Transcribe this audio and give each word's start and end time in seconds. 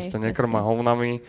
proste 0.00 0.16
nekrma 0.16 0.64
hovnami. 0.64 1.20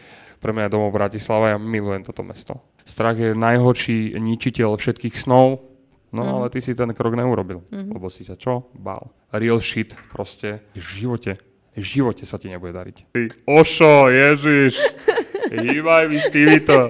Pre 0.42 0.52
mňa 0.56 0.66
je 0.68 0.74
domov 0.74 0.96
Bratislava, 0.96 1.54
ja 1.54 1.58
milujem 1.62 2.02
toto 2.02 2.26
mesto. 2.26 2.64
Strach 2.82 3.20
je 3.20 3.38
najhorší 3.38 4.18
ničiteľ 4.18 4.74
všetkých 4.74 5.14
snov, 5.14 5.62
no 6.10 6.22
mm. 6.26 6.32
ale 6.34 6.46
ty 6.50 6.66
si 6.66 6.74
ten 6.74 6.90
krok 6.98 7.14
neurobil, 7.14 7.62
mm. 7.70 7.94
lebo 7.94 8.10
si 8.10 8.26
sa 8.26 8.34
čo? 8.34 8.74
Bál. 8.74 9.14
Real 9.30 9.62
shit 9.62 9.94
proste 10.10 10.66
v 10.74 10.82
živote. 10.82 11.38
V 11.78 11.86
živote 11.86 12.26
sa 12.26 12.42
ti 12.42 12.50
nebude 12.50 12.74
dariť. 12.74 13.14
Ty, 13.14 13.22
Ošo, 13.48 14.10
Ježiš, 14.10 14.82
hýbaj 15.62 16.10
mi 16.10 16.18
s 16.20 16.28
týmito. 16.34 16.90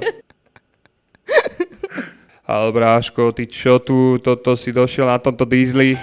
Ale 2.48 2.68
bráško, 2.72 3.32
ty 3.36 3.46
čo 3.48 3.80
tu, 3.84 4.18
toto 4.20 4.56
si 4.56 4.74
došiel 4.74 5.06
na 5.06 5.20
tomto 5.20 5.44
dízli? 5.46 6.00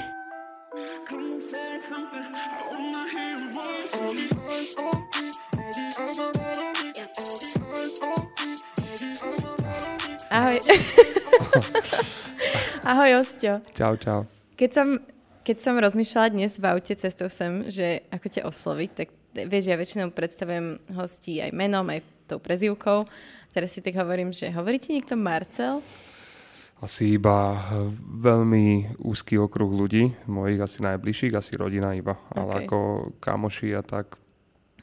Ahoj, 12.88 13.20
Osťo. 13.20 13.60
Čau, 13.76 14.00
čau. 14.00 14.24
Keď 14.56 14.70
som, 14.72 14.96
keď 15.44 15.56
som 15.60 15.76
rozmýšľala 15.76 16.32
dnes 16.32 16.56
v 16.56 16.72
aute 16.72 16.96
cestou 16.96 17.28
sem, 17.28 17.68
že 17.68 18.00
ako 18.08 18.26
ťa 18.32 18.42
osloviť, 18.48 18.90
tak 18.96 19.12
vieš, 19.44 19.68
ja 19.68 19.76
väčšinou 19.76 20.08
predstavujem 20.16 20.80
hostí 20.96 21.36
aj 21.44 21.52
menom, 21.52 21.84
aj 21.92 22.00
tou 22.24 22.40
prezývkou. 22.40 23.04
Teraz 23.52 23.76
si 23.76 23.84
tak 23.84 23.92
hovorím, 23.92 24.32
že 24.32 24.48
hovorí 24.56 24.80
ti 24.80 24.96
niekto 24.96 25.20
Marcel? 25.20 25.84
Asi 26.80 27.20
iba 27.20 27.60
veľmi 28.24 28.96
úzky 29.04 29.36
okruh 29.36 29.68
ľudí, 29.68 30.08
mojich 30.24 30.64
asi 30.64 30.80
najbližších, 30.80 31.36
asi 31.36 31.60
rodina 31.60 31.92
iba. 31.92 32.16
Okay. 32.32 32.40
Ale 32.40 32.52
ako 32.64 32.78
kamoši 33.20 33.76
a 33.76 33.84
tak, 33.84 34.16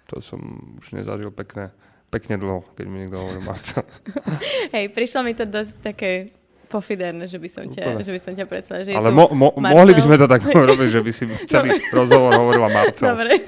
to 0.06 0.22
som 0.22 0.46
už 0.78 0.94
nezažil 0.94 1.34
pekné 1.34 1.74
pekne 2.14 2.38
dlho, 2.38 2.64
keď 2.78 2.86
mi 2.86 3.02
niekto 3.02 3.18
hovorí 3.18 3.42
Marcel. 3.42 3.82
Hej, 4.78 4.94
prišlo 4.94 5.26
mi 5.26 5.34
to 5.34 5.50
dosť 5.50 5.74
také 5.82 6.30
pofiderné, 6.76 7.24
že 7.32 7.40
by 7.40 7.48
som 7.48 7.64
ťa, 7.72 8.04
že 8.04 8.12
by 8.12 8.20
som 8.20 8.34
ťa 8.36 8.46
predstavila. 8.52 8.84
Že 8.84 8.92
Ale 9.00 9.10
mo, 9.16 9.32
mo, 9.32 9.56
mohli 9.56 9.96
by 9.96 10.02
sme 10.04 10.20
to 10.20 10.28
tak 10.28 10.44
robiť, 10.44 10.90
že 10.92 11.00
by 11.00 11.12
si 11.16 11.24
celý 11.52 11.80
rozhovor 11.96 12.36
hovorila 12.36 12.68
Marcel. 12.68 13.16
Dobre. 13.16 13.40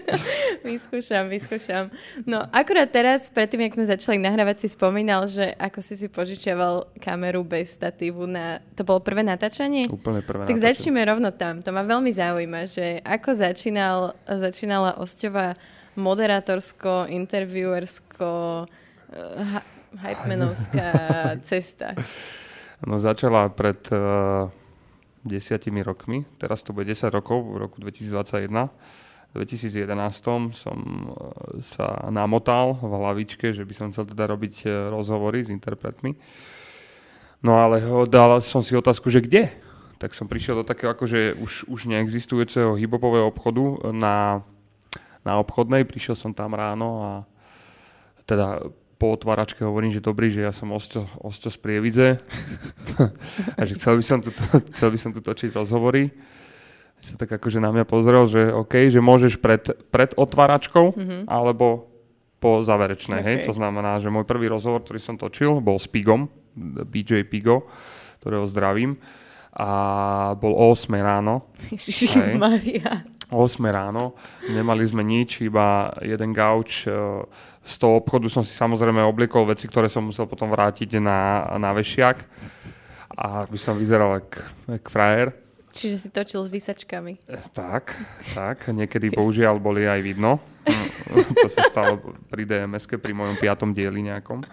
vyskúšam, 0.74 1.30
vyskúšam. 1.30 1.94
No, 2.26 2.42
akurát 2.50 2.90
teraz, 2.90 3.30
predtým, 3.30 3.62
jak 3.68 3.78
sme 3.78 3.86
začali 3.86 4.18
nahrávať, 4.18 4.66
si 4.66 4.68
spomínal, 4.74 5.30
že 5.30 5.54
ako 5.54 5.78
si 5.78 5.94
si 5.94 6.10
požičiaval 6.10 6.90
kameru 6.98 7.46
bez 7.46 7.78
statívu 7.78 8.26
na... 8.26 8.58
To 8.74 8.82
bolo 8.82 8.98
prvé 8.98 9.22
natáčanie? 9.22 9.86
Úplne 9.86 10.26
prvé 10.26 10.50
Tak 10.50 10.58
natáčanie. 10.58 10.66
začneme 10.74 11.00
rovno 11.06 11.30
tam. 11.30 11.62
To 11.62 11.70
ma 11.70 11.86
veľmi 11.86 12.10
zaujíma, 12.10 12.66
že 12.66 12.98
ako 13.06 13.30
začínal, 13.38 14.18
začínala 14.26 14.98
Osťová 14.98 15.54
moderátorsko, 15.94 17.06
interviewersko, 17.06 18.66
uh, 18.66 19.62
hypemenovská 20.02 20.90
cesta? 21.46 21.94
No 22.84 23.00
začala 23.00 23.48
pred 23.48 23.80
uh, 23.92 24.52
desiatimi 25.24 25.80
rokmi, 25.80 26.28
teraz 26.36 26.60
to 26.60 26.76
bude 26.76 26.84
10 26.84 27.08
rokov, 27.08 27.40
v 27.44 27.56
roku 27.64 27.76
2021. 27.80 28.68
V 29.34 29.42
2011 29.42 30.52
som 30.52 30.52
uh, 30.54 31.60
sa 31.64 32.08
namotal 32.12 32.76
v 32.78 32.92
hlavičke, 32.92 33.56
že 33.56 33.64
by 33.64 33.72
som 33.72 33.86
chcel 33.90 34.04
teda 34.08 34.28
robiť 34.28 34.54
uh, 34.68 34.72
rozhovory 34.92 35.42
s 35.42 35.48
interpretmi. 35.48 36.14
No 37.44 37.60
ale 37.60 37.80
dal 38.08 38.40
som 38.44 38.60
si 38.60 38.76
otázku, 38.76 39.08
že 39.08 39.24
kde? 39.24 39.52
Tak 40.00 40.12
som 40.12 40.28
prišiel 40.28 40.60
do 40.60 40.64
takého 40.64 40.92
akože 40.92 41.40
už, 41.40 41.68
už 41.68 41.88
neexistujúceho 41.88 42.76
hibopového 42.76 43.28
obchodu 43.28 43.92
na 43.92 44.44
na 45.24 45.40
obchodnej, 45.40 45.88
prišiel 45.88 46.14
som 46.14 46.36
tam 46.36 46.52
ráno 46.52 46.88
a 47.00 47.10
teda 48.28 48.60
po 48.98 49.14
otváračke 49.14 49.66
hovorím, 49.66 49.90
že 49.90 50.04
dobrý, 50.04 50.30
že 50.30 50.46
ja 50.46 50.52
som 50.54 50.70
Osťo, 50.70 51.06
Osťo 51.20 51.50
z 51.50 51.58
Prievidze 51.58 52.08
a 53.58 53.60
že 53.66 53.74
chcel 53.78 53.98
by, 53.98 54.04
som 54.04 54.18
tu, 54.22 54.30
chcel 54.74 54.88
by 54.94 54.98
som 54.98 55.10
tu 55.10 55.20
točiť 55.20 55.50
rozhovory. 55.54 56.14
Sa 57.04 57.20
tak 57.20 57.36
akože 57.36 57.60
na 57.60 57.68
mňa 57.68 57.84
pozrel, 57.84 58.24
že 58.24 58.48
OK, 58.48 58.88
že 58.88 59.04
môžeš 59.04 59.36
pred, 59.36 59.60
pred 59.92 60.16
otváračkou 60.16 60.96
mm-hmm. 60.96 61.22
alebo 61.28 61.92
po 62.40 62.60
záverečnej. 62.64 63.20
Okay. 63.20 63.28
Hej? 63.28 63.36
To 63.48 63.56
znamená, 63.56 64.00
že 64.00 64.12
môj 64.12 64.28
prvý 64.28 64.48
rozhovor, 64.52 64.84
ktorý 64.84 65.00
som 65.00 65.16
točil, 65.16 65.64
bol 65.64 65.80
s 65.80 65.88
Pigom, 65.88 66.28
BJ 66.88 67.24
Pigo, 67.28 67.68
ktorého 68.20 68.44
zdravím. 68.48 69.00
A 69.54 70.34
bol 70.34 70.50
o 70.50 70.74
8 70.74 70.90
ráno. 70.98 71.46
Maria. 72.36 73.06
8 73.34 73.58
ráno, 73.66 74.14
nemali 74.46 74.86
sme 74.86 75.02
nič, 75.02 75.42
iba 75.42 75.90
jeden 76.00 76.30
gauč. 76.30 76.86
E, 76.86 76.94
z 77.64 77.74
toho 77.80 77.98
obchodu 77.98 78.28
som 78.28 78.44
si 78.44 78.52
samozrejme 78.52 79.00
obliekol 79.02 79.48
veci, 79.48 79.66
ktoré 79.66 79.88
som 79.88 80.06
musel 80.06 80.28
potom 80.28 80.52
vrátiť 80.52 81.00
na, 81.00 81.48
na 81.56 81.74
vešiak 81.74 82.22
a 83.14 83.48
by 83.48 83.58
som 83.58 83.74
vyzeral 83.80 84.22
ako 84.22 84.90
frajer. 84.90 85.34
Čiže 85.74 86.06
si 86.06 86.08
točil 86.14 86.46
s 86.46 86.50
vysačkami. 86.54 87.26
E, 87.26 87.38
tak, 87.50 87.98
tak. 88.30 88.70
Niekedy 88.70 89.10
yes. 89.10 89.16
bohužiaľ 89.18 89.58
boli 89.58 89.90
aj 89.90 90.00
vidno. 90.06 90.38
to 91.34 91.50
sa 91.50 91.66
stalo 91.66 91.98
pri 92.30 92.46
dms 92.46 92.86
pri 92.86 93.12
mojom 93.12 93.36
piatom 93.36 93.74
dieli 93.74 94.06
nejakom. 94.06 94.46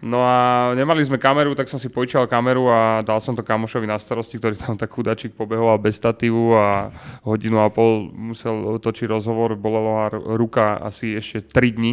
No 0.00 0.24
a 0.24 0.72
nemali 0.72 1.04
sme 1.04 1.20
kameru, 1.20 1.52
tak 1.52 1.68
som 1.68 1.76
si 1.76 1.92
požičal 1.92 2.24
kameru 2.24 2.72
a 2.72 3.04
dal 3.04 3.20
som 3.20 3.36
to 3.36 3.44
kamošovi 3.44 3.84
na 3.84 4.00
starosti, 4.00 4.40
ktorý 4.40 4.56
tam 4.56 4.80
tak 4.80 4.88
chudačík 4.88 5.36
pobehoval 5.36 5.76
bez 5.76 6.00
statívu 6.00 6.56
a 6.56 6.88
hodinu 7.20 7.60
a 7.60 7.68
pol 7.68 8.08
musel 8.08 8.80
točiť 8.80 9.04
rozhovor, 9.12 9.60
bolela 9.60 10.08
ruka 10.40 10.80
asi 10.80 11.20
ešte 11.20 11.52
3 11.52 11.76
dní. 11.76 11.92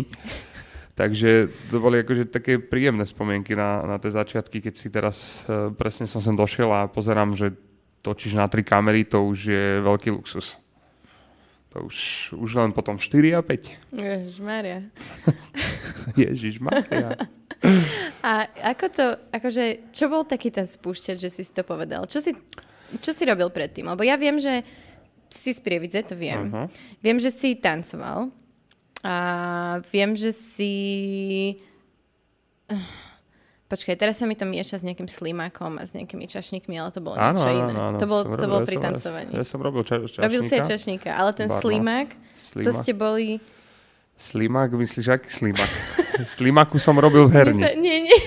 Takže 0.97 1.51
to 1.68 1.78
boli 1.78 2.01
akože 2.01 2.31
také 2.31 2.57
príjemné 2.57 3.03
spomienky 3.06 3.53
na, 3.53 3.85
na 3.85 3.95
tie 4.01 4.09
začiatky, 4.09 4.63
keď 4.63 4.74
si 4.74 4.88
teraz 4.89 5.45
e, 5.45 5.69
presne 5.75 6.09
som 6.09 6.24
sem 6.24 6.34
došiel 6.34 6.72
a 6.74 6.89
pozerám, 6.89 7.38
že 7.38 7.53
točíš 8.01 8.34
na 8.39 8.47
tri 8.47 8.63
kamery, 8.63 9.06
to 9.06 9.22
už 9.22 9.39
je 9.51 9.66
veľký 9.84 10.09
luxus. 10.16 10.57
To 11.75 11.85
už, 11.85 12.31
už 12.39 12.51
len 12.56 12.72
potom 12.72 12.97
4 12.97 13.38
a 13.38 13.44
5. 13.44 13.94
Ježišmaria. 13.94 14.89
Ježišmaria. 16.24 17.13
A 18.22 18.45
ako 18.75 18.85
to, 18.91 19.06
akože, 19.34 19.94
čo 19.94 20.12
bol 20.12 20.28
taký 20.28 20.53
ten 20.53 20.68
spúšťač, 20.68 21.18
že 21.18 21.29
si 21.31 21.41
to 21.50 21.63
povedal? 21.66 22.06
Čo 22.06 22.22
si, 22.22 22.31
čo 23.01 23.12
si 23.13 23.23
robil 23.25 23.50
predtým? 23.50 23.88
Lebo 23.88 24.03
ja 24.06 24.19
viem, 24.19 24.38
že 24.38 24.62
si 25.28 25.51
z 25.51 25.59
Prievidze, 25.59 26.03
to 26.07 26.16
viem. 26.16 26.47
Uh-huh. 26.47 26.68
Viem, 27.03 27.18
že 27.19 27.31
si 27.31 27.57
tancoval. 27.59 28.31
A 29.03 29.16
viem, 29.91 30.16
že 30.18 30.31
si... 30.34 30.73
Počkaj, 33.68 34.00
teraz 34.00 34.16
sa 34.16 34.24
mi 34.24 34.31
to 34.39 34.47
mieša 34.47 34.79
s 34.79 34.84
nejakým 34.88 35.12
slimákom 35.12 35.75
a 35.75 35.84
s 35.84 35.91
nejakými 35.91 36.24
čašníkmi, 36.24 36.79
ale 36.79 36.88
to 36.95 37.03
bolo 37.03 37.19
áno, 37.19 37.35
niečo 37.35 37.51
iné. 37.51 37.74
Áno, 37.75 37.84
áno, 37.91 37.97
to 38.00 38.07
bol, 38.07 38.24
to 38.24 38.31
robil, 38.31 38.47
bol 38.47 38.59
pri 38.63 38.78
ja 38.79 38.84
tancovaní. 38.88 39.31
Ja, 39.35 39.44
som 39.44 39.59
robil 39.59 39.84
ča- 39.84 40.07
čašníka. 40.07 40.24
Robil 40.24 40.41
si 40.47 40.53
aj 40.56 40.63
čašníka, 40.72 41.09
ale 41.12 41.31
ten 41.35 41.51
slimák, 41.51 42.09
to 42.56 42.72
ste 42.79 42.95
boli... 42.95 43.44
Slimák, 44.18 44.74
myslíš, 44.74 45.08
aký 45.08 45.30
slimák? 45.30 45.72
Slimaku 46.38 46.82
som 46.82 46.98
robil 46.98 47.30
v 47.30 47.32
herni. 47.38 47.62
Sa, 47.62 47.72
nie, 47.78 48.10
nie. 48.10 48.20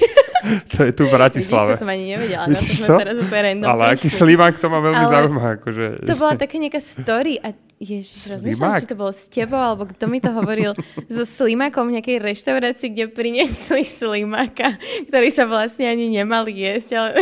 To 0.73 0.89
je 0.89 0.97
tu 0.97 1.05
v 1.05 1.13
Bratislave. 1.13 1.77
Vidíš, 1.77 1.77
to 1.77 1.83
som 1.85 1.93
ani 1.93 2.17
nevedela. 2.17 2.49
Vidíš 2.49 2.81
to? 2.89 2.97
Teraz 2.97 3.17
úplne 3.21 3.61
Ale 3.61 3.83
aký 3.93 4.09
slimák 4.09 4.57
to 4.57 4.73
ma 4.73 4.81
veľmi 4.81 5.05
Ale 5.05 5.13
zaujíma. 5.13 5.43
Akože... 5.61 5.85
To 6.09 6.15
bola 6.17 6.33
taká 6.33 6.57
nejaká 6.57 6.81
story 6.81 7.37
a 7.45 7.53
Ježiš, 7.77 8.29
rozmýšľam, 8.29 8.81
či 8.81 8.89
to 8.89 8.97
bolo 8.97 9.13
s 9.13 9.25
tebou, 9.29 9.57
alebo 9.57 9.89
kto 9.89 10.05
mi 10.05 10.21
to 10.21 10.33
hovoril 10.33 10.77
so 11.13 11.29
slimakom 11.29 11.89
v 11.89 12.01
nejakej 12.01 12.25
reštaurácii, 12.25 12.89
kde 12.93 13.13
priniesli 13.13 13.85
slimaka, 13.85 14.81
ktorý 15.09 15.29
sa 15.29 15.45
vlastne 15.45 15.89
ani 15.89 16.09
nemali 16.09 16.57
jesť, 16.57 16.91
ale... 16.97 17.13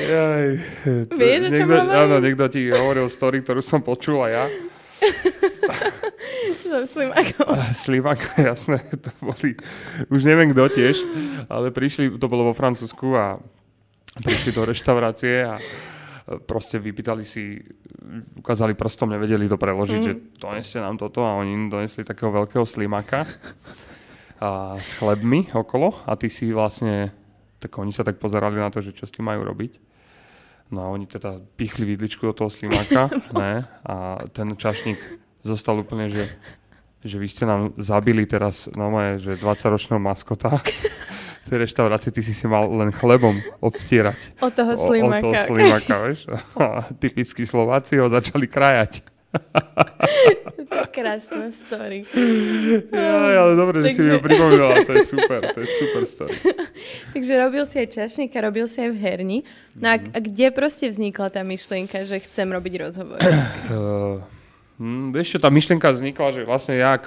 Jaj, 0.00 0.46
Vieš, 1.12 1.40
o 1.44 1.50
čom 1.52 1.68
niekto, 1.68 1.92
Áno, 1.92 2.16
niekto 2.24 2.44
ti 2.48 2.72
hovoril 2.72 3.06
story, 3.12 3.44
ktorú 3.44 3.60
som 3.60 3.84
počul 3.84 4.24
a 4.24 4.28
ja. 4.32 4.44
So 6.70 6.86
slimakom. 6.86 7.50
Slimak, 7.74 8.20
jasné, 8.38 8.78
to 8.94 9.10
boli, 9.20 9.58
už 10.06 10.22
neviem 10.22 10.54
kto 10.54 10.70
tiež, 10.70 10.96
ale 11.50 11.74
prišli, 11.74 12.14
to 12.14 12.26
bolo 12.30 12.50
vo 12.50 12.54
Francúzsku 12.54 13.10
a 13.16 13.42
prišli 14.22 14.54
do 14.54 14.62
reštaurácie 14.66 15.46
a 15.46 15.58
proste 16.46 16.78
vypýtali 16.78 17.26
si, 17.26 17.58
ukázali 18.38 18.78
prstom, 18.78 19.10
nevedeli 19.10 19.50
to 19.50 19.58
preložiť, 19.58 19.98
mm. 19.98 20.06
že 20.06 20.12
doneste 20.38 20.78
nám 20.78 20.94
toto 20.94 21.26
a 21.26 21.34
oni 21.42 21.66
donesli 21.66 22.06
takého 22.06 22.30
veľkého 22.30 22.62
slimaka 22.62 23.26
a 24.38 24.78
s 24.78 24.94
chlebmi 24.94 25.50
okolo 25.50 26.06
a 26.06 26.14
ty 26.14 26.30
si 26.30 26.54
vlastne, 26.54 27.10
tak 27.58 27.74
oni 27.74 27.90
sa 27.90 28.06
tak 28.06 28.22
pozerali 28.22 28.62
na 28.62 28.70
to, 28.70 28.78
že 28.78 28.94
čo 28.94 29.10
s 29.10 29.14
tým 29.14 29.26
majú 29.26 29.42
robiť. 29.42 29.89
No 30.70 30.86
a 30.86 30.88
oni 30.94 31.06
teda 31.06 31.42
pichli 31.58 31.82
vidličku 31.82 32.26
do 32.26 32.32
toho 32.32 32.50
slimáka 32.50 33.10
ne, 33.40 33.66
a 33.82 34.22
ten 34.30 34.54
čašník 34.54 34.98
zostal 35.42 35.82
úplne, 35.82 36.06
že, 36.06 36.30
že 37.02 37.18
vy 37.18 37.26
ste 37.26 37.44
nám 37.46 37.74
zabili 37.74 38.26
teraz 38.26 38.70
no 38.70 38.90
moje, 38.90 39.18
že 39.18 39.42
20-ročného 39.42 39.98
maskota, 39.98 40.58
tej 41.50 41.66
reštaurácii 41.66 42.14
ty 42.14 42.22
si 42.22 42.30
si 42.30 42.46
mal 42.46 42.70
len 42.70 42.94
chlebom 42.94 43.34
obtierať. 43.58 44.38
O 44.38 44.54
toho 44.54 44.78
slimaka. 44.78 45.26
O, 45.26 45.34
o 45.34 45.34
toho 45.34 45.36
slimaka, 45.50 45.94
vieš. 46.06 46.20
A 46.62 46.86
typickí 46.94 47.42
Slováci 47.42 47.98
ho 47.98 48.06
začali 48.06 48.46
krajať. 48.46 49.02
To 49.30 50.74
je 50.74 50.86
krásna 50.90 51.52
story. 51.54 52.06
Ja, 52.90 53.46
ale 53.46 53.54
dobre, 53.54 53.82
Takže... 53.82 53.94
že 53.94 54.02
si 54.02 54.10
mi 54.10 54.18
pripomínala, 54.18 54.82
to 54.82 54.92
je 54.98 55.04
super, 55.06 55.40
to 55.54 55.58
je 55.62 55.68
super 55.70 56.02
story. 56.06 56.34
Takže 57.14 57.32
robil 57.38 57.64
si 57.66 57.76
aj 57.78 57.88
čašníka, 57.94 58.42
robil 58.42 58.66
si 58.66 58.82
aj 58.82 58.90
v 58.90 58.98
herni. 58.98 59.38
No 59.78 59.94
a, 59.94 59.96
a 59.98 60.18
kde 60.18 60.50
proste 60.50 60.90
vznikla 60.90 61.30
tá 61.30 61.46
myšlienka, 61.46 62.02
že 62.02 62.22
chcem 62.26 62.50
robiť 62.50 62.74
rozhovor? 62.82 63.18
Uh, 63.20 64.18
hm, 64.82 65.14
vieš 65.14 65.36
čo, 65.36 65.38
tá 65.38 65.50
myšlienka 65.50 65.86
vznikla, 65.94 66.28
že 66.34 66.42
vlastne 66.42 66.74
ja, 66.74 66.98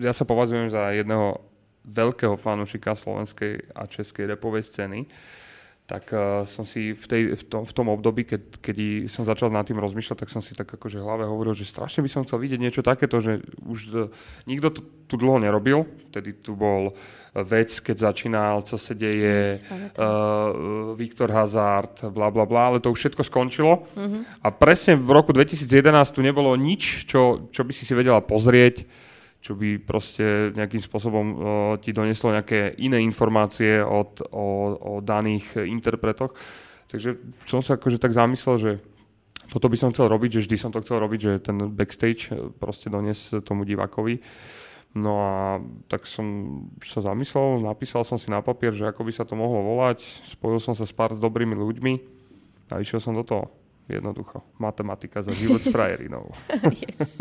ja 0.00 0.12
sa 0.12 0.24
považujem 0.28 0.68
za 0.68 0.92
jedného 0.92 1.40
veľkého 1.88 2.36
fanúšika 2.36 2.92
slovenskej 2.92 3.72
a 3.72 3.88
českej 3.88 4.36
repovej 4.36 4.68
scény 4.68 5.08
tak 5.90 6.14
uh, 6.14 6.46
som 6.46 6.62
si 6.62 6.94
v, 6.94 7.04
tej, 7.10 7.22
v, 7.34 7.42
tom, 7.50 7.66
v 7.66 7.72
tom 7.74 7.90
období, 7.90 8.22
keď, 8.22 8.62
kedy 8.62 9.10
som 9.10 9.26
začal 9.26 9.50
nad 9.50 9.66
tým 9.66 9.82
rozmýšľať, 9.82 10.22
tak 10.22 10.30
som 10.30 10.38
si 10.38 10.54
tak 10.54 10.70
akože 10.70 11.02
hlave 11.02 11.26
hovoril, 11.26 11.50
že 11.50 11.66
strašne 11.66 12.06
by 12.06 12.10
som 12.14 12.22
chcel 12.22 12.38
vidieť 12.38 12.62
niečo 12.62 12.86
takéto, 12.86 13.18
že 13.18 13.42
už 13.66 13.78
uh, 13.90 14.06
nikto 14.46 14.70
to 14.70 14.80
tu 15.10 15.18
dlho 15.18 15.42
nerobil. 15.42 15.90
Vtedy 16.14 16.38
tu 16.38 16.54
bol 16.54 16.94
vec, 17.34 17.74
keď 17.82 18.14
začínal, 18.14 18.62
co 18.62 18.78
sa 18.78 18.94
deje, 18.94 19.58
uh, 19.58 20.94
Viktor 20.94 21.34
Hazard, 21.34 22.06
bla 22.14 22.30
bla 22.30 22.46
bla, 22.46 22.70
ale 22.70 22.78
to 22.78 22.94
už 22.94 23.10
všetko 23.10 23.26
skončilo. 23.26 23.82
Uh-huh. 23.82 24.22
A 24.46 24.54
presne 24.54 24.94
v 24.94 25.10
roku 25.10 25.34
2011 25.34 25.66
tu 26.14 26.22
nebolo 26.22 26.54
nič, 26.54 27.10
čo, 27.10 27.50
čo 27.50 27.66
by 27.66 27.74
si 27.74 27.82
si 27.82 27.98
vedela 27.98 28.22
pozrieť, 28.22 28.86
čo 29.40 29.56
by 29.56 29.80
proste 29.80 30.52
nejakým 30.52 30.84
spôsobom 30.84 31.26
uh, 31.26 31.36
ti 31.80 31.96
doneslo 31.96 32.36
nejaké 32.36 32.76
iné 32.76 33.00
informácie 33.00 33.80
od, 33.80 34.20
o, 34.28 34.76
o 34.76 34.92
daných 35.00 35.64
interpretoch. 35.64 36.36
Takže 36.92 37.16
som 37.48 37.64
sa 37.64 37.80
akože 37.80 37.96
tak 37.96 38.12
zamyslel, 38.12 38.56
že 38.60 38.72
toto 39.50 39.66
by 39.66 39.76
som 39.76 39.90
chcel 39.90 40.06
robiť, 40.06 40.38
že 40.38 40.42
vždy 40.46 40.56
som 40.56 40.70
to 40.70 40.82
chcel 40.84 41.02
robiť, 41.02 41.20
že 41.20 41.32
ten 41.42 41.58
backstage 41.74 42.30
e, 42.30 42.54
proste 42.54 42.86
donies 42.86 43.34
tomu 43.42 43.66
divákovi. 43.66 44.22
No 44.94 45.22
a 45.22 45.34
tak 45.86 46.06
som 46.06 46.26
sa 46.82 46.98
zamyslel, 46.98 47.62
napísal 47.62 48.02
som 48.02 48.18
si 48.18 48.26
na 48.26 48.42
papier, 48.42 48.74
že 48.74 48.90
ako 48.90 49.06
by 49.06 49.12
sa 49.14 49.22
to 49.22 49.38
mohlo 49.38 49.62
volať, 49.62 50.02
spojil 50.26 50.58
som 50.58 50.74
sa 50.74 50.82
s 50.82 50.90
pár 50.90 51.14
s 51.14 51.22
dobrými 51.22 51.54
ľuďmi 51.54 51.92
a 52.74 52.82
išiel 52.82 52.98
som 52.98 53.14
do 53.14 53.22
toho. 53.22 53.46
Jednoducho. 53.90 54.42
Matematika 54.58 55.22
za 55.22 55.34
život 55.34 55.58
s 55.58 55.68
frajerinou. 55.74 56.30
yes. 56.86 57.18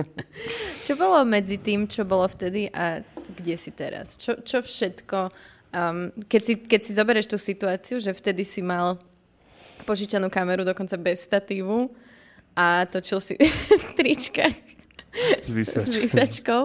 Čo 0.86 0.94
bolo 0.94 1.26
medzi 1.26 1.58
tým, 1.58 1.90
čo 1.90 2.06
bolo 2.06 2.30
vtedy 2.30 2.70
a 2.70 3.02
kde 3.34 3.56
si 3.58 3.74
teraz? 3.74 4.16
Čo, 4.22 4.46
čo 4.46 4.62
všetko, 4.62 5.34
um, 5.74 6.14
keď, 6.30 6.42
si, 6.42 6.54
keď 6.62 6.82
si 6.86 6.92
zoberieš 6.94 7.28
tú 7.34 7.38
situáciu, 7.42 7.98
že 7.98 8.14
vtedy 8.14 8.46
si 8.46 8.62
mal 8.62 9.02
požičanú 9.90 10.30
kameru 10.30 10.62
dokonca 10.62 10.94
bez 11.02 11.26
statívu 11.26 11.90
a 12.54 12.86
točil 12.86 13.18
si 13.18 13.34
v 13.82 13.86
tričkách 13.98 14.58
s, 15.42 15.50
vysačkou. 15.50 15.90
s 15.90 15.96
vysačkou, 15.98 16.62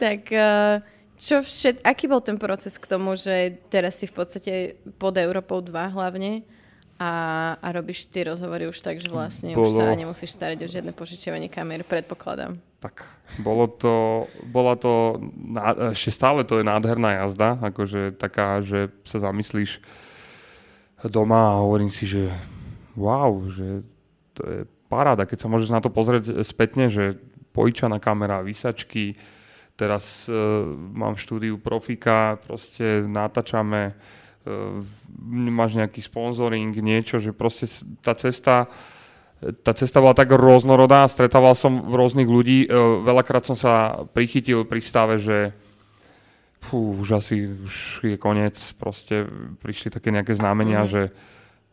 tak 0.00 0.20
uh, 0.32 0.80
čo 1.20 1.44
všet, 1.44 1.84
aký 1.86 2.10
bol 2.10 2.24
ten 2.24 2.40
proces 2.40 2.80
k 2.80 2.88
tomu, 2.88 3.14
že 3.14 3.60
teraz 3.70 4.00
si 4.00 4.08
v 4.08 4.14
podstate 4.16 4.52
pod 4.96 5.14
Európou 5.14 5.60
2 5.60 5.70
hlavne 5.70 6.42
a, 7.02 7.08
a 7.58 7.68
robíš 7.74 8.06
tie 8.06 8.30
rozhovory 8.30 8.70
už 8.70 8.78
tak, 8.78 9.02
že 9.02 9.10
vlastne 9.10 9.58
bolo... 9.58 9.74
už 9.74 9.82
sa 9.82 9.98
nemusíš 9.98 10.38
starať 10.38 10.62
o 10.62 10.68
žiadne 10.70 10.92
požičiavanie 10.94 11.50
kamer, 11.50 11.82
predpokladám. 11.82 12.62
Tak, 12.78 13.02
bolo 13.42 13.66
to, 13.66 14.26
bola 14.46 14.78
to, 14.78 15.18
ešte 15.94 16.14
stále 16.14 16.46
to 16.46 16.62
je 16.62 16.66
nádherná 16.66 17.26
jazda, 17.26 17.58
akože 17.58 18.14
taká, 18.14 18.62
že 18.62 18.94
sa 19.02 19.18
zamyslíš 19.18 19.82
doma 21.10 21.58
a 21.58 21.60
hovorím 21.62 21.90
si, 21.90 22.06
že 22.06 22.30
wow, 22.94 23.50
že 23.50 23.82
to 24.38 24.42
je 24.46 24.60
paráda, 24.86 25.26
keď 25.26 25.38
sa 25.42 25.50
môžeš 25.50 25.70
na 25.74 25.82
to 25.82 25.90
pozrieť 25.90 26.46
spätne, 26.46 26.86
že 26.86 27.18
pojičaná 27.50 27.98
kamera, 27.98 28.46
vysačky, 28.46 29.18
teraz 29.74 30.30
uh, 30.30 30.62
mám 30.94 31.18
štúdiu 31.18 31.58
profika, 31.58 32.38
proste 32.46 33.02
natáčame 33.02 33.98
máš 35.52 35.78
nejaký 35.78 36.02
sponzoring, 36.02 36.74
niečo, 36.74 37.22
že 37.22 37.30
proste 37.30 37.70
tá 38.02 38.14
cesta 38.16 38.66
tá 39.42 39.74
cesta 39.74 39.98
bola 39.98 40.14
tak 40.14 40.30
rôznorodá, 40.30 41.02
stretával 41.10 41.58
som 41.58 41.90
rôznych 41.90 42.30
ľudí, 42.30 42.70
ehm, 42.70 43.02
veľakrát 43.02 43.42
som 43.42 43.58
sa 43.58 44.06
prichytil 44.14 44.62
pri 44.62 44.78
stave, 44.78 45.18
že 45.18 45.50
fú, 46.62 46.94
už 46.94 47.18
asi 47.18 47.50
už 47.50 48.06
je 48.06 48.14
koniec, 48.14 48.54
proste 48.78 49.26
prišli 49.58 49.90
také 49.90 50.14
nejaké 50.14 50.38
znamenia, 50.38 50.86
mm-hmm. 50.86 50.94
že 50.94 51.02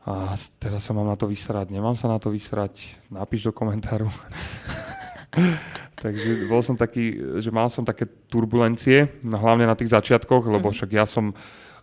a 0.10 0.34
teraz 0.58 0.90
sa 0.90 0.98
mám 0.98 1.06
na 1.06 1.14
to 1.14 1.30
vysrať, 1.30 1.70
nemám 1.70 1.94
sa 1.94 2.10
na 2.10 2.18
to 2.18 2.34
vysrať, 2.34 2.98
napíš 3.14 3.46
do 3.46 3.54
komentáru. 3.54 4.10
Takže 6.02 6.50
bol 6.50 6.66
som 6.66 6.74
taký, 6.74 7.38
že 7.38 7.54
mal 7.54 7.70
som 7.70 7.86
také 7.86 8.10
turbulencie, 8.32 9.22
hlavne 9.22 9.70
na 9.70 9.78
tých 9.78 9.94
začiatkoch, 9.94 10.50
lebo 10.50 10.72
mm-hmm. 10.72 10.78
však 10.82 10.90
ja 10.96 11.06
som 11.06 11.36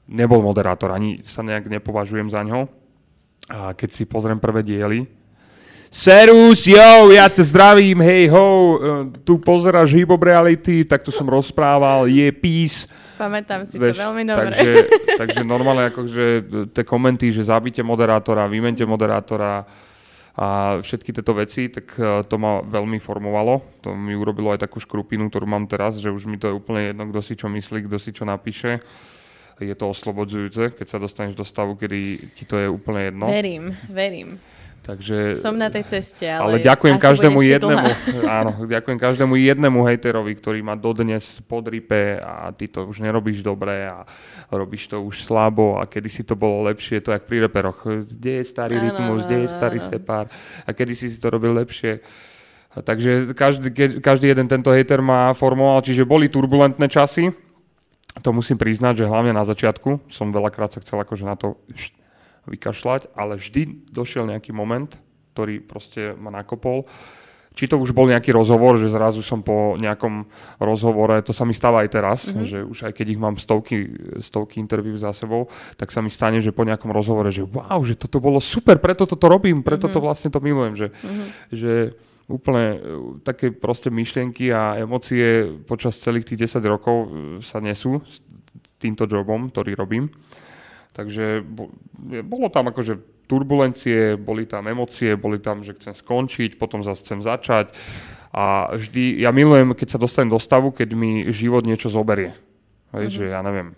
nebol 0.07 0.43
moderátor, 0.43 0.95
ani 0.95 1.21
sa 1.27 1.43
nejak 1.43 1.67
nepovažujem 1.67 2.31
za 2.31 2.43
ňo. 2.47 2.71
A 3.47 3.75
keď 3.79 3.91
si 3.95 4.03
pozriem 4.07 4.43
prvé 4.43 4.67
diely, 4.67 5.07
Serus, 5.87 6.67
jo, 6.67 7.15
ja 7.15 7.31
te 7.31 7.47
zdravím, 7.47 8.03
hej 8.03 8.27
ho, 8.35 8.45
e, 8.45 8.77
tu 9.23 9.39
pozeráš 9.39 9.95
Hip 9.95 10.11
Reality, 10.11 10.83
tak 10.83 11.07
to 11.07 11.15
som 11.15 11.31
rozprával, 11.31 12.11
je 12.11 12.27
pís. 12.35 12.91
Pamätám 13.15 13.65
si 13.65 13.79
Veš, 13.79 13.95
to 13.95 14.03
veľmi 14.03 14.27
dobre. 14.27 14.51
Takže, 14.51 14.73
takže 15.23 15.41
normálne 15.47 15.89
akože 15.95 16.25
tie 16.75 16.85
komenty, 16.85 17.31
že 17.31 17.47
zabite 17.47 17.81
moderátora, 17.87 18.51
vymente 18.51 18.83
moderátora 18.83 19.63
a 20.37 20.77
všetky 20.85 21.17
tieto 21.17 21.33
veci, 21.33 21.71
tak 21.71 21.97
e, 21.97 22.27
to 22.27 22.35
ma 22.37 22.67
veľmi 22.67 22.99
formovalo. 22.99 23.81
To 23.87 23.95
mi 23.95 24.13
urobilo 24.13 24.53
aj 24.53 24.67
takú 24.67 24.83
škrupinu, 24.83 25.31
ktorú 25.31 25.47
mám 25.47 25.71
teraz, 25.71 26.03
že 26.03 26.11
už 26.11 26.27
mi 26.27 26.37
to 26.37 26.51
je 26.51 26.59
úplne 26.59 26.93
jedno, 26.93 27.09
kto 27.09 27.21
si 27.23 27.39
čo 27.39 27.47
myslí, 27.47 27.87
kto 27.87 27.97
si 27.97 28.11
čo 28.11 28.27
napíše 28.27 28.83
je 29.61 29.75
to 29.75 29.89
oslobodzujúce, 29.89 30.77
keď 30.77 30.87
sa 30.87 30.99
dostaneš 31.01 31.33
do 31.33 31.45
stavu, 31.45 31.81
kedy 31.81 32.31
ti 32.37 32.45
to 32.45 32.61
je 32.61 32.69
úplne 32.69 33.09
jedno. 33.09 33.25
Verím, 33.29 33.73
verím. 33.89 34.37
Takže, 34.87 35.35
Som 35.35 35.59
na 35.59 35.67
tej 35.67 35.83
ceste, 35.83 36.31
ale, 36.31 36.63
ale 36.63 36.63
ďakujem 36.63 36.95
každému 37.03 37.43
jednému, 37.43 37.89
áno, 38.39 38.71
ďakujem 38.71 38.99
každému 39.03 39.35
jednému 39.35 39.83
hejterovi, 39.83 40.39
ktorý 40.39 40.63
ma 40.63 40.79
dodnes 40.79 41.43
podripe 41.43 42.23
a 42.23 42.55
ty 42.55 42.71
to 42.71 42.87
už 42.87 43.03
nerobíš 43.03 43.43
dobre 43.43 43.91
a 43.91 44.07
robíš 44.47 44.87
to 44.87 45.03
už 45.03 45.27
slabo 45.27 45.83
a 45.83 45.91
kedy 45.91 46.07
si 46.07 46.23
to 46.23 46.39
bolo 46.39 46.71
lepšie, 46.71 47.03
to 47.03 47.11
jak 47.11 47.27
pri 47.27 47.51
reperoch. 47.51 47.83
Kde 47.83 48.39
je 48.39 48.45
starý 48.47 48.79
áno, 48.79 48.85
rytmus, 48.87 49.27
kde 49.27 49.37
je 49.43 49.49
starý 49.51 49.83
áno. 49.83 49.89
sepár 49.91 50.25
a 50.63 50.71
kedy 50.71 50.93
si 50.95 51.11
si 51.11 51.19
to 51.19 51.35
robil 51.35 51.51
lepšie. 51.59 51.99
A 52.79 52.85
takže 52.85 53.35
každý, 53.35 53.75
každý 53.99 54.31
jeden 54.31 54.47
tento 54.47 54.71
hejter 54.71 55.03
ma 55.03 55.35
formoval, 55.35 55.83
čiže 55.83 56.07
boli 56.07 56.31
turbulentné 56.31 56.87
časy, 56.87 57.35
to 58.21 58.31
musím 58.33 58.57
priznať, 58.57 59.05
že 59.05 59.11
hlavne 59.11 59.37
na 59.37 59.45
začiatku 59.45 60.09
som 60.09 60.33
veľakrát 60.33 60.73
sa 60.73 60.81
chcel 60.81 61.01
akože 61.03 61.25
na 61.29 61.37
to 61.37 61.61
vykašľať, 62.49 63.13
ale 63.19 63.37
vždy 63.37 63.91
došiel 63.91 64.31
nejaký 64.31 64.55
moment, 64.55 64.89
ktorý 65.35 65.61
proste 65.61 66.15
ma 66.17 66.33
nakopol. 66.33 66.87
Či 67.57 67.73
to 67.73 67.81
už 67.81 67.97
bol 67.97 68.05
nejaký 68.05 68.37
rozhovor, 68.37 68.77
že 68.77 68.93
zrazu 68.93 69.25
som 69.25 69.41
po 69.41 69.81
nejakom 69.81 70.29
rozhovore, 70.61 71.17
to 71.25 71.33
sa 71.33 71.49
mi 71.49 71.57
stáva 71.57 71.81
aj 71.85 71.89
teraz, 71.89 72.21
mm-hmm. 72.29 72.45
že 72.45 72.59
už 72.69 72.79
aj 72.85 72.93
keď 72.93 73.07
ich 73.17 73.21
mám 73.21 73.41
stovky, 73.41 73.97
stovky 74.21 74.61
interviú 74.61 74.93
za 75.01 75.17
sebou, 75.17 75.49
tak 75.81 75.89
sa 75.89 76.05
mi 76.05 76.13
stane, 76.13 76.37
že 76.37 76.53
po 76.53 76.69
nejakom 76.69 76.93
rozhovore, 76.93 77.33
že 77.33 77.49
wow, 77.49 77.81
že 77.81 77.97
toto 77.97 78.21
bolo 78.21 78.45
super, 78.45 78.77
preto 78.77 79.09
toto 79.09 79.25
robím, 79.25 79.65
preto 79.65 79.89
mm-hmm. 79.89 79.97
to 79.97 80.05
vlastne 80.05 80.29
to 80.29 80.41
milujem, 80.45 80.75
že, 80.77 80.89
mm-hmm. 80.93 81.27
že 81.49 81.73
úplne 82.27 82.67
e, 82.75 82.79
také 83.23 83.55
proste 83.55 83.91
myšlienky 83.91 84.51
a 84.51 84.79
emócie 84.83 85.47
počas 85.67 85.99
celých 86.03 86.27
tých 86.27 86.51
10 86.51 86.63
rokov 86.67 86.97
e, 86.97 87.09
sa 87.43 87.63
nesú 87.63 88.03
s 88.03 88.19
týmto 88.83 89.07
jobom, 89.07 89.51
ktorý 89.51 89.79
robím. 89.79 90.11
Takže 90.97 91.45
bolo 92.25 92.49
tam 92.49 92.73
akože 92.73 92.97
turbulencie, 93.29 94.17
boli 94.17 94.49
tam 94.49 94.65
emócie, 94.71 95.13
boli 95.19 95.43
tam, 95.43 95.61
že 95.61 95.77
chcem 95.77 95.93
skončiť, 95.93 96.57
potom 96.57 96.81
zase 96.81 97.05
chcem 97.05 97.21
začať. 97.21 97.77
A 98.33 98.73
vždy, 98.73 99.21
ja 99.21 99.29
milujem, 99.29 99.77
keď 99.77 99.97
sa 99.97 100.03
dostanem 100.03 100.33
do 100.33 100.41
stavu, 100.41 100.73
keď 100.73 100.89
mi 100.97 101.29
život 101.33 101.69
niečo 101.69 101.93
zoberie. 101.93 102.33
Hej, 102.97 103.13
mm-hmm. 103.13 103.17
že 103.17 103.25
ja 103.29 103.41
neviem, 103.45 103.77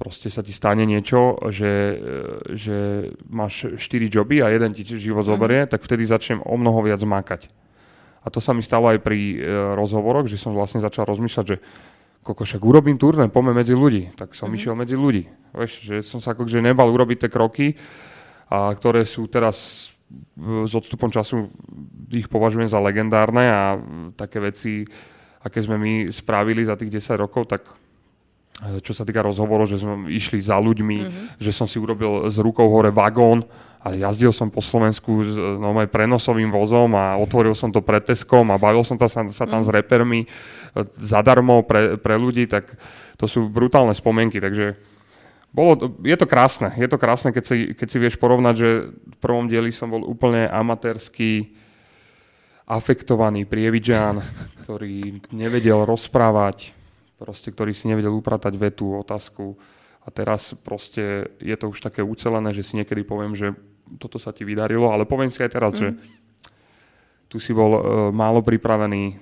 proste 0.00 0.32
sa 0.32 0.40
ti 0.40 0.56
stane 0.56 0.88
niečo, 0.88 1.36
že, 1.52 2.00
že 2.56 2.78
máš 3.28 3.76
4 3.76 4.08
joby 4.08 4.40
a 4.40 4.48
jeden 4.48 4.72
ti 4.72 4.88
život 4.88 5.28
mhm. 5.28 5.28
zoberie, 5.28 5.60
tak 5.68 5.84
vtedy 5.84 6.08
začnem 6.08 6.40
o 6.40 6.56
mnoho 6.56 6.80
viac 6.80 7.04
mákať. 7.04 7.52
A 8.24 8.32
to 8.32 8.40
sa 8.40 8.56
mi 8.56 8.64
stalo 8.64 8.88
aj 8.92 9.00
pri 9.04 9.20
e, 9.20 9.36
rozhovoroch, 9.76 10.28
že 10.28 10.40
som 10.40 10.52
vlastne 10.52 10.80
začal 10.80 11.08
rozmýšľať, 11.08 11.44
že 11.44 11.56
koko, 12.20 12.44
však 12.44 12.60
urobím 12.60 13.00
turné, 13.00 13.32
poďme 13.32 13.64
medzi 13.64 13.72
ľudí. 13.72 14.12
Tak 14.12 14.36
som 14.36 14.52
mm. 14.52 14.56
išiel 14.60 14.74
medzi 14.76 14.92
ľudí. 14.92 15.24
Vieš, 15.56 15.72
že 15.80 15.96
som 16.04 16.20
sa 16.20 16.36
akože 16.36 16.60
nebal 16.60 16.92
urobiť 16.92 17.24
tie 17.24 17.30
kroky, 17.32 17.66
a 18.50 18.74
ktoré 18.76 19.08
sú 19.08 19.24
teraz 19.30 19.88
s 20.36 20.72
odstupom 20.74 21.08
času 21.08 21.48
ich 22.10 22.26
považujem 22.26 22.66
za 22.66 22.82
legendárne 22.82 23.46
a 23.46 23.62
také 24.18 24.42
veci, 24.42 24.82
aké 25.40 25.62
sme 25.62 25.78
my 25.78 25.92
spravili 26.10 26.66
za 26.66 26.74
tých 26.74 26.98
10 26.98 27.14
rokov, 27.14 27.46
tak 27.46 27.62
čo 28.84 28.92
sa 28.92 29.08
týka 29.08 29.24
rozhovorov, 29.24 29.64
že 29.64 29.80
sme 29.80 30.12
išli 30.12 30.44
za 30.44 30.60
ľuďmi, 30.60 30.98
mm-hmm. 31.00 31.26
že 31.40 31.50
som 31.52 31.64
si 31.64 31.80
urobil 31.80 32.28
z 32.28 32.36
rukou 32.44 32.68
hore 32.68 32.92
vagón 32.92 33.48
a 33.80 33.96
jazdil 33.96 34.36
som 34.36 34.52
po 34.52 34.60
Slovensku 34.60 35.24
s 35.24 35.32
no, 35.32 35.72
prenosovým 35.88 36.52
vozom 36.52 36.92
a 36.92 37.16
otvoril 37.16 37.56
som 37.56 37.72
to 37.72 37.80
pred 37.80 38.04
Teskom 38.04 38.52
a 38.52 38.60
bavil 38.60 38.84
som 38.84 39.00
ta, 39.00 39.08
sa, 39.08 39.24
sa 39.32 39.48
tam 39.48 39.64
mm-hmm. 39.64 39.64
s 39.64 39.68
repermi 39.72 40.20
e, 40.24 40.28
zadarmo 41.00 41.64
pre, 41.64 41.96
pre 41.96 42.20
ľudí, 42.20 42.44
tak 42.44 42.68
to 43.16 43.24
sú 43.24 43.48
brutálne 43.48 43.96
spomienky, 43.96 44.36
takže 44.44 44.76
bolo, 45.50 45.96
je 46.04 46.16
to 46.20 46.28
krásne, 46.28 46.70
je 46.76 46.86
to 46.86 47.00
krásne, 47.00 47.32
keď 47.32 47.44
si, 47.48 47.56
keď 47.72 47.88
si 47.88 47.98
vieš 47.98 48.20
porovnať, 48.20 48.54
že 48.54 48.70
v 48.92 49.16
prvom 49.18 49.48
dieli 49.48 49.72
som 49.72 49.88
bol 49.88 50.04
úplne 50.04 50.46
amatérsky 50.46 51.56
afektovaný 52.68 53.48
prievidžan, 53.48 54.20
ktorý 54.62 55.24
nevedel 55.32 55.88
rozprávať, 55.88 56.76
proste, 57.20 57.52
ktorý 57.52 57.76
si 57.76 57.92
nevedel 57.92 58.16
upratať 58.16 58.56
vetu, 58.56 58.96
otázku. 58.96 59.60
A 60.00 60.08
teraz 60.08 60.56
proste 60.56 61.28
je 61.36 61.52
to 61.60 61.68
už 61.68 61.84
také 61.84 62.00
ucelené, 62.00 62.56
že 62.56 62.64
si 62.64 62.80
niekedy 62.80 63.04
poviem, 63.04 63.36
že 63.36 63.52
toto 64.00 64.16
sa 64.16 64.32
ti 64.32 64.48
vydarilo, 64.48 64.88
ale 64.88 65.04
poviem 65.04 65.28
si 65.28 65.44
aj 65.44 65.52
teraz, 65.52 65.76
mm. 65.76 65.80
že 65.80 65.88
tu 67.28 67.36
si 67.36 67.52
bol 67.52 67.70
uh, 67.76 67.82
málo 68.08 68.40
pripravený, 68.40 69.20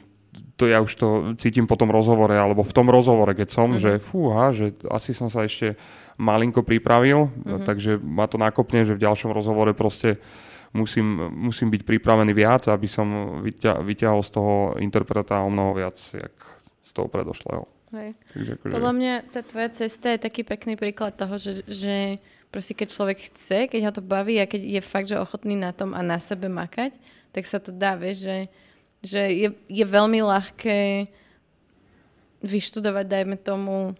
to 0.58 0.66
ja 0.66 0.82
už 0.82 0.92
to 0.94 1.08
cítim 1.38 1.66
po 1.66 1.78
tom 1.78 1.90
rozhovore, 1.90 2.34
alebo 2.34 2.66
v 2.66 2.74
tom 2.74 2.90
rozhovore, 2.90 3.34
keď 3.34 3.48
som, 3.50 3.74
mm. 3.74 3.78
že 3.78 3.92
fúha, 3.98 4.54
že 4.54 4.74
asi 4.86 5.10
som 5.14 5.26
sa 5.26 5.42
ešte 5.46 5.74
malinko 6.18 6.62
pripravil, 6.62 7.30
mm. 7.30 7.66
takže 7.66 7.98
ma 7.98 8.30
to 8.30 8.38
nakopne, 8.38 8.86
že 8.86 8.94
v 8.94 9.02
ďalšom 9.02 9.30
rozhovore 9.34 9.70
proste 9.74 10.18
musím, 10.74 11.30
musím 11.30 11.70
byť 11.70 11.82
pripravený 11.86 12.32
viac, 12.34 12.66
aby 12.70 12.86
som 12.90 13.40
vyťahol 13.86 14.20
z 14.22 14.30
toho 14.30 14.54
interpreta 14.82 15.42
o 15.42 15.50
mnoho 15.50 15.78
viac, 15.78 15.96
jak 16.12 16.34
z 16.82 16.90
toho 16.92 17.08
predošlého. 17.08 17.77
Hej. 17.92 18.16
Takže 18.32 18.50
akože... 18.60 18.72
Podľa 18.74 18.92
mňa 18.92 19.14
tá 19.32 19.40
tvoja 19.40 19.70
cesta 19.72 20.12
je 20.12 20.20
taký 20.20 20.44
pekný 20.44 20.76
príklad 20.76 21.16
toho, 21.16 21.40
že, 21.40 21.64
že 21.64 22.20
proste 22.52 22.76
keď 22.76 22.88
človek 22.92 23.18
chce, 23.32 23.58
keď 23.68 23.80
ho 23.88 23.92
to 23.96 24.02
baví 24.04 24.36
a 24.40 24.48
keď 24.48 24.60
je 24.64 24.82
fakt, 24.84 25.08
že 25.08 25.20
ochotný 25.20 25.56
na 25.56 25.72
tom 25.72 25.96
a 25.96 26.04
na 26.04 26.20
sebe 26.20 26.52
makať, 26.52 26.96
tak 27.32 27.44
sa 27.44 27.60
to 27.60 27.72
dá, 27.72 27.96
vieš, 27.96 28.24
že, 28.24 28.38
že 29.04 29.22
je, 29.32 29.48
je 29.68 29.84
veľmi 29.84 30.20
ľahké 30.20 31.08
vyštudovať, 32.44 33.04
dajme 33.08 33.36
tomu, 33.40 33.96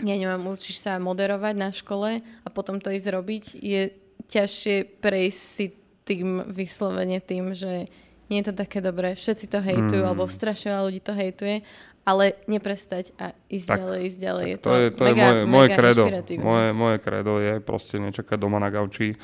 ja 0.00 0.16
neviem, 0.16 0.48
učíš 0.48 0.80
sa 0.80 0.96
moderovať 0.96 1.54
na 1.54 1.70
škole 1.70 2.24
a 2.24 2.48
potom 2.48 2.80
to 2.80 2.88
ísť 2.88 3.08
robiť, 3.10 3.44
je 3.58 3.82
ťažšie 4.30 5.02
prejsť 5.02 5.40
si 5.40 5.66
tým 6.06 6.42
vyslovene 6.50 7.20
tým, 7.20 7.52
že 7.52 7.86
nie 8.30 8.38
je 8.40 8.54
to 8.54 8.62
také 8.62 8.78
dobré, 8.78 9.18
všetci 9.18 9.50
to 9.50 9.58
hejtujú, 9.58 10.06
mm. 10.06 10.08
alebo 10.08 10.30
strašne 10.30 10.70
veľa 10.70 10.86
ľudí 10.86 11.00
to 11.02 11.12
hejtuje 11.12 11.66
ale 12.04 12.34
neprestať 12.48 13.12
a 13.20 13.36
ísť 13.46 13.68
tak, 13.68 13.78
ďalej, 13.80 13.98
ísť 14.08 14.18
ďalej. 14.18 14.46
Je 14.46 14.58
to, 14.58 14.68
to 14.68 14.74
je, 14.74 14.86
to 14.90 15.02
mega, 15.04 15.20
je 15.20 15.24
moje, 15.24 15.40
moje 15.46 15.68
kredo. 15.76 16.04
Moje, 16.40 16.68
moje 16.72 16.96
kredo 16.98 17.32
je 17.38 17.54
proste 17.60 17.96
nečakať 18.00 18.38
doma 18.40 18.58
na 18.58 18.72
gauči 18.72 19.14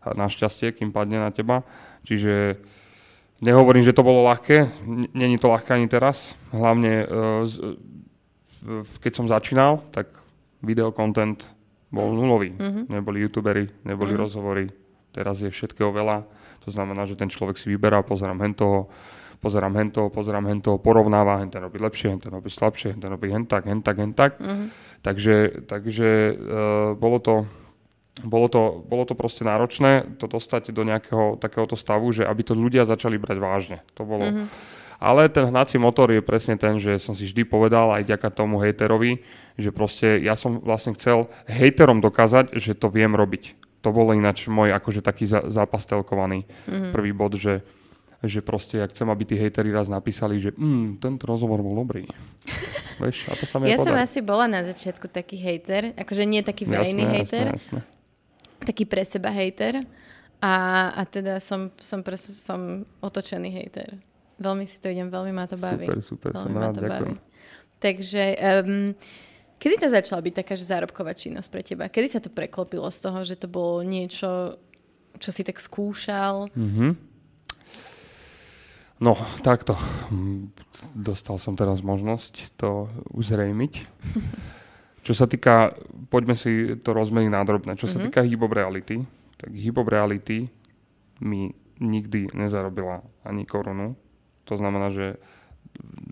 a 0.00 0.16
našťastie, 0.16 0.72
kým 0.72 0.94
padne 0.94 1.20
na 1.20 1.28
teba. 1.34 1.66
Čiže 2.06 2.56
nehovorím, 3.44 3.84
že 3.84 3.92
to 3.92 4.06
bolo 4.06 4.24
ľahké, 4.24 4.70
není 5.12 5.36
to 5.36 5.52
ľahké 5.52 5.76
ani 5.76 5.90
teraz. 5.90 6.32
Hlavne 6.54 7.04
uh, 7.04 7.44
keď 9.00 9.12
som 9.12 9.26
začínal, 9.28 9.84
tak 9.92 10.12
videokontent 10.60 11.44
bol 11.90 12.12
nulový. 12.12 12.54
Mm-hmm. 12.54 12.84
Neboli 12.92 13.24
youtuberi, 13.24 13.64
neboli 13.82 14.14
mm-hmm. 14.14 14.22
rozhovory. 14.22 14.64
Teraz 15.10 15.42
je 15.42 15.50
všetkého 15.50 15.90
veľa. 15.90 16.22
To 16.62 16.70
znamená, 16.70 17.08
že 17.08 17.16
ten 17.16 17.32
človek 17.32 17.56
si 17.56 17.72
vyberá, 17.72 18.04
pozerám 18.04 18.38
hen 18.44 18.54
toho, 18.54 18.92
pozerám 19.40 19.74
hento, 19.76 20.12
pozerám 20.12 20.46
hento, 20.46 20.76
porovnáva, 20.76 21.40
hen 21.40 21.50
ten 21.50 21.64
robí 21.64 21.80
lepšie, 21.80 22.12
hen 22.12 22.20
ten 22.20 22.32
robí 22.32 22.52
slabšie, 22.52 22.94
hen 22.94 23.00
ten 23.00 23.10
robí 23.10 23.32
hen 23.32 23.48
tak, 23.48 23.64
hen 23.64 23.80
tak, 23.80 23.96
hen 23.96 24.12
tak. 24.12 24.36
Mm-hmm. 24.36 24.68
Takže, 25.00 25.64
takže 25.64 26.08
uh, 26.36 26.92
bolo 26.94 27.18
to 27.18 27.48
bolo 28.20 28.52
to, 28.52 28.84
bolo 28.84 29.08
to 29.08 29.16
proste 29.16 29.48
náročné 29.48 30.20
to 30.20 30.28
dostať 30.28 30.76
do 30.76 30.84
nejakého 30.84 31.40
takéhoto 31.40 31.72
stavu, 31.72 32.12
že 32.12 32.28
aby 32.28 32.42
to 32.44 32.52
ľudia 32.52 32.84
začali 32.84 33.16
brať 33.16 33.38
vážne. 33.40 33.78
To 33.96 34.04
bolo... 34.04 34.28
Mm-hmm. 34.28 34.78
Ale 35.00 35.32
ten 35.32 35.48
hnací 35.48 35.80
motor 35.80 36.12
je 36.12 36.20
presne 36.20 36.60
ten, 36.60 36.76
že 36.76 37.00
som 37.00 37.16
si 37.16 37.24
vždy 37.24 37.48
povedal 37.48 37.88
aj 37.96 38.04
ďaká 38.04 38.28
tomu 38.28 38.60
hejterovi, 38.60 39.24
že 39.56 39.72
proste 39.72 40.20
ja 40.20 40.36
som 40.36 40.60
vlastne 40.60 40.92
chcel 40.92 41.32
hejterom 41.48 42.04
dokázať, 42.04 42.52
že 42.60 42.76
to 42.76 42.92
viem 42.92 43.16
robiť. 43.16 43.56
To 43.80 43.96
bolo 43.96 44.12
ináč 44.12 44.44
môj 44.52 44.76
akože 44.76 45.00
taký 45.00 45.24
zapastelkovaný 45.24 46.44
mm-hmm. 46.44 46.92
prvý 46.92 47.16
bod, 47.16 47.40
že 47.40 47.64
že 48.20 48.44
proste, 48.44 48.76
ak 48.84 48.92
chcem, 48.92 49.08
aby 49.08 49.24
tí 49.24 49.34
hejteri 49.40 49.72
raz 49.72 49.88
napísali, 49.88 50.36
že 50.36 50.52
mm, 50.52 51.00
tento 51.00 51.24
rozhovor 51.24 51.64
bol 51.64 51.72
dobrý. 51.72 52.04
Vieš, 53.00 53.32
a 53.32 53.34
to 53.36 53.44
sa 53.48 53.56
mi 53.56 53.72
Ja 53.72 53.80
som 53.80 53.96
asi 53.96 54.20
bola 54.20 54.44
na 54.44 54.60
začiatku 54.60 55.08
taký 55.08 55.40
hejter, 55.40 55.96
akože 55.96 56.28
nie 56.28 56.44
taký 56.44 56.68
verejný 56.68 57.08
jasné, 57.08 57.16
hejter, 57.16 57.44
jasné, 57.48 57.80
jasné. 57.80 57.80
taký 58.68 58.84
pre 58.84 59.08
seba 59.08 59.32
hejter 59.32 59.88
a, 60.44 60.54
a 60.92 61.02
teda 61.08 61.40
som, 61.40 61.72
som, 61.80 62.04
pres, 62.04 62.28
som 62.44 62.84
otočený 63.00 63.48
hejter. 63.56 63.96
Veľmi 64.36 64.68
si 64.68 64.76
to 64.76 64.92
idem, 64.92 65.08
veľmi 65.08 65.32
ma 65.32 65.48
to 65.48 65.56
baví. 65.56 65.88
Super, 65.88 66.00
super, 66.04 66.30
veľmi 66.36 66.44
som 66.44 66.52
rád, 66.60 66.76
ďakujem. 66.76 67.16
Baví. 67.16 67.28
Takže 67.80 68.24
um, 68.36 68.92
kedy 69.56 69.74
to 69.80 69.88
začala 69.88 70.20
byť 70.20 70.34
taká 70.44 70.52
že 70.60 70.68
zárobková 70.68 71.16
činnosť 71.16 71.48
pre 71.48 71.64
teba? 71.64 71.88
Kedy 71.88 72.08
sa 72.12 72.20
to 72.20 72.28
preklopilo 72.28 72.84
z 72.92 73.00
toho, 73.00 73.24
že 73.24 73.40
to 73.40 73.48
bolo 73.48 73.80
niečo, 73.80 74.60
čo 75.16 75.32
si 75.32 75.40
tak 75.40 75.56
skúšal? 75.56 76.52
Mm-hmm 76.52 77.09
No, 79.00 79.16
takto. 79.40 79.80
Dostal 80.92 81.40
som 81.40 81.56
teraz 81.56 81.80
možnosť 81.80 82.52
to 82.60 82.92
uzrejmiť. 83.16 83.72
Čo 85.06 85.12
sa 85.16 85.24
týka, 85.24 85.72
poďme 86.12 86.36
si 86.36 86.76
to 86.84 86.92
rozmeniť 86.92 87.30
na 87.32 87.40
drobné. 87.40 87.80
Čo 87.80 87.88
mm-hmm. 87.88 87.92
sa 87.96 87.98
mhm. 87.98 88.04
týka 88.12 88.20
hip 88.28 88.44
reality, 88.44 88.96
tak 89.40 89.50
hip 89.56 89.80
reality 89.80 90.52
mi 91.24 91.48
nikdy 91.80 92.28
nezarobila 92.36 93.00
ani 93.24 93.48
korunu. 93.48 93.96
To 94.44 94.54
znamená, 94.60 94.92
že 94.92 95.16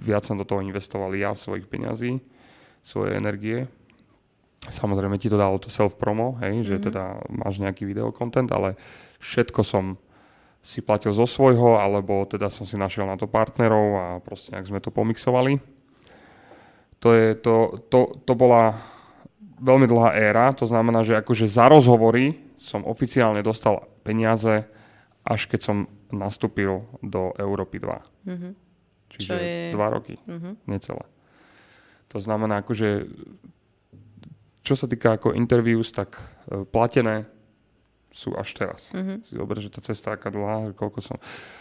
viac 0.00 0.25
som 0.25 0.40
do 0.40 0.49
toho 0.49 0.64
investoval 0.64 1.12
ja 1.12 1.37
svojich 1.37 1.68
peňazí, 1.68 2.25
svoje 2.80 3.12
energie. 3.12 3.68
Samozrejme 4.64 5.21
ti 5.21 5.28
to 5.28 5.37
dalo 5.37 5.61
to 5.61 5.68
self-promo, 5.68 6.40
hej, 6.40 6.64
mm-hmm. 6.64 6.68
že 6.73 6.76
mhm. 6.80 6.85
teda 6.88 7.04
máš 7.28 7.61
nejaký 7.61 7.85
videokontent, 7.85 8.49
ale 8.49 8.80
všetko 9.21 9.61
som 9.61 10.00
si 10.62 10.84
platil 10.84 11.14
zo 11.14 11.24
svojho, 11.24 11.80
alebo 11.80 12.26
teda 12.28 12.52
som 12.52 12.68
si 12.68 12.76
našiel 12.76 13.08
na 13.08 13.16
to 13.16 13.30
partnerov 13.30 13.86
a 13.96 14.04
proste 14.20 14.52
nejak 14.52 14.68
sme 14.68 14.80
to 14.82 14.90
pomixovali. 14.92 15.62
To, 16.98 17.08
je, 17.14 17.38
to, 17.38 17.86
to, 17.88 18.18
to 18.26 18.32
bola 18.34 18.74
veľmi 19.62 19.86
dlhá 19.86 20.18
éra, 20.18 20.50
to 20.54 20.66
znamená, 20.66 21.06
že 21.06 21.18
akože 21.18 21.46
za 21.46 21.70
rozhovory 21.70 22.54
som 22.58 22.82
oficiálne 22.82 23.42
dostal 23.42 23.86
peniaze, 24.02 24.66
až 25.22 25.40
keď 25.46 25.60
som 25.62 25.76
nastúpil 26.10 26.86
do 27.02 27.30
Európy 27.38 27.78
2. 27.78 27.86
Mm-hmm. 28.26 28.52
Čiže 29.08 29.34
je... 29.34 29.74
dva 29.74 29.88
roky, 29.94 30.18
mm-hmm. 30.18 30.54
necelé. 30.66 31.04
To 32.10 32.18
znamená, 32.18 32.64
akože 32.64 33.08
čo 34.68 34.76
sa 34.76 34.84
týka 34.84 35.16
ako 35.16 35.32
interviews, 35.32 35.88
tak 35.96 36.20
e, 36.20 36.64
platené 36.68 37.24
sú 38.18 38.34
až 38.34 38.50
teraz. 38.58 38.90
Mm-hmm. 38.90 39.22
Si 39.22 39.38
zober, 39.38 39.62
že 39.62 39.70
tá 39.70 39.78
cesta 39.78 40.18
aká 40.18 40.34
dlhá, 40.34 40.75
koľko 40.75 40.98
som... 40.98 41.16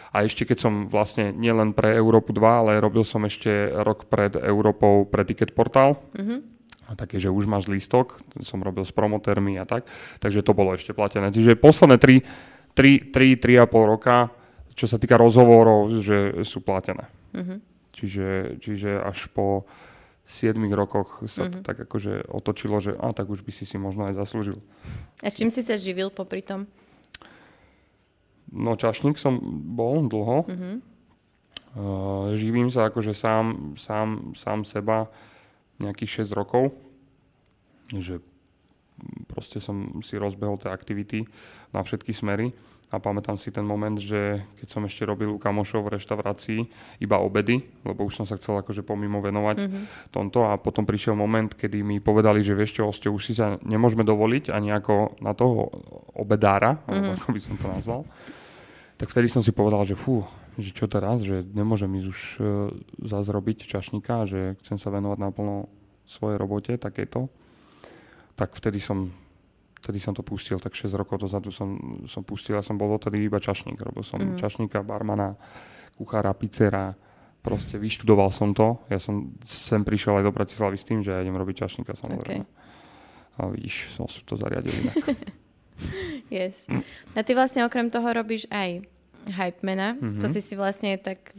A 0.10 0.26
ešte 0.26 0.42
keď 0.50 0.58
som 0.58 0.74
vlastne 0.90 1.30
nielen 1.30 1.78
pre 1.78 1.94
Európu 1.94 2.34
2, 2.34 2.42
ale 2.42 2.82
robil 2.82 3.06
som 3.06 3.22
ešte 3.30 3.70
rok 3.70 4.10
pred 4.10 4.34
Európou 4.34 5.06
pre 5.06 5.22
Ticket 5.22 5.54
Portal. 5.54 6.02
Mm-hmm. 6.18 6.40
A 6.90 6.98
také, 6.98 7.22
že 7.22 7.30
už 7.30 7.46
máš 7.46 7.70
lístok, 7.70 8.18
som 8.42 8.64
robil 8.66 8.82
s 8.82 8.96
promotérmi 8.96 9.62
a 9.62 9.70
tak. 9.70 9.86
Takže 10.18 10.42
to 10.42 10.58
bolo 10.58 10.74
ešte 10.74 10.98
platené. 10.98 11.30
Čiže 11.30 11.62
posledné 11.62 12.02
3, 12.02 12.74
3, 12.74 13.14
3, 13.14 13.38
3,5 13.38 13.94
roka, 13.94 14.34
čo 14.74 14.90
sa 14.90 14.98
týka 14.98 15.20
rozhovorov, 15.20 15.94
že 16.02 16.42
sú 16.42 16.66
platené. 16.66 17.06
Mm-hmm. 17.38 17.58
Čiže, 17.94 18.30
čiže 18.66 18.92
až 18.98 19.30
po 19.30 19.70
7 20.28 20.60
rokoch 20.76 21.24
sa 21.32 21.48
mm-hmm. 21.48 21.64
tak 21.64 21.88
akože 21.88 22.28
otočilo, 22.28 22.84
že 22.84 22.92
a 23.00 23.16
tak 23.16 23.32
už 23.32 23.48
by 23.48 23.52
si 23.56 23.64
si 23.64 23.80
možno 23.80 24.12
aj 24.12 24.20
zaslúžil. 24.20 24.60
A 25.24 25.32
čím 25.32 25.48
si 25.48 25.64
sa 25.64 25.80
živil 25.80 26.12
popri 26.12 26.44
tom? 26.44 26.68
No 28.52 28.76
čašník 28.76 29.16
som 29.16 29.40
bol 29.72 30.04
dlho. 30.12 30.44
Mm-hmm. 30.44 30.76
Uh, 31.78 32.36
živím 32.36 32.68
sa 32.68 32.92
akože 32.92 33.16
sám, 33.16 33.76
sám, 33.80 34.36
sám 34.36 34.68
seba 34.68 35.08
nejakých 35.80 36.28
6 36.28 36.36
rokov. 36.36 36.76
Že 37.96 38.20
proste 39.32 39.64
som 39.64 40.04
si 40.04 40.20
rozbehol 40.20 40.60
tie 40.60 40.68
aktivity 40.68 41.24
na 41.72 41.88
všetky 41.88 42.12
smery. 42.12 42.52
A 42.88 43.04
pamätám 43.04 43.36
si 43.36 43.52
ten 43.52 43.68
moment, 43.68 44.00
že 44.00 44.48
keď 44.64 44.68
som 44.72 44.80
ešte 44.88 45.04
robil 45.04 45.28
u 45.28 45.36
kamošov 45.36 45.84
v 45.84 46.00
reštaurácii 46.00 46.60
iba 47.04 47.20
obedy, 47.20 47.60
lebo 47.84 48.08
už 48.08 48.16
som 48.16 48.24
sa 48.24 48.40
chcel 48.40 48.64
akože 48.64 48.80
pomimo 48.80 49.20
venovať 49.20 49.58
mm-hmm. 49.60 49.84
tomto 50.16 50.48
a 50.48 50.56
potom 50.56 50.88
prišiel 50.88 51.12
moment, 51.12 51.52
kedy 51.52 51.84
mi 51.84 52.00
povedali, 52.00 52.40
že 52.40 52.56
vieš 52.56 52.80
čo, 52.80 52.88
osťo, 52.88 53.12
už 53.12 53.24
si 53.28 53.36
sa 53.36 53.60
nemôžeme 53.60 54.08
dovoliť 54.08 54.56
ani 54.56 54.72
ako 54.72 55.20
na 55.20 55.36
toho 55.36 55.68
obedára, 56.16 56.80
mm-hmm. 56.80 56.88
alebo 56.88 57.10
ako 57.20 57.28
by 57.36 57.42
som 57.44 57.56
to 57.60 57.68
nazval. 57.68 58.02
Tak 58.96 59.12
vtedy 59.12 59.28
som 59.28 59.44
si 59.44 59.52
povedal, 59.52 59.84
že 59.84 60.00
fú, 60.00 60.24
že 60.56 60.72
čo 60.72 60.88
teraz, 60.88 61.28
že 61.28 61.44
nemôžem 61.44 61.92
ísť 61.92 62.08
už 62.08 62.20
zase 63.04 63.30
robiť 63.36 63.68
čašníka, 63.68 64.24
že 64.24 64.56
chcem 64.64 64.80
sa 64.80 64.96
venovať 64.96 65.20
naplno 65.20 65.68
svojej 66.08 66.40
robote, 66.40 66.72
takéto, 66.80 67.28
tak 68.40 68.56
vtedy 68.56 68.80
som, 68.80 69.12
vtedy 69.82 70.02
som 70.02 70.14
to 70.14 70.26
pustil, 70.26 70.58
tak 70.58 70.74
6 70.74 70.94
rokov 70.98 71.22
dozadu 71.22 71.54
som, 71.54 71.78
som 72.10 72.26
pustil, 72.26 72.58
ja 72.58 72.64
som 72.66 72.76
bol 72.76 72.90
dotedy 72.98 73.22
iba 73.22 73.38
čašník, 73.38 73.78
robil 73.78 74.04
som 74.04 74.18
mm. 74.18 74.38
čašníka, 74.42 74.82
barmana, 74.82 75.38
kuchára, 75.98 76.34
pizzera, 76.34 76.98
proste 77.46 77.80
vyštudoval 77.80 78.34
som 78.34 78.52
to, 78.52 78.82
ja 78.92 79.00
som 79.00 79.32
sem 79.46 79.82
prišiel 79.86 80.20
aj 80.20 80.24
do 80.28 80.36
Bratislavy 80.36 80.78
s 80.78 80.86
tým, 80.86 81.00
že 81.06 81.14
ja 81.14 81.22
idem 81.24 81.38
robiť 81.38 81.64
čašníka 81.64 81.94
samozrejme. 81.96 82.44
Okay. 82.44 83.38
A 83.38 83.54
vidíš, 83.54 83.94
som 83.94 84.10
si 84.10 84.26
to 84.26 84.34
zariadil 84.34 84.74
inak. 84.74 84.98
yes. 86.34 86.66
Mm. 86.66 86.82
A 87.14 87.20
ty 87.22 87.32
vlastne 87.38 87.62
okrem 87.64 87.94
toho 87.94 88.10
robíš 88.10 88.50
aj 88.50 88.82
hypemana. 89.30 89.96
Mm-hmm. 89.96 90.22
To 90.24 90.28
si 90.28 90.42
si 90.42 90.56
vlastne 90.56 90.96
tak 90.98 91.36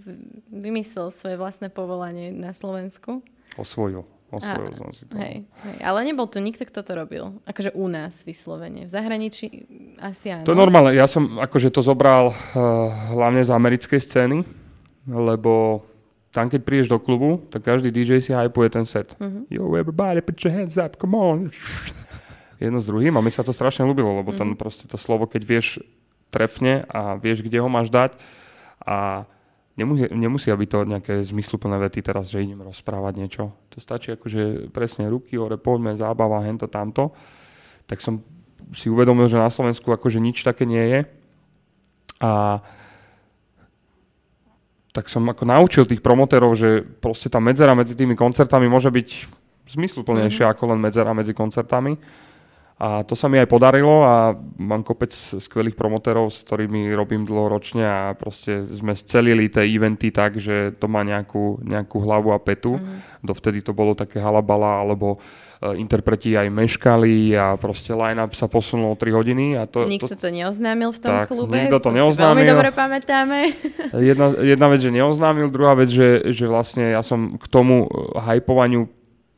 vymyslel 0.52 1.10
svoje 1.10 1.36
vlastné 1.40 1.72
povolanie 1.72 2.30
na 2.30 2.52
Slovensku. 2.52 3.24
Osvojil. 3.56 4.04
Osvojil 4.28 4.76
som 4.76 4.92
si 4.92 5.08
to. 5.08 5.16
Hej, 5.16 5.48
hej, 5.48 5.76
ale 5.80 6.04
nebol 6.04 6.28
tu 6.28 6.36
nikto, 6.44 6.68
kto 6.68 6.84
to 6.84 6.92
robil. 6.92 7.40
Akože 7.48 7.72
u 7.72 7.88
nás 7.88 8.28
vyslovene. 8.28 8.84
V 8.84 8.92
zahraničí 8.92 9.64
asi 9.96 10.28
áno. 10.28 10.44
To 10.44 10.52
je 10.52 10.60
normálne. 10.60 10.92
Ja 10.92 11.08
som 11.08 11.40
akože 11.40 11.72
to 11.72 11.80
zobral 11.80 12.36
uh, 12.36 12.36
hlavne 13.16 13.40
z 13.40 13.48
americkej 13.48 14.00
scény, 14.04 14.44
lebo 15.08 15.80
tam, 16.28 16.52
keď 16.52 16.60
prídeš 16.60 16.92
do 16.92 17.00
klubu, 17.00 17.40
tak 17.48 17.64
každý 17.64 17.88
DJ 17.88 18.20
si 18.20 18.36
hypuje 18.36 18.68
ten 18.68 18.84
set. 18.84 19.16
Uh-huh. 19.16 19.48
Yo, 19.48 19.64
everybody, 19.72 20.20
put 20.20 20.36
your 20.44 20.52
hands 20.52 20.76
up, 20.76 21.00
come 21.00 21.16
on. 21.16 21.48
Jedno 22.60 22.84
s 22.84 22.86
druhým 22.90 23.16
a 23.16 23.24
mi 23.24 23.32
sa 23.32 23.40
to 23.40 23.56
strašne 23.56 23.88
ľúbilo, 23.88 24.20
lebo 24.20 24.36
uh-huh. 24.36 24.44
ten 24.44 24.52
proste 24.52 24.84
to 24.84 25.00
slovo, 25.00 25.24
keď 25.24 25.42
vieš 25.48 25.80
trefne 26.28 26.84
a 26.92 27.16
vieš, 27.16 27.40
kde 27.40 27.64
ho 27.64 27.68
máš 27.72 27.88
dať 27.88 28.12
a 28.84 29.24
nemusí, 29.78 30.04
nemusia 30.10 30.58
byť 30.58 30.68
to 30.68 30.78
nejaké 30.84 31.14
zmysluplné 31.22 31.78
vety 31.78 32.02
teraz, 32.02 32.34
že 32.34 32.42
idem 32.42 32.66
rozprávať 32.66 33.12
niečo. 33.14 33.54
To 33.70 33.78
stačí 33.78 34.12
akože 34.12 34.74
presne 34.74 35.06
ruky 35.06 35.38
hore, 35.38 35.54
poďme, 35.56 35.94
zábava, 35.94 36.42
hento, 36.42 36.66
tamto. 36.66 37.14
Tak 37.86 38.02
som 38.02 38.20
si 38.74 38.90
uvedomil, 38.90 39.30
že 39.30 39.38
na 39.38 39.48
Slovensku 39.48 39.88
akože 39.94 40.18
nič 40.18 40.42
také 40.42 40.66
nie 40.66 40.82
je. 40.82 41.00
A 42.18 42.60
tak 44.90 45.06
som 45.06 45.22
ako 45.30 45.46
naučil 45.46 45.86
tých 45.86 46.02
promotérov, 46.02 46.58
že 46.58 46.82
proste 46.82 47.30
tá 47.30 47.38
medzera 47.38 47.78
medzi 47.78 47.94
tými 47.94 48.18
koncertami 48.18 48.66
môže 48.66 48.90
byť 48.90 49.08
zmysluplnejšia 49.70 50.50
mm-hmm. 50.50 50.58
ako 50.58 50.74
len 50.74 50.78
medzera 50.82 51.14
medzi 51.14 51.30
koncertami. 51.30 51.94
A 52.78 53.02
to 53.02 53.18
sa 53.18 53.26
mi 53.26 53.42
aj 53.42 53.50
podarilo 53.50 54.06
a 54.06 54.38
mám 54.54 54.86
kopec 54.86 55.10
skvelých 55.10 55.74
promotérov, 55.74 56.30
s 56.30 56.46
ktorými 56.46 56.94
robím 56.94 57.26
dlhoročne 57.26 57.82
a 57.82 57.98
proste 58.14 58.62
sme 58.70 58.94
scelili 58.94 59.50
tie 59.50 59.66
eventy 59.66 60.14
tak, 60.14 60.38
že 60.38 60.78
to 60.78 60.86
má 60.86 61.02
nejakú, 61.02 61.58
nejakú 61.66 61.98
hlavu 61.98 62.30
a 62.30 62.38
petu. 62.38 62.78
Mm. 62.78 63.02
Dovtedy 63.26 63.66
to 63.66 63.74
bolo 63.74 63.98
také 63.98 64.22
halabala, 64.22 64.78
alebo 64.78 65.18
uh, 65.18 65.74
interpreti 65.74 66.38
aj 66.38 66.54
meškali 66.54 67.34
a 67.34 67.58
proste 67.58 67.90
line-up 67.90 68.30
sa 68.38 68.46
posunul 68.46 68.94
3 68.94 69.10
hodiny. 69.10 69.58
A 69.58 69.66
to, 69.66 69.82
Nikto 69.82 70.14
to, 70.14 70.30
to 70.30 70.30
neoznámil 70.30 70.94
v 70.94 71.00
tom 71.02 71.14
tak, 71.18 71.34
klube. 71.34 71.58
Nikto 71.58 71.82
to 71.82 71.90
neoznámil. 71.90 72.46
Veľmi 72.46 72.46
dobre 72.46 72.70
pamätáme. 72.70 73.38
Jedna, 73.98 74.38
jedna 74.38 74.66
vec, 74.70 74.86
že 74.86 74.94
neoznámil, 74.94 75.50
druhá 75.50 75.74
vec, 75.74 75.90
že, 75.90 76.30
že 76.30 76.46
vlastne 76.46 76.94
ja 76.94 77.02
som 77.02 77.34
k 77.34 77.46
tomu 77.50 77.90
hypovaniu 78.14 78.86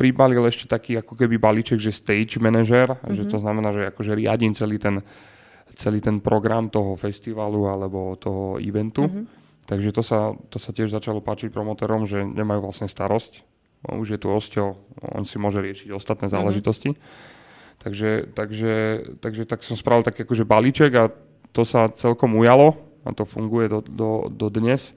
pribalil 0.01 0.41
ešte 0.49 0.65
taký 0.65 0.97
ako 0.97 1.13
keby 1.13 1.37
balíček, 1.37 1.77
že 1.77 1.93
stage 1.93 2.41
manager, 2.41 2.97
mm-hmm. 2.97 3.13
že 3.13 3.29
to 3.29 3.37
mhm. 3.37 3.43
znamená, 3.45 3.69
že 3.77 3.93
akože 3.93 4.17
riadím 4.17 4.57
celý 4.57 4.81
ten, 4.81 5.05
celý 5.77 6.01
ten 6.01 6.25
program 6.25 6.73
toho 6.73 6.97
festivalu 6.97 7.69
alebo 7.69 8.17
toho 8.17 8.57
eventu. 8.57 9.05
Mm-hmm. 9.05 9.25
Takže 9.69 9.93
to 9.93 10.01
sa, 10.01 10.33
to 10.49 10.57
sa 10.57 10.73
tiež 10.73 10.89
začalo 10.89 11.21
páčiť 11.21 11.53
promotérom, 11.53 12.09
že 12.09 12.25
nemajú 12.25 12.65
vlastne 12.65 12.89
starosť. 12.89 13.45
Už 13.93 14.17
je 14.17 14.19
tu 14.19 14.33
osťo, 14.33 14.77
on 15.13 15.29
si 15.29 15.37
môže 15.37 15.61
riešiť 15.61 15.93
ostatné 15.93 16.33
mhm. 16.33 16.35
záležitosti. 16.41 16.97
Mm-hmm. 16.97 17.39
Takže, 17.81 18.11
takže, 18.37 18.75
takže 19.25 19.43
tak 19.49 19.65
som 19.65 19.73
spravil 19.73 20.05
taký 20.05 20.29
akože 20.29 20.45
balíček 20.45 20.93
a 20.97 21.09
to 21.53 21.65
sa 21.65 21.89
celkom 21.89 22.37
ujalo 22.37 22.77
a 23.05 23.17
to 23.17 23.25
funguje 23.25 23.73
do, 23.73 23.81
do, 23.81 24.11
do 24.29 24.47
dnes. 24.53 24.93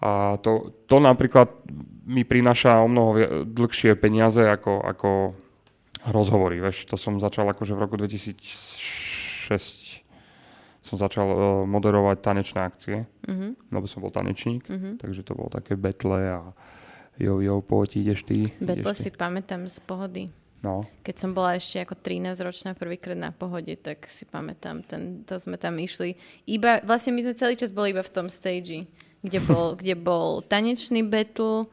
A 0.00 0.36
to, 0.44 0.76
to 0.84 1.00
napríklad 1.00 1.48
mi 2.06 2.22
prináša 2.22 2.84
o 2.84 2.88
mnoho 2.88 3.44
dlhšie 3.48 3.96
peniaze 3.96 4.44
ako, 4.44 4.84
ako 4.84 5.32
rozhovory. 6.06 6.60
Veš, 6.60 6.86
to 6.86 6.96
som 7.00 7.18
začal 7.18 7.48
akože 7.48 7.74
v 7.74 7.80
roku 7.80 7.96
2006 7.96 9.96
som 10.86 11.02
začal 11.02 11.26
uh, 11.26 11.38
moderovať 11.66 12.16
tanečné 12.22 12.60
akcie, 12.62 13.10
mm-hmm. 13.26 13.74
lebo 13.74 13.90
som 13.90 13.98
bol 13.98 14.14
tanečník, 14.14 14.70
mm-hmm. 14.70 15.02
takže 15.02 15.26
to 15.26 15.34
bolo 15.34 15.50
také 15.50 15.74
betle 15.74 16.22
a 16.30 16.54
jo, 17.18 17.42
jo, 17.42 17.58
poď, 17.58 18.06
ideš 18.06 18.22
ty. 18.22 18.54
Betle 18.62 18.86
ideš 18.86 19.02
si 19.02 19.10
ty. 19.10 19.18
pamätám 19.18 19.66
z 19.66 19.82
pohody. 19.82 20.30
No. 20.62 20.86
Keď 21.02 21.16
som 21.18 21.34
bola 21.34 21.58
ešte 21.58 21.82
ako 21.82 21.98
13-ročná 22.00 22.78
prvýkrát 22.78 23.18
na 23.18 23.34
pohode, 23.34 23.74
tak 23.76 24.06
si 24.06 24.24
pamätám, 24.24 24.86
ten, 24.86 25.26
to 25.26 25.42
sme 25.42 25.58
tam 25.58 25.74
išli. 25.76 26.14
Iba, 26.46 26.78
vlastne 26.86 27.12
my 27.12 27.20
sme 27.26 27.34
celý 27.34 27.58
čas 27.58 27.74
boli 27.74 27.90
iba 27.90 28.06
v 28.06 28.14
tom 28.14 28.30
stage 28.30 28.86
kde 29.26 29.40
bol, 29.42 29.74
kde 29.74 29.94
bol 29.98 30.40
tanečný 30.46 31.02
battle. 31.02 31.66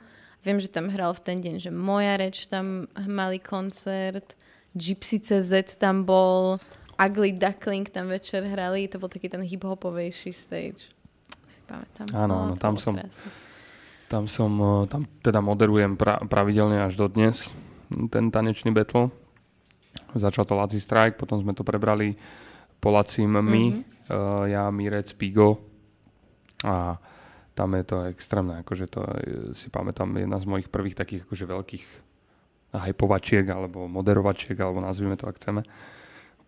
Viem, 0.43 0.59
že 0.59 0.67
tam 0.67 0.91
hral 0.91 1.15
v 1.15 1.23
ten 1.23 1.37
deň, 1.39 1.55
že 1.63 1.71
Moja 1.71 2.19
reč 2.19 2.51
tam 2.51 2.91
mali 3.07 3.39
koncert, 3.39 4.35
Gypsy 4.75 5.23
CZ 5.23 5.79
tam 5.79 6.03
bol, 6.03 6.59
Ugly 6.99 7.39
Duckling 7.39 7.87
tam 7.87 8.11
večer 8.11 8.43
hrali, 8.43 8.89
to 8.91 8.99
bol 8.99 9.07
taký 9.07 9.31
ten 9.31 9.39
hip-hopovejší 9.39 10.33
stage. 10.35 10.91
Si 11.47 11.61
pamätám. 11.63 12.09
Áno, 12.11 12.35
áno, 12.49 12.53
tam 12.57 12.75
som, 12.75 12.97
tam 14.11 14.25
som, 14.27 14.51
tam 14.89 15.05
teda 15.21 15.39
moderujem 15.39 15.95
pra, 15.95 16.19
pravidelne 16.25 16.81
až 16.83 16.97
do 16.97 17.07
dnes 17.07 17.53
ten 18.09 18.33
tanečný 18.33 18.73
battle. 18.73 19.13
Začal 20.13 20.45
to 20.45 20.57
Laci 20.57 20.81
Strike, 20.81 21.17
potom 21.17 21.41
sme 21.41 21.53
to 21.53 21.65
prebrali 21.65 22.17
po 22.81 22.93
Lacím 22.93 23.37
my, 23.37 23.63
mm-hmm. 23.69 23.83
uh, 24.09 24.43
ja, 24.49 24.69
Mirec, 24.73 25.13
Pigo 25.13 25.61
a 26.65 26.97
tam 27.53 27.77
je 27.77 27.83
to 27.85 27.97
extrémne, 28.09 28.65
akože 28.65 28.85
to 28.89 29.01
si 29.53 29.69
pamätám, 29.69 30.09
jedna 30.17 30.41
z 30.41 30.45
mojich 30.49 30.67
prvých 30.73 30.97
takých 30.97 31.29
akože 31.29 31.45
veľkých 31.45 31.85
hypovačiek 32.73 33.45
alebo 33.53 33.85
moderovačiek, 33.85 34.57
alebo 34.57 34.81
nazvime 34.81 35.13
to, 35.13 35.29
ak 35.29 35.37
chceme. 35.37 35.61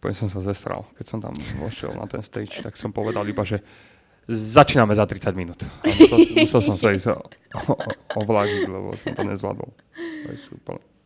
Úplne 0.01 0.15
som 0.17 0.29
sa 0.29 0.41
zestral. 0.41 0.89
Keď 0.97 1.05
som 1.05 1.19
tam 1.21 1.37
vošiel 1.61 1.93
na 1.93 2.09
ten 2.09 2.25
stage, 2.25 2.65
tak 2.65 2.73
som 2.73 2.89
povedal 2.89 3.21
iba, 3.29 3.45
že 3.45 3.61
začíname 4.25 4.97
za 4.97 5.05
30 5.05 5.37
minút. 5.37 5.61
A 5.61 5.93
musel, 5.93 6.19
musel 6.33 6.61
som 6.65 6.75
sa 6.81 6.89
ísť 6.89 7.13
ovlážiť, 8.17 8.65
lebo 8.65 8.97
som 8.97 9.13
to 9.13 9.21
nezvládol. 9.21 9.69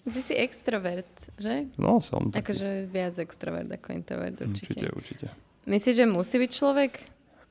Ty 0.10 0.22
si 0.24 0.34
extrovert, 0.40 1.12
že? 1.36 1.68
No, 1.76 2.00
som. 2.00 2.32
Taký. 2.32 2.56
Akože 2.56 2.70
viac 2.88 3.20
extrovert 3.20 3.68
ako 3.68 3.88
introvert, 3.92 4.40
určite. 4.42 4.72
Určite, 4.72 4.88
určite. 4.96 5.28
Myslíš, 5.68 5.96
že 6.00 6.06
musí 6.08 6.40
byť 6.40 6.52
človek 6.56 6.92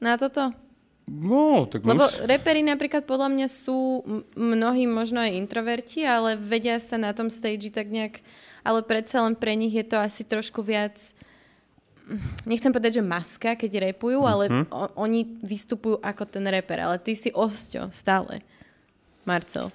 na 0.00 0.16
toto? 0.16 0.56
No, 1.08 1.64
tak 1.64 1.88
Lebo 1.88 2.04
mus... 2.04 2.20
reperi 2.28 2.60
napríklad 2.60 3.08
podľa 3.08 3.32
mňa 3.32 3.48
sú 3.48 4.04
mnohí 4.36 4.84
možno 4.84 5.24
aj 5.24 5.32
introverti, 5.40 6.04
ale 6.04 6.36
vedia 6.36 6.76
sa 6.76 7.00
na 7.00 7.16
tom 7.16 7.32
stage 7.32 7.72
tak 7.72 7.88
nejak, 7.88 8.20
ale 8.60 8.84
predsa 8.84 9.24
len 9.24 9.32
pre 9.32 9.56
nich 9.56 9.72
je 9.72 9.88
to 9.88 9.96
asi 9.96 10.22
trošku 10.22 10.60
viac 10.60 11.00
nechcem 12.48 12.72
povedať, 12.72 13.00
že 13.00 13.04
maska, 13.04 13.52
keď 13.52 13.92
repujú, 13.92 14.24
mm-hmm. 14.24 14.32
ale 14.32 14.44
mhm. 14.48 14.64
o, 14.72 14.80
oni 15.04 15.20
vystupujú 15.44 16.00
ako 16.00 16.24
ten 16.24 16.44
reper, 16.48 16.80
ale 16.80 16.96
ty 17.00 17.12
si 17.12 17.28
osťo 17.28 17.92
stále. 17.92 18.40
Marcel. 19.28 19.68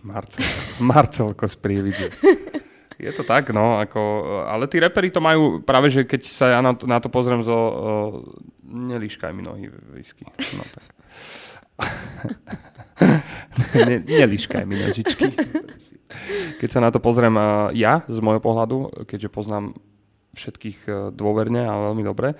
Marcel. 0.00 0.44
Marcelko 0.80 1.44
z 1.44 1.56
Prievidze. 1.60 2.08
Je 2.96 3.12
to 3.12 3.28
tak, 3.28 3.52
no, 3.52 3.76
ako, 3.76 4.00
ale 4.48 4.64
tí 4.72 4.80
reperi 4.80 5.12
to 5.12 5.20
majú, 5.20 5.60
práve 5.60 5.92
že 5.92 6.08
keď 6.08 6.22
sa 6.24 6.46
ja 6.56 6.60
na 6.64 6.72
to, 6.72 6.88
na 6.88 6.96
to 6.96 7.12
pozriem 7.12 7.44
zo, 7.44 7.52
uh, 7.52 8.24
nelíškaj 8.64 9.36
mi 9.36 9.44
nohy 9.44 9.68
whisky, 9.92 10.24
no 10.56 10.64
tak. 10.64 10.86
ne, 13.88 14.00
nelíškaj 14.00 14.64
mi 14.64 14.80
nožičky. 14.80 15.28
Keď 16.56 16.68
sa 16.72 16.80
na 16.80 16.88
to 16.88 17.04
pozriem 17.04 17.36
uh, 17.36 17.68
ja, 17.76 18.00
z 18.08 18.16
môjho 18.24 18.40
pohľadu, 18.40 19.04
keďže 19.04 19.28
poznám 19.28 19.76
všetkých 20.32 20.78
uh, 20.88 20.94
dôverne 21.12 21.68
a 21.68 21.92
veľmi 21.92 22.00
dobre, 22.00 22.32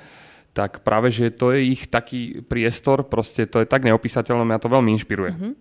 tak 0.57 0.81
práve, 0.81 1.13
že 1.13 1.29
to 1.37 1.53
je 1.53 1.69
ich 1.69 1.85
taký 1.93 2.41
priestor, 2.41 3.05
proste 3.05 3.45
to 3.45 3.61
je 3.61 3.69
tak 3.69 3.85
neopísateľné, 3.85 4.41
mňa 4.41 4.65
to 4.65 4.73
veľmi 4.73 4.89
inšpiruje. 4.97 5.33
Mm-hmm. 5.37 5.53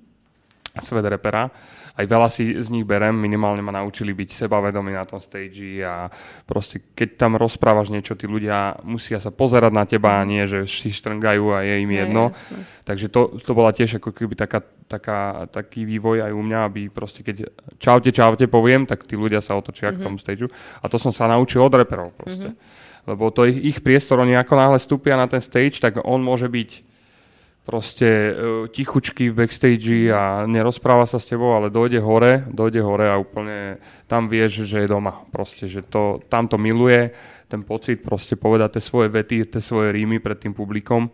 Svet 0.80 1.08
repera 1.08 1.52
aj 1.96 2.06
veľa 2.06 2.28
si 2.28 2.52
z 2.60 2.68
nich 2.76 2.84
berem, 2.84 3.16
minimálne 3.16 3.64
ma 3.64 3.72
naučili 3.72 4.12
byť 4.12 4.46
sebavedomí 4.46 4.92
na 4.92 5.08
tom 5.08 5.24
stage 5.24 5.80
a 5.80 6.12
proste 6.44 6.92
keď 6.92 7.10
tam 7.16 7.40
rozprávaš 7.40 7.88
niečo, 7.88 8.20
tí 8.20 8.28
ľudia 8.28 8.84
musia 8.84 9.24
sa 9.24 9.32
pozerať 9.32 9.72
na 9.72 9.88
teba 9.88 10.20
a 10.20 10.28
nie, 10.28 10.44
že 10.44 10.68
si 10.68 10.92
štrngajú 10.92 11.56
a 11.56 11.64
je 11.64 11.76
im 11.80 11.92
jedno. 11.96 12.36
No, 12.36 12.64
Takže 12.86 13.10
to, 13.10 13.42
to 13.42 13.52
bola 13.58 13.74
tiež 13.74 13.98
ako 13.98 14.14
keby 14.14 14.38
taká, 14.38 14.62
taká, 14.86 15.50
taký 15.50 15.90
vývoj 15.90 16.22
aj 16.22 16.32
u 16.36 16.42
mňa, 16.46 16.60
aby 16.70 16.82
proste 16.94 17.26
keď 17.26 17.50
čaute, 17.82 18.14
čaute 18.14 18.46
poviem, 18.46 18.86
tak 18.86 19.10
tí 19.10 19.18
ľudia 19.18 19.42
sa 19.42 19.58
otočia 19.58 19.90
mm-hmm. 19.90 19.98
k 19.98 20.02
mhm. 20.02 20.06
tomu 20.06 20.18
stageu. 20.22 20.48
A 20.84 20.86
to 20.86 21.02
som 21.02 21.10
sa 21.10 21.26
naučil 21.26 21.66
od 21.66 21.74
reperov 21.74 22.14
proste. 22.14 22.54
Mm-hmm. 22.54 23.10
Lebo 23.10 23.30
to 23.34 23.46
ich, 23.50 23.58
ich 23.62 23.78
priestor, 23.82 24.22
oni 24.22 24.38
ako 24.38 24.54
náhle 24.54 24.78
vstúpia 24.78 25.18
na 25.18 25.26
ten 25.26 25.42
stage, 25.42 25.82
tak 25.82 26.02
on 26.02 26.22
môže 26.22 26.50
byť 26.50 26.95
proste 27.66 28.08
uh, 28.08 28.70
tichučky 28.70 29.34
v 29.34 29.42
backstage 29.42 30.14
a 30.14 30.46
nerozpráva 30.46 31.10
sa 31.10 31.18
s 31.18 31.26
tebou, 31.26 31.58
ale 31.58 31.74
dojde 31.74 31.98
hore, 31.98 32.46
dojde 32.46 32.80
hore 32.86 33.10
a 33.10 33.18
úplne 33.18 33.82
tam 34.06 34.30
vieš, 34.30 34.70
že 34.70 34.86
je 34.86 34.94
doma. 34.94 35.26
Proste, 35.34 35.66
že 35.66 35.82
to, 35.82 36.22
tam 36.30 36.46
to 36.46 36.62
miluje, 36.62 37.10
ten 37.50 37.66
pocit 37.66 38.06
proste 38.06 38.38
povedať 38.38 38.78
tie 38.78 38.84
svoje 38.86 39.10
vety, 39.10 39.50
tie 39.50 39.62
svoje 39.62 39.90
rímy 39.98 40.22
pred 40.22 40.38
tým 40.38 40.54
publikom. 40.54 41.10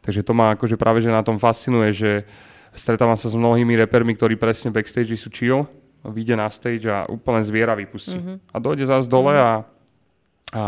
Takže 0.00 0.24
to 0.24 0.32
ma 0.32 0.56
akože 0.56 0.80
práve 0.80 1.04
že 1.04 1.12
na 1.12 1.20
tom 1.20 1.36
fascinuje, 1.36 1.92
že 1.92 2.10
stretávam 2.72 3.20
sa 3.20 3.28
s 3.28 3.36
mnohými 3.36 3.76
repermi, 3.84 4.16
ktorí 4.16 4.40
presne 4.40 4.72
backstage 4.72 5.12
sú 5.20 5.28
chill, 5.28 5.68
vyjde 6.00 6.34
na 6.40 6.48
stage 6.48 6.88
a 6.88 7.04
úplne 7.12 7.44
zviera 7.44 7.76
vypustí. 7.76 8.16
Mm-hmm. 8.16 8.36
A 8.52 8.56
dojde 8.56 8.84
zase 8.88 9.04
dole 9.04 9.36
mm-hmm. 9.36 9.44
a, 9.44 9.52
a 10.56 10.62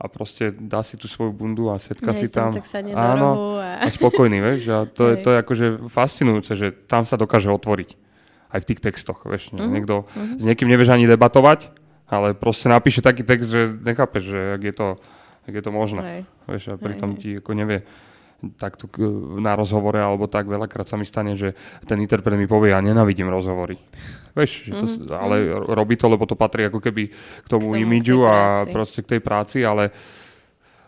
a 0.00 0.08
proste 0.08 0.48
dá 0.56 0.80
si 0.80 0.96
tú 0.96 1.04
svoju 1.04 1.36
bundu 1.36 1.68
a 1.68 1.76
setka 1.76 2.16
si 2.16 2.32
tam. 2.32 2.56
Tak 2.56 2.64
sa 2.64 2.80
áno, 2.80 3.60
a... 3.60 3.84
a 3.84 3.92
spokojný, 3.92 4.40
vieš. 4.40 4.72
A 4.72 4.88
to, 4.88 5.12
je, 5.12 5.20
to 5.20 5.28
je 5.28 5.36
akože 5.44 5.66
fascinujúce, 5.92 6.56
že 6.56 6.72
tam 6.72 7.04
sa 7.04 7.20
dokáže 7.20 7.52
otvoriť. 7.52 8.00
Aj 8.48 8.58
v 8.64 8.66
tých 8.72 8.80
textoch, 8.80 9.28
vieš. 9.28 9.52
Mm-hmm. 9.52 9.70
Niekto 9.76 9.94
mm-hmm. 10.08 10.36
s 10.40 10.44
niekým 10.48 10.68
nevieš 10.72 10.96
ani 10.96 11.04
debatovať, 11.04 11.68
ale 12.08 12.32
proste 12.32 12.72
napíše 12.72 13.04
taký 13.04 13.28
text, 13.28 13.52
že 13.52 13.68
nechápeš, 13.76 14.24
že 14.24 14.40
ak 14.56 14.62
je 14.64 14.74
to, 14.74 14.88
ak 15.44 15.52
je 15.52 15.62
to 15.62 15.70
možné. 15.70 16.02
Hej. 16.02 16.20
Vieš, 16.48 16.64
a 16.72 16.74
pritom 16.80 17.10
hej, 17.14 17.18
ti 17.20 17.28
ako 17.36 17.50
nevie 17.52 17.84
takto 18.56 18.88
na 19.38 19.52
rozhovore 19.54 20.00
alebo 20.00 20.26
tak 20.26 20.48
veľakrát 20.48 20.88
sa 20.88 20.96
mi 20.96 21.04
stane, 21.04 21.36
že 21.36 21.52
ten 21.84 22.00
interpret 22.00 22.36
mi 22.36 22.48
povie, 22.48 22.72
ja 22.72 22.80
nenávidím 22.80 23.28
rozhovory. 23.28 23.76
Vieš, 24.32 24.70
to, 24.70 24.84
mm-hmm. 24.86 25.10
ale 25.10 25.36
robí 25.74 25.98
to, 25.98 26.06
lebo 26.06 26.24
to 26.24 26.38
patrí 26.38 26.66
ako 26.66 26.80
keby 26.80 27.10
k 27.10 27.48
tomu, 27.50 27.72
k 27.72 27.76
tomu 27.76 27.82
imidžu 27.82 28.24
a 28.24 28.64
proste 28.68 29.02
k 29.02 29.16
tej 29.16 29.20
práci, 29.20 29.60
ale 29.66 29.90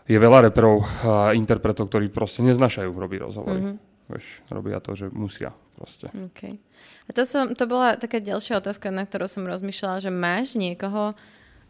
je 0.03 0.17
veľa 0.19 0.51
reperov 0.51 0.83
a 1.03 1.31
interpretov, 1.31 1.87
ktorí 1.87 2.11
proste 2.11 2.43
neznašajú 2.43 2.91
robiť 2.91 3.19
rozhovory. 3.23 3.61
Mm-hmm. 3.63 3.91
Vieš, 4.11 4.25
robia 4.51 4.83
to, 4.83 4.99
že 4.99 5.07
musia 5.15 5.55
proste. 5.79 6.11
Okay. 6.11 6.59
A 7.07 7.15
to, 7.15 7.23
som, 7.23 7.55
to 7.55 7.63
bola 7.63 7.95
taká 7.95 8.19
ďalšia 8.19 8.59
otázka, 8.59 8.91
na 8.91 9.07
ktorú 9.07 9.31
som 9.31 9.47
rozmýšľala, 9.47 10.03
že 10.03 10.11
máš 10.11 10.59
niekoho, 10.59 11.15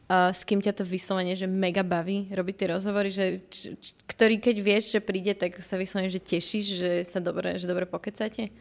uh, 0.07 0.31
s 0.31 0.41
kým 0.43 0.59
ťa 0.59 0.73
to 0.75 0.83
vyslovene, 0.83 1.35
že 1.35 1.47
mega 1.47 1.83
baví 1.85 2.31
robiť 2.31 2.55
tie 2.55 2.67
rozhovory, 2.73 3.09
že, 3.13 3.43
č, 3.47 3.75
č, 3.77 3.85
ktorý 4.07 4.39
keď 4.39 4.55
vieš, 4.59 4.83
že 4.95 4.99
príde, 4.99 5.33
tak 5.35 5.59
sa 5.59 5.79
vyslovene, 5.79 6.11
že 6.11 6.23
tešíš, 6.23 6.65
že 6.75 6.91
sa 7.07 7.23
dobre, 7.23 7.55
že 7.59 7.69
dobre 7.69 7.87
pokecáte? 7.87 8.51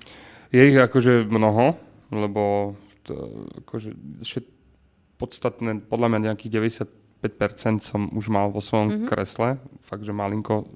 Je 0.53 0.63
ich 0.63 0.77
akože 0.77 1.25
mnoho, 1.27 1.75
lebo 2.13 2.75
to, 3.09 3.47
akože 3.65 3.97
podstatné, 5.17 5.87
podľa 5.87 6.09
mňa 6.13 6.19
nejakých 6.35 6.83
95% 7.23 7.87
som 7.87 8.11
už 8.11 8.27
mal 8.29 8.51
vo 8.51 8.59
svojom 8.59 8.89
mm-hmm. 8.91 9.09
kresle, 9.09 9.63
fakt, 9.87 10.03
že 10.03 10.11
malinko 10.11 10.67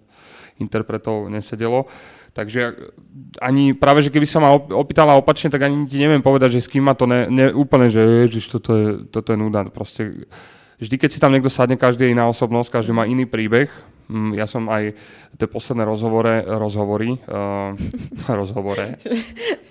interpretov 0.62 1.26
nesedelo. 1.28 1.90
Takže 2.36 2.92
ani 3.40 3.72
práve, 3.72 4.04
že 4.04 4.12
keby 4.12 4.28
sa 4.28 4.44
ma 4.44 4.52
opýtala 4.52 5.16
opačne, 5.16 5.48
tak 5.48 5.64
ani 5.64 5.88
ti 5.88 5.96
neviem 5.96 6.20
povedať, 6.20 6.60
že 6.60 6.68
s 6.68 6.68
kým 6.68 6.84
ma 6.84 6.92
to 6.92 7.08
ne, 7.08 7.32
ne 7.32 7.48
úplne, 7.48 7.88
že 7.88 8.28
ježiš, 8.28 8.52
toto 8.52 8.70
je, 8.76 8.88
toto 9.08 9.32
je 9.32 9.40
nuda. 9.40 9.64
Proste 9.72 10.28
vždy, 10.76 11.00
keď 11.00 11.10
si 11.16 11.16
tam 11.16 11.32
niekto 11.32 11.48
sadne, 11.48 11.80
každý 11.80 12.04
je 12.04 12.12
iná 12.12 12.28
osobnosť, 12.28 12.76
každý 12.76 12.92
má 12.92 13.08
iný 13.08 13.24
príbeh. 13.24 13.72
Mm, 14.12 14.36
ja 14.36 14.44
som 14.44 14.68
aj 14.68 14.92
tie 15.40 15.48
posledné 15.48 15.88
rozhovore, 15.88 16.44
rozhovory, 16.44 17.16
uh, 17.24 17.72
rozhovore, 18.44 18.84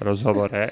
rozhovore, 0.02 0.64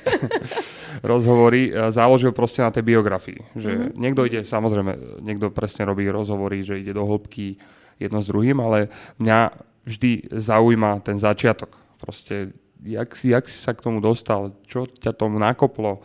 rozhovory 1.13 1.61
uh, 1.69 1.93
založil 1.93 2.33
proste 2.33 2.65
na 2.65 2.73
tej 2.73 2.89
biografii. 2.89 3.37
Že 3.53 3.69
mm-hmm. 3.69 3.93
niekto 4.01 4.21
ide, 4.25 4.41
samozrejme, 4.49 5.21
niekto 5.21 5.53
presne 5.53 5.85
robí 5.85 6.09
rozhovory, 6.09 6.65
že 6.65 6.81
ide 6.81 6.97
do 6.97 7.05
hĺbky 7.05 7.61
jedno 8.01 8.17
s 8.17 8.25
druhým, 8.25 8.57
ale 8.65 8.89
mňa 9.21 9.53
vždy 9.85 10.33
zaujíma 10.33 11.05
ten 11.05 11.21
začiatok 11.21 11.82
proste, 12.03 12.51
jak, 12.83 13.15
jak 13.15 13.45
si 13.47 13.57
sa 13.63 13.71
k 13.71 13.79
tomu 13.79 14.03
dostal, 14.03 14.51
čo 14.67 14.83
ťa 14.83 15.15
tomu 15.15 15.39
nakoplo, 15.39 16.03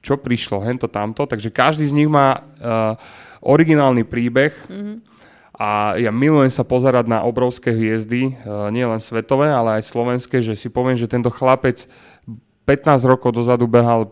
čo 0.00 0.14
prišlo, 0.16 0.62
hento, 0.62 0.86
tamto. 0.86 1.26
Takže 1.26 1.50
každý 1.50 1.84
z 1.90 1.96
nich 1.98 2.08
má 2.08 2.38
uh, 2.38 2.96
originálny 3.44 4.06
príbeh 4.06 4.54
mm-hmm. 4.64 4.96
a 5.58 5.98
ja 6.00 6.08
milujem 6.08 6.48
sa 6.48 6.64
pozerať 6.64 7.04
na 7.04 7.20
obrovské 7.26 7.74
hviezdy, 7.74 8.32
uh, 8.32 8.72
nie 8.72 8.86
len 8.86 9.02
svetové, 9.02 9.52
ale 9.52 9.82
aj 9.82 9.90
slovenské, 9.90 10.40
že 10.40 10.56
si 10.56 10.72
poviem, 10.72 10.96
že 10.96 11.10
tento 11.10 11.28
chlapec 11.28 11.84
15 12.64 13.10
rokov 13.10 13.36
dozadu 13.36 13.68
behal 13.68 14.08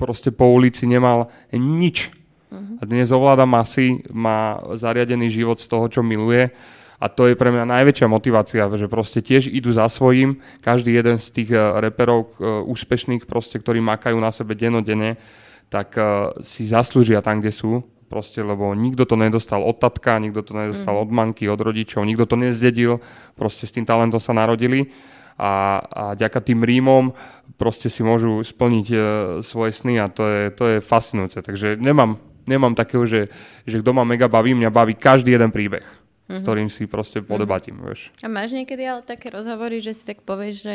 proste 0.00 0.32
po 0.32 0.48
ulici, 0.48 0.88
nemal 0.88 1.28
nič. 1.52 2.08
Mm-hmm. 2.48 2.76
A 2.80 2.82
dnes 2.88 3.12
ovláda 3.12 3.44
masy, 3.44 4.00
má 4.08 4.62
zariadený 4.78 5.28
život 5.28 5.60
z 5.60 5.66
toho, 5.68 5.84
čo 5.92 6.00
miluje 6.00 6.48
a 6.96 7.06
to 7.12 7.28
je 7.28 7.36
pre 7.36 7.52
mňa 7.52 7.68
najväčšia 7.68 8.08
motivácia, 8.08 8.64
že 8.72 8.88
proste 8.88 9.20
tiež 9.20 9.52
idú 9.52 9.72
za 9.72 9.84
svojím, 9.92 10.40
každý 10.64 10.96
jeden 10.96 11.20
z 11.20 11.28
tých 11.32 11.50
eh, 11.52 11.60
reperov 11.80 12.32
uh, 12.36 12.64
úspešných, 12.64 13.28
proste, 13.28 13.60
ktorí 13.60 13.84
makajú 13.84 14.16
na 14.16 14.32
sebe 14.32 14.56
denodene, 14.56 15.20
tak 15.68 15.92
uh, 16.00 16.32
si 16.40 16.64
zaslúžia 16.64 17.20
tam, 17.20 17.44
kde 17.44 17.52
sú, 17.52 17.84
proste, 18.08 18.40
lebo 18.40 18.72
nikto 18.72 19.04
to 19.04 19.18
nedostal 19.18 19.60
od 19.66 19.76
tatka, 19.76 20.16
nikto 20.22 20.40
to 20.40 20.52
nedostal 20.54 20.96
mm. 20.96 21.02
od 21.04 21.10
manky, 21.10 21.44
od 21.50 21.60
rodičov, 21.60 22.06
nikto 22.06 22.24
to 22.24 22.36
nezdedil, 22.38 23.02
proste 23.34 23.66
s 23.66 23.74
tým 23.74 23.84
talentom 23.84 24.22
sa 24.22 24.32
narodili. 24.32 24.94
A, 25.36 25.84
a 25.84 26.02
ďaká 26.16 26.40
tým 26.40 26.64
rímom 26.64 27.12
proste 27.60 27.92
si 27.92 28.00
môžu 28.00 28.40
splniť 28.40 28.86
uh, 28.88 29.00
svoje 29.44 29.76
sny 29.76 30.00
a 30.00 30.08
to 30.08 30.24
je, 30.24 30.42
to 30.48 30.64
je 30.64 30.78
fascinujúce. 30.80 31.44
Takže 31.44 31.76
nemám, 31.76 32.16
nemám 32.48 32.72
takého, 32.72 33.04
že, 33.04 33.28
že 33.68 33.84
kto 33.84 33.90
ma 33.92 34.08
mega 34.08 34.32
baví, 34.32 34.56
mňa 34.56 34.72
baví 34.72 34.96
každý 34.96 35.36
jeden 35.36 35.52
príbeh 35.52 36.05
mm-hmm. 36.26 36.36
s 36.36 36.40
ktorým 36.42 36.68
si 36.68 36.84
proste 36.90 37.22
mhm. 37.22 37.26
podebatím, 37.30 37.78
mm-hmm. 37.78 37.88
vieš. 37.90 38.00
A 38.22 38.28
máš 38.28 38.50
niekedy 38.52 38.82
ale 38.82 39.02
také 39.06 39.30
rozhovory, 39.30 39.78
že 39.78 39.94
si 39.94 40.02
tak 40.02 40.26
povieš, 40.26 40.54
že 40.58 40.74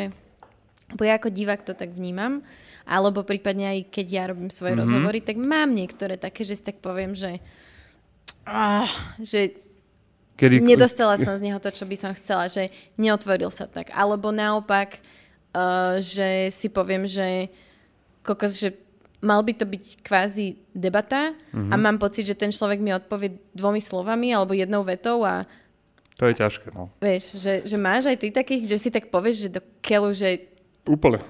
bo 0.92 1.04
ja 1.08 1.16
ako 1.16 1.32
divák 1.32 1.64
to 1.64 1.72
tak 1.72 1.92
vnímam, 1.92 2.44
alebo 2.84 3.24
prípadne 3.24 3.78
aj 3.78 3.80
keď 3.88 4.06
ja 4.08 4.24
robím 4.28 4.52
svoje 4.52 4.76
mm-hmm. 4.76 4.84
rozhovory, 4.88 5.18
tak 5.24 5.36
mám 5.40 5.72
niektoré 5.72 6.20
také, 6.20 6.44
že 6.44 6.58
si 6.58 6.64
tak 6.64 6.82
poviem, 6.84 7.16
že 7.16 7.40
ah, 8.44 8.90
že 9.20 9.56
Kedy... 10.36 10.64
nedostala 10.64 11.16
som 11.20 11.38
z 11.38 11.44
neho 11.44 11.60
to, 11.62 11.70
čo 11.70 11.86
by 11.86 11.96
som 11.96 12.12
chcela, 12.18 12.50
že 12.50 12.72
neotvoril 12.98 13.52
sa 13.52 13.70
tak. 13.70 13.94
Alebo 13.94 14.34
naopak, 14.34 14.98
uh, 15.54 16.02
že 16.02 16.50
si 16.50 16.66
poviem, 16.66 17.06
že 17.06 17.52
kokos, 18.26 18.58
že 18.58 18.74
mal 19.22 19.40
by 19.46 19.54
to 19.54 19.64
byť 19.64 19.84
kvázi 20.02 20.58
debata 20.74 21.30
mm-hmm. 21.32 21.70
a 21.70 21.74
mhm. 21.78 21.82
mám 21.82 21.96
pocit, 22.02 22.26
že 22.26 22.34
ten 22.34 22.50
človek 22.50 22.82
mi 22.82 22.90
odpovie 22.90 23.38
dvomi 23.54 23.78
slovami 23.78 24.34
alebo 24.34 24.52
jednou 24.52 24.82
vetou 24.82 25.22
a 25.22 25.46
to 26.12 26.28
je 26.28 26.38
ťažké, 26.38 26.76
no. 26.76 26.92
Vieš, 27.00 27.40
že, 27.40 27.64
že 27.64 27.76
máš 27.80 28.04
aj 28.04 28.20
ty 28.20 28.28
takých, 28.28 28.68
že 28.68 28.76
si 28.76 28.92
tak 28.92 29.08
povieš, 29.08 29.48
že 29.48 29.58
do 29.58 29.64
keľu, 29.80 30.12
že... 30.12 30.44
Úplne. 30.84 31.24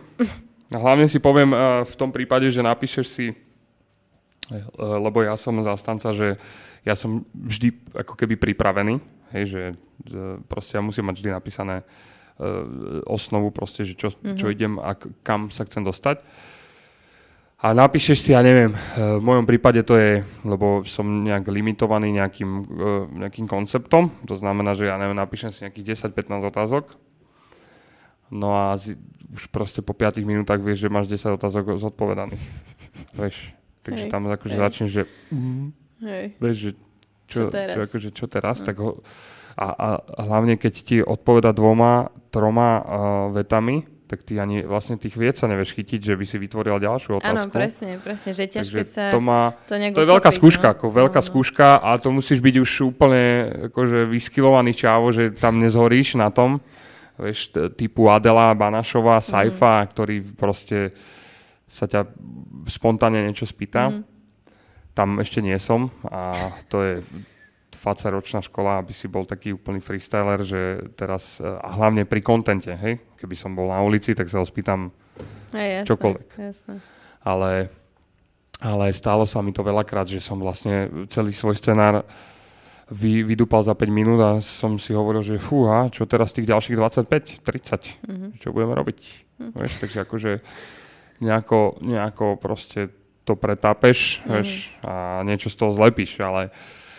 Hlavne 0.74 1.06
si 1.06 1.22
poviem 1.22 1.54
uh, 1.54 1.86
v 1.86 1.94
tom 1.94 2.10
prípade, 2.10 2.50
že 2.50 2.66
napíšeš 2.66 3.06
si, 3.06 3.26
uh, 3.30 4.58
lebo 4.98 5.22
ja 5.22 5.38
som 5.38 5.54
zastanca, 5.62 6.10
že 6.10 6.34
ja 6.82 6.98
som 6.98 7.22
vždy 7.30 7.94
ako 7.94 8.18
keby 8.18 8.34
pripravený, 8.34 8.98
hej, 9.38 9.44
že 9.54 9.62
uh, 9.70 10.42
proste 10.50 10.74
ja 10.74 10.82
musím 10.82 11.06
mať 11.06 11.22
vždy 11.22 11.30
napísané 11.30 11.86
uh, 11.86 13.06
osnovu 13.06 13.54
proste, 13.54 13.86
že 13.86 13.94
čo, 13.94 14.10
mm-hmm. 14.10 14.34
čo 14.34 14.50
idem 14.50 14.82
a 14.82 14.98
k- 14.98 15.14
kam 15.22 15.46
sa 15.54 15.62
chcem 15.62 15.86
dostať 15.86 16.20
a 17.62 17.70
napíšeš 17.70 18.18
si, 18.18 18.30
ja 18.34 18.42
neviem, 18.42 18.74
eh, 18.74 19.16
v 19.16 19.22
mojom 19.22 19.46
prípade 19.46 19.86
to 19.86 19.94
je, 19.94 20.26
lebo 20.42 20.82
som 20.82 21.06
nejak 21.06 21.46
limitovaný 21.46 22.10
nejakým, 22.10 22.50
eh, 22.58 23.04
nejakým 23.22 23.46
konceptom, 23.46 24.10
to 24.26 24.34
znamená, 24.34 24.74
že 24.74 24.90
ja 24.90 24.98
neviem, 24.98 25.14
napíšem 25.14 25.54
si 25.54 25.62
nejakých 25.62 25.94
10-15 25.94 26.42
otázok, 26.42 26.90
no 28.34 28.58
a 28.58 28.74
zi, 28.74 28.98
už 29.30 29.46
proste 29.54 29.78
po 29.78 29.94
5 29.94 30.26
minútach 30.26 30.58
vieš, 30.58 30.84
že 30.84 30.88
máš 30.90 31.06
10 31.06 31.38
otázok 31.38 31.78
zodpovedaných. 31.78 32.42
vieš, 33.22 33.54
takže 33.86 34.10
Hej. 34.10 34.12
tam 34.12 34.26
akože 34.26 34.56
Hej. 34.58 34.62
začneš, 34.66 34.90
že 34.90 35.02
Hej. 36.02 36.26
vieš, 36.42 36.56
že 36.58 36.70
čo, 37.30 37.40
čo 37.46 37.54
teraz, 37.54 37.72
čo, 37.72 37.80
akože, 37.86 38.08
čo 38.10 38.24
teraz 38.26 38.56
hm. 38.60 38.64
tak 38.66 38.76
ho, 38.82 38.90
a, 39.52 39.66
a 39.70 39.88
hlavne 40.26 40.56
keď 40.56 40.74
ti 40.82 40.96
odpoveda 40.98 41.52
dvoma, 41.52 42.08
troma 42.32 42.70
uh, 42.80 42.84
vetami, 43.36 43.84
tak 44.12 44.28
ty 44.28 44.36
ani 44.36 44.60
vlastne 44.60 45.00
tých 45.00 45.16
vied 45.16 45.40
sa 45.40 45.48
nevieš 45.48 45.72
chytiť, 45.72 46.04
že 46.04 46.20
by 46.20 46.24
si 46.28 46.36
vytvoril 46.36 46.76
ďalšiu 46.84 47.16
otázku. 47.16 47.48
Áno, 47.48 47.48
presne, 47.48 47.96
presne, 47.96 48.36
že 48.36 48.44
ťažké 48.44 48.84
sa 48.84 49.08
to, 49.08 49.24
má, 49.24 49.56
to, 49.64 49.72
to 49.72 50.04
je 50.04 50.08
veľká 50.12 50.28
kopiť, 50.28 50.36
skúška, 50.36 50.68
no? 50.68 50.72
ako 50.76 50.86
veľká 50.92 51.20
no, 51.24 51.28
skúška 51.32 51.68
a 51.80 51.96
to 51.96 52.12
musíš 52.12 52.44
byť 52.44 52.54
už 52.60 52.70
úplne 52.92 53.24
akože 53.72 54.04
vyskilovaný 54.12 54.76
čávo, 54.76 55.16
že 55.16 55.32
tam 55.32 55.64
nezhoríš 55.64 56.20
na 56.20 56.28
tom, 56.28 56.60
vieš, 57.16 57.56
typu 57.80 58.12
Adela, 58.12 58.52
Banašová, 58.52 59.16
mhm. 59.16 59.24
Saifa, 59.24 59.80
mm. 59.80 59.86
ktorý 59.96 60.16
proste 60.36 60.92
sa 61.64 61.88
ťa 61.88 62.04
spontánne 62.68 63.24
niečo 63.24 63.48
spýta. 63.48 63.88
Mm. 63.88 64.04
Tam 64.92 65.16
ešte 65.24 65.40
nie 65.40 65.56
som 65.56 65.88
a 66.04 66.52
to 66.68 66.84
je 66.84 66.94
faca 67.82 68.14
ročná 68.14 68.38
škola, 68.38 68.78
aby 68.78 68.94
si 68.94 69.10
bol 69.10 69.26
taký 69.26 69.58
úplný 69.58 69.82
freestyler, 69.82 70.46
že 70.46 70.86
teraz, 70.94 71.42
a 71.42 71.66
hlavne 71.74 72.06
pri 72.06 72.22
kontente, 72.22 72.70
hej, 72.70 73.02
keby 73.18 73.34
som 73.34 73.58
bol 73.58 73.74
na 73.74 73.82
ulici, 73.82 74.14
tak 74.14 74.30
sa 74.30 74.38
ho 74.38 74.46
spýtam 74.46 74.94
hey, 75.50 75.82
jasné, 75.82 75.88
čokoľvek. 75.90 76.28
Jasné. 76.38 76.74
Ale, 77.26 77.50
ale 78.62 78.84
stalo 78.94 79.26
sa 79.26 79.42
mi 79.42 79.50
to 79.50 79.66
veľakrát, 79.66 80.06
že 80.06 80.22
som 80.22 80.38
vlastne 80.38 81.06
celý 81.10 81.34
svoj 81.34 81.58
scenár 81.58 82.06
vy, 82.92 83.26
vydúpal 83.26 83.66
za 83.66 83.74
5 83.74 83.88
minút 83.90 84.20
a 84.22 84.38
som 84.38 84.78
si 84.78 84.94
hovoril, 84.94 85.24
že 85.24 85.42
fúha, 85.42 85.90
čo 85.90 86.06
teraz 86.06 86.30
tých 86.30 86.46
ďalších 86.46 86.76
25, 86.78 87.42
30, 87.42 87.42
mm-hmm. 87.42 88.30
čo 88.38 88.54
budeme 88.54 88.78
robiť. 88.78 88.98
Mm-hmm. 89.02 89.58
Vieš, 89.58 89.72
takže 89.82 89.98
akože 90.06 90.32
nejako, 91.24 91.82
nejako 91.82 92.38
proste 92.38 92.94
to 93.26 93.34
pretápeš 93.34 94.22
mm-hmm. 94.22 94.30
vieš, 94.30 94.50
a 94.84 95.22
niečo 95.26 95.48
z 95.48 95.56
toho 95.56 95.72
zlepíš, 95.72 96.20
ale, 96.20 96.52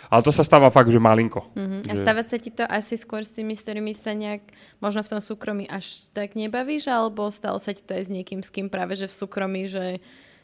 ale 0.08 0.20
to 0.24 0.32
sa 0.32 0.44
stáva 0.44 0.68
fakt, 0.68 0.88
že 0.92 1.00
malinko. 1.00 1.46
Mm-hmm. 1.54 1.80
Že... 1.86 1.90
A 1.90 1.94
stáva 1.96 2.22
sa 2.24 2.36
ti 2.40 2.50
to 2.50 2.64
asi 2.64 2.94
skôr 2.96 3.24
s 3.24 3.32
tými, 3.32 3.56
s 3.56 3.64
ktorými 3.64 3.92
sa 3.96 4.12
nejak 4.12 4.48
možno 4.80 5.04
v 5.04 5.10
tom 5.16 5.20
súkromí 5.20 5.64
až 5.68 6.08
tak 6.12 6.36
nebavíš, 6.36 6.88
alebo 6.88 7.28
stalo 7.32 7.56
sa 7.60 7.72
ti 7.72 7.84
to 7.84 7.96
aj 7.96 8.08
s 8.08 8.10
niekým, 8.10 8.40
s 8.44 8.50
kým 8.52 8.68
práve, 8.68 8.96
že 8.96 9.08
v 9.08 9.14
súkromí, 9.14 9.68
že 9.68 10.00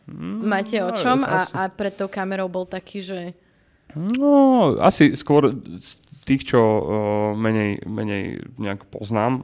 mm, 0.09 0.41
máte 0.45 0.81
o 0.81 0.91
čom 0.97 1.25
a, 1.27 1.49
a 1.53 1.63
pred 1.69 1.93
tou 1.93 2.09
kamerou 2.09 2.49
bol 2.49 2.65
taký, 2.65 3.05
že 3.05 3.21
No, 3.97 4.79
asi 4.79 5.19
skôr 5.19 5.51
tých, 6.23 6.47
čo 6.47 6.61
uh, 6.61 6.83
menej, 7.35 7.83
menej 7.87 8.39
nejak 8.55 8.87
poznám. 8.87 9.43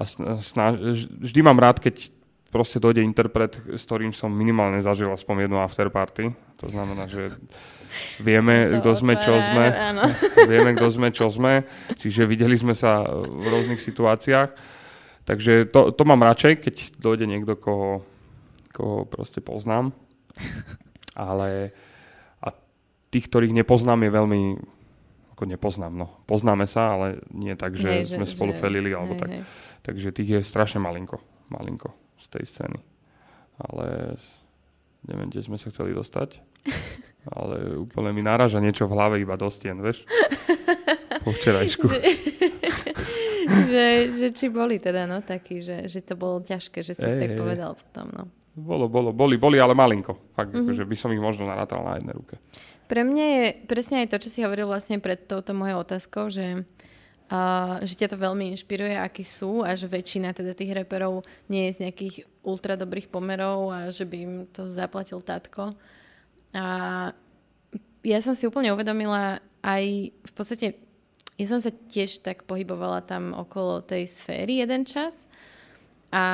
A 0.00 0.04
snaž, 0.40 0.80
vždy 1.20 1.40
mám 1.44 1.60
rád, 1.60 1.80
keď 1.80 2.08
proste 2.48 2.80
dojde 2.80 3.04
interpret, 3.04 3.60
s 3.68 3.84
ktorým 3.84 4.16
som 4.16 4.32
minimálne 4.32 4.80
zažil 4.80 5.12
aspoň 5.12 5.46
jednu 5.46 5.60
afterparty. 5.60 6.32
To 6.64 6.66
znamená, 6.72 7.04
že 7.06 7.36
vieme, 8.20 8.80
kto 8.80 8.90
sme, 8.96 9.14
čo 9.18 9.34
sme. 9.38 9.66
Áno. 9.70 10.04
Vieme, 10.50 10.74
kto 10.74 10.88
sme, 10.90 11.08
čo 11.10 11.26
sme. 11.28 11.64
Čiže 11.94 12.26
videli 12.26 12.56
sme 12.58 12.74
sa 12.74 13.04
v 13.08 13.44
rôznych 13.46 13.82
situáciách. 13.82 14.50
Takže 15.28 15.68
to, 15.70 15.94
to 15.94 16.02
mám 16.02 16.24
radšej, 16.26 16.52
keď 16.64 16.74
dojde 16.98 17.26
niekto, 17.28 17.54
koho, 17.54 18.02
koho 18.72 19.06
proste 19.06 19.38
poznám. 19.44 19.94
Ale 21.14 21.74
tých, 23.10 23.26
ktorých 23.26 23.54
nepoznám, 23.54 24.06
je 24.06 24.10
veľmi 24.14 24.40
ako 25.34 25.44
nepoznám, 25.48 25.92
no. 25.96 26.06
Poznáme 26.28 26.68
sa, 26.68 26.94
ale 27.00 27.24
nie 27.32 27.56
tak, 27.56 27.72
že 27.72 28.04
hej, 28.04 28.12
sme 28.12 28.28
že, 28.28 28.32
spolu 28.36 28.52
že, 28.52 28.60
felili, 28.60 28.92
alebo 28.92 29.16
hej, 29.16 29.20
tak. 29.24 29.30
Hej. 29.32 29.42
Takže 29.80 30.08
tých 30.12 30.30
je 30.36 30.40
strašne 30.44 30.84
malinko, 30.84 31.16
malinko 31.48 31.96
z 32.20 32.26
tej 32.28 32.44
scény. 32.44 32.80
Ale 33.56 34.16
neviem, 35.08 35.32
kde 35.32 35.40
sme 35.40 35.56
sa 35.56 35.72
chceli 35.72 35.96
dostať. 35.96 36.44
ale 37.28 37.84
úplne 37.84 38.16
mi 38.16 38.24
náraža 38.24 38.62
niečo 38.62 38.88
v 38.88 38.96
hlave 38.96 39.16
iba 39.20 39.36
do 39.36 39.52
stien, 39.52 39.76
vieš? 39.76 40.08
Po 41.20 41.36
včerajšku. 41.36 41.84
že, 41.84 42.00
že, 43.70 43.84
že, 44.08 44.26
či 44.32 44.48
boli 44.48 44.80
teda, 44.80 45.04
no, 45.04 45.20
takí, 45.20 45.60
že, 45.60 45.84
že 45.84 46.00
to 46.00 46.16
bolo 46.16 46.40
ťažké, 46.40 46.80
že 46.80 46.96
si 46.96 47.04
hey, 47.04 47.20
tak 47.20 47.36
povedal 47.36 47.76
potom, 47.76 48.08
no. 48.08 48.24
Bolo, 48.56 48.88
bolo, 48.90 49.14
boli, 49.14 49.38
boli, 49.38 49.56
ale 49.62 49.76
malinko. 49.76 50.34
Fakt, 50.34 50.52
mm-hmm. 50.52 50.74
že 50.74 50.84
by 50.84 50.96
som 50.98 51.10
ich 51.14 51.22
možno 51.22 51.46
narátal 51.46 51.86
na 51.86 52.00
jednej 52.00 52.14
ruke. 52.16 52.36
Pre 52.90 53.06
mňa 53.06 53.26
je 53.30 53.44
presne 53.70 54.02
aj 54.02 54.10
to, 54.10 54.16
čo 54.26 54.28
si 54.28 54.40
hovoril 54.42 54.66
vlastne 54.66 54.98
pred 54.98 55.22
touto 55.30 55.54
mojou 55.54 55.86
otázkou, 55.86 56.26
že, 56.26 56.66
uh, 57.30 57.78
že 57.86 57.94
ťa 57.94 58.10
to 58.10 58.16
veľmi 58.18 58.50
inšpiruje, 58.58 58.98
akí 58.98 59.22
sú 59.22 59.62
a 59.62 59.78
že 59.78 59.86
väčšina 59.86 60.34
teda 60.34 60.58
tých 60.58 60.74
reperov 60.74 61.22
nie 61.46 61.70
je 61.70 61.78
z 61.78 61.82
nejakých 61.86 62.26
ultra 62.42 62.74
dobrých 62.74 63.06
pomerov 63.06 63.70
a 63.70 63.78
že 63.94 64.02
by 64.02 64.16
im 64.18 64.34
to 64.50 64.66
zaplatil 64.66 65.22
tátko. 65.22 65.78
A 66.56 66.64
ja 68.02 68.18
som 68.24 68.34
si 68.34 68.48
úplne 68.48 68.72
uvedomila 68.74 69.38
aj 69.60 69.84
v 70.10 70.32
podstate, 70.32 70.66
ja 71.36 71.46
som 71.46 71.60
sa 71.60 71.72
tiež 71.72 72.24
tak 72.24 72.44
pohybovala 72.44 73.04
tam 73.04 73.32
okolo 73.36 73.84
tej 73.84 74.08
sféry 74.08 74.60
jeden 74.60 74.84
čas 74.84 75.28
a 76.12 76.24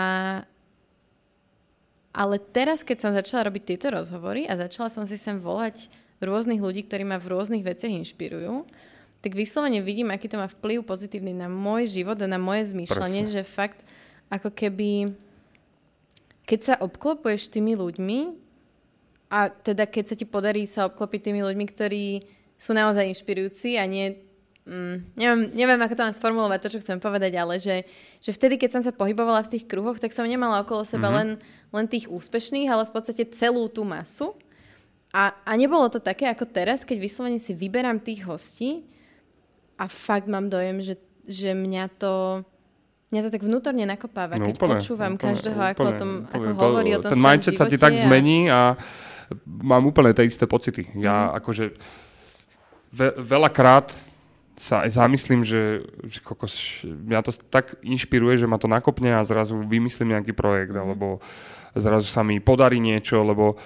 ale 2.17 2.41
teraz, 2.41 2.81
keď 2.81 2.97
som 2.97 3.13
začala 3.13 3.53
robiť 3.53 3.77
tieto 3.77 3.93
rozhovory 3.93 4.49
a 4.49 4.57
začala 4.57 4.89
som 4.89 5.05
si 5.05 5.21
sem 5.21 5.37
volať 5.37 5.93
rôznych 6.25 6.65
ľudí, 6.65 6.89
ktorí 6.89 7.05
ma 7.05 7.21
v 7.21 7.29
rôznych 7.29 7.61
veciach 7.61 7.93
inšpirujú, 7.93 8.65
tak 9.21 9.37
vyslovene 9.37 9.85
vidím, 9.85 10.09
aký 10.09 10.33
to 10.33 10.41
má 10.41 10.49
vplyv 10.49 10.81
pozitívny 10.81 11.37
na 11.37 11.53
môj 11.53 11.93
život 11.93 12.17
a 12.17 12.25
na 12.25 12.41
moje 12.41 12.73
zmýšľanie, 12.73 13.29
Presne. 13.29 13.35
že 13.37 13.43
fakt 13.45 13.85
ako 14.33 14.49
keby 14.49 15.13
keď 16.47 16.61
sa 16.63 16.75
obklopuješ 16.79 17.51
tými 17.51 17.75
ľuďmi 17.75 18.46
a 19.27 19.51
teda 19.51 19.91
keď 19.91 20.05
sa 20.12 20.15
ti 20.15 20.27
podarí 20.29 20.65
sa 20.71 20.87
obklopiť 20.87 21.21
tými 21.31 21.43
ľuďmi, 21.43 21.65
ktorí 21.67 22.05
sú 22.57 22.73
naozaj 22.73 23.11
inšpirujúci 23.11 23.77
a 23.77 23.85
nie 23.85 24.17
mm, 24.67 25.19
neviem, 25.19 25.43
neviem, 25.55 25.81
ako 25.83 25.95
to 25.95 26.05
mám 26.07 26.17
sformulovať, 26.17 26.59
to, 26.62 26.73
čo 26.77 26.83
chcem 26.83 26.99
povedať, 26.99 27.33
ale 27.39 27.59
že, 27.59 27.87
že 28.23 28.31
vtedy, 28.35 28.59
keď 28.59 28.79
som 28.79 28.83
sa 28.83 28.95
pohybovala 28.95 29.47
v 29.47 29.59
tých 29.59 29.65
kruhoch, 29.67 29.99
tak 29.99 30.15
som 30.15 30.27
nemala 30.27 30.62
okolo 30.62 30.87
seba 30.87 31.11
mm-hmm. 31.11 31.19
len, 31.19 31.29
len 31.75 31.87
tých 31.87 32.11
úspešných, 32.11 32.71
ale 32.71 32.87
v 32.87 32.93
podstate 32.95 33.27
celú 33.35 33.67
tú 33.71 33.83
masu. 33.83 34.35
A, 35.15 35.33
a 35.47 35.53
nebolo 35.57 35.89
to 35.89 36.03
také 36.03 36.29
ako 36.29 36.45
teraz, 36.45 36.85
keď 36.85 36.99
vyslovene 37.01 37.41
si 37.41 37.57
vyberám 37.57 38.05
tých 38.05 38.27
hostí 38.29 38.85
a 39.81 39.89
fakt 39.89 40.29
mám 40.29 40.53
dojem, 40.53 40.83
že, 40.85 40.95
že 41.25 41.57
mňa 41.57 41.85
to 41.97 42.45
mňa 43.07 43.21
to 43.23 43.31
tak 43.31 43.43
vnútorne 43.47 43.87
nakopáva, 43.87 44.35
no, 44.35 44.51
keď 44.51 44.55
úplne, 44.59 44.73
počúvam 44.83 45.12
úplne, 45.15 45.27
každého, 45.31 45.61
úplne, 45.62 45.73
ako, 45.73 45.83
o 45.87 45.93
tom, 45.95 46.11
úplne. 46.27 46.35
ako 46.35 46.49
hovorí 46.59 46.91
to, 46.91 46.99
o 46.99 47.03
tom 47.07 47.11
Ten 47.15 47.23
mindset 47.23 47.55
sa 47.55 47.67
ti 47.71 47.79
tak 47.79 47.95
a... 47.95 48.03
zmení 48.03 48.51
a 48.51 48.75
mám 49.45 49.87
úplne 49.87 50.15
tie 50.15 50.27
isté 50.27 50.47
pocity. 50.47 50.87
Ja 50.99 51.31
mm. 51.31 51.43
akože 51.43 51.65
ve, 52.95 53.09
veľakrát 53.19 53.91
sa 54.57 54.89
aj 54.89 54.97
zamyslím, 54.97 55.45
že, 55.45 55.85
že 56.09 56.25
kokos, 56.25 56.87
mňa 56.89 57.21
to 57.21 57.33
tak 57.53 57.77
inšpiruje, 57.85 58.41
že 58.41 58.49
ma 58.49 58.57
to 58.57 58.71
nakopne 58.71 59.12
a 59.12 59.27
zrazu 59.29 59.61
vymyslím 59.61 60.17
nejaký 60.17 60.33
projekt, 60.33 60.73
mm. 60.73 60.81
alebo 60.81 61.21
zrazu 61.77 62.09
sa 62.09 62.25
mi 62.25 62.41
podarí 62.41 62.81
niečo, 62.81 63.21
lebo 63.21 63.61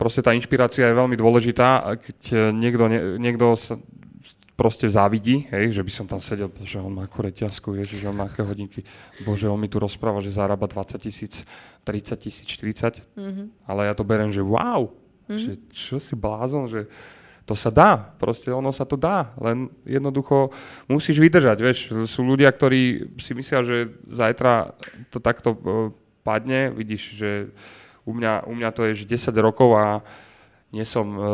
proste 0.00 0.24
tá 0.24 0.32
inšpirácia 0.32 0.88
je 0.88 0.98
veľmi 0.98 1.18
dôležitá. 1.18 2.00
Keď 2.00 2.18
niekto, 2.56 2.84
niekto 3.20 3.46
sa 3.58 3.76
proste 4.58 4.90
závidí, 4.90 5.46
hej, 5.54 5.70
že 5.70 5.86
by 5.86 5.92
som 5.94 6.06
tam 6.10 6.18
sedel, 6.18 6.50
že 6.66 6.82
on 6.82 6.90
má 6.90 7.06
akú 7.06 7.22
reťazku, 7.22 7.78
že 7.78 8.02
on 8.10 8.18
má 8.18 8.26
aké 8.26 8.42
hodinky. 8.42 8.82
Bože, 9.22 9.46
on 9.46 9.54
mi 9.54 9.70
tu 9.70 9.78
rozpráva, 9.78 10.18
že 10.18 10.34
zarába 10.34 10.66
20 10.66 10.98
tisíc, 10.98 11.46
30 11.86 12.18
tisíc, 12.18 12.42
40. 12.58 12.98
Mm-hmm. 13.14 13.46
Ale 13.70 13.86
ja 13.86 13.94
to 13.94 14.02
berem, 14.02 14.34
že 14.34 14.42
wow, 14.42 14.90
mm-hmm. 14.90 15.38
že 15.38 15.52
čo 15.70 16.02
si 16.02 16.18
blázon, 16.18 16.66
že 16.66 16.90
to 17.46 17.54
sa 17.54 17.70
dá, 17.70 18.12
proste 18.18 18.50
ono 18.50 18.74
sa 18.74 18.82
to 18.82 18.98
dá, 18.98 19.32
len 19.40 19.70
jednoducho 19.86 20.52
musíš 20.90 21.22
vydržať, 21.22 21.58
vieš, 21.62 21.78
sú 22.04 22.20
ľudia, 22.20 22.50
ktorí 22.52 23.14
si 23.16 23.32
myslia, 23.32 23.64
že 23.64 23.94
zajtra 24.10 24.74
to 25.08 25.22
takto 25.22 25.54
uh, 25.54 25.88
padne, 26.26 26.74
vidíš, 26.74 27.02
že 27.14 27.30
u 28.04 28.12
mňa, 28.12 28.44
u 28.44 28.52
mňa 28.52 28.70
to 28.74 28.90
je 28.90 29.06
10 29.06 29.32
rokov 29.38 29.70
a 29.80 30.04
nie 30.74 30.84
som, 30.84 31.06
uh, 31.16 31.24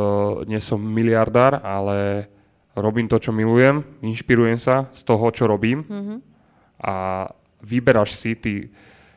nie 0.47 0.61
som 0.63 0.79
miliardár, 0.79 1.59
ale 1.65 2.31
robím 2.75 3.07
to, 3.07 3.19
čo 3.19 3.31
milujem, 3.31 3.87
inšpirujem 4.03 4.59
sa 4.59 4.91
z 4.91 5.03
toho, 5.07 5.27
čo 5.31 5.47
robím 5.47 5.87
mm-hmm. 5.87 6.19
a 6.83 6.95
vyberáš 7.63 8.19
si, 8.19 8.35
ty 8.35 8.69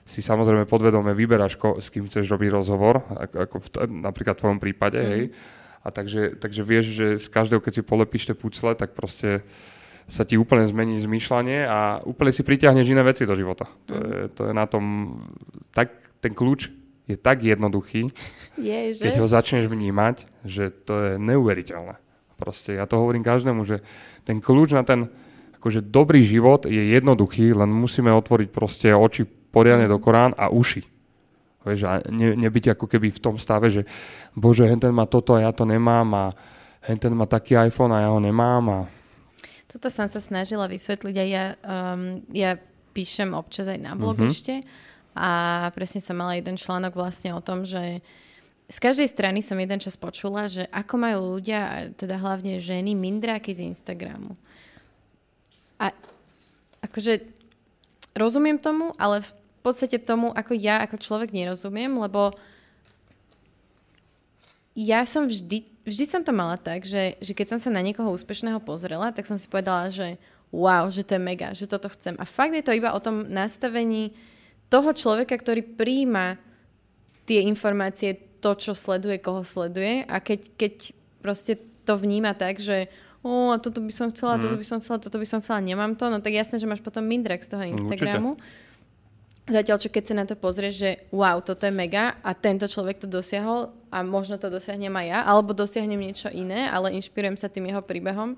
si 0.08 0.24
samozrejme 0.24 0.64
podvedome 0.70 1.12
vyberáš, 1.12 1.60
ko, 1.60 1.84
s 1.84 1.92
kým 1.92 2.08
chceš 2.08 2.32
robiť 2.32 2.50
rozhovor, 2.54 3.04
ako, 3.12 3.36
ako 3.44 3.56
v, 3.60 3.68
napríklad 3.92 4.40
v 4.40 4.42
tvojom 4.46 4.60
prípade, 4.64 5.00
mm-hmm. 5.04 5.14
hej. 5.14 5.24
A 5.84 5.88
takže, 5.92 6.36
takže 6.40 6.62
vieš, 6.64 6.86
že 6.96 7.08
z 7.20 7.28
každého, 7.32 7.64
keď 7.64 7.74
si 7.80 7.84
polepíš 7.84 8.28
tie 8.28 8.36
pucle, 8.36 8.76
tak 8.76 8.92
proste 8.96 9.44
sa 10.08 10.24
ti 10.24 10.40
úplne 10.40 10.64
zmení 10.64 11.00
zmýšľanie 11.04 11.68
a 11.68 12.00
úplne 12.08 12.32
si 12.32 12.44
pritiahneš 12.44 12.88
iné 12.88 13.04
veci 13.04 13.28
do 13.28 13.36
života. 13.36 13.68
To, 13.92 13.94
mm. 13.94 14.04
je, 14.04 14.22
to 14.32 14.42
je 14.48 14.54
na 14.56 14.66
tom, 14.68 14.84
tak 15.76 15.92
ten 16.24 16.32
kľúč 16.32 16.72
je 17.08 17.16
tak 17.20 17.44
jednoduchý, 17.44 18.08
je, 18.60 18.80
že? 18.96 19.04
keď 19.04 19.14
ho 19.20 19.28
začneš 19.28 19.68
vnímať, 19.68 20.24
že 20.48 20.72
to 20.72 20.94
je 20.96 21.12
neuveriteľné. 21.20 22.00
Proste 22.38 22.78
ja 22.78 22.86
to 22.86 23.02
hovorím 23.02 23.26
každému, 23.26 23.66
že 23.66 23.82
ten 24.22 24.38
kľúč 24.38 24.78
na 24.78 24.86
ten 24.86 25.10
akože 25.58 25.90
dobrý 25.90 26.22
život 26.22 26.70
je 26.70 26.94
jednoduchý, 26.94 27.58
len 27.58 27.74
musíme 27.74 28.14
otvoriť 28.14 28.50
proste 28.54 28.94
oči 28.94 29.26
poriadne 29.26 29.90
do 29.90 29.98
Korán 29.98 30.38
a 30.38 30.54
uši. 30.54 30.86
Vieš, 31.66 31.82
a 31.84 32.00
ne, 32.08 32.38
nebyť 32.38 32.78
ako 32.78 32.86
keby 32.88 33.12
v 33.12 33.20
tom 33.20 33.36
stave, 33.36 33.68
že 33.68 33.84
bože, 34.38 34.64
ten 34.80 34.94
má 34.94 35.10
toto 35.10 35.36
a 35.36 35.44
ja 35.44 35.52
to 35.52 35.68
nemám 35.68 36.08
a 36.16 36.26
ten 36.80 37.12
má 37.12 37.28
taký 37.28 37.60
iPhone 37.60 37.92
a 37.92 38.08
ja 38.08 38.10
ho 38.14 38.22
nemám. 38.22 38.64
A... 38.72 38.80
Toto 39.68 39.92
som 39.92 40.08
sa 40.08 40.24
snažila 40.24 40.72
vysvetliť 40.72 41.16
a 41.20 41.26
ja, 41.28 41.46
um, 41.60 42.24
ja 42.32 42.56
píšem 42.96 43.36
občas 43.36 43.68
aj 43.68 43.84
na 43.84 44.00
blog 44.00 44.16
mm-hmm. 44.16 44.32
ešte 44.32 44.54
a 45.18 45.30
presne 45.76 46.00
som 46.00 46.16
mala 46.16 46.40
jeden 46.40 46.56
článok 46.56 46.96
vlastne 46.96 47.36
o 47.36 47.42
tom, 47.44 47.68
že 47.68 48.00
z 48.68 48.78
každej 48.84 49.08
strany 49.08 49.40
som 49.40 49.56
jeden 49.56 49.80
čas 49.80 49.96
počula, 49.96 50.52
že 50.52 50.68
ako 50.76 50.96
majú 51.00 51.20
ľudia, 51.40 51.92
teda 51.96 52.20
hlavne 52.20 52.60
ženy, 52.60 53.00
mindráky 53.00 53.56
z 53.56 53.64
Instagramu. 53.64 54.36
A 55.80 55.96
akože 56.84 57.24
rozumiem 58.12 58.60
tomu, 58.60 58.92
ale 59.00 59.24
v 59.24 59.32
podstate 59.64 59.96
tomu, 60.04 60.36
ako 60.36 60.52
ja 60.52 60.84
ako 60.84 61.00
človek 61.00 61.32
nerozumiem, 61.32 61.96
lebo 61.96 62.36
ja 64.76 65.08
som 65.08 65.32
vždy, 65.32 65.64
vždy 65.88 66.06
som 66.06 66.22
to 66.22 66.36
mala 66.36 66.60
tak, 66.60 66.84
že, 66.84 67.16
že 67.24 67.32
keď 67.32 67.56
som 67.56 67.60
sa 67.64 67.70
na 67.72 67.80
niekoho 67.80 68.12
úspešného 68.12 68.60
pozrela, 68.60 69.16
tak 69.16 69.32
som 69.32 69.40
si 69.40 69.48
povedala, 69.48 69.90
že 69.96 70.20
wow, 70.52 70.92
že 70.92 71.08
to 71.08 71.16
je 71.16 71.22
mega, 71.24 71.56
že 71.56 71.72
toto 71.72 71.88
chcem. 71.96 72.20
A 72.20 72.28
fakt 72.28 72.52
je 72.52 72.62
to 72.68 72.76
iba 72.76 72.92
o 72.92 73.00
tom 73.00 73.32
nastavení 73.32 74.12
toho 74.68 74.92
človeka, 74.92 75.40
ktorý 75.40 75.64
príjma 75.64 76.36
tie 77.28 77.44
informácie, 77.48 78.27
to, 78.48 78.56
čo 78.56 78.72
sleduje, 78.72 79.20
koho 79.20 79.44
sleduje 79.44 80.08
a 80.08 80.24
keď, 80.24 80.56
keď 80.56 80.74
proste 81.20 81.60
to 81.84 82.00
vníma 82.00 82.32
tak, 82.32 82.64
že 82.64 82.88
o, 83.20 83.52
a 83.52 83.60
toto 83.60 83.84
by 83.84 83.92
som 83.92 84.08
chcela, 84.16 84.40
mm. 84.40 84.42
toto 84.48 84.56
by 84.56 84.66
som 84.66 84.78
chcela, 84.80 84.98
toto 85.04 85.18
by 85.20 85.28
som 85.28 85.40
chcela, 85.44 85.60
nemám 85.60 86.00
to, 86.00 86.08
no 86.08 86.24
tak 86.24 86.32
jasné, 86.32 86.56
že 86.56 86.64
máš 86.64 86.80
potom 86.80 87.04
mindrek 87.04 87.44
z 87.44 87.52
toho 87.52 87.64
Instagramu. 87.68 88.40
Určite. 88.40 88.66
Zatiaľ, 89.48 89.78
čo 89.80 89.88
keď 89.92 90.04
sa 90.04 90.16
na 90.16 90.26
to 90.28 90.36
pozrieš, 90.36 90.76
že 90.76 90.92
wow, 91.12 91.40
toto 91.40 91.64
je 91.64 91.72
mega 91.72 92.20
a 92.20 92.36
tento 92.36 92.68
človek 92.68 93.00
to 93.00 93.08
dosiahol 93.08 93.72
a 93.92 94.04
možno 94.04 94.36
to 94.36 94.52
dosiahnem 94.52 94.92
aj 94.92 95.08
ja, 95.08 95.20
alebo 95.24 95.56
dosiahnem 95.56 96.00
niečo 96.00 96.28
iné, 96.32 96.68
ale 96.68 96.96
inšpirujem 97.00 97.40
sa 97.40 97.48
tým 97.48 97.72
jeho 97.72 97.80
príbehom. 97.80 98.36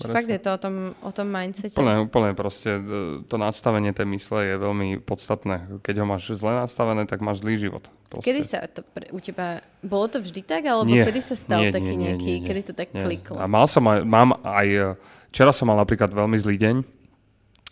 Presne. 0.00 0.16
Fakt 0.16 0.30
je 0.32 0.40
to 0.40 0.50
o 0.56 0.58
tom, 0.58 0.74
o 1.04 1.10
tom 1.12 1.28
mindsete. 1.28 1.76
Úplne, 1.76 2.08
úplne 2.08 2.32
proste. 2.32 2.80
E, 2.80 2.80
to 3.28 3.36
nastavenie 3.36 3.92
tej 3.92 4.08
mysle 4.08 4.40
je 4.48 4.54
veľmi 4.56 4.88
podstatné. 5.04 5.84
Keď 5.84 5.94
ho 6.00 6.06
máš 6.08 6.32
zle 6.40 6.56
nastavené, 6.56 7.04
tak 7.04 7.20
máš 7.20 7.44
zlý 7.44 7.60
život. 7.60 7.84
Proste. 8.08 8.24
Kedy 8.32 8.40
sa 8.40 8.64
to 8.64 8.80
pre, 8.80 9.12
u 9.12 9.20
teba, 9.20 9.60
bolo 9.84 10.08
to 10.08 10.24
vždy 10.24 10.40
tak? 10.40 10.64
Alebo 10.64 10.88
nie, 10.88 11.04
kedy 11.04 11.20
sa 11.20 11.36
stal 11.36 11.68
nie, 11.68 11.72
taký 11.76 11.94
nie, 12.00 12.02
nejaký, 12.08 12.30
nie, 12.32 12.40
nie, 12.40 12.48
kedy 12.48 12.60
to 12.66 12.72
tak 12.72 12.96
nie. 12.96 13.04
kliklo? 13.04 13.36
A 13.36 13.44
mal 13.44 13.68
som 13.68 13.84
aj, 13.84 14.00
mám 14.08 14.40
aj, 14.40 14.96
včera 15.28 15.52
som 15.52 15.68
mal 15.68 15.76
napríklad 15.76 16.08
veľmi 16.08 16.36
zlý 16.40 16.56
deň. 16.56 16.76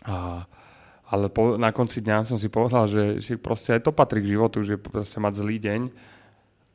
A 0.04 0.44
ale 1.08 1.32
po, 1.32 1.56
na 1.56 1.72
konci 1.72 2.04
dňa 2.04 2.28
som 2.28 2.36
si 2.36 2.52
povedal, 2.52 2.84
že, 2.84 3.16
že 3.24 3.40
proste 3.40 3.72
aj 3.72 3.88
to 3.88 3.96
patrí 3.96 4.20
k 4.20 4.36
životu, 4.36 4.60
že 4.60 4.76
proste 4.76 5.16
mať 5.16 5.40
zlý 5.40 5.56
deň. 5.56 5.80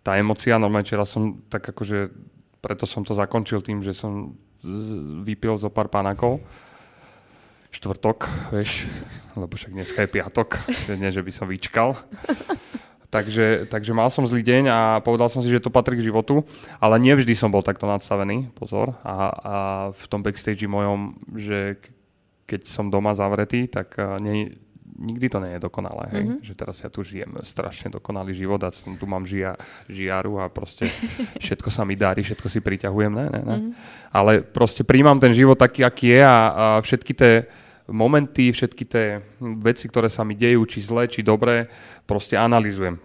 Tá 0.01 0.17
emocia, 0.17 0.57
normálne 0.57 0.89
včera 0.89 1.05
som 1.05 1.37
tak 1.53 1.69
akože, 1.69 2.09
preto 2.57 2.89
som 2.89 3.05
to 3.05 3.13
zakončil 3.13 3.61
tým, 3.61 3.85
že 3.85 3.93
som 3.93 4.33
vypil 5.27 5.59
zo 5.59 5.67
pár 5.67 5.91
panakov. 5.91 6.39
Štvrtok, 7.73 8.29
vieš, 8.53 8.85
lebo 9.33 9.53
však 9.57 9.73
dneska 9.73 9.99
je 10.05 10.13
piatok, 10.13 10.49
že 10.85 10.93
nie, 10.93 11.09
že 11.09 11.25
by 11.25 11.31
som 11.33 11.49
vyčkal. 11.49 11.97
Takže, 13.13 13.69
takže 13.69 13.93
mal 13.93 14.09
som 14.09 14.25
zlý 14.25 14.41
deň 14.41 14.63
a 14.73 14.79
povedal 15.05 15.29
som 15.29 15.45
si, 15.45 15.53
že 15.53 15.61
to 15.61 15.69
patrí 15.69 16.01
k 16.01 16.09
životu, 16.09 16.41
ale 16.81 16.97
nevždy 16.97 17.37
som 17.37 17.53
bol 17.53 17.61
takto 17.61 17.85
nadstavený, 17.85 18.49
pozor. 18.57 18.97
A, 19.05 19.13
a 19.29 19.55
v 19.93 20.05
tom 20.09 20.25
backstage 20.25 20.65
mojom, 20.65 21.13
že 21.37 21.77
keď 22.49 22.65
som 22.65 22.89
doma 22.89 23.13
zavretý, 23.13 23.69
tak 23.69 23.93
uh, 24.01 24.17
nie, 24.17 24.57
nikdy 24.99 25.27
to 25.29 25.41
nie 25.41 25.57
je 25.57 25.65
dokonalé. 25.65 26.05
Hej? 26.13 26.23
Mm-hmm. 26.23 26.39
Že 26.45 26.53
teraz 26.53 26.75
ja 26.81 26.89
tu 26.89 27.01
žijem 27.01 27.29
strašne 27.41 27.89
dokonalý 27.89 28.33
život 28.33 28.61
a 28.63 28.69
som, 28.69 28.93
tu 28.93 29.05
mám 29.09 29.25
žia, 29.25 29.57
žiaru 29.89 30.41
a 30.41 30.49
proste 30.49 30.89
všetko 31.43 31.69
sa 31.73 31.83
mi 31.83 31.97
darí, 31.97 32.21
všetko 32.21 32.47
si 32.49 32.59
priťahujem. 32.61 33.13
Ne, 33.13 33.25
ne, 33.29 33.41
ne. 33.41 33.57
Mm-hmm. 33.57 33.73
Ale 34.13 34.45
proste 34.45 34.85
príjmam 34.85 35.17
ten 35.17 35.33
život 35.33 35.57
taký, 35.57 35.81
aký 35.85 36.13
je 36.13 36.21
a, 36.21 36.37
a 36.49 36.65
všetky 36.81 37.13
tie 37.13 37.33
momenty, 37.89 38.53
všetky 38.53 38.83
tie 38.87 39.19
veci, 39.59 39.91
ktoré 39.91 40.07
sa 40.07 40.23
mi 40.23 40.39
dejú, 40.39 40.63
či 40.63 40.79
zle, 40.79 41.09
či 41.11 41.19
dobré, 41.25 41.67
proste 42.07 42.39
analizujem. 42.39 42.95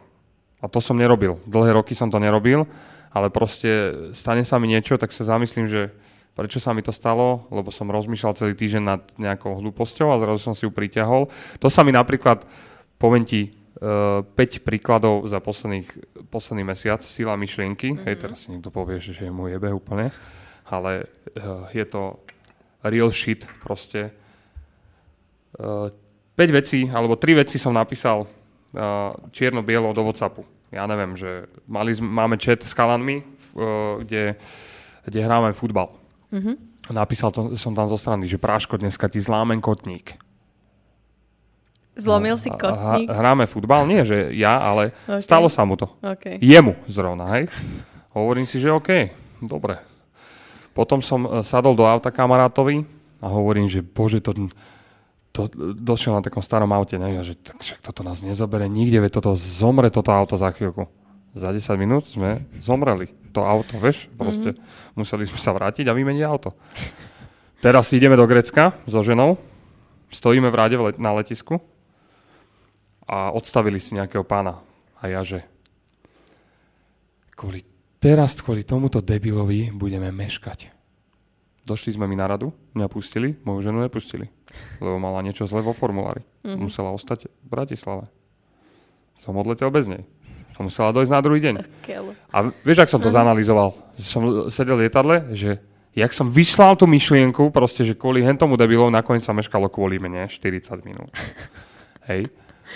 A 0.59 0.67
to 0.67 0.79
som 0.83 0.99
nerobil. 0.99 1.39
Dlhé 1.47 1.75
roky 1.75 1.95
som 1.95 2.11
to 2.11 2.19
nerobil, 2.23 2.67
ale 3.11 3.31
proste 3.31 3.95
stane 4.15 4.43
sa 4.47 4.59
mi 4.59 4.71
niečo, 4.71 4.99
tak 4.99 5.11
sa 5.11 5.27
zamyslím, 5.27 5.67
že 5.67 5.91
prečo 6.39 6.63
sa 6.63 6.71
mi 6.71 6.87
to 6.87 6.95
stalo, 6.95 7.51
lebo 7.51 7.75
som 7.75 7.91
rozmýšľal 7.91 8.39
celý 8.39 8.55
týždeň 8.55 8.85
nad 8.87 9.03
nejakou 9.19 9.59
hlúposťou 9.59 10.15
a 10.15 10.23
zrazu 10.23 10.39
som 10.39 10.55
si 10.55 10.63
ju 10.63 10.71
priťahol. 10.71 11.27
To 11.59 11.67
sa 11.67 11.83
mi 11.83 11.91
napríklad, 11.91 12.47
poviem 12.95 13.27
ti, 13.27 13.51
uh, 13.83 14.23
eh, 14.23 14.63
5 14.63 14.63
príkladov 14.63 15.27
za 15.27 15.43
posledných, 15.43 15.91
posledný 16.31 16.63
mesiac, 16.63 17.03
sila 17.03 17.35
myšlienky, 17.35 17.99
mm-hmm. 17.99 18.07
hej, 18.07 18.15
teraz 18.23 18.47
si 18.47 18.55
niekto 18.55 18.71
povie, 18.71 19.03
že 19.03 19.19
je 19.19 19.35
môj 19.35 19.59
jebe 19.59 19.75
úplne, 19.75 20.15
ale 20.71 21.11
uh, 21.43 21.67
je 21.75 21.83
to 21.83 22.23
real 22.87 23.11
shit 23.11 23.43
proste. 23.67 24.15
Uh, 25.59 25.91
eh, 25.91 26.07
5 26.39 26.55
vecí, 26.55 26.87
alebo 26.87 27.19
3 27.19 27.43
veci 27.43 27.59
som 27.59 27.75
napísal 27.75 28.23
uh, 28.23 29.11
čierno-bielo 29.35 29.91
do 29.91 30.07
Whatsappu. 30.07 30.47
Ja 30.71 30.87
neviem, 30.87 31.19
že 31.19 31.51
mali, 31.67 31.99
máme 31.99 32.39
chat 32.39 32.63
s 32.63 32.79
kalanmi, 32.79 33.27
uh, 33.59 33.99
kde, 34.07 34.39
kde 35.03 35.19
hráme 35.19 35.51
futbal. 35.51 35.98
Mm-hmm. 36.29 36.57
Napísal 36.93 37.33
to, 37.33 37.57
som 37.57 37.77
tam 37.77 37.89
zo 37.89 38.01
strany, 38.01 38.25
že 38.25 38.41
Práško, 38.41 38.81
dneska 38.81 39.09
ti 39.13 39.21
zlámen 39.21 39.61
kotník. 39.61 40.17
Zlomil 41.99 42.39
si 42.39 42.49
kotník? 42.49 43.11
hráme 43.11 43.51
futbal, 43.51 43.83
nie 43.91 44.07
že 44.07 44.31
ja, 44.39 44.63
ale 44.63 44.95
okay. 45.05 45.19
stalo 45.19 45.51
sa 45.51 45.67
mu 45.67 45.75
to. 45.75 45.91
Okay. 45.99 46.39
Jemu 46.39 46.79
zrovna, 46.87 47.27
hej. 47.35 47.51
Hovorím 48.15 48.47
si, 48.47 48.63
že 48.63 48.71
OK, 48.71 49.11
dobre. 49.43 49.83
Potom 50.73 51.03
som 51.03 51.27
e, 51.27 51.43
sadol 51.43 51.75
do 51.75 51.83
auta 51.83 52.15
kamarátovi 52.15 52.87
a 53.19 53.27
hovorím, 53.27 53.67
že 53.67 53.83
bože, 53.83 54.23
to, 54.23 54.47
to 55.35 55.51
došiel 55.75 56.15
na 56.15 56.23
takom 56.23 56.39
starom 56.39 56.71
aute, 56.71 56.95
ne? 57.03 57.19
že 57.27 57.35
tak, 57.35 57.59
však 57.59 57.83
toto 57.83 58.07
nás 58.07 58.23
nezabere 58.23 58.71
nikde, 58.71 59.03
veď 59.03 59.19
toto 59.19 59.35
zomre 59.35 59.91
toto 59.91 60.15
auto 60.15 60.39
za 60.39 60.55
chvíľku. 60.55 60.87
Za 61.39 61.55
10 61.55 61.79
minút 61.79 62.11
sme 62.11 62.43
zomreli 62.59 63.07
to 63.31 63.47
auto, 63.47 63.79
vieš, 63.79 64.11
proste 64.19 64.51
mm-hmm. 64.51 64.99
museli 64.99 65.23
sme 65.23 65.39
sa 65.39 65.55
vrátiť 65.55 65.87
a 65.87 65.95
vymeniť 65.95 66.23
auto. 66.27 66.59
Teraz 67.63 67.95
ideme 67.95 68.19
do 68.19 68.27
Grecka 68.27 68.75
so 68.91 68.99
ženou, 69.07 69.39
stojíme 70.11 70.51
v 70.51 70.59
rade 70.59 70.77
na 70.99 71.15
letisku 71.15 71.63
a 73.07 73.31
odstavili 73.31 73.79
si 73.79 73.95
nejakého 73.95 74.27
pána. 74.27 74.59
A 74.99 75.07
ja, 75.07 75.23
že 75.23 75.47
kvôli, 77.39 77.63
teraz 78.03 78.43
kvôli 78.43 78.67
tomuto 78.67 78.99
debilovi 78.99 79.71
budeme 79.71 80.11
meškať. 80.11 80.75
Došli 81.63 81.95
sme 81.95 82.09
mi 82.09 82.17
na 82.17 82.27
radu, 82.27 82.51
mňa 82.75 82.89
pustili, 82.89 83.37
moju 83.45 83.61
ženu 83.61 83.85
nepustili, 83.85 84.27
lebo 84.81 84.97
mala 84.97 85.21
niečo 85.21 85.45
zle 85.45 85.61
vo 85.61 85.77
formulári. 85.77 86.25
Mm-hmm. 86.43 86.59
Musela 86.59 86.91
ostať 86.91 87.29
v 87.29 87.47
Bratislave. 87.47 88.09
Som 89.21 89.37
odletel 89.37 89.69
bez 89.69 89.87
nej. 89.91 90.03
Som 90.59 90.67
musela 90.67 90.91
dojsť 90.91 91.13
na 91.15 91.23
druhý 91.23 91.39
deň. 91.39 91.55
A 92.35 92.51
vieš, 92.67 92.83
ak 92.83 92.91
som 92.91 92.99
to 92.99 93.15
zanalizoval? 93.15 93.79
Som 93.95 94.51
sedel 94.51 94.75
v 94.75 94.91
lietadle, 94.91 95.31
že 95.31 95.63
jak 95.95 96.11
som 96.11 96.27
vyslal 96.27 96.75
tú 96.75 96.91
myšlienku, 96.91 97.55
proste, 97.55 97.87
že 97.87 97.95
kvôli 97.95 98.27
hentomu 98.27 98.59
debilov 98.59 98.91
nakoniec 98.91 99.23
sa 99.23 99.31
meškalo 99.31 99.71
kvôli 99.71 100.03
mne 100.03 100.27
40 100.27 100.83
minút. 100.83 101.15
Hej. 102.11 102.27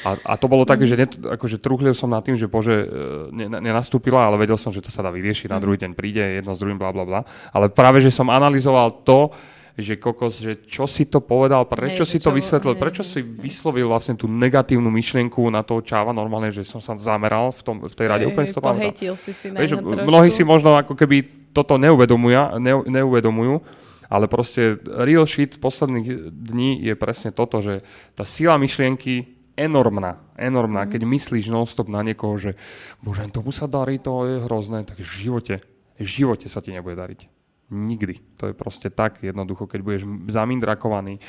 A, 0.06 0.14
a 0.14 0.32
to 0.38 0.46
bolo 0.46 0.62
také, 0.62 0.86
že 0.86 0.94
net, 0.94 1.12
akože 1.18 1.58
truchlil 1.58 1.90
som 1.90 2.06
nad 2.06 2.22
tým, 2.22 2.38
že 2.38 2.46
bože, 2.46 2.86
e, 2.86 2.86
ne, 3.34 3.50
nenastúpila, 3.50 4.30
ale 4.30 4.40
vedel 4.40 4.56
som, 4.56 4.70
že 4.70 4.80
to 4.80 4.88
sa 4.88 5.02
dá 5.02 5.10
vyriešiť, 5.10 5.50
na 5.50 5.58
mhm. 5.58 5.62
druhý 5.66 5.78
deň 5.82 5.92
príde, 5.98 6.22
jedno 6.22 6.54
s 6.54 6.62
druhým, 6.62 6.78
bla, 6.78 6.94
bla, 6.94 7.02
bla. 7.02 7.20
Ale 7.50 7.66
práve, 7.66 7.98
že 7.98 8.14
som 8.14 8.30
analyzoval 8.30 9.02
to, 9.02 9.34
že 9.76 9.96
kokos, 9.96 10.36
že 10.36 10.68
čo 10.68 10.84
si 10.84 11.08
to 11.08 11.24
povedal, 11.24 11.64
prečo 11.64 12.04
hej, 12.04 12.10
si 12.10 12.18
to 12.20 12.28
čo, 12.28 12.36
vysvetlil, 12.36 12.76
hej, 12.76 12.82
prečo 12.82 13.02
hej, 13.04 13.08
si 13.08 13.20
vyslovil 13.24 13.88
vlastne 13.88 14.20
tú 14.20 14.28
negatívnu 14.28 14.92
myšlienku 14.92 15.40
na 15.48 15.64
toho 15.64 15.80
čáva, 15.80 16.12
normálne, 16.12 16.52
že 16.52 16.60
som 16.60 16.84
sa 16.84 16.92
zameral 17.00 17.56
v, 17.56 17.60
tom, 17.64 17.76
v 17.80 17.94
tej 17.96 18.06
rade, 18.08 18.24
hej, 18.28 18.30
úplne 18.36 18.46
si 18.48 18.56
to 18.56 18.60
pamätám. 18.60 19.16
si 19.16 19.32
si 19.32 19.46
Vieš, 19.48 19.80
Mnohí 19.80 20.28
si 20.28 20.44
možno 20.44 20.76
ako 20.76 20.92
keby 20.92 21.48
toto 21.56 21.80
neuvedomujú, 21.80 22.60
ne, 22.60 22.74
neuvedomujú, 22.84 23.64
ale 24.12 24.28
proste 24.28 24.76
real 24.84 25.24
shit 25.24 25.56
posledných 25.56 26.28
dní 26.28 26.84
je 26.84 26.92
presne 26.92 27.32
toto, 27.32 27.64
že 27.64 27.80
tá 28.12 28.28
sila 28.28 28.60
myšlienky 28.60 29.40
enormná, 29.56 30.20
enormná. 30.36 30.84
Mm. 30.84 30.90
Keď 30.92 31.00
myslíš 31.08 31.48
non-stop 31.48 31.88
na 31.88 32.04
niekoho, 32.04 32.36
že 32.36 32.60
bože, 33.00 33.24
tomu 33.32 33.52
sa 33.56 33.64
darí, 33.64 33.96
to 33.96 34.28
je 34.28 34.36
hrozné, 34.44 34.84
tak 34.84 35.00
v 35.00 35.08
živote, 35.08 35.64
v 35.96 36.04
živote 36.04 36.48
sa 36.52 36.60
ti 36.60 36.76
nebude 36.76 36.96
dariť. 36.96 37.31
Nikdy. 37.72 38.36
To 38.36 38.52
je 38.52 38.54
proste 38.54 38.92
tak 38.92 39.24
jednoducho, 39.24 39.64
keď 39.64 39.80
budeš 39.80 40.02
zamindrakovaný. 40.28 41.16
E, 41.16 41.20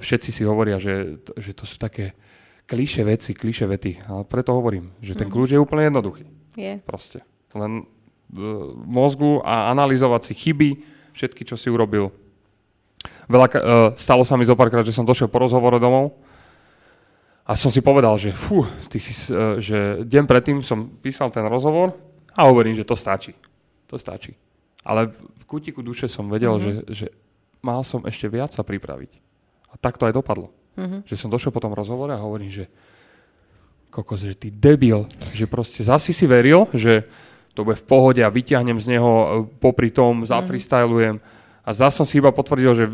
všetci 0.00 0.32
si 0.32 0.42
hovoria, 0.48 0.80
že, 0.80 1.20
že 1.36 1.52
to 1.52 1.68
sú 1.68 1.76
také 1.76 2.16
klíše 2.64 3.04
veci, 3.04 3.36
klíše 3.36 3.68
vety. 3.68 4.08
Ale 4.08 4.24
preto 4.24 4.56
hovorím, 4.56 4.96
že 5.04 5.12
ten 5.12 5.28
mhm. 5.28 5.32
kľúč 5.36 5.48
je 5.52 5.60
úplne 5.60 5.92
jednoduchý. 5.92 6.24
Je. 6.56 6.80
Proste. 6.80 7.20
Len 7.52 7.84
e, 7.84 7.84
mozgu 8.88 9.44
a 9.44 9.68
analyzovať 9.76 10.32
si 10.32 10.34
chyby, 10.34 10.70
všetky, 11.12 11.44
čo 11.44 11.60
si 11.60 11.68
urobil. 11.68 12.08
Veľa, 13.26 13.46
uh, 13.48 13.58
stalo 13.98 14.22
sa 14.22 14.38
mi 14.38 14.46
zo 14.46 14.54
párkrát, 14.54 14.86
že 14.86 14.94
som 14.94 15.06
došiel 15.06 15.26
po 15.26 15.42
rozhovore 15.42 15.78
domov 15.82 16.14
a 17.42 17.58
som 17.58 17.74
si 17.74 17.82
povedal, 17.82 18.14
že 18.18 18.30
fú, 18.30 18.62
ty 18.86 19.02
si, 19.02 19.10
že 19.58 20.06
deň 20.06 20.24
predtým 20.30 20.58
som 20.62 20.86
písal 21.02 21.34
ten 21.34 21.42
rozhovor 21.50 21.98
a 22.32 22.46
hovorím, 22.46 22.78
že 22.78 22.86
to 22.86 22.94
stačí. 22.94 23.34
To 23.90 23.98
stačí. 23.98 24.38
Ale 24.86 25.10
v 25.10 25.41
kútiku 25.52 25.84
duše 25.84 26.08
som 26.08 26.32
vedel, 26.32 26.56
mm-hmm. 26.56 26.88
že, 26.88 27.04
že 27.04 27.06
mal 27.60 27.84
som 27.84 28.00
ešte 28.08 28.24
viac 28.32 28.56
sa 28.56 28.64
pripraviť. 28.64 29.12
A 29.68 29.76
tak 29.76 30.00
to 30.00 30.08
aj 30.08 30.16
dopadlo. 30.16 30.48
Mm-hmm. 30.80 31.04
Že 31.04 31.14
som 31.20 31.28
došiel 31.28 31.52
po 31.52 31.60
tom 31.60 31.76
rozhovore 31.76 32.16
a 32.16 32.24
hovorím, 32.24 32.48
že 32.48 32.72
kokos, 33.92 34.24
že 34.24 34.32
ty 34.32 34.48
debil, 34.48 35.04
že 35.36 35.44
proste 35.44 35.84
zasi 35.84 36.16
si 36.16 36.24
veril, 36.24 36.64
že 36.72 37.04
to 37.52 37.68
bude 37.68 37.76
v 37.76 37.84
pohode 37.84 38.20
a 38.24 38.32
vyťahnem 38.32 38.80
z 38.80 38.96
neho 38.96 39.12
e, 39.12 39.28
popri 39.60 39.92
tom, 39.92 40.24
mhm. 40.24 40.32
zafreestylujem. 40.32 41.20
A 41.62 41.70
zase 41.70 42.02
som 42.02 42.06
si 42.08 42.18
iba 42.18 42.32
potvrdil, 42.32 42.72
že 42.74 42.86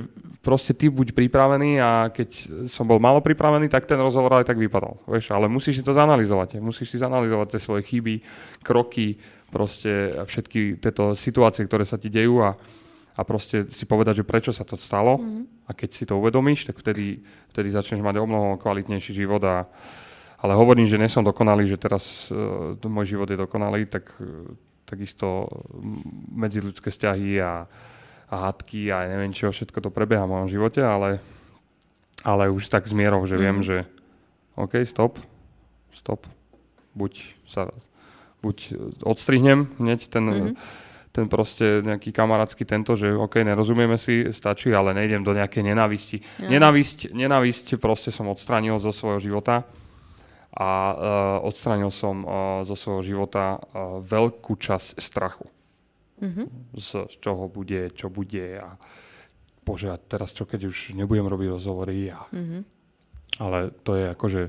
proste 0.44 0.76
ty 0.76 0.92
buď 0.92 1.16
pripravený 1.16 1.80
a 1.80 2.12
keď 2.12 2.28
som 2.68 2.84
bol 2.84 3.00
malo 3.00 3.24
pripravený, 3.24 3.64
tak 3.72 3.88
ten 3.88 3.96
rozhovor 3.96 4.36
aj 4.36 4.44
tak 4.44 4.60
vypadal. 4.60 5.00
Vieš, 5.08 5.32
ale 5.32 5.48
musíš 5.48 5.80
si 5.80 5.84
to 5.86 5.96
zanalizovať. 5.96 6.60
Musíš 6.60 6.92
si 6.92 6.98
zanalizovať 7.00 7.56
tie 7.56 7.60
svoje 7.64 7.88
chyby, 7.88 8.20
kroky, 8.60 9.16
proste 9.48 10.12
všetky 10.12 10.80
tieto 10.80 11.16
situácie, 11.16 11.64
ktoré 11.64 11.84
sa 11.88 11.96
ti 11.96 12.12
dejú 12.12 12.44
a, 12.44 12.56
a 13.16 13.20
proste 13.24 13.68
si 13.72 13.88
povedať, 13.88 14.22
že 14.22 14.28
prečo 14.28 14.52
sa 14.52 14.62
to 14.62 14.76
stalo 14.76 15.16
mm-hmm. 15.16 15.68
a 15.68 15.70
keď 15.72 15.90
si 15.92 16.04
to 16.04 16.20
uvedomíš, 16.20 16.68
tak 16.68 16.76
vtedy, 16.78 17.24
vtedy 17.52 17.68
začneš 17.72 18.04
mať 18.04 18.20
o 18.20 18.28
mnoho 18.28 18.60
kvalitnejší 18.60 19.12
život 19.16 19.40
a, 19.48 19.64
ale 20.38 20.52
hovorím, 20.52 20.86
že 20.86 21.00
nie 21.00 21.08
som 21.08 21.24
dokonalý, 21.24 21.64
že 21.64 21.80
teraz 21.80 22.28
uh, 22.30 22.76
môj 22.86 23.16
život 23.16 23.28
je 23.28 23.40
dokonalý, 23.40 23.88
tak 23.88 24.12
uh, 24.20 24.52
takisto 24.84 25.48
medziludské 26.32 26.92
vzťahy 26.92 27.40
a 27.40 27.68
a 28.28 28.34
hádky 28.48 28.92
a 28.92 29.08
neviem 29.08 29.32
čo, 29.32 29.48
všetko 29.48 29.80
to 29.80 29.90
prebieha 29.90 30.28
v 30.28 30.32
mojom 30.36 30.48
živote, 30.52 30.84
ale, 30.84 31.20
ale 32.20 32.52
už 32.52 32.68
tak 32.68 32.84
s 32.84 32.92
mierou, 32.92 33.24
že 33.24 33.40
viem, 33.40 33.60
mhm. 33.60 33.64
že 33.64 33.76
OK, 34.58 34.84
stop, 34.84 35.16
stop, 35.94 36.28
buď 36.92 37.24
sa 37.48 37.72
buď 38.42 38.56
odstrihnem 39.02 39.70
hneď 39.82 40.00
ten, 40.06 40.24
mm-hmm. 40.26 40.54
ten 41.10 41.26
proste 41.26 41.82
nejaký 41.82 42.14
kamarátsky 42.14 42.62
tento, 42.62 42.94
že 42.94 43.10
OK, 43.10 43.42
nerozumieme 43.42 43.98
si, 43.98 44.30
stačí, 44.30 44.70
ale 44.70 44.94
nejdem 44.94 45.26
do 45.26 45.34
nejakej 45.34 45.74
nenávisti. 45.74 46.16
Mm. 46.38 46.48
Nenávisť, 46.58 46.98
nenávisť 47.12 47.66
proste 47.82 48.14
som 48.14 48.30
odstranil 48.30 48.78
zo 48.78 48.94
svojho 48.94 49.18
života 49.18 49.66
a 50.54 50.70
uh, 50.70 50.94
odstranil 51.44 51.90
som 51.90 52.22
uh, 52.22 52.30
zo 52.62 52.78
svojho 52.78 53.02
života 53.04 53.58
uh, 53.58 54.00
veľkú 54.02 54.56
časť 54.56 54.96
strachu 54.98 55.46
mm-hmm. 56.20 56.46
z, 56.78 56.88
z 57.08 57.14
čoho 57.22 57.46
bude, 57.46 57.94
čo 57.94 58.10
bude 58.10 58.58
a 58.58 58.74
bože, 59.62 59.92
a 59.92 59.96
teraz 60.00 60.34
čo 60.34 60.48
keď 60.48 60.70
už 60.70 60.96
nebudem 60.96 61.28
robiť 61.28 61.48
rozhovory 61.52 62.10
ja. 62.10 62.24
Mm-hmm. 62.32 62.62
Ale 63.38 63.70
to 63.86 63.94
je 63.94 64.06
akože 64.10 64.42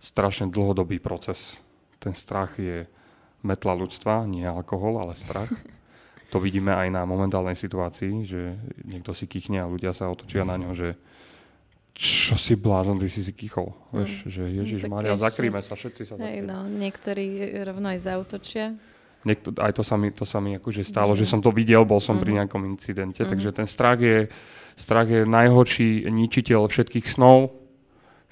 strašne 0.00 0.48
dlhodobý 0.48 0.98
proces. 0.98 1.60
Ten 2.00 2.16
strach 2.16 2.56
je 2.56 2.88
metla 3.42 3.74
ľudstva, 3.74 4.26
nie 4.26 4.46
alkohol, 4.46 5.02
ale 5.02 5.18
strach. 5.18 5.50
to 6.32 6.40
vidíme 6.40 6.72
aj 6.72 6.88
na 6.88 7.04
momentálnej 7.04 7.54
situácii, 7.54 8.24
že 8.24 8.56
niekto 8.88 9.12
si 9.12 9.28
kýchne 9.28 9.60
a 9.60 9.68
ľudia 9.68 9.92
sa 9.92 10.08
otočia 10.08 10.48
na 10.48 10.56
ňo, 10.56 10.72
že 10.72 10.96
čo 11.92 12.40
si 12.40 12.56
blázon, 12.56 12.96
ty 12.96 13.12
si 13.12 13.20
si 13.20 13.36
kýchol. 13.36 13.68
Mm. 13.68 13.92
Vieš, 14.00 14.12
že 14.32 14.42
Ježiš 14.48 14.80
no, 14.88 14.96
Maria, 14.96 15.12
zakrýme 15.12 15.60
sa, 15.60 15.76
všetci 15.76 16.02
sa 16.08 16.14
zakrýme. 16.16 16.48
no, 16.48 16.64
niektorí 16.72 17.52
rovno 17.68 17.92
aj 17.92 18.00
zautočia. 18.00 18.72
Niekto, 19.22 19.54
aj 19.60 19.72
to 19.76 19.82
sa 19.84 19.94
mi, 20.00 20.08
to 20.10 20.24
sa 20.24 20.40
mi 20.40 20.56
akože 20.56 20.82
stalo, 20.82 21.12
mm. 21.12 21.18
že 21.20 21.28
som 21.28 21.44
to 21.44 21.52
videl, 21.52 21.84
bol 21.84 22.00
som 22.00 22.16
mm. 22.16 22.22
pri 22.24 22.30
mhm. 22.32 22.36
nejakom 22.40 22.62
incidente, 22.64 23.22
mm. 23.22 23.28
takže 23.28 23.50
ten 23.52 23.68
strach 23.68 24.00
je, 24.00 24.32
strach 24.74 25.06
je 25.06 25.28
najhorší 25.28 26.08
ničiteľ 26.08 26.64
všetkých 26.66 27.06
snov, 27.06 27.61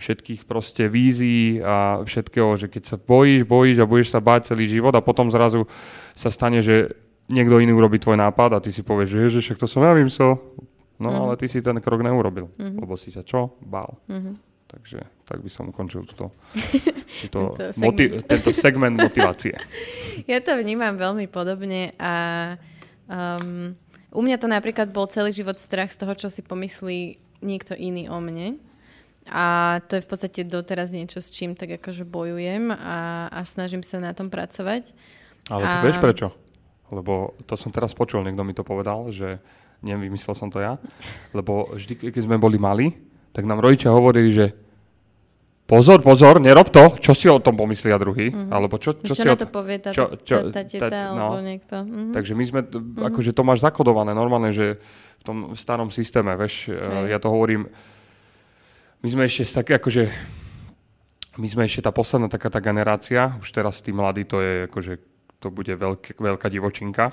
všetkých 0.00 0.48
proste 0.48 0.88
vízií 0.88 1.60
a 1.60 2.00
všetkého, 2.00 2.56
že 2.56 2.72
keď 2.72 2.82
sa 2.88 2.96
bojíš, 2.96 3.44
bojíš 3.44 3.84
a 3.84 3.90
budeš 3.90 4.08
sa 4.16 4.24
báť 4.24 4.56
celý 4.56 4.64
život 4.64 4.96
a 4.96 5.04
potom 5.04 5.28
zrazu 5.28 5.68
sa 6.16 6.32
stane, 6.32 6.64
že 6.64 6.96
niekto 7.28 7.60
iný 7.60 7.76
urobí 7.76 8.00
tvoj 8.00 8.16
nápad 8.16 8.56
a 8.56 8.62
ty 8.64 8.72
si 8.72 8.80
povieš, 8.80 9.08
že 9.12 9.18
ježiš, 9.28 9.42
však 9.44 9.60
to 9.60 9.68
som 9.68 9.84
ja 9.84 9.92
vymyslel. 9.92 10.40
No 11.00 11.08
mm. 11.08 11.16
ale 11.20 11.32
ty 11.36 11.48
si 11.48 11.64
ten 11.64 11.76
krok 11.80 12.00
neurobil, 12.00 12.48
mm. 12.56 12.80
lebo 12.80 12.96
si 12.96 13.12
sa 13.12 13.20
čo? 13.24 13.56
Bál. 13.60 14.00
Mm. 14.08 14.36
Takže 14.70 15.02
tak 15.26 15.42
by 15.42 15.50
som 15.50 15.68
ukončil 15.68 16.06
túto, 16.06 16.30
túto 17.26 17.40
tento, 17.56 17.72
segment. 17.72 17.84
Moti- 17.84 18.12
tento 18.24 18.50
segment 18.56 18.96
motivácie. 18.96 19.54
Ja 20.28 20.36
to 20.44 20.52
vnímam 20.52 21.00
veľmi 21.00 21.32
podobne 21.32 21.96
a 21.96 22.12
um, 23.08 23.72
u 24.12 24.20
mňa 24.20 24.36
to 24.36 24.46
napríklad 24.52 24.92
bol 24.92 25.08
celý 25.08 25.32
život 25.32 25.56
strach 25.56 25.88
z 25.94 26.04
toho, 26.04 26.12
čo 26.12 26.28
si 26.28 26.44
pomyslí 26.44 27.16
niekto 27.40 27.72
iný 27.72 28.10
o 28.12 28.20
mne. 28.20 28.60
A 29.28 29.78
to 29.84 30.00
je 30.00 30.04
v 30.04 30.08
podstate 30.08 30.40
doteraz 30.48 30.90
niečo, 30.96 31.20
s 31.20 31.28
čím 31.28 31.52
tak 31.52 31.76
akože 31.76 32.08
bojujem 32.08 32.72
a, 32.72 33.28
a 33.28 33.40
snažím 33.44 33.84
sa 33.84 34.00
na 34.00 34.16
tom 34.16 34.32
pracovať. 34.32 34.90
Ale 35.52 35.64
a... 35.66 35.84
vieš 35.84 36.00
prečo? 36.00 36.32
Lebo 36.90 37.38
to 37.46 37.54
som 37.54 37.70
teraz 37.70 37.94
počul, 37.94 38.24
niekto 38.26 38.42
mi 38.42 38.56
to 38.56 38.66
povedal, 38.66 39.12
že 39.14 39.38
nevymyslel 39.84 40.34
som 40.34 40.50
to 40.50 40.58
ja. 40.58 40.80
Lebo 41.30 41.70
vždy, 41.76 42.10
keď 42.10 42.22
sme 42.26 42.40
boli 42.40 42.58
mali, 42.58 42.90
tak 43.30 43.46
nám 43.46 43.62
rodičia 43.62 43.94
hovorili, 43.94 44.34
že 44.34 44.46
pozor, 45.70 46.02
pozor, 46.02 46.42
nerob 46.42 46.66
to, 46.74 46.98
čo 46.98 47.14
si 47.14 47.30
o 47.30 47.38
tom 47.38 47.54
pomyslia 47.54 47.94
druhý, 47.94 48.34
mm-hmm. 48.34 48.50
alebo 48.50 48.82
čo, 48.82 48.98
čo 48.98 49.14
si 49.14 49.22
o... 49.22 49.38
to 49.38 49.46
povie 49.46 49.78
tá, 49.78 49.94
čo, 49.94 50.18
čo, 50.26 50.50
tá, 50.50 50.60
tá 50.60 50.62
teta, 50.66 50.90
tá, 50.90 51.02
alebo 51.14 51.38
no. 51.38 51.46
niekto. 51.46 51.76
Mm-hmm. 51.78 52.10
Takže 52.10 52.32
my 52.34 52.44
sme, 52.44 52.60
mm-hmm. 52.66 53.06
akože 53.06 53.30
to 53.30 53.42
máš 53.46 53.62
zakodované 53.62 54.10
normálne, 54.10 54.50
že 54.50 54.82
v 55.20 55.22
tom 55.22 55.38
starom 55.54 55.94
systéme, 55.94 56.34
vieš, 56.34 56.74
okay. 56.74 57.14
ja 57.14 57.22
to 57.22 57.30
hovorím, 57.30 57.70
my 59.00 59.08
sme 59.08 59.22
ešte 59.24 59.48
také, 59.48 59.80
akože, 59.80 60.04
my 61.40 61.48
sme 61.48 61.64
ešte 61.64 61.80
tá 61.80 61.92
posledná 61.92 62.28
taká 62.28 62.52
tá 62.52 62.60
generácia, 62.60 63.40
už 63.40 63.48
teraz 63.48 63.80
tí 63.80 63.96
mladí, 63.96 64.28
to 64.28 64.44
je 64.44 64.68
akože, 64.68 64.92
to 65.40 65.48
bude 65.48 65.72
veľk, 65.72 66.20
veľká 66.20 66.46
divočinka, 66.52 67.08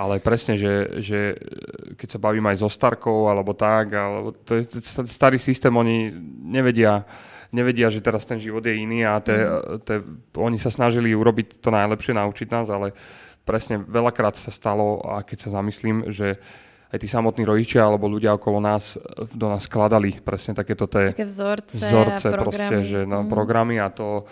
ale 0.00 0.22
presne, 0.24 0.56
že, 0.56 1.02
že 1.04 1.36
keď 1.98 2.08
sa 2.08 2.22
bavím 2.22 2.48
aj 2.48 2.64
so 2.64 2.70
Starkou 2.72 3.28
alebo 3.28 3.52
tak, 3.52 3.92
alebo 3.92 4.32
to 4.32 4.56
je 4.56 4.64
starý 5.10 5.36
systém, 5.36 5.74
oni 5.74 6.08
nevedia, 6.48 7.04
nevedia, 7.52 7.92
že 7.92 8.00
teraz 8.00 8.24
ten 8.24 8.40
život 8.40 8.64
je 8.64 8.78
iný 8.78 9.04
a 9.04 9.20
te, 9.20 9.36
mm. 9.36 9.84
te, 9.84 10.00
oni 10.40 10.56
sa 10.56 10.72
snažili 10.72 11.12
urobiť 11.12 11.60
to 11.60 11.68
najlepšie, 11.68 12.16
naučiť 12.16 12.48
nás, 12.48 12.72
ale 12.72 12.96
presne 13.44 13.80
veľakrát 13.80 14.40
sa 14.40 14.48
stalo, 14.48 15.04
a 15.04 15.20
keď 15.20 15.48
sa 15.48 15.60
zamyslím, 15.60 16.08
že 16.08 16.40
aj 16.88 16.98
tí 16.98 17.08
samotní 17.08 17.44
rodičia 17.44 17.84
alebo 17.84 18.08
ľudia 18.08 18.36
okolo 18.40 18.64
nás 18.64 18.96
do 19.36 19.46
nás 19.52 19.68
skladali 19.68 20.24
presne 20.24 20.56
takéto 20.56 20.88
te, 20.88 21.12
Také 21.12 21.28
vzorce, 21.28 21.76
vzorce 21.76 22.32
programy. 22.32 22.40
proste, 22.40 22.76
že 22.84 23.00
no, 23.04 23.24
mm. 23.24 23.28
programy 23.28 23.76
a 23.76 23.92
to, 23.92 24.24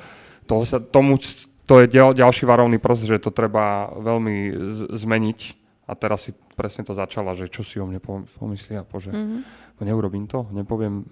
to 0.49 0.65
sa 0.65 0.81
tomu 0.81 1.21
to 1.67 1.83
je 1.83 1.87
ďal, 1.91 2.15
ďalší 2.15 2.47
varovný 2.47 2.79
prst, 2.79 3.11
že 3.11 3.19
to 3.19 3.35
treba 3.35 3.91
veľmi 3.99 4.37
z, 4.55 4.81
zmeniť. 5.03 5.41
A 5.87 5.95
teraz 5.95 6.27
si 6.27 6.33
presne 6.59 6.83
to 6.83 6.95
začala, 6.95 7.35
že 7.35 7.47
čo 7.47 7.63
si 7.63 7.79
o 7.79 7.87
mne 7.87 8.03
pomyslia, 8.39 8.83
bože, 8.83 9.15
mm-hmm. 9.15 9.83
neurobím 9.87 10.27
to, 10.27 10.51
nepoviem 10.51 11.07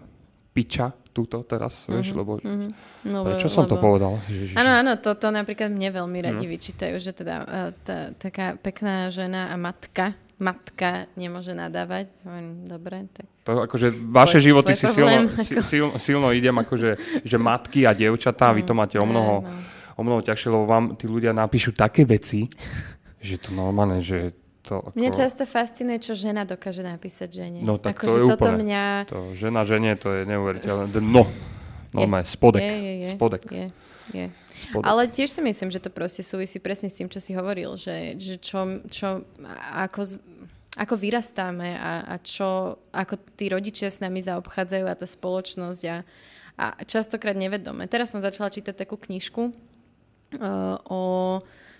piča 0.50 0.90
túto 1.14 1.46
teraz, 1.46 1.86
mm-hmm. 1.86 1.94
vieš, 1.94 2.08
lebo 2.14 2.32
mm-hmm. 2.42 2.70
no, 3.06 3.22
prečo 3.22 3.46
lebo, 3.46 3.54
som 3.54 3.70
to 3.70 3.78
povedal? 3.78 4.18
Áno, 4.58 4.72
áno, 4.82 4.92
to, 4.98 5.14
to 5.14 5.30
napríklad 5.30 5.70
mne 5.70 5.94
veľmi 5.94 6.18
radi 6.26 6.46
mm. 6.46 6.50
vyčítajú, 6.58 6.94
že 6.98 7.14
teda 7.14 7.36
uh, 7.42 7.70
tá, 7.86 8.10
taká 8.18 8.58
pekná 8.58 9.14
žena 9.14 9.54
a 9.54 9.58
matka, 9.58 10.18
matka 10.38 11.06
nemôže 11.14 11.54
nadávať. 11.54 12.10
Dobre, 12.66 13.06
tak... 13.14 13.26
To 13.44 13.64
akože 13.68 13.92
vaše 14.10 14.40
tvoj, 14.40 14.46
životy 14.50 14.72
tvoj 14.72 14.80
si 14.80 14.86
silno, 14.90 15.18
silno, 15.72 15.92
silno 16.00 16.28
idem, 16.34 16.56
akože, 16.56 17.22
že 17.22 17.36
matky 17.36 17.86
a 17.86 17.94
dievčatá, 17.94 18.50
mm, 18.50 18.54
vy 18.58 18.62
to 18.66 18.72
máte 18.74 18.96
o 18.98 19.06
mnoho... 19.06 19.46
No 19.46 19.72
o 19.94 20.02
mnoho 20.02 20.20
ťažšie, 20.22 20.48
lebo 20.50 20.64
vám 20.66 20.98
tí 20.98 21.06
ľudia 21.06 21.30
napíšu 21.30 21.74
také 21.74 22.02
veci, 22.02 22.50
že 23.22 23.38
to 23.38 23.54
normálne, 23.54 24.02
že 24.02 24.34
to 24.64 24.80
ako... 24.80 24.96
Mne 24.98 25.10
často 25.14 25.44
fascinuje, 25.46 26.02
čo 26.02 26.18
žena 26.18 26.42
dokáže 26.42 26.82
napísať 26.82 27.28
žene. 27.30 27.58
No 27.62 27.78
tak 27.78 28.00
ako, 28.00 28.06
to 28.06 28.10
je 28.10 28.20
toto 28.34 28.48
úplne, 28.48 28.56
mňa... 28.64 28.84
to 29.06 29.18
žena 29.36 29.62
žene, 29.62 29.94
to 29.94 30.08
je 30.10 30.22
neuveriteľné. 30.26 30.84
No, 31.04 31.28
normálne, 31.94 32.26
spodek. 32.26 32.62
Je, 32.64 32.74
je, 32.74 32.92
je, 33.04 33.08
spodek. 33.14 33.42
Je, 33.48 33.66
je. 34.12 34.26
Spodek. 34.54 34.86
Ale 34.86 35.02
tiež 35.10 35.30
si 35.34 35.42
myslím, 35.42 35.70
že 35.74 35.82
to 35.82 35.90
proste 35.90 36.22
súvisí 36.22 36.62
presne 36.62 36.86
s 36.86 36.98
tým, 36.98 37.10
čo 37.10 37.18
si 37.18 37.34
hovoril, 37.34 37.74
že, 37.74 38.14
že 38.22 38.38
čo, 38.38 38.86
čo 38.86 39.26
ako, 39.74 40.18
ako 40.78 40.94
vyrastáme 40.94 41.74
a, 41.74 42.06
a 42.06 42.14
čo, 42.22 42.78
ako 42.94 43.18
tí 43.34 43.50
rodičia 43.50 43.90
s 43.90 43.98
nami 43.98 44.22
zaobchádzajú 44.22 44.84
a 44.86 44.94
tá 44.94 45.06
spoločnosť 45.10 45.82
a, 45.90 45.96
a 46.54 46.66
častokrát 46.86 47.34
nevedome. 47.34 47.90
Teraz 47.90 48.14
som 48.14 48.22
začala 48.22 48.54
čítať 48.54 48.78
takú 48.78 48.94
knižku, 48.94 49.50
o 50.88 51.00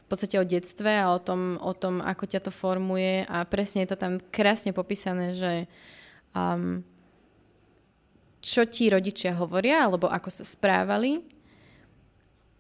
v 0.05 0.07
podstate 0.13 0.37
o 0.37 0.45
detstve 0.45 0.93
a 1.01 1.17
o 1.17 1.19
tom, 1.19 1.57
o 1.65 1.73
tom, 1.73 2.05
ako 2.05 2.29
ťa 2.29 2.45
to 2.45 2.53
formuje 2.53 3.25
a 3.25 3.49
presne 3.49 3.89
je 3.89 3.97
to 3.97 3.99
tam 3.99 4.21
krásne 4.29 4.77
popísané, 4.77 5.33
že 5.33 5.65
um, 6.37 6.85
čo 8.45 8.69
ti 8.69 8.93
rodičia 8.93 9.33
hovoria 9.33 9.89
alebo 9.89 10.13
ako 10.13 10.29
sa 10.29 10.45
správali, 10.45 11.25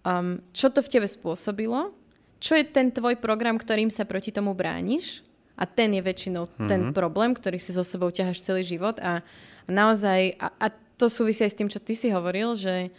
um, 0.05 0.39
čo 0.53 0.71
to 0.71 0.85
v 0.85 0.93
tebe 0.93 1.09
spôsobilo, 1.09 1.91
čo 2.39 2.55
je 2.55 2.65
ten 2.69 2.93
tvoj 2.93 3.17
program, 3.19 3.57
ktorým 3.57 3.89
sa 3.89 4.05
proti 4.05 4.29
tomu 4.31 4.53
brániš 4.53 5.25
a 5.57 5.65
ten 5.65 5.97
je 5.97 6.03
väčšinou 6.05 6.45
mm-hmm. 6.47 6.69
ten 6.69 6.81
problém, 6.93 7.33
ktorý 7.33 7.57
si 7.57 7.73
so 7.73 7.83
sebou 7.83 8.13
ťaháš 8.13 8.45
celý 8.45 8.63
život 8.63 9.01
a 9.01 9.25
naozaj, 9.65 10.37
a, 10.37 10.53
a 10.61 10.67
to 11.01 11.09
súvisí 11.09 11.43
aj 11.43 11.53
s 11.53 11.59
tým, 11.59 11.69
čo 11.73 11.81
ty 11.81 11.97
si 11.97 12.13
hovoril, 12.13 12.55
že 12.55 12.93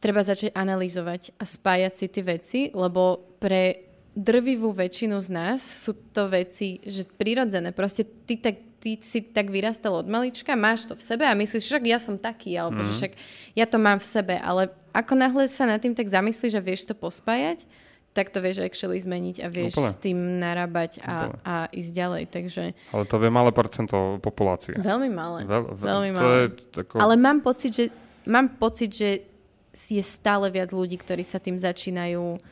treba 0.00 0.24
začať 0.24 0.56
analyzovať 0.56 1.36
a 1.36 1.44
spájať 1.44 1.92
si 1.92 2.06
tie 2.08 2.24
veci, 2.24 2.60
lebo 2.72 3.36
pre 3.36 3.90
drvivú 4.16 4.72
väčšinu 4.72 5.16
z 5.20 5.28
nás 5.30 5.60
sú 5.60 5.92
to 6.14 6.32
veci, 6.32 6.80
že 6.82 7.06
prirodzené. 7.06 7.70
Proste 7.70 8.06
ty, 8.26 8.40
tak, 8.40 8.58
ty 8.80 8.96
si 9.04 9.20
tak 9.20 9.52
vyrastal 9.52 9.92
od 9.92 10.08
malička, 10.08 10.56
máš 10.56 10.88
to 10.88 10.96
v 10.96 11.04
sebe 11.04 11.24
a 11.28 11.36
myslíš, 11.36 11.68
že 11.68 11.78
ja 11.84 12.00
som 12.00 12.16
taký, 12.16 12.56
alebo 12.56 12.80
mm. 12.80 12.86
že 12.88 12.92
mhm. 12.92 12.98
však 12.98 13.12
ja 13.54 13.66
to 13.68 13.76
mám 13.76 13.98
v 14.00 14.08
sebe. 14.08 14.34
Ale 14.40 14.72
ako 14.96 15.12
náhle 15.14 15.44
sa 15.46 15.68
nad 15.68 15.78
tým 15.78 15.92
tak 15.92 16.08
zamyslíš 16.08 16.56
a 16.56 16.64
vieš 16.64 16.88
to 16.88 16.96
pospájať, 16.96 17.68
tak 18.10 18.34
to 18.34 18.42
vieš 18.42 18.58
actually 18.58 18.98
zmeniť 18.98 19.38
a 19.38 19.46
vieš 19.46 19.78
Úplne. 19.78 19.86
s 19.86 19.94
tým 20.02 20.18
narábať 20.42 20.98
a, 21.06 21.30
a 21.46 21.54
ísť 21.70 21.92
ďalej. 21.94 22.22
Takže... 22.26 22.62
Ale 22.90 23.04
to 23.06 23.16
vie 23.22 23.30
malé 23.30 23.54
percento 23.54 24.18
populácie. 24.18 24.74
Veľmi 24.74 25.14
malé. 25.14 25.46
Veľ, 25.46 25.62
veľ, 25.78 25.86
veľmi 25.86 26.10
malé. 26.18 26.34
Je 26.34 26.48
tako... 26.74 26.98
Ale 26.98 27.14
mám 27.14 27.38
pocit, 27.38 27.70
že, 27.70 27.86
mám 28.26 28.50
pocit, 28.58 28.90
že 28.90 29.30
je 29.70 30.02
stále 30.02 30.50
viac 30.50 30.74
ľudí, 30.74 30.98
ktorí 30.98 31.22
sa 31.22 31.38
tým 31.38 31.54
začínajú 31.54 32.42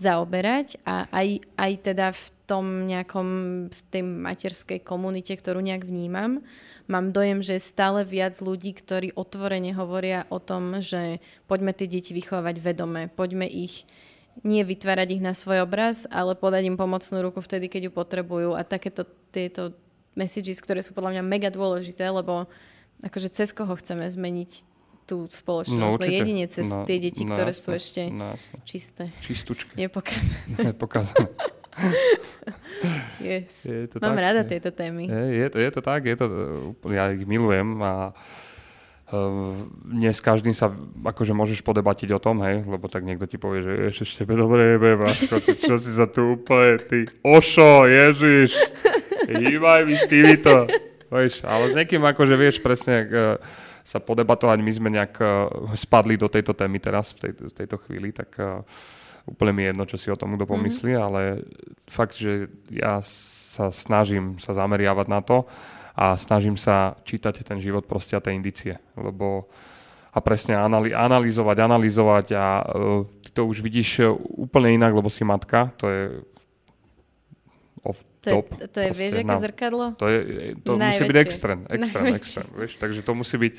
zaoberať 0.00 0.80
a 0.88 1.06
aj, 1.12 1.44
aj 1.60 1.72
teda 1.84 2.10
v 2.16 2.26
tom 2.48 2.88
nejakom, 2.88 3.28
v 3.70 3.80
tej 3.92 4.02
materskej 4.02 4.80
komunite, 4.82 5.36
ktorú 5.36 5.62
nejak 5.62 5.86
vnímam, 5.86 6.42
mám 6.90 7.14
dojem, 7.14 7.44
že 7.44 7.60
je 7.60 7.68
stále 7.70 8.02
viac 8.02 8.40
ľudí, 8.42 8.74
ktorí 8.74 9.14
otvorene 9.14 9.70
hovoria 9.76 10.26
o 10.32 10.42
tom, 10.42 10.82
že 10.82 11.22
poďme 11.46 11.70
tie 11.76 11.86
deti 11.86 12.10
vychovávať 12.10 12.56
vedome, 12.58 13.06
poďme 13.12 13.46
ich 13.46 13.86
nie 14.40 14.64
vytvárať 14.64 15.20
ich 15.20 15.22
na 15.22 15.36
svoj 15.36 15.68
obraz, 15.68 16.08
ale 16.08 16.32
podať 16.34 16.66
im 16.66 16.80
pomocnú 16.80 17.20
ruku 17.20 17.44
vtedy, 17.44 17.68
keď 17.68 17.90
ju 17.90 17.92
potrebujú. 17.92 18.50
A 18.56 18.64
takéto 18.64 19.04
tieto 19.34 19.76
messages, 20.16 20.62
ktoré 20.62 20.80
sú 20.80 20.96
podľa 20.96 21.18
mňa 21.18 21.22
mega 21.26 21.50
dôležité, 21.52 22.08
lebo 22.08 22.48
akože 23.04 23.28
cez 23.30 23.52
koho 23.52 23.74
chceme 23.76 24.08
zmeniť 24.08 24.64
tú 25.10 25.26
spoločnosť. 25.26 25.98
No, 25.98 26.06
jedine 26.06 26.46
cez 26.46 26.62
no, 26.62 26.86
tie 26.86 27.02
deti, 27.02 27.26
no, 27.26 27.34
ktoré 27.34 27.50
jasne, 27.50 27.64
sú 27.66 27.68
ešte 27.74 28.02
no, 28.14 28.38
čisté. 28.62 29.10
Čistúčke. 29.18 29.74
Nepokazané. 29.74 30.54
Nepokazané. 30.70 31.26
yes. 33.18 33.66
Je 33.66 33.90
to 33.90 33.98
Mám 33.98 34.14
tak, 34.14 34.22
rada 34.22 34.42
je, 34.46 34.54
tieto 34.54 34.70
témy. 34.70 35.10
Je, 35.10 35.22
je, 35.42 35.46
to, 35.50 35.56
je 35.58 35.70
to 35.74 35.80
tak, 35.82 36.06
je 36.06 36.14
to, 36.14 36.26
ja 36.94 37.10
ich 37.10 37.26
milujem 37.26 37.82
a 37.82 38.14
Uh, 39.10 39.66
nie 39.90 40.06
s 40.06 40.22
každým 40.22 40.54
sa 40.54 40.70
akože 41.02 41.34
môžeš 41.34 41.66
podebatiť 41.66 42.14
o 42.14 42.22
tom, 42.22 42.46
hej, 42.46 42.62
lebo 42.62 42.86
tak 42.86 43.02
niekto 43.02 43.26
ti 43.26 43.42
povie, 43.42 43.90
že 43.90 43.90
ešte 43.90 44.22
tebe 44.22 44.38
dobre 44.38 44.78
jebe, 44.78 44.94
Vaško, 45.02 45.42
ty 45.42 45.58
čo 45.58 45.74
si 45.82 45.90
za 45.90 46.06
tu 46.06 46.38
úplne, 46.38 46.78
ty 46.78 47.10
ošo, 47.18 47.90
ježiš, 47.90 48.54
hýbaj 49.26 49.82
mi 49.82 49.98
s 49.98 50.06
týmito. 50.06 50.70
Vieš, 51.10 51.42
ale 51.42 51.64
s 51.66 51.74
niekým 51.74 52.06
akože 52.06 52.38
vieš 52.38 52.62
presne, 52.62 53.02
uh, 53.10 53.42
sa 53.90 53.98
podebatovať, 53.98 54.58
my 54.62 54.72
sme 54.72 54.88
nejak 54.94 55.14
uh, 55.18 55.50
spadli 55.74 56.14
do 56.14 56.30
tejto 56.30 56.54
témy 56.54 56.78
teraz, 56.78 57.10
v, 57.18 57.26
tej, 57.26 57.32
v 57.50 57.54
tejto 57.58 57.76
chvíli, 57.82 58.14
tak 58.14 58.30
uh, 58.38 58.62
úplne 59.26 59.50
mi 59.50 59.62
jedno, 59.66 59.82
čo 59.82 59.98
si 59.98 60.06
o 60.14 60.20
tom 60.20 60.38
kto 60.38 60.46
pomyslí, 60.46 60.94
mm-hmm. 60.94 61.06
ale 61.10 61.42
fakt, 61.90 62.14
že 62.14 62.46
ja 62.70 63.02
sa 63.50 63.74
snažím 63.74 64.38
sa 64.38 64.54
zameriavať 64.54 65.06
na 65.10 65.20
to, 65.26 65.42
a 66.00 66.14
snažím 66.14 66.54
sa 66.54 66.94
čítať 67.02 67.42
ten 67.42 67.58
život 67.58 67.84
proste 67.84 68.14
a 68.14 68.22
tie 68.22 68.32
indície, 68.32 68.78
lebo 68.94 69.50
a 70.10 70.18
presne 70.18 70.58
anali- 70.58 70.94
analyzovať, 70.94 71.56
analyzovať 71.70 72.26
a 72.34 72.46
uh, 72.62 73.06
ty 73.26 73.30
to 73.34 73.42
už 73.46 73.62
vidíš 73.62 74.06
úplne 74.38 74.74
inak, 74.74 74.94
lebo 74.94 75.10
si 75.10 75.22
matka, 75.26 75.70
to 75.78 75.86
je 75.90 76.02
off 77.82 78.00
to 78.20 78.30
top. 78.30 78.46
Je, 78.60 78.68
to 78.68 78.78
je, 78.80 78.90
vieš, 78.92 79.12
aké 79.24 79.36
zrkadlo? 79.40 79.86
To, 79.96 80.06
je, 80.06 80.20
to 80.60 80.72
musí 80.76 81.02
byť 81.08 81.16
extrém, 81.16 81.60
extrém, 81.66 82.04
Najväčšie. 82.04 82.20
extrém, 82.20 82.48
vieš, 82.52 82.72
takže 82.76 83.00
to 83.00 83.12
musí 83.16 83.36
byť, 83.40 83.52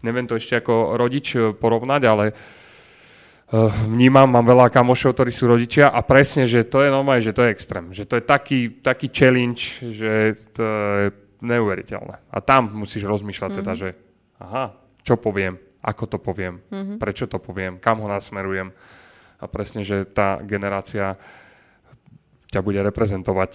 neviem 0.00 0.26
to 0.26 0.34
ešte 0.40 0.64
ako 0.64 0.96
rodič 0.96 1.36
e, 1.36 1.52
porovnať, 1.52 2.02
ale 2.08 2.24
uh, 2.32 3.68
vnímam, 3.84 4.24
mám 4.24 4.46
veľa 4.48 4.72
kamošov, 4.72 5.12
ktorí 5.12 5.30
sú 5.30 5.44
rodičia 5.52 5.92
a 5.92 6.00
presne, 6.00 6.48
že 6.48 6.64
to 6.64 6.80
je 6.80 6.88
normálne, 6.88 7.20
že 7.20 7.36
to 7.36 7.44
je 7.44 7.52
extrém, 7.52 7.86
že 7.92 8.08
to 8.08 8.16
je 8.16 8.24
taký, 8.24 8.60
taký 8.80 9.12
challenge, 9.12 9.84
že 9.84 10.40
to 10.56 10.64
je 10.64 11.06
neuveriteľné. 11.44 12.16
A 12.32 12.38
tam 12.40 12.72
musíš 12.72 13.04
rozmýšľať 13.04 13.50
mm-hmm. 13.52 13.66
teda, 13.68 13.72
mhm. 13.76 13.80
že 13.80 13.88
aha, 14.40 14.64
čo 15.04 15.14
poviem, 15.20 15.60
ako 15.84 16.04
to 16.10 16.18
poviem, 16.18 16.64
mm-hmm. 16.66 16.96
prečo 16.98 17.28
to 17.30 17.38
poviem, 17.38 17.78
kam 17.78 18.02
ho 18.02 18.08
nasmerujem. 18.08 18.72
A 19.36 19.44
presne, 19.52 19.84
že 19.84 20.08
tá 20.08 20.40
generácia 20.40 21.20
ťa 22.56 22.64
bude 22.64 22.80
reprezentovať 22.80 23.52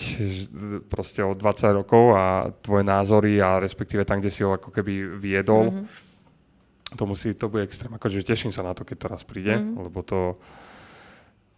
proste 0.85 1.25
o 1.25 1.33
20 1.33 1.79
rokov 1.81 2.13
a 2.13 2.53
tvoje 2.61 2.85
názory 2.85 3.41
a 3.41 3.57
respektíve 3.57 4.05
tam, 4.05 4.21
kde 4.21 4.29
si 4.29 4.45
ho 4.45 4.53
ako 4.53 4.69
keby 4.69 5.17
viedol, 5.17 5.73
mm-hmm. 5.73 6.93
to 6.93 7.03
musí, 7.09 7.33
to 7.33 7.49
bude 7.49 7.65
extrém. 7.65 7.89
Akože 7.97 8.21
teším 8.21 8.53
sa 8.53 8.61
na 8.61 8.77
to, 8.77 8.85
keď 8.85 8.97
to 9.01 9.07
raz 9.09 9.25
príde, 9.25 9.57
mm-hmm. 9.57 9.89
lebo 9.89 10.05
to, 10.05 10.37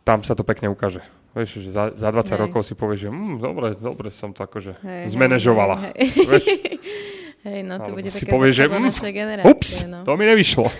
tam 0.08 0.24
sa 0.24 0.39
to 0.39 0.48
pekne 0.48 0.72
ukáže. 0.72 1.04
Vieš, 1.36 1.68
že 1.68 1.70
za, 1.74 1.91
za 1.91 2.14
20 2.14 2.16
hej. 2.16 2.39
rokov 2.48 2.62
si 2.64 2.80
povieš, 2.80 3.00
že 3.04 3.10
mm, 3.10 3.36
dobre, 3.41 3.68
dobre 3.76 4.08
som 4.14 4.32
to 4.32 4.46
akože 4.46 4.80
hej, 4.86 5.12
zmanéžovala. 5.12 5.91
Hej, 5.91 6.14
hej. 6.14 6.44
hej 7.52 7.60
no 7.68 7.76
to 7.84 7.91
bude 7.91 8.08
si 8.08 8.24
povieš, 8.24 8.54
že 8.56 8.66
mm, 8.72 9.44
ups, 9.50 9.84
no. 9.89 10.08
to 10.08 10.16
mi 10.16 10.24
nevyšlo. 10.30 10.70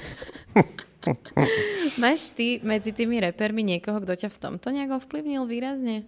Máš 2.04 2.32
ty 2.32 2.64
medzi 2.64 2.96
tými 2.96 3.20
repermi 3.20 3.66
niekoho, 3.66 4.00
kto 4.00 4.16
ťa 4.16 4.30
v 4.32 4.38
tomto 4.40 4.72
nejak 4.72 5.04
ovplyvnil 5.04 5.44
výrazne? 5.44 6.08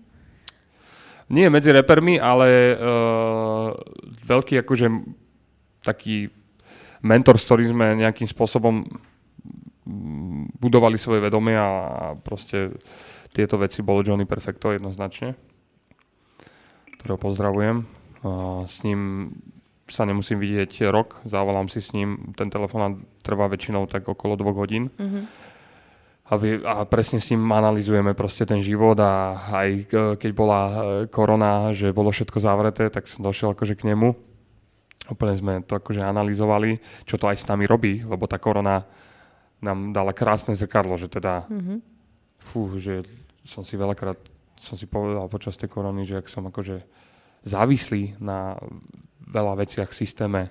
Nie 1.30 1.50
medzi 1.50 1.74
repermi, 1.74 2.22
ale 2.22 2.78
uh, 2.78 3.74
veľký 4.26 4.62
akože 4.62 4.88
taký 5.82 6.30
mentor, 7.02 7.38
s 7.38 7.46
ktorým 7.46 7.70
sme 7.74 7.88
nejakým 8.02 8.26
spôsobom 8.30 8.86
budovali 10.58 10.98
svoje 10.98 11.22
vedomie 11.22 11.54
a 11.54 11.70
proste 12.18 12.74
tieto 13.30 13.62
veci 13.62 13.86
bol 13.86 14.02
Johnny 14.02 14.26
Perfecto 14.26 14.74
jednoznačne, 14.74 15.38
ktorého 16.98 17.22
pozdravujem. 17.22 17.86
S 18.66 18.82
ním 18.82 19.30
sa 19.86 20.10
nemusím 20.10 20.42
vidieť 20.42 20.90
rok, 20.90 21.22
zavolám 21.30 21.70
si 21.70 21.78
s 21.78 21.94
ním, 21.94 22.34
ten 22.34 22.50
telefonát 22.50 22.98
trvá 23.22 23.46
väčšinou 23.46 23.86
tak 23.86 24.10
okolo 24.10 24.34
dvoch 24.34 24.58
hodín. 24.66 24.90
Mm-hmm. 24.98 25.24
A, 26.26 26.42
vy, 26.42 26.58
a 26.66 26.90
presne 26.90 27.22
s 27.22 27.30
ním 27.30 27.46
analizujeme 27.46 28.18
proste 28.18 28.50
ten 28.50 28.58
život 28.66 28.98
a 28.98 29.38
aj 29.54 29.70
keď 30.18 30.32
bola 30.34 30.60
e, 30.66 30.74
korona, 31.06 31.70
že 31.70 31.94
bolo 31.94 32.10
všetko 32.10 32.42
zavreté, 32.42 32.90
tak 32.90 33.06
som 33.06 33.22
došiel 33.22 33.54
akože 33.54 33.78
k 33.78 33.94
nemu. 33.94 34.10
Úplne 35.06 35.34
sme 35.38 35.54
to 35.62 35.78
akože 35.78 36.02
analyzovali, 36.02 36.82
čo 37.06 37.22
to 37.22 37.30
aj 37.30 37.38
s 37.38 37.46
nami 37.46 37.70
robí, 37.70 38.02
lebo 38.02 38.26
tá 38.26 38.42
korona 38.42 38.90
nám 39.62 39.94
dala 39.94 40.18
krásne 40.18 40.58
zrkadlo, 40.58 40.98
že 40.98 41.14
teda 41.14 41.46
mm-hmm. 41.46 41.78
fú, 42.42 42.74
že 42.82 43.06
som 43.46 43.62
si 43.62 43.78
veľakrát 43.78 44.18
som 44.66 44.80
si 44.80 44.90
povedal 44.90 45.28
počas 45.28 45.60
tej 45.60 45.70
korony, 45.70 46.08
že 46.08 46.20
ak 46.20 46.32
som 46.32 46.48
akože 46.48 46.82
závislý 47.46 48.18
na 48.18 48.58
veľa 49.30 49.62
veciach 49.62 49.94
v 49.94 50.00
systéme 50.00 50.42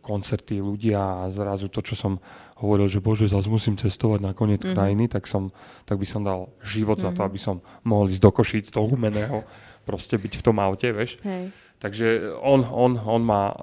koncerty, 0.00 0.62
ľudia 0.62 1.26
a 1.26 1.28
zrazu 1.28 1.68
to, 1.68 1.84
čo 1.84 1.94
som 1.98 2.12
hovoril, 2.56 2.88
že 2.88 3.02
bože, 3.02 3.28
zase 3.28 3.50
musím 3.50 3.76
cestovať 3.76 4.20
na 4.22 4.32
koniec 4.32 4.62
mm-hmm. 4.62 4.76
krajiny, 4.78 5.04
tak, 5.10 5.28
som, 5.28 5.50
tak 5.84 5.98
by 5.98 6.06
som 6.06 6.22
dal 6.24 6.54
život 6.64 6.96
mm-hmm. 6.96 7.12
za 7.12 7.16
to, 7.18 7.20
mhm. 7.20 7.28
aby 7.28 7.38
som 7.38 7.56
mohol 7.82 8.08
ísť 8.08 8.22
do 8.22 8.30
Košíc, 8.30 8.66
do 8.70 8.82
Humeného, 8.86 9.44
proste 9.82 10.16
byť 10.16 10.32
v 10.38 10.42
tom 10.42 10.56
aute, 10.62 10.88
vieš. 10.94 11.18
Hej. 11.26 11.50
Takže 11.82 12.38
on, 12.38 12.62
on, 12.62 12.94
on 12.94 13.22
ma 13.26 13.50
uh, 13.50 13.54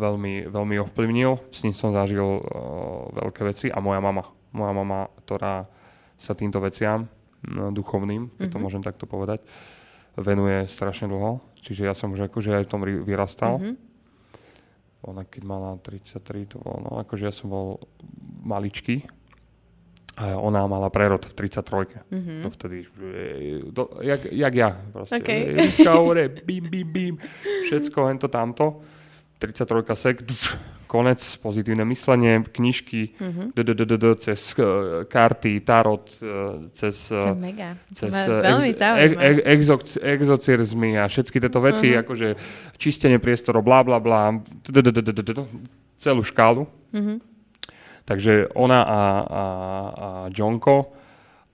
veľmi, 0.00 0.48
veľmi 0.48 0.80
ovplyvnil, 0.80 1.52
s 1.52 1.60
ním 1.60 1.76
som 1.76 1.92
zažil 1.92 2.24
uh, 2.24 2.40
veľké 3.12 3.44
veci 3.44 3.66
a 3.68 3.84
moja 3.84 4.00
mama. 4.00 4.24
Moja 4.56 4.72
mama, 4.72 5.12
ktorá 5.20 5.68
sa 6.16 6.32
týmto 6.32 6.56
veciam 6.64 7.04
no, 7.44 7.68
duchovným, 7.76 8.32
keď 8.32 8.48
to 8.48 8.56
mm-hmm. 8.56 8.64
môžem 8.64 8.80
takto 8.80 9.04
povedať, 9.04 9.44
venuje 10.16 10.64
strašne 10.64 11.12
dlho. 11.12 11.44
Čiže 11.60 11.84
ja 11.84 11.92
som 11.92 12.16
už 12.16 12.32
akože 12.32 12.56
aj 12.56 12.64
v 12.64 12.70
tom 12.72 12.80
vyrastal. 12.80 13.60
Mm-hmm. 13.60 13.95
Ona 15.04 15.28
keď 15.28 15.42
mala 15.44 15.76
33, 15.82 16.56
to 16.56 16.56
bolo, 16.62 16.78
no 16.88 16.90
akože 17.04 17.28
ja 17.28 17.34
som 17.34 17.52
bol 17.52 17.68
maličký. 18.40 19.04
A 20.16 20.32
ona 20.40 20.64
mala 20.64 20.88
prerod 20.88 21.28
v 21.28 21.32
33. 21.36 22.08
Mm-hmm. 22.08 22.38
To 22.40 22.48
vtedy, 22.48 22.76
do, 23.68 24.00
jak, 24.00 24.32
jak 24.32 24.54
ja 24.56 24.70
proste. 24.72 25.20
Okay. 25.20 25.76
Čaure, 25.76 26.32
bim, 26.32 26.64
bim, 26.64 26.88
bim, 26.88 27.14
všetko, 27.68 28.08
hento, 28.08 28.32
tamto. 28.32 28.80
33 29.36 29.92
sek, 29.92 30.16
konec, 30.96 31.20
pozitívne 31.44 31.84
myslenie, 31.92 32.40
knižky, 32.40 33.12
mm-hmm. 33.20 33.52
cez 34.16 34.56
uh, 34.56 35.04
karty, 35.04 35.60
tarot, 35.60 36.08
uh, 36.24 36.72
cez, 36.72 37.12
uh, 37.12 37.36
cez 37.92 38.12
ex, 38.16 39.60
a 40.96 41.04
všetky 41.04 41.36
tieto 41.36 41.60
veci, 41.60 41.92
uh-huh. 41.92 42.00
akože 42.00 42.28
čistenie 42.80 43.20
priestorov, 43.20 43.60
bla 43.60 43.84
bla 43.84 44.00
bla, 44.00 44.40
celú 46.00 46.24
škálu. 46.24 46.64
Uh-huh. 46.64 47.20
Takže 48.08 48.48
ona 48.56 48.80
a, 48.80 48.88
a, 48.88 49.02
a 49.04 49.42
Johnko, 50.32 50.96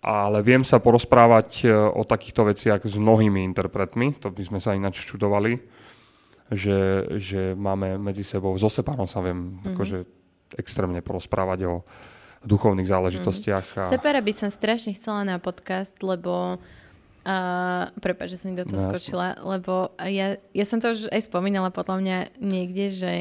ale 0.07 0.47
viem 0.47 0.63
sa 0.63 0.79
porozprávať 0.79 1.67
o 1.99 2.07
takýchto 2.07 2.47
veciach 2.47 2.87
s 2.87 2.95
mnohými 2.95 3.43
interpretmi, 3.51 4.23
to 4.23 4.31
by 4.31 4.43
sme 4.47 4.59
sa 4.63 4.79
ináč 4.79 5.03
čudovali 5.03 5.59
že, 6.53 7.09
že 7.17 7.41
máme 7.57 7.97
medzi 7.97 8.23
sebou, 8.23 8.53
so 8.61 8.69
Separom 8.69 9.09
sa 9.09 9.25
viem 9.25 9.57
mm-hmm. 9.57 9.73
akože 9.73 9.99
extrémne 10.61 11.01
porozprávať 11.01 11.65
o 11.65 11.75
duchovných 12.45 12.89
záležitostiach. 12.89 13.67
Mm. 13.73 13.81
A... 13.81 13.83
Separa 13.89 14.21
by 14.21 14.33
som 14.37 14.51
strašne 14.53 14.93
chcela 14.93 15.25
na 15.25 15.41
podcast, 15.41 15.97
lebo 16.05 16.59
uh, 16.59 17.85
prepáč, 18.03 18.37
že 18.37 18.45
som 18.45 18.53
do 18.53 18.67
toho 18.67 18.83
no, 18.83 18.87
skočila, 18.93 19.39
lebo 19.41 19.95
ja, 20.05 20.37
ja 20.53 20.65
som 20.69 20.83
to 20.83 20.93
už 20.93 21.09
aj 21.09 21.23
spomínala 21.25 21.73
potom 21.73 22.03
mňa 22.03 22.37
niekde, 22.43 22.87
že 22.93 23.13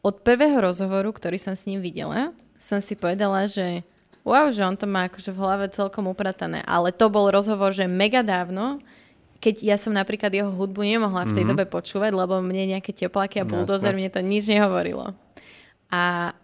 od 0.00 0.24
prvého 0.24 0.56
rozhovoru, 0.58 1.12
ktorý 1.12 1.36
som 1.36 1.52
s 1.52 1.68
ním 1.68 1.84
videla, 1.84 2.32
som 2.56 2.80
si 2.80 2.96
povedala, 2.96 3.44
že 3.44 3.84
wow, 4.24 4.48
že 4.48 4.64
on 4.64 4.76
to 4.76 4.88
má 4.88 5.08
akože 5.08 5.32
v 5.32 5.40
hlave 5.40 5.66
celkom 5.72 6.08
upratané. 6.08 6.64
Ale 6.64 6.92
to 6.92 7.12
bol 7.12 7.28
rozhovor, 7.28 7.72
že 7.72 7.88
mega 7.88 8.24
dávno, 8.24 8.80
keď 9.40 9.54
ja 9.64 9.76
som 9.80 9.96
napríklad 9.96 10.28
jeho 10.28 10.52
hudbu 10.52 10.84
nemohla 10.84 11.24
v 11.24 11.32
tej 11.32 11.48
mm-hmm. 11.48 11.56
dobe 11.56 11.64
počúvať, 11.64 12.12
lebo 12.12 12.44
mne 12.44 12.76
nejaké 12.76 12.92
tepláky 12.92 13.40
a 13.40 13.48
bulldozer, 13.48 13.96
mne 13.96 14.12
to 14.12 14.20
nič 14.20 14.44
nehovorilo. 14.44 15.16
A, 15.88 16.36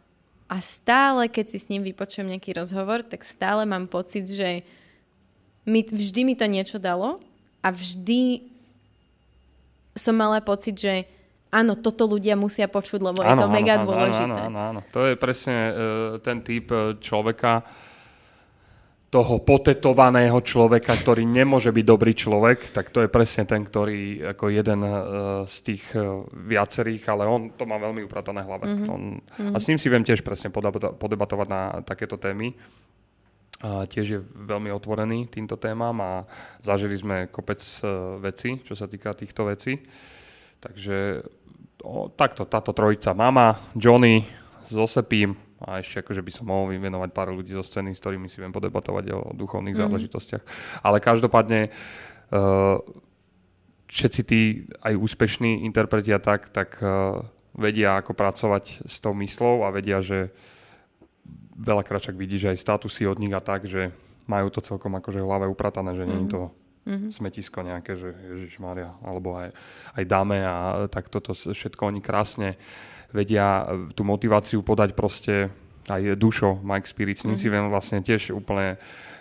a 0.48 0.56
stále, 0.64 1.28
keď 1.28 1.52
si 1.52 1.58
s 1.60 1.68
ním 1.68 1.84
vypočujem 1.84 2.26
nejaký 2.32 2.56
rozhovor, 2.56 3.04
tak 3.04 3.22
stále 3.22 3.68
mám 3.68 3.84
pocit, 3.86 4.24
že 4.24 4.64
mi, 5.68 5.84
vždy 5.84 6.20
mi 6.24 6.34
to 6.34 6.48
niečo 6.48 6.80
dalo 6.80 7.20
a 7.60 7.68
vždy 7.68 8.48
som 9.92 10.16
mala 10.16 10.40
pocit, 10.40 10.80
že 10.80 11.04
áno, 11.52 11.76
toto 11.76 12.08
ľudia 12.08 12.32
musia 12.32 12.64
počuť, 12.64 13.00
lebo 13.00 13.20
áno, 13.20 13.28
je 13.28 13.34
to 13.36 13.48
áno, 13.48 13.54
mega 13.54 13.74
áno, 13.76 13.84
dôležité. 13.92 14.40
Áno, 14.40 14.48
áno, 14.48 14.58
áno. 14.72 14.80
To 14.96 15.00
je 15.04 15.14
presne 15.20 15.56
uh, 15.56 15.72
ten 16.24 16.40
typ 16.40 16.72
človeka, 17.00 17.60
toho 19.06 19.38
potetovaného 19.38 20.34
človeka, 20.42 20.98
ktorý 20.98 21.22
nemôže 21.22 21.70
byť 21.70 21.84
dobrý 21.86 22.10
človek, 22.10 22.74
tak 22.74 22.90
to 22.90 23.06
je 23.06 23.08
presne 23.08 23.46
ten, 23.46 23.62
ktorý 23.62 24.34
ako 24.34 24.50
jeden 24.50 24.82
uh, 24.82 24.92
z 25.46 25.56
tých 25.62 25.84
uh, 25.94 26.26
viacerých, 26.26 27.06
ale 27.14 27.22
on 27.24 27.54
to 27.54 27.70
má 27.70 27.78
veľmi 27.78 28.02
upratané 28.02 28.42
hlave. 28.42 28.66
Mm-hmm. 28.66 28.90
On, 28.90 29.02
mm-hmm. 29.22 29.54
A 29.54 29.56
s 29.62 29.68
ním 29.70 29.78
si 29.78 29.86
viem 29.86 30.02
tiež 30.02 30.26
presne 30.26 30.50
podebatovať 30.98 31.48
na 31.48 31.80
takéto 31.86 32.18
témy. 32.18 32.58
A 33.62 33.88
tiež 33.88 34.06
je 34.10 34.20
veľmi 34.20 34.68
otvorený 34.74 35.32
týmto 35.32 35.56
témam 35.56 35.96
a 36.02 36.26
zažili 36.66 36.98
sme 36.98 37.30
kopec 37.30 37.62
uh, 37.62 38.18
veci, 38.18 38.58
čo 38.66 38.74
sa 38.74 38.90
týka 38.90 39.14
týchto 39.14 39.46
vecí. 39.46 39.80
Takže 40.60 41.22
o, 41.86 42.10
takto, 42.10 42.42
táto 42.50 42.74
trojica, 42.74 43.14
mama, 43.14 43.70
Johnny, 43.78 44.26
s 44.66 44.74
Osepím, 44.74 45.45
a 45.62 45.80
ešte 45.80 46.04
akože 46.04 46.20
by 46.20 46.32
som 46.32 46.44
mohol 46.52 46.76
vymenovať 46.76 47.10
pár 47.16 47.32
ľudí 47.32 47.56
zo 47.56 47.64
scény, 47.64 47.96
s 47.96 48.02
ktorými 48.04 48.28
si 48.28 48.40
viem 48.40 48.52
podebatovať 48.52 49.04
o 49.16 49.20
duchovných 49.32 49.72
mm-hmm. 49.72 49.88
záležitostiach. 49.88 50.42
Ale 50.84 51.00
každopádne 51.00 51.72
uh, 51.72 52.76
všetci 53.88 54.20
tí 54.28 54.40
aj 54.84 54.94
úspešní 55.00 55.64
interpreti 55.64 56.12
a 56.12 56.20
tak, 56.20 56.52
tak 56.52 56.76
uh, 56.84 57.24
vedia, 57.56 57.96
ako 57.96 58.12
pracovať 58.12 58.84
s 58.84 59.00
tou 59.00 59.16
myslou 59.16 59.64
a 59.64 59.72
vedia, 59.72 60.04
že 60.04 60.28
veľakrát 61.56 62.04
však 62.04 62.20
vidí, 62.20 62.36
že 62.36 62.52
aj 62.52 62.60
statusy 62.60 63.08
od 63.08 63.16
nich 63.16 63.32
a 63.32 63.40
tak, 63.40 63.64
že 63.64 63.96
majú 64.28 64.52
to 64.52 64.60
celkom 64.60 64.92
akože 65.00 65.24
v 65.24 65.28
hlave 65.28 65.46
upratané, 65.48 65.96
že 65.96 66.04
mm-hmm. 66.04 66.12
nie 66.12 66.28
je 66.28 66.32
to 66.36 66.42
mm-hmm. 66.84 67.10
smetisko 67.16 67.58
nejaké, 67.64 67.96
že 67.96 68.12
Ježiš 68.12 68.60
Maria, 68.60 68.92
alebo 69.00 69.40
aj, 69.40 69.56
aj 69.96 70.04
dáme 70.04 70.36
a 70.44 70.84
tak 70.92 71.08
toto 71.08 71.32
všetko 71.32 71.88
oni 71.88 72.04
krásne 72.04 72.60
uh, 72.60 72.95
vedia 73.14 73.66
tú 73.94 74.02
motiváciu 74.02 74.62
podať 74.62 74.94
proste 74.96 75.50
aj 75.86 76.18
Dušo, 76.18 76.58
Mike 76.62 76.88
Spirit, 76.88 77.22
mm. 77.22 77.38
si 77.38 77.46
viem 77.46 77.70
vlastne 77.70 78.02
tiež 78.02 78.34
úplne 78.34 78.74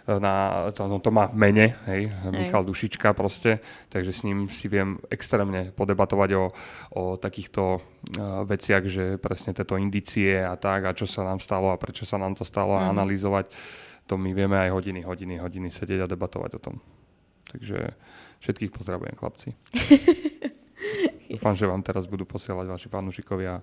e, 0.09 0.13
na, 0.17 0.65
to, 0.73 0.89
no, 0.89 0.97
to 0.97 1.13
má 1.13 1.29
v 1.29 1.37
mene, 1.37 1.65
hej, 1.85 2.09
hej, 2.09 2.31
Michal 2.33 2.65
Dušička 2.65 3.13
proste, 3.13 3.61
takže 3.93 4.11
s 4.11 4.25
ním 4.25 4.49
si 4.49 4.65
viem 4.65 4.97
extrémne 5.13 5.69
podebatovať 5.77 6.29
o, 6.33 6.45
o 6.97 7.03
takýchto 7.21 7.63
uh, 7.77 8.41
veciach, 8.49 8.83
že 8.89 9.21
presne 9.21 9.53
tieto 9.53 9.77
indície 9.77 10.41
a 10.41 10.57
tak, 10.57 10.89
a 10.89 10.97
čo 10.97 11.05
sa 11.05 11.21
nám 11.21 11.37
stalo 11.37 11.69
a 11.69 11.77
prečo 11.77 12.03
sa 12.05 12.17
nám 12.17 12.33
to 12.33 12.41
stalo 12.41 12.73
mm. 12.75 12.81
a 12.81 12.83
mhm. 12.89 12.91
analyzovať, 12.97 13.45
to 14.05 14.17
my 14.17 14.33
vieme 14.33 14.57
aj 14.57 14.69
hodiny, 14.73 15.01
hodiny, 15.05 15.35
hodiny 15.41 15.69
sedieť 15.69 16.05
a 16.05 16.09
debatovať 16.09 16.51
o 16.57 16.59
tom. 16.61 16.75
Takže 17.45 17.93
všetkých 18.41 18.73
pozdravujem, 18.73 19.15
chlapci. 19.17 19.49
Dúfam, 21.35 21.55
že 21.55 21.67
vám 21.67 21.83
teraz 21.83 22.07
budú 22.07 22.23
posielať 22.23 22.65
vaši 22.71 22.87
fanúšikovia 22.87 23.59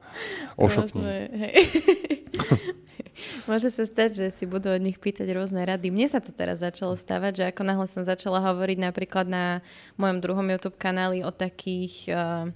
ošopní. 0.61 1.01
Môže 3.49 3.69
sa 3.69 3.85
stať, 3.85 4.25
že 4.25 4.27
si 4.33 4.45
budú 4.49 4.73
od 4.73 4.83
nich 4.83 4.97
pýtať 4.97 5.29
rôzne 5.33 5.63
rady. 5.63 5.93
Mne 5.93 6.09
sa 6.09 6.21
to 6.21 6.33
teraz 6.33 6.61
začalo 6.65 6.97
stávať, 6.97 7.33
že 7.43 7.45
ako 7.53 7.63
náhle 7.65 7.87
som 7.89 8.03
začala 8.03 8.41
hovoriť 8.41 8.79
napríklad 8.81 9.27
na 9.29 9.61
mojom 10.01 10.19
druhom 10.21 10.47
YouTube 10.49 10.81
kanáli 10.81 11.25
o 11.25 11.31
takých... 11.33 12.09
Uh, 12.09 12.49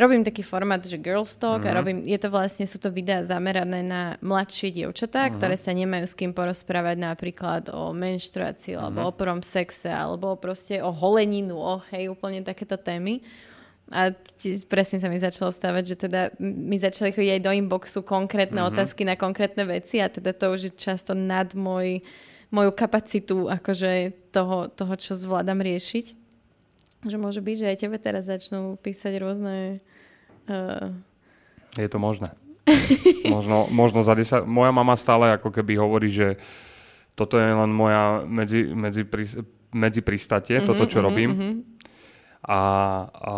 robím 0.00 0.24
taký 0.24 0.40
formát, 0.40 0.80
že 0.80 0.96
Girls 0.96 1.36
Talk 1.36 1.60
mm-hmm. 1.60 1.68
a 1.68 1.72
mhm. 1.72 1.78
robím, 1.78 1.98
je 2.08 2.18
to 2.20 2.28
vlastne, 2.32 2.64
sú 2.64 2.80
to 2.80 2.88
videá 2.88 3.20
zamerané 3.20 3.84
na 3.84 4.16
mladšie 4.24 4.72
dievčatá, 4.72 5.28
mm-hmm. 5.28 5.36
ktoré 5.36 5.56
sa 5.60 5.72
nemajú 5.76 6.04
s 6.08 6.16
kým 6.16 6.32
porozprávať 6.32 6.96
napríklad 7.00 7.62
o 7.72 7.92
menštruácii, 7.92 8.76
mm-hmm. 8.76 8.80
alebo 8.80 9.00
o 9.08 9.16
prvom 9.16 9.42
sexe, 9.44 9.92
alebo 9.92 10.40
proste 10.40 10.80
o 10.80 10.88
holeninu, 10.88 11.56
o 11.56 11.84
hej, 11.92 12.08
úplne 12.08 12.40
takéto 12.40 12.80
témy. 12.80 13.20
A 13.90 14.14
presne 14.70 15.02
sa 15.02 15.10
mi 15.10 15.18
začalo 15.18 15.50
stávať, 15.50 15.82
že 15.82 15.96
teda 16.06 16.30
mi 16.38 16.78
začali 16.78 17.10
chodiť 17.10 17.30
aj 17.34 17.42
do 17.42 17.50
inboxu 17.50 18.06
konkrétne 18.06 18.62
mm-hmm. 18.62 18.70
otázky 18.70 19.02
na 19.02 19.18
konkrétne 19.18 19.66
veci 19.66 19.98
a 19.98 20.06
teda 20.06 20.30
to 20.30 20.54
už 20.54 20.60
je 20.70 20.72
často 20.78 21.10
nad 21.10 21.50
môj, 21.58 21.98
moju 22.54 22.70
kapacitu 22.70 23.50
akože 23.50 24.14
toho, 24.30 24.70
toho, 24.70 24.94
čo 24.94 25.18
zvládam 25.18 25.58
riešiť. 25.58 26.06
Že 27.02 27.16
môže 27.18 27.42
byť, 27.42 27.56
že 27.58 27.66
aj 27.66 27.80
tebe 27.82 27.98
teraz 27.98 28.30
začnú 28.30 28.78
písať 28.78 29.18
rôzne... 29.18 29.82
Uh... 30.46 30.94
Je 31.74 31.90
to 31.90 31.98
možné. 31.98 32.30
možno, 33.26 33.66
možno 33.74 34.06
za 34.06 34.14
10... 34.14 34.46
Moja 34.46 34.70
mama 34.70 34.94
stále 34.94 35.34
ako 35.34 35.50
keby 35.50 35.74
hovorí, 35.74 36.14
že 36.14 36.38
toto 37.18 37.42
je 37.42 37.50
len 37.50 37.74
moja 37.74 38.22
medzi, 38.22 38.70
medzi, 38.70 39.02
medzi 39.74 39.98
pristatie, 39.98 40.62
mm-hmm, 40.62 40.68
toto, 40.70 40.86
čo 40.86 41.02
mm-hmm, 41.02 41.10
robím. 41.10 41.30
Mm-hmm 41.34 41.80
a, 42.40 42.60
a 43.12 43.32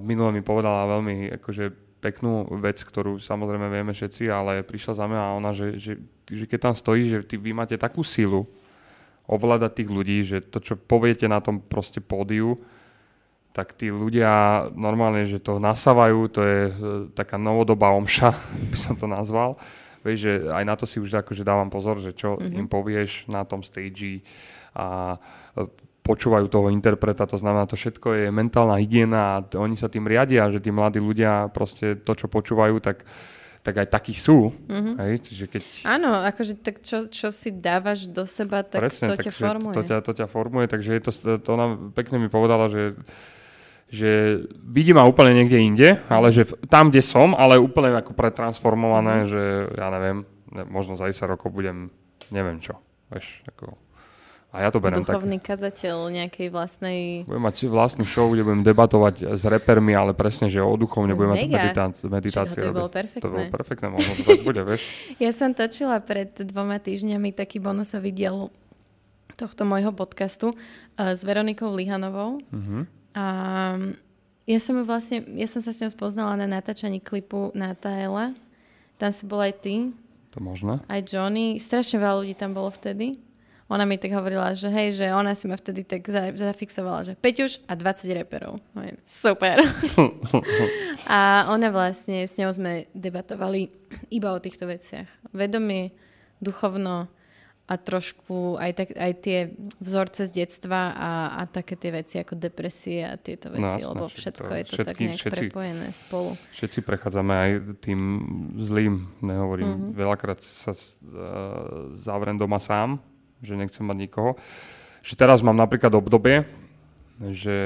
minule 0.00 0.32
mi 0.32 0.40
povedala 0.40 0.88
veľmi 0.96 1.36
akože 1.40 1.90
peknú 2.00 2.48
vec, 2.58 2.80
ktorú 2.80 3.20
samozrejme 3.20 3.68
vieme 3.68 3.92
všetci, 3.92 4.32
ale 4.32 4.64
prišla 4.64 4.94
za 4.96 5.04
mňa 5.04 5.20
a 5.20 5.36
ona, 5.36 5.52
že, 5.52 5.76
že, 5.76 5.92
že 6.24 6.44
keď 6.48 6.72
tam 6.72 6.74
stojí, 6.74 7.04
že 7.04 7.18
ty, 7.28 7.36
vy 7.36 7.52
máte 7.52 7.76
takú 7.76 8.00
silu 8.00 8.48
ovládať 9.28 9.84
tých 9.84 9.90
ľudí, 9.92 10.18
že 10.24 10.38
to, 10.40 10.58
čo 10.58 10.74
poviete 10.80 11.28
na 11.28 11.38
tom 11.38 11.60
proste 11.60 12.00
pódiu, 12.00 12.56
tak 13.52 13.76
tí 13.76 13.92
ľudia 13.92 14.66
normálne, 14.72 15.26
že 15.28 15.42
to 15.42 15.60
nasávajú, 15.60 16.18
to 16.32 16.40
je 16.40 16.60
e, 16.66 16.72
taká 17.14 17.36
novodobá 17.36 17.92
omša, 17.92 18.34
by 18.72 18.78
som 18.78 18.94
to 18.96 19.04
nazval. 19.04 19.60
Vieš, 20.00 20.18
že 20.18 20.32
aj 20.48 20.64
na 20.64 20.74
to 20.80 20.88
si 20.88 20.96
už 20.96 21.20
akože 21.20 21.44
dávam 21.44 21.68
pozor, 21.68 22.00
že 22.00 22.16
čo 22.16 22.40
mm-hmm. 22.40 22.56
im 22.56 22.66
povieš 22.66 23.28
na 23.28 23.44
tom 23.44 23.60
stage 23.60 24.24
a 24.72 25.18
e, 25.54 25.68
počúvajú 26.10 26.50
toho 26.50 26.74
interpreta, 26.74 27.30
to 27.30 27.38
znamená, 27.38 27.70
to 27.70 27.78
všetko 27.78 28.08
je 28.18 28.26
mentálna 28.34 28.82
hygiena 28.82 29.38
a 29.38 29.42
oni 29.54 29.78
sa 29.78 29.86
tým 29.86 30.10
riadia, 30.10 30.50
že 30.50 30.58
tí 30.58 30.74
mladí 30.74 30.98
ľudia 30.98 31.46
proste 31.54 31.94
to, 32.02 32.18
čo 32.18 32.26
počúvajú, 32.26 32.82
tak 32.82 33.06
tak 33.60 33.76
aj 33.76 33.92
takí 33.92 34.16
sú. 34.16 34.56
Mm-hmm. 34.72 34.94
Hej? 35.04 35.12
Čiže 35.20 35.44
keď... 35.52 35.62
Áno, 35.84 36.24
akože 36.24 36.64
tak 36.64 36.80
čo, 36.80 37.12
čo 37.12 37.28
si 37.28 37.52
dávaš 37.52 38.08
do 38.08 38.24
seba, 38.24 38.64
tak 38.64 38.88
Presne, 38.88 39.12
to 39.12 39.20
ťa 39.20 39.32
formuje. 39.36 39.76
To 39.76 39.82
ťa, 39.84 39.96
to 40.00 40.12
ťa 40.16 40.26
formuje, 40.32 40.64
takže 40.64 40.90
je 40.96 41.02
to, 41.04 41.12
to 41.36 41.48
ona 41.52 41.76
pekne 41.92 42.16
mi 42.18 42.32
povedala, 42.32 42.72
že 42.72 42.96
že 43.90 44.46
vidím 44.54 45.02
ma 45.02 45.04
úplne 45.04 45.34
niekde 45.34 45.58
inde, 45.58 45.88
ale 46.06 46.30
že 46.30 46.46
tam, 46.70 46.94
kde 46.94 47.02
som, 47.02 47.34
ale 47.34 47.58
úplne 47.58 47.90
ako 47.98 48.14
pretransformované, 48.14 49.26
mm-hmm. 49.26 49.32
že 49.34 49.42
ja 49.74 49.86
neviem, 49.90 50.18
možno 50.70 50.94
za 50.94 51.10
10 51.10 51.26
rokov 51.26 51.50
budem 51.50 51.90
neviem 52.30 52.62
čo. 52.62 52.78
Vieš, 53.10 53.42
ako 53.50 53.74
a 54.50 54.66
ja 54.66 54.68
to 54.74 54.82
beriem 54.82 55.06
Duchovný 55.06 55.38
tak. 55.38 55.54
kazateľ 55.54 56.10
nejakej 56.10 56.50
vlastnej... 56.50 57.22
Budem 57.22 57.46
mať 57.46 57.70
vlastnú 57.70 58.02
show, 58.02 58.26
kde 58.34 58.42
budem 58.42 58.66
debatovať 58.66 59.38
s 59.38 59.46
repermi, 59.46 59.94
ale 59.94 60.10
presne, 60.10 60.50
že 60.50 60.58
o 60.58 60.74
duchovne 60.74 61.14
budem 61.14 61.30
mať 61.38 61.42
meditá- 61.46 61.94
meditácie. 62.02 62.58
To 62.58 62.74
bolo 62.74 62.90
perfektné. 62.90 63.22
To 63.22 63.28
bolo 63.30 63.46
perfektné, 63.46 63.86
možno 63.94 64.10
to 64.18 64.22
tak 64.26 64.42
bude, 64.42 64.62
vieš. 64.74 64.82
Ja 65.22 65.30
som 65.30 65.54
točila 65.54 66.02
pred 66.02 66.34
dvoma 66.34 66.82
týždňami 66.82 67.30
taký 67.30 67.62
bonusový 67.62 68.10
diel 68.10 68.50
tohto 69.38 69.62
môjho 69.62 69.94
podcastu 69.94 70.50
uh, 70.50 70.58
s 70.98 71.22
Veronikou 71.22 71.70
Lihanovou. 71.70 72.42
Uh-huh. 72.42 72.90
A 73.14 73.24
ja 74.50 74.58
som 74.58 74.74
ju 74.74 74.82
vlastne, 74.82 75.30
ja 75.38 75.46
som 75.46 75.62
sa 75.62 75.70
s 75.70 75.78
ňou 75.78 75.94
spoznala 75.94 76.34
na 76.34 76.50
natáčaní 76.50 76.98
klipu 76.98 77.54
Nataela. 77.54 78.34
Tam 78.98 79.14
si 79.14 79.30
bol 79.30 79.46
aj 79.46 79.62
ty. 79.62 79.94
To 80.34 80.42
možno. 80.42 80.82
Aj 80.90 81.00
Johnny. 81.06 81.62
Strašne 81.62 82.02
veľa 82.02 82.26
ľudí 82.26 82.34
tam 82.34 82.50
bolo 82.50 82.74
vtedy 82.74 83.29
ona 83.70 83.86
mi 83.86 84.02
tak 84.02 84.10
hovorila, 84.10 84.50
že 84.58 84.66
hej, 84.66 84.98
že 84.98 85.06
ona 85.14 85.38
si 85.38 85.46
ma 85.46 85.54
vtedy 85.54 85.86
tak 85.86 86.02
zafixovala, 86.34 87.06
že 87.06 87.12
Peťuš 87.14 87.62
a 87.70 87.78
20 87.78 88.18
reperov. 88.18 88.58
Super. 89.06 89.62
a 91.06 91.46
ona 91.46 91.70
vlastne, 91.70 92.26
s 92.26 92.34
ňou 92.34 92.50
sme 92.50 92.90
debatovali 92.98 93.70
iba 94.10 94.34
o 94.34 94.42
týchto 94.42 94.66
veciach. 94.66 95.06
Vedomie, 95.30 95.94
duchovno 96.42 97.06
a 97.70 97.78
trošku 97.78 98.58
aj, 98.58 98.72
tak, 98.74 98.88
aj 98.98 99.12
tie 99.22 99.38
vzorce 99.78 100.26
z 100.26 100.42
detstva 100.42 100.90
a, 100.90 101.38
a 101.38 101.46
také 101.46 101.78
tie 101.78 101.94
veci 101.94 102.18
ako 102.18 102.34
depresie 102.34 103.06
a 103.06 103.14
tieto 103.14 103.54
veci, 103.54 103.86
no, 103.86 103.94
lebo 103.94 104.10
všetko 104.10 104.50
je 104.50 104.64
to 104.66 104.74
všetky, 104.74 104.90
tak 104.90 104.96
nejak 104.98 105.20
všetci, 105.22 105.42
prepojené 105.46 105.88
spolu. 105.94 106.30
Všetci 106.50 106.78
prechádzame 106.82 107.34
aj 107.38 107.50
tým 107.78 108.00
zlým, 108.58 109.06
nehovorím. 109.22 109.70
Mm-hmm. 109.70 109.90
Veľakrát 109.94 110.42
sa 110.42 110.74
uh, 110.74 111.94
zavrem 112.02 112.34
doma 112.34 112.58
sám, 112.58 112.98
že 113.40 113.56
nechcem 113.56 113.84
mať 113.84 113.96
nikoho. 114.08 114.30
Že 115.00 115.14
teraz 115.16 115.40
mám 115.40 115.56
napríklad 115.56 115.92
obdobie, 115.96 116.44
že 117.28 117.56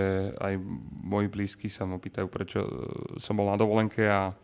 aj 0.42 0.58
moji 1.06 1.26
blízky 1.30 1.66
sa 1.70 1.86
ma 1.86 2.02
pýtajú, 2.02 2.26
prečo 2.26 2.58
e, 2.66 2.70
som 3.22 3.38
bol 3.38 3.46
na 3.46 3.54
dovolenke 3.54 4.02
a, 4.02 4.34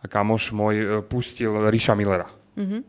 a 0.00 0.04
kamoš 0.04 0.52
môj 0.52 0.74
e, 0.76 0.86
pustil 1.00 1.56
Ríša 1.72 1.96
Millera. 1.96 2.28
Mm-hmm. 2.60 2.82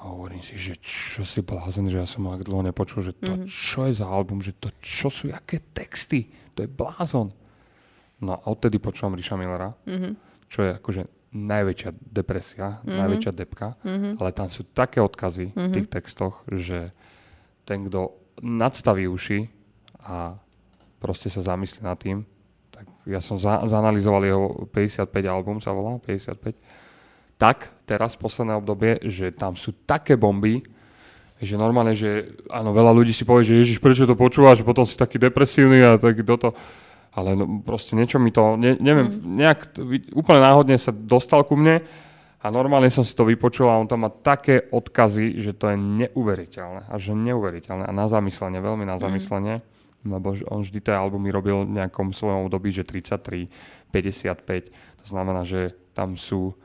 hovorím 0.08 0.40
si, 0.40 0.56
že 0.56 0.80
čo 0.80 1.22
si 1.28 1.44
blázen, 1.44 1.86
že 1.92 2.00
ja 2.00 2.08
som 2.08 2.24
ho 2.26 2.34
dlho 2.40 2.64
nepočul, 2.64 3.04
že 3.04 3.12
to 3.12 3.36
mm-hmm. 3.36 3.48
čo 3.48 3.92
je 3.92 4.00
za 4.00 4.08
album, 4.08 4.40
že 4.40 4.56
to 4.56 4.72
čo 4.80 5.12
sú, 5.12 5.28
aké 5.28 5.60
texty, 5.76 6.32
to 6.56 6.64
je 6.64 6.68
blázon. 6.68 7.28
No 8.24 8.30
a 8.32 8.40
odtedy 8.48 8.80
počúvam 8.80 9.12
Ríša 9.12 9.36
Millera, 9.36 9.76
mm-hmm. 9.84 10.12
čo 10.48 10.64
je 10.64 10.70
akože 10.80 11.02
najväčšia 11.32 11.90
depresia, 12.12 12.80
mm-hmm. 12.80 12.98
najväčšia 13.00 13.32
depka, 13.32 13.68
mm-hmm. 13.80 14.12
ale 14.20 14.30
tam 14.36 14.48
sú 14.52 14.68
také 14.68 15.00
odkazy 15.00 15.52
mm-hmm. 15.52 15.68
v 15.68 15.72
tých 15.72 15.88
mhm. 15.88 15.94
textoch, 15.96 16.34
že 16.52 16.92
ten, 17.64 17.88
kto 17.88 18.12
nadstaví 18.44 19.08
uši 19.08 19.48
a 20.04 20.36
proste 21.00 21.32
sa 21.32 21.42
zamyslí 21.42 21.80
nad 21.82 21.96
tým, 21.96 22.22
tak 22.70 22.84
ja 23.08 23.18
som 23.18 23.40
za, 23.40 23.64
zanalizoval 23.64 24.22
jeho 24.22 24.46
55 24.70 25.08
album, 25.26 25.56
sa 25.58 25.72
volá, 25.72 25.96
55, 25.98 26.54
tak 27.40 27.74
teraz 27.88 28.14
v 28.14 28.22
posledné 28.22 28.54
obdobie, 28.54 29.02
že 29.02 29.34
tam 29.34 29.58
sú 29.58 29.74
také 29.88 30.14
bomby, 30.14 30.62
že 31.42 31.58
normálne, 31.58 31.90
že 31.90 32.38
áno, 32.46 32.70
veľa 32.70 32.94
ľudí 32.94 33.10
si 33.10 33.26
povie, 33.26 33.42
že 33.42 33.58
Ježiš, 33.58 33.82
prečo 33.82 34.06
to 34.06 34.14
počúvaš, 34.14 34.62
potom 34.62 34.86
si 34.86 34.94
taký 34.94 35.18
depresívny 35.18 35.82
a 35.82 35.98
tak 35.98 36.22
toto. 36.22 36.54
Ale 37.12 37.36
no, 37.36 37.60
proste 37.60 37.92
niečo 37.92 38.16
mi 38.16 38.32
to, 38.32 38.56
ne, 38.56 38.76
neviem, 38.80 39.12
mm. 39.12 39.36
nejak 39.36 39.58
úplne 40.16 40.40
náhodne 40.40 40.76
sa 40.80 40.92
dostal 40.92 41.44
ku 41.44 41.60
mne 41.60 41.84
a 42.40 42.46
normálne 42.48 42.88
som 42.88 43.04
si 43.04 43.12
to 43.12 43.28
vypočul 43.28 43.68
a 43.68 43.76
on 43.76 43.86
tam 43.86 44.08
má 44.08 44.10
také 44.10 44.64
odkazy, 44.72 45.38
že 45.38 45.52
to 45.52 45.70
je 45.70 45.76
neuveriteľné. 45.76 46.88
A 46.88 46.94
že 46.96 47.12
neuveriteľné. 47.12 47.84
A 47.84 47.92
na 47.92 48.08
zamyslenie, 48.08 48.64
veľmi 48.64 48.88
na 48.88 48.96
mhm. 48.96 49.02
zamyslenie. 49.02 49.56
Mm. 49.60 49.70
Lebo 50.02 50.34
on 50.50 50.66
vždy 50.66 50.82
tie 50.82 50.98
albumy 50.98 51.30
robil 51.30 51.62
v 51.62 51.78
nejakom 51.78 52.10
svojom 52.10 52.50
období, 52.50 52.74
že 52.74 52.82
33, 52.82 53.46
55. 53.94 55.04
To 55.04 55.06
znamená, 55.06 55.46
že 55.46 55.78
tam 55.94 56.18
sú 56.18 56.58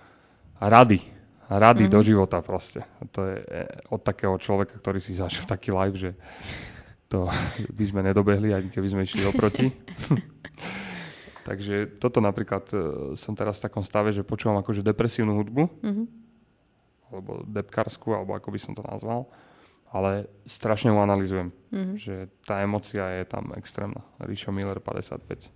rady 0.57 1.17
rady 1.49 1.87
mm. 1.87 1.91
do 1.91 1.99
života 2.03 2.43
proste. 2.43 2.83
To 3.15 3.23
je 3.23 3.39
e, 3.39 3.63
od 3.87 4.03
takého 4.03 4.35
človeka, 4.35 4.75
ktorý 4.75 4.99
si 4.99 5.15
zažil 5.15 5.47
taký 5.47 5.71
live, 5.71 5.95
že 5.95 6.11
to 7.07 7.31
by 7.77 7.85
sme 7.87 8.03
nedobehli, 8.03 8.51
ani 8.51 8.67
keby 8.67 8.87
sme 8.91 9.01
išli 9.07 9.23
oproti. 9.23 9.71
Takže 11.47 11.95
toto 12.03 12.19
napríklad 12.19 12.67
e, 12.75 12.77
som 13.15 13.31
teraz 13.31 13.63
v 13.63 13.71
takom 13.71 13.83
stave, 13.83 14.11
že 14.11 14.27
počúvam 14.27 14.59
akože 14.59 14.83
depresívnu 14.83 15.39
hudbu, 15.39 15.63
mm-hmm. 15.79 16.05
alebo 17.07 17.31
depkarskú, 17.47 18.11
alebo 18.11 18.35
ako 18.35 18.51
by 18.51 18.59
som 18.59 18.75
to 18.75 18.83
nazval, 18.83 19.31
ale 19.87 20.27
strašne 20.43 20.91
ju 20.91 20.99
analizujem, 20.99 21.55
mm-hmm. 21.71 21.95
že 21.95 22.27
tá 22.43 22.59
emocia 22.59 23.23
je 23.23 23.23
tam 23.23 23.55
extrémna. 23.55 24.03
Rišo 24.19 24.51
Miller 24.51 24.83
55. 24.83 25.47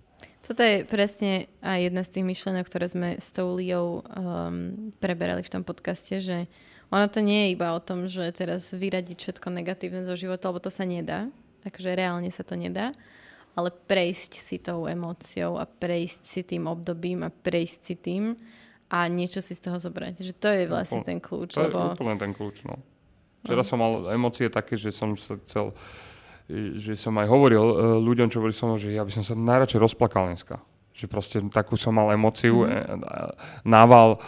Toto 0.42 0.64
je 0.64 0.82
presne 0.88 1.46
aj 1.62 1.92
jedna 1.92 2.02
z 2.02 2.18
tých 2.18 2.24
myšlenok, 2.26 2.64
ktoré 2.66 2.86
sme 2.90 3.08
s 3.20 3.30
tou 3.30 3.54
Liou 3.54 4.02
um, 4.02 4.90
preberali 4.98 5.44
v 5.44 5.52
tom 5.52 5.62
podcaste, 5.62 6.18
že 6.18 6.50
ono 6.90 7.06
to 7.06 7.22
nie 7.22 7.46
je 7.46 7.52
iba 7.54 7.72
o 7.72 7.80
tom, 7.80 8.10
že 8.10 8.26
teraz 8.34 8.74
vyradiť 8.74 9.16
všetko 9.16 9.48
negatívne 9.54 10.02
zo 10.02 10.18
života, 10.18 10.50
lebo 10.50 10.58
to 10.58 10.72
sa 10.72 10.82
nedá. 10.82 11.30
Takže 11.62 11.94
reálne 11.94 12.28
sa 12.34 12.42
to 12.42 12.58
nedá. 12.58 12.90
Ale 13.52 13.68
prejsť 13.68 14.32
si 14.40 14.56
tou 14.56 14.88
emóciou 14.88 15.60
a 15.60 15.68
prejsť 15.68 16.22
si 16.24 16.40
tým 16.40 16.64
obdobím 16.70 17.26
a 17.26 17.30
prejsť 17.30 17.78
si 17.84 17.94
tým 18.00 18.24
a 18.88 19.08
niečo 19.08 19.44
si 19.44 19.52
z 19.52 19.68
toho 19.68 19.76
zobrať. 19.80 20.24
Že 20.24 20.32
to 20.36 20.48
je 20.48 20.64
vlastne 20.68 21.00
ten 21.04 21.20
kľúč. 21.20 21.56
To 21.56 21.68
lebo... 21.68 21.92
je 21.92 22.00
úplne 22.00 22.20
ten 22.20 22.32
kľúč, 22.32 22.64
no. 22.64 22.80
Včera 23.44 23.64
no. 23.64 23.68
som 23.68 23.78
mal 23.80 23.92
emócie 24.12 24.48
také, 24.48 24.76
že 24.76 24.88
som 24.92 25.16
sa 25.16 25.36
chcel 25.48 25.76
že 26.52 26.98
som 26.98 27.16
aj 27.16 27.32
hovoril 27.32 27.64
uh, 27.64 27.76
ľuďom, 28.02 28.28
čo 28.28 28.42
boli 28.42 28.52
so 28.52 28.68
mnou, 28.68 28.76
že 28.76 28.92
ja 28.92 29.06
by 29.06 29.12
som 29.14 29.24
sa 29.24 29.32
najradšej 29.32 29.80
rozplakal 29.80 30.28
dneska. 30.28 30.60
Že 30.92 31.06
proste 31.08 31.36
takú 31.48 31.80
som 31.80 31.96
mal 31.96 32.12
emociu, 32.12 32.68
mm. 32.68 33.00
nával 33.64 34.20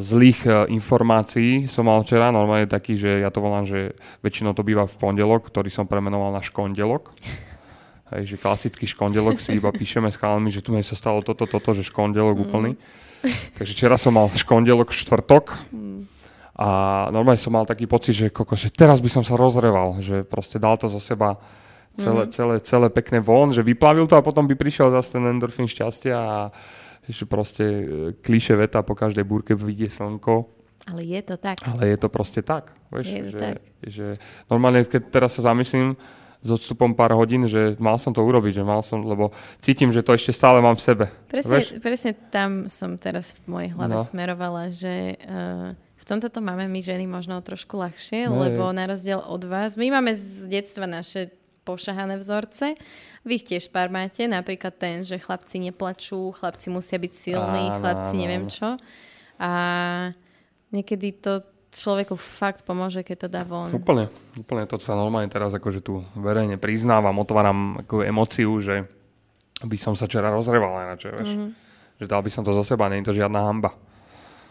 zlých 0.00 0.48
informácií 0.72 1.68
som 1.68 1.84
mal 1.84 2.00
včera, 2.00 2.32
normálne 2.32 2.64
taký, 2.64 2.96
že 2.96 3.20
ja 3.20 3.28
to 3.28 3.44
volám, 3.44 3.68
že 3.68 3.92
väčšinou 4.24 4.56
to 4.56 4.64
býva 4.64 4.88
v 4.88 4.96
pondelok, 4.96 5.52
ktorý 5.52 5.68
som 5.68 5.84
premenoval 5.84 6.32
na 6.32 6.40
škondelok. 6.40 7.12
Hej, 8.14 8.34
že 8.34 8.36
klasický 8.40 8.88
škondelok 8.88 9.36
si 9.40 9.60
iba 9.60 9.68
píšeme 9.68 10.08
s 10.08 10.16
chalami, 10.16 10.48
že 10.48 10.64
tu 10.64 10.72
mi 10.72 10.80
sa 10.80 10.96
stalo 10.96 11.20
toto, 11.20 11.44
toto, 11.44 11.76
že 11.76 11.84
škondelok 11.84 12.40
mm. 12.40 12.44
úplný. 12.48 12.72
Takže 13.58 13.72
včera 13.74 13.96
som 14.00 14.16
mal 14.16 14.32
škondelok 14.32 14.94
štvrtok. 14.94 15.56
Mm 15.72 16.18
a 16.58 16.68
normálne 17.14 17.38
som 17.38 17.54
mal 17.54 17.62
taký 17.62 17.86
pocit, 17.86 18.18
že, 18.18 18.26
koko, 18.34 18.58
že 18.58 18.74
teraz 18.74 18.98
by 18.98 19.06
som 19.06 19.22
sa 19.22 19.38
rozreval, 19.38 20.02
že 20.02 20.26
proste 20.26 20.58
dal 20.58 20.74
to 20.74 20.90
zo 20.90 20.98
seba 20.98 21.38
celé, 21.94 22.26
mm-hmm. 22.26 22.34
celé, 22.34 22.54
celé 22.66 22.86
pekné 22.90 23.22
von, 23.22 23.54
že 23.54 23.62
vyplavil 23.62 24.10
to 24.10 24.18
a 24.18 24.26
potom 24.26 24.42
by 24.42 24.58
prišiel 24.58 24.90
zase 24.90 25.14
ten 25.14 25.22
endorfín 25.22 25.70
šťastia 25.70 26.18
a 26.18 26.50
že 27.06 27.24
proste 27.30 27.64
e, 27.64 27.82
klíše 28.18 28.58
veta 28.58 28.82
po 28.82 28.98
každej 28.98 29.22
búrke 29.22 29.54
vidie 29.54 29.86
slnko. 29.86 30.50
Ale 30.90 31.06
je 31.06 31.22
to 31.22 31.38
tak. 31.38 31.62
Ale 31.62 31.94
je 31.94 31.96
to 31.96 32.08
proste 32.10 32.42
tak. 32.42 32.74
Vieš, 32.90 33.06
je 33.06 33.22
že, 33.30 33.38
tak. 33.38 33.56
že 33.86 34.06
normálne, 34.50 34.82
keď 34.82 35.14
teraz 35.14 35.38
sa 35.38 35.46
zamyslím 35.54 35.94
s 36.38 36.48
odstupom 36.54 36.94
pár 36.94 37.14
hodín, 37.18 37.50
že 37.50 37.74
mal 37.82 37.98
som 37.98 38.14
to 38.14 38.22
urobiť, 38.22 38.62
že 38.62 38.64
mal 38.64 38.80
som, 38.82 39.02
lebo 39.02 39.34
cítim, 39.58 39.90
že 39.90 40.06
to 40.06 40.14
ešte 40.14 40.30
stále 40.30 40.62
mám 40.62 40.78
v 40.78 40.82
sebe. 40.82 41.04
Presne, 41.26 41.82
presne 41.82 42.12
tam 42.30 42.70
som 42.70 42.94
teraz 42.94 43.34
v 43.42 43.58
mojej 43.58 43.70
hlave 43.74 43.96
no. 43.98 44.06
smerovala, 44.06 44.70
že 44.70 45.18
uh, 45.26 45.74
tomto 46.08 46.32
to 46.32 46.40
máme 46.40 46.64
my 46.72 46.80
ženy 46.80 47.04
možno 47.04 47.36
trošku 47.44 47.76
ľahšie, 47.76 48.32
no, 48.32 48.40
lebo 48.40 48.72
je. 48.72 48.76
na 48.80 48.88
rozdiel 48.88 49.20
od 49.20 49.44
vás, 49.44 49.76
my 49.76 49.92
máme 49.92 50.16
z 50.16 50.48
detstva 50.48 50.88
naše 50.88 51.28
pošahané 51.68 52.16
vzorce. 52.16 52.80
Vy 53.28 53.44
tiež 53.44 53.68
pár 53.68 53.92
máte, 53.92 54.24
napríklad 54.24 54.72
ten, 54.80 55.04
že 55.04 55.20
chlapci 55.20 55.60
neplačú, 55.60 56.32
chlapci 56.32 56.72
musia 56.72 56.96
byť 56.96 57.12
silní, 57.12 57.64
áno, 57.68 57.76
chlapci 57.84 58.14
áno, 58.16 58.20
neviem 58.24 58.44
čo. 58.48 58.80
A 59.36 59.52
niekedy 60.72 61.12
to 61.20 61.44
človeku 61.72 62.16
fakt 62.16 62.64
pomôže, 62.64 63.04
keď 63.04 63.16
to 63.24 63.28
dá 63.28 63.42
von. 63.44 63.72
Úplne, 63.72 64.08
úplne 64.40 64.64
to 64.64 64.80
sa 64.80 64.96
normálne 64.96 65.28
teraz 65.28 65.52
akože 65.52 65.84
tu 65.84 66.00
verejne 66.16 66.56
priznávam, 66.56 67.16
otváram 67.20 67.80
akú 67.84 68.00
emociu, 68.00 68.58
že 68.60 68.88
by 69.62 69.76
som 69.76 69.94
sa 69.98 70.06
včera 70.06 70.30
rozreval 70.30 70.86
ináč, 70.86 71.10
vieš. 71.10 71.34
Mm-hmm. 71.34 71.50
Že 71.98 72.06
dal 72.06 72.22
by 72.22 72.30
som 72.30 72.42
to 72.46 72.54
zo 72.54 72.62
seba, 72.62 72.86
nie 72.88 73.02
je 73.02 73.10
to 73.10 73.18
žiadna 73.18 73.42
hamba. 73.42 73.74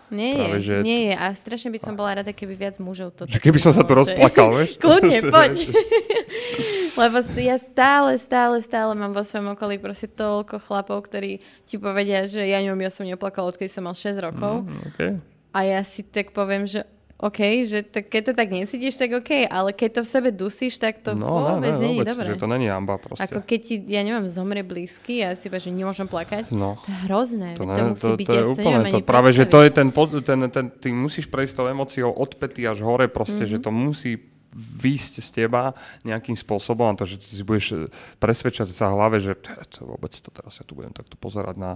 Nie 0.08 0.40
Práve, 0.40 0.64
je, 0.64 0.64
že 0.64 0.76
nie 0.88 1.12
je. 1.12 1.16
A 1.20 1.36
strašne 1.36 1.68
by 1.68 1.80
som 1.84 1.92
bola 1.92 2.24
rada, 2.24 2.32
keby 2.32 2.56
viac 2.56 2.80
mužov 2.80 3.12
to... 3.12 3.28
Že 3.28 3.44
keby 3.44 3.60
som 3.60 3.76
sa 3.76 3.84
tu 3.84 3.92
rozplakal, 3.92 4.56
vieš? 4.56 4.76
Kľudne, 4.84 5.20
poď. 5.36 5.56
Lebo 7.02 7.18
ja 7.38 7.56
stále, 7.60 8.16
stále, 8.16 8.56
stále 8.64 8.92
mám 8.96 9.12
vo 9.12 9.22
svojom 9.22 9.54
okolí 9.54 9.78
proste 9.78 10.08
toľko 10.08 10.64
chlapov, 10.64 11.12
ktorí 11.12 11.44
ti 11.68 11.76
povedia, 11.76 12.24
že 12.24 12.42
ja 12.48 12.64
ňom 12.64 12.80
ja 12.80 12.90
som 12.90 13.04
neplakal, 13.04 13.52
odkedy 13.52 13.68
som 13.68 13.84
mal 13.84 13.94
6 13.94 14.16
rokov. 14.24 14.64
Mm, 14.64 14.82
okay. 14.96 15.12
A 15.52 15.60
ja 15.68 15.80
si 15.84 16.08
tak 16.08 16.32
poviem, 16.32 16.64
že 16.66 16.88
OK, 17.18 17.66
že 17.66 17.82
tak, 17.82 18.14
keď 18.14 18.22
to 18.30 18.34
tak 18.38 18.50
necítiš, 18.54 18.94
tak 18.94 19.10
OK, 19.10 19.50
ale 19.50 19.74
keď 19.74 19.90
to 19.90 20.02
v 20.06 20.10
sebe 20.10 20.30
dusíš, 20.30 20.78
tak 20.78 21.02
to 21.02 21.18
no, 21.18 21.26
vôbec 21.26 21.74
nie 21.82 21.98
je 21.98 22.14
dobré. 22.14 22.30
že 22.30 22.38
to 22.38 22.46
není 22.46 22.70
amba 22.70 23.02
proste. 23.02 23.26
Ako 23.26 23.42
keď 23.42 23.60
ti, 23.66 23.76
ja 23.90 24.06
neviem, 24.06 24.30
zomrie 24.30 24.62
blízky 24.62 25.26
a 25.26 25.34
si 25.34 25.50
že 25.50 25.74
nemôžem 25.74 26.06
plakať, 26.06 26.54
no. 26.54 26.78
to 26.86 26.94
je 26.94 26.98
hrozné. 27.10 27.58
To, 27.58 27.66
ne, 27.66 27.74
to 27.74 27.84
musí 27.90 28.06
to, 28.06 28.10
byť, 28.22 28.28
to 28.30 28.34
je 28.38 28.46
ja 28.46 28.50
úplne, 28.54 28.90
to, 28.94 29.00
práve, 29.02 29.34
že 29.34 29.50
to 29.50 29.66
je 29.66 29.70
ten, 29.74 29.90
ten, 30.22 30.40
ten, 30.54 30.66
ty 30.70 30.94
musíš 30.94 31.26
prejsť 31.26 31.58
tou 31.58 31.66
emóciou 31.66 32.14
od 32.14 32.38
pety 32.38 32.70
až 32.70 32.86
hore 32.86 33.10
proste, 33.10 33.50
mm-hmm. 33.50 33.58
že 33.58 33.66
to 33.66 33.72
musí 33.74 34.12
výjsť 34.58 35.14
z 35.22 35.30
teba 35.42 35.74
nejakým 36.06 36.38
spôsobom 36.38 36.94
a 36.94 36.98
to, 36.98 37.10
že 37.10 37.18
ty 37.18 37.34
si 37.34 37.42
budeš 37.42 37.90
presvedčať 38.22 38.74
sa 38.74 38.94
hlave, 38.94 39.18
že 39.18 39.34
to 39.74 39.90
vôbec 39.90 40.14
to 40.14 40.30
teraz 40.30 40.62
ja 40.62 40.66
tu 40.66 40.78
budem 40.78 40.94
takto 40.94 41.18
pozerať 41.18 41.58
na 41.58 41.72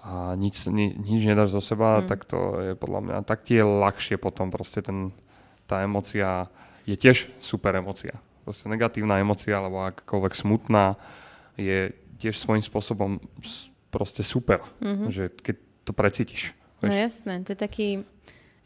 a 0.00 0.32
nič, 0.32 0.64
ni, 0.72 0.96
nič 0.96 1.28
nedáš 1.28 1.52
zo 1.52 1.60
seba, 1.60 2.00
mm. 2.00 2.04
tak 2.08 2.24
to 2.24 2.38
je 2.60 2.72
podľa 2.76 3.00
mňa, 3.04 3.16
tak 3.28 3.44
ti 3.44 3.60
je 3.60 3.64
ľahšie 3.64 4.16
potom 4.16 4.48
proste 4.48 4.80
ten, 4.80 5.12
tá 5.68 5.84
emocia 5.84 6.48
je 6.88 6.96
tiež 6.96 7.28
super 7.38 7.76
emocia. 7.76 8.16
Proste 8.48 8.72
negatívna 8.72 9.20
emocia, 9.20 9.60
alebo 9.60 9.84
akákoľvek 9.84 10.32
smutná 10.32 10.96
je 11.60 11.92
tiež 12.16 12.40
svojím 12.40 12.64
spôsobom 12.64 13.20
proste 13.92 14.24
super, 14.24 14.64
mm-hmm. 14.80 15.08
že 15.12 15.24
keď 15.28 15.56
to 15.84 15.92
precítiš. 15.92 16.56
No 16.80 16.88
jasné, 16.88 17.44
to 17.44 17.52
je 17.52 17.58
taký, 17.60 17.88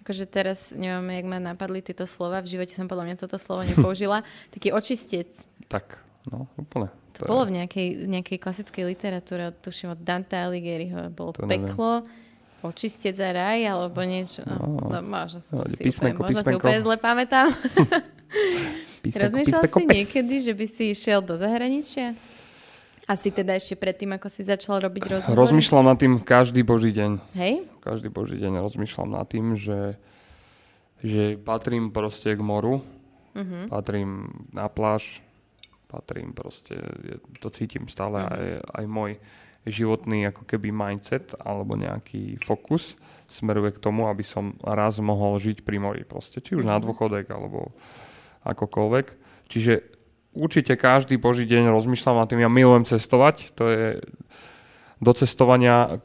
akože 0.07 0.25
teraz, 0.31 0.71
neviem, 0.71 1.19
jak 1.19 1.27
ma 1.27 1.39
napadli 1.43 1.83
tieto 1.83 2.07
slova, 2.07 2.45
v 2.47 2.55
živote 2.55 2.79
som 2.79 2.87
podľa 2.87 3.11
mňa 3.11 3.17
toto 3.19 3.43
slovo 3.43 3.67
nepoužila, 3.67 4.23
taký 4.55 4.71
očistec. 4.71 5.27
Tak, 5.67 5.99
no, 6.29 6.49
úplne. 6.57 6.89
To, 7.15 7.25
to 7.25 7.31
bolo 7.31 7.47
v 7.47 7.63
nejakej, 7.63 8.11
nejakej 8.11 8.39
klasickej 8.43 8.85
literatúre, 8.91 9.55
tuším 9.63 9.95
od 9.95 10.01
Dante 10.03 10.35
Alighieriho, 10.35 11.15
bolo 11.15 11.31
to 11.31 11.47
peklo, 11.47 12.03
neviem. 12.03 12.67
očistec 12.67 13.15
za 13.15 13.31
raj, 13.31 13.63
alebo 13.63 14.03
niečo. 14.03 14.43
No, 14.43 14.83
no, 14.83 14.87
no 14.91 15.01
možno, 15.05 15.39
som 15.39 15.63
no, 15.63 15.71
si 15.71 15.79
písmenko, 15.79 16.27
úplne, 16.27 16.43
možno 16.43 16.43
si 16.43 16.55
úplne 16.59 16.81
zle 16.83 16.97
pamätám. 16.99 17.49
písmenko, 19.07 19.25
Rozmýšľal 19.31 19.63
písmenko, 19.63 19.79
si 19.79 19.85
pes. 19.87 19.97
niekedy, 20.01 20.35
že 20.43 20.53
by 20.59 20.67
si 20.67 20.83
išiel 20.91 21.21
do 21.23 21.39
zahraničia? 21.39 22.19
Asi 23.05 23.29
teda 23.29 23.53
ešte 23.53 23.77
predtým, 23.77 24.17
ako 24.17 24.33
si 24.33 24.49
začal 24.49 24.81
robiť 24.81 25.03
rozhovor? 25.13 25.37
Rozmýšľam 25.37 25.85
nad 25.85 26.01
tým 26.01 26.25
každý 26.25 26.65
boží 26.65 26.89
deň. 26.89 27.21
Hej? 27.37 27.69
Každý 27.85 28.09
boží 28.09 28.41
deň 28.41 28.65
rozmýšľam 28.65 29.13
nad 29.13 29.29
tým, 29.29 29.61
že, 29.61 30.01
že 31.05 31.37
patrím 31.37 31.93
proste 31.93 32.33
k 32.33 32.41
moru, 32.41 32.81
uh-huh. 33.37 33.69
patrím 33.69 34.33
na 34.57 34.73
pláž, 34.73 35.21
patrím 35.95 36.35
proste, 36.35 36.75
to 37.39 37.49
cítim 37.55 37.87
stále 37.87 38.19
mm. 38.19 38.27
aj, 38.27 38.47
aj 38.83 38.85
môj 38.91 39.13
životný 39.65 40.29
ako 40.29 40.45
keby 40.45 40.75
mindset 40.75 41.33
alebo 41.41 41.79
nejaký 41.79 42.37
fokus 42.43 42.99
smeruje 43.31 43.73
k 43.73 43.83
tomu, 43.83 44.13
aby 44.13 44.21
som 44.21 44.53
raz 44.61 45.01
mohol 45.01 45.41
žiť 45.41 45.65
pri 45.65 45.81
mori 45.81 46.03
proste, 46.05 46.45
či 46.45 46.59
už 46.59 46.69
na 46.69 46.77
mhm. 46.77 46.83
dôchodek 46.85 47.27
alebo 47.33 47.73
akokoľvek. 48.45 49.07
Čiže 49.49 49.73
určite 50.37 50.77
každý 50.77 51.17
boží 51.17 51.49
deň 51.49 51.73
rozmýšľam 51.73 52.21
nad 52.21 52.29
tým, 52.29 52.45
ja 52.45 52.51
milujem 52.53 52.85
cestovať, 52.85 53.57
to 53.57 53.65
je 53.73 53.87
do 55.05 55.13
cestovania, 55.13 56.01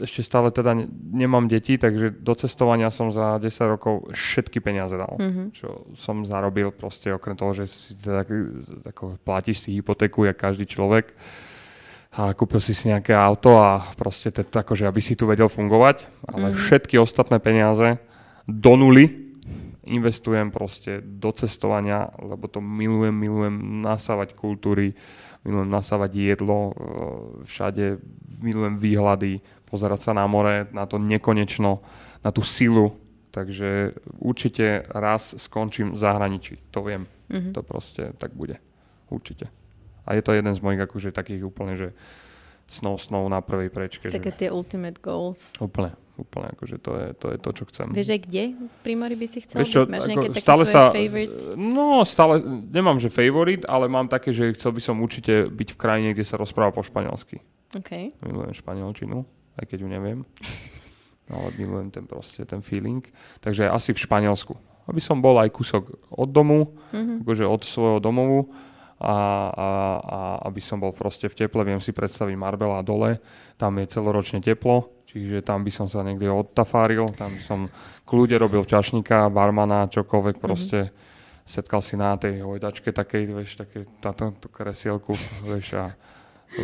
ešte 0.00 0.24
stále 0.24 0.48
teda 0.48 0.72
nemám 1.12 1.44
deti, 1.46 1.76
takže 1.76 2.16
do 2.16 2.32
cestovania 2.32 2.88
som 2.88 3.12
za 3.12 3.36
10 3.36 3.74
rokov 3.76 4.08
všetky 4.16 4.64
peniaze 4.64 4.96
dal, 4.96 5.20
mm-hmm. 5.20 5.46
čo 5.52 5.92
som 6.00 6.24
zarobil 6.24 6.72
proste 6.72 7.12
okrem 7.12 7.36
toho, 7.36 7.52
že 7.52 7.68
si 7.68 7.92
teda, 8.00 8.24
ako, 8.88 9.20
platíš 9.20 9.68
si 9.68 9.76
hypotéku, 9.76 10.24
jak 10.24 10.40
každý 10.40 10.64
človek 10.64 11.12
a 12.16 12.32
kúpil 12.32 12.58
si 12.64 12.72
si 12.72 12.88
nejaké 12.88 13.12
auto 13.12 13.60
a 13.60 13.84
proste 13.92 14.32
to, 14.32 14.42
akože 14.48 14.88
aby 14.88 15.00
si 15.04 15.12
tu 15.12 15.28
vedel 15.28 15.52
fungovať, 15.52 16.08
ale 16.24 16.50
mm-hmm. 16.50 16.60
všetky 16.64 16.96
ostatné 16.96 17.36
peniaze 17.36 18.00
do 18.48 18.72
nuly 18.80 19.28
investujem 19.88 20.52
proste 20.52 21.00
do 21.00 21.32
cestovania, 21.32 22.12
lebo 22.20 22.44
to 22.46 22.60
milujem, 22.60 23.16
milujem 23.16 23.56
nasávať 23.80 24.36
kultúry, 24.36 24.92
milujem 25.44 25.70
nasávať 25.70 26.10
jedlo, 26.14 26.58
e, 26.70 26.72
všade 27.46 27.98
milujem 28.42 28.76
výhľady, 28.78 29.42
pozerať 29.68 30.10
sa 30.10 30.12
na 30.16 30.24
more, 30.24 30.66
na 30.72 30.88
to 30.88 30.96
nekonečno, 30.96 31.82
na 32.24 32.30
tú 32.32 32.42
silu, 32.42 32.96
takže 33.30 33.94
určite 34.18 34.88
raz 34.88 35.36
skončím 35.36 35.94
v 35.94 35.98
zahraničí, 36.00 36.72
to 36.72 36.82
viem, 36.82 37.06
mm-hmm. 37.28 37.52
to 37.52 37.60
proste 37.62 38.02
tak 38.16 38.32
bude, 38.32 38.58
určite. 39.12 39.52
A 40.08 40.16
je 40.16 40.24
to 40.24 40.32
jeden 40.32 40.54
z 40.56 40.64
mojich 40.64 40.80
akože 40.80 41.12
takých 41.12 41.44
úplne, 41.44 41.76
že 41.76 41.92
snov, 42.68 43.00
snov 43.00 43.28
na 43.28 43.44
prvej 43.44 43.68
prečke. 43.68 44.08
Také 44.08 44.32
že... 44.32 44.38
tie 44.46 44.48
ultimate 44.48 45.00
goals. 45.04 45.52
Úplne, 45.60 45.92
úplne, 46.18 46.50
akože 46.58 46.76
to 46.82 46.90
je, 46.98 47.06
to 47.14 47.26
je 47.30 47.38
to, 47.38 47.50
čo 47.54 47.64
chcem. 47.70 47.86
Vieš 47.94 48.08
kde 48.26 48.58
pri 48.82 48.94
mori 48.98 49.14
by 49.14 49.26
si 49.30 49.38
chcel? 49.46 49.62
Vieš 49.62 49.70
čo, 49.70 49.80
Máš 49.86 50.10
ako, 50.10 50.20
také 50.34 50.42
stále 50.42 50.64
sa, 50.66 50.90
favorite? 50.90 51.54
No, 51.54 52.02
stále, 52.02 52.42
nemám, 52.68 52.98
že 52.98 53.08
favorit, 53.08 53.62
ale 53.64 53.86
mám 53.86 54.10
také, 54.10 54.34
že 54.34 54.52
chcel 54.58 54.74
by 54.74 54.82
som 54.82 54.98
určite 54.98 55.46
byť 55.48 55.68
v 55.74 55.78
krajine, 55.78 56.08
kde 56.12 56.26
sa 56.26 56.34
rozpráva 56.36 56.74
po 56.74 56.82
španielsky. 56.82 57.38
Okay. 57.72 58.12
Milujem 58.20 58.52
španielčinu, 58.52 59.22
aj 59.56 59.64
keď 59.70 59.78
ju 59.84 59.88
neviem. 59.88 60.18
ale 61.28 61.52
milujem 61.56 61.92
ten 61.92 62.04
proste, 62.08 62.44
ten 62.48 62.64
feeling. 62.64 63.04
Takže 63.44 63.68
asi 63.68 63.92
v 63.92 64.02
Španielsku. 64.02 64.56
Aby 64.88 65.04
som 65.04 65.20
bol 65.20 65.36
aj 65.36 65.52
kúsok 65.52 65.84
od 66.08 66.28
domu, 66.32 66.72
mm-hmm. 66.92 67.28
akože 67.28 67.44
od 67.44 67.60
svojho 67.60 67.98
domovu 68.00 68.48
a, 68.96 69.14
a, 69.52 69.68
a 70.00 70.18
aby 70.48 70.64
som 70.64 70.80
bol 70.80 70.96
proste 70.96 71.28
v 71.28 71.44
teple, 71.44 71.60
viem 71.62 71.78
si 71.78 71.92
predstaviť 71.92 72.34
Marbella 72.34 72.80
dole, 72.80 73.20
tam 73.60 73.76
je 73.76 73.86
celoročne 73.92 74.40
teplo, 74.40 74.88
čiže 75.08 75.40
tam 75.40 75.64
by 75.64 75.72
som 75.72 75.88
sa 75.88 76.04
niekde 76.04 76.28
odtafáril, 76.28 77.08
tam 77.16 77.32
by 77.32 77.42
som 77.42 77.60
kľude 78.04 78.36
robil 78.36 78.62
čašníka, 78.68 79.32
barmana, 79.32 79.88
čokoľvek 79.88 80.36
mhm. 80.36 80.42
proste. 80.42 80.80
Mm-hmm. 80.88 81.06
Setkal 81.48 81.80
si 81.80 81.96
na 81.96 82.12
tej 82.20 82.44
hojdačke 82.44 82.92
takej, 82.92 83.24
vieš, 83.32 83.56
také, 83.56 83.88
táto 84.04 84.36
kresielku, 84.52 85.16
vieš, 85.48 85.80
a 85.80 85.96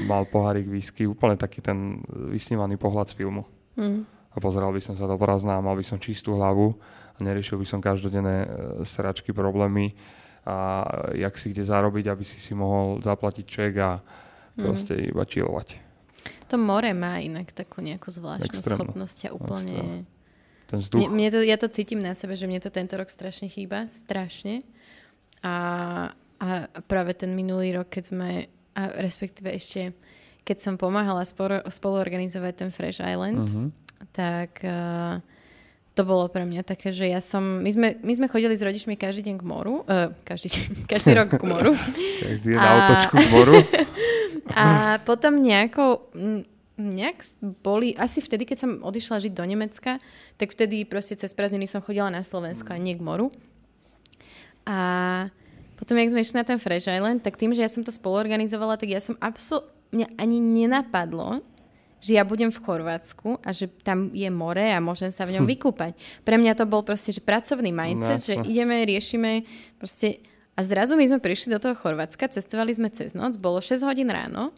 mal 0.04 0.28
pohárik 0.28 0.68
whisky, 0.68 1.08
úplne 1.08 1.40
taký 1.40 1.64
ten 1.64 2.04
vysnívaný 2.08 2.76
pohľad 2.76 3.08
z 3.08 3.16
filmu. 3.16 3.48
Mm. 3.80 4.04
A 4.04 4.36
pozeral 4.42 4.72
by 4.76 4.80
som 4.84 4.92
sa 4.92 5.08
do 5.08 5.16
prázdna, 5.16 5.64
mal 5.64 5.72
by 5.72 5.84
som 5.84 6.00
čistú 6.00 6.36
hlavu 6.36 6.76
a 7.14 7.18
neriešil 7.22 7.56
by 7.60 7.66
som 7.68 7.80
každodenné 7.80 8.44
e, 8.44 8.48
sračky, 8.82 9.30
problémy 9.30 9.94
a 10.44 10.84
jak 11.16 11.38
si 11.40 11.48
kde 11.54 11.64
zarobiť, 11.64 12.04
aby 12.10 12.24
si 12.26 12.36
si 12.42 12.52
mohol 12.52 13.00
zaplatiť 13.00 13.44
ček 13.46 13.72
a 13.80 14.00
mm. 14.00 14.60
proste 14.60 14.92
iba 14.98 15.22
chillovať. 15.24 15.80
To 16.54 16.62
more 16.62 16.86
má 16.94 17.18
inak 17.18 17.50
takú 17.50 17.82
nejakú 17.82 18.14
zvláštnu 18.14 18.46
Extrémno. 18.46 18.86
schopnosť 18.86 19.18
a 19.26 19.30
úplne... 19.34 20.06
Ten 20.70 20.78
vzduch. 20.78 21.02
Mne, 21.02 21.08
mne 21.10 21.28
to, 21.34 21.38
ja 21.42 21.58
to 21.58 21.66
cítim 21.66 21.98
na 21.98 22.14
sebe, 22.14 22.38
že 22.38 22.46
mne 22.46 22.62
to 22.62 22.70
tento 22.70 22.94
rok 22.94 23.10
strašne 23.10 23.50
chýba. 23.50 23.90
Strašne. 23.90 24.62
A, 25.42 25.56
a 26.38 26.46
práve 26.86 27.18
ten 27.18 27.34
minulý 27.34 27.74
rok, 27.74 27.90
keď 27.90 28.04
sme... 28.06 28.28
A 28.78 29.02
respektíve 29.02 29.50
ešte, 29.50 29.98
keď 30.46 30.62
som 30.62 30.74
pomáhala 30.78 31.26
spolu, 31.26 31.58
spolu 31.74 31.98
organizovať 31.98 32.54
ten 32.54 32.70
Fresh 32.70 33.02
Island, 33.02 33.50
uh-huh. 33.50 33.68
tak... 34.14 34.62
Uh, 34.62 35.18
to 35.94 36.02
bolo 36.06 36.26
pre 36.30 36.46
mňa 36.46 36.62
také, 36.62 36.94
že 36.94 37.10
ja 37.10 37.18
som... 37.18 37.42
My 37.66 37.70
sme, 37.74 37.98
my 37.98 38.12
sme 38.14 38.26
chodili 38.30 38.54
s 38.54 38.62
rodičmi 38.62 38.94
každý 38.94 39.30
deň 39.30 39.36
k 39.42 39.44
moru. 39.46 39.82
Uh, 39.90 40.14
každý 40.22 40.54
deň, 40.54 40.66
každý 40.94 41.18
rok 41.18 41.34
k 41.34 41.42
moru. 41.50 41.74
každý 42.22 42.54
deň 42.54 42.58
a... 42.58 42.62
na 42.62 42.70
otočku 42.78 43.14
k 43.18 43.26
moru. 43.34 43.58
a 44.52 44.98
potom 45.06 45.40
nejako... 45.40 46.10
Nejak 46.74 47.22
boli... 47.62 47.94
Asi 47.94 48.18
vtedy, 48.18 48.42
keď 48.42 48.58
som 48.66 48.70
odišla 48.82 49.22
žiť 49.22 49.32
do 49.32 49.46
Nemecka, 49.46 50.02
tak 50.34 50.50
vtedy 50.50 50.82
proste 50.82 51.14
cez 51.14 51.30
prázdniny 51.30 51.70
som 51.70 51.78
chodila 51.78 52.10
na 52.10 52.26
Slovensko 52.26 52.74
a 52.74 52.82
nie 52.82 52.98
k 52.98 53.04
moru. 53.06 53.30
A 54.66 55.30
potom, 55.78 55.94
jak 55.94 56.10
sme 56.10 56.26
išli 56.26 56.40
na 56.40 56.46
ten 56.46 56.58
Fresh 56.58 56.90
Island, 56.90 57.22
tak 57.22 57.38
tým, 57.38 57.54
že 57.54 57.62
ja 57.62 57.70
som 57.70 57.86
to 57.86 57.94
spoluorganizovala, 57.94 58.74
tak 58.74 58.90
ja 58.90 58.98
som 58.98 59.14
absolútne... 59.22 59.70
Mňa 59.94 60.10
ani 60.18 60.42
nenapadlo, 60.42 61.38
že 62.02 62.18
ja 62.18 62.26
budem 62.26 62.50
v 62.50 62.58
Chorvátsku 62.58 63.38
a 63.46 63.54
že 63.54 63.70
tam 63.86 64.10
je 64.10 64.26
more 64.26 64.74
a 64.74 64.82
môžem 64.82 65.14
sa 65.14 65.22
v 65.22 65.38
ňom 65.38 65.46
vykúpať. 65.54 65.94
Pre 66.26 66.34
mňa 66.34 66.58
to 66.58 66.66
bol 66.66 66.82
proste 66.82 67.14
že 67.14 67.22
pracovný 67.22 67.70
mindset, 67.70 68.18
no, 68.18 68.26
že 68.26 68.34
ideme, 68.42 68.82
riešime 68.82 69.46
proste... 69.78 70.18
A 70.54 70.60
zrazu 70.62 70.94
my 70.94 71.02
sme 71.06 71.18
prišli 71.18 71.50
do 71.50 71.58
toho 71.58 71.74
Chorvátska, 71.74 72.30
cestovali 72.30 72.70
sme 72.70 72.88
cez 72.94 73.12
noc, 73.12 73.36
bolo 73.42 73.58
6 73.58 73.82
hodín 73.82 74.06
ráno 74.06 74.54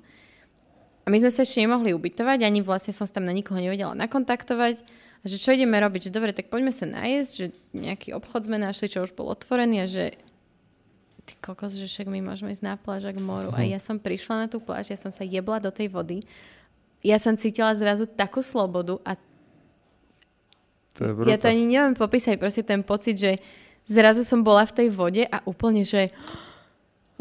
a 1.02 1.06
my 1.08 1.16
sme 1.16 1.32
sa 1.32 1.42
ešte 1.46 1.64
nemohli 1.64 1.96
ubytovať, 1.96 2.44
ani 2.44 2.60
vlastne 2.60 2.92
som 2.92 3.08
sa 3.08 3.16
tam 3.16 3.24
na 3.24 3.32
nikoho 3.32 3.56
nevedela 3.56 3.96
nakontaktovať. 3.96 4.76
A 5.22 5.24
že 5.24 5.40
čo 5.40 5.56
ideme 5.56 5.80
robiť? 5.80 6.10
Že 6.10 6.14
dobre, 6.14 6.30
tak 6.36 6.52
poďme 6.52 6.70
sa 6.74 6.84
najesť, 6.84 7.32
že 7.32 7.46
nejaký 7.72 8.12
obchod 8.12 8.46
sme 8.46 8.60
našli, 8.60 8.92
čo 8.92 9.08
už 9.08 9.16
bol 9.16 9.32
otvorený 9.32 9.82
a 9.82 9.86
že 9.88 10.04
ty 11.24 11.34
kokos, 11.40 11.74
že 11.74 11.88
však 11.88 12.06
my 12.12 12.20
môžeme 12.22 12.52
ísť 12.52 12.62
na 12.62 12.76
pláž 12.76 13.08
a 13.08 13.12
k 13.14 13.18
moru. 13.18 13.50
A 13.56 13.64
hm. 13.64 13.72
ja 13.72 13.80
som 13.80 13.96
prišla 13.96 14.34
na 14.44 14.46
tú 14.46 14.60
pláž, 14.60 14.92
ja 14.92 14.98
som 15.00 15.10
sa 15.10 15.24
jebla 15.24 15.58
do 15.58 15.72
tej 15.72 15.88
vody 15.88 16.22
ja 17.06 17.22
som 17.22 17.38
cítila 17.38 17.70
zrazu 17.78 18.10
takú 18.10 18.42
slobodu 18.42 18.98
a 19.06 19.14
to 20.96 21.04
je 21.04 21.28
ja 21.28 21.36
to 21.36 21.52
ani 21.52 21.68
neviem 21.68 21.92
popísať, 21.92 22.40
proste 22.40 22.64
ten 22.64 22.80
pocit, 22.80 23.20
že 23.20 23.36
zrazu 23.86 24.26
som 24.26 24.42
bola 24.42 24.66
v 24.66 24.72
tej 24.74 24.88
vode 24.90 25.22
a 25.24 25.38
úplne, 25.46 25.86
že 25.86 26.10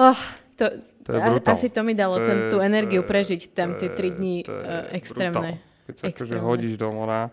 oh, 0.01 0.18
to, 0.57 0.66
to 1.05 1.13
je 1.13 1.41
asi 1.45 1.70
to 1.70 1.86
mi 1.86 1.93
dalo 1.93 2.18
to 2.20 2.26
ten, 2.26 2.38
tú 2.49 2.57
energiu 2.59 3.05
je, 3.05 3.07
prežiť 3.07 3.41
tam 3.53 3.78
tie 3.78 3.93
tri 3.93 4.09
dni 4.11 4.43
uh, 4.49 4.89
extrémne. 4.91 5.61
Brutál. 5.61 5.86
Keď 5.86 5.95
sa 6.01 6.05
akože 6.09 6.38
hodíš 6.41 6.74
do 6.82 6.89
mora, 6.89 7.30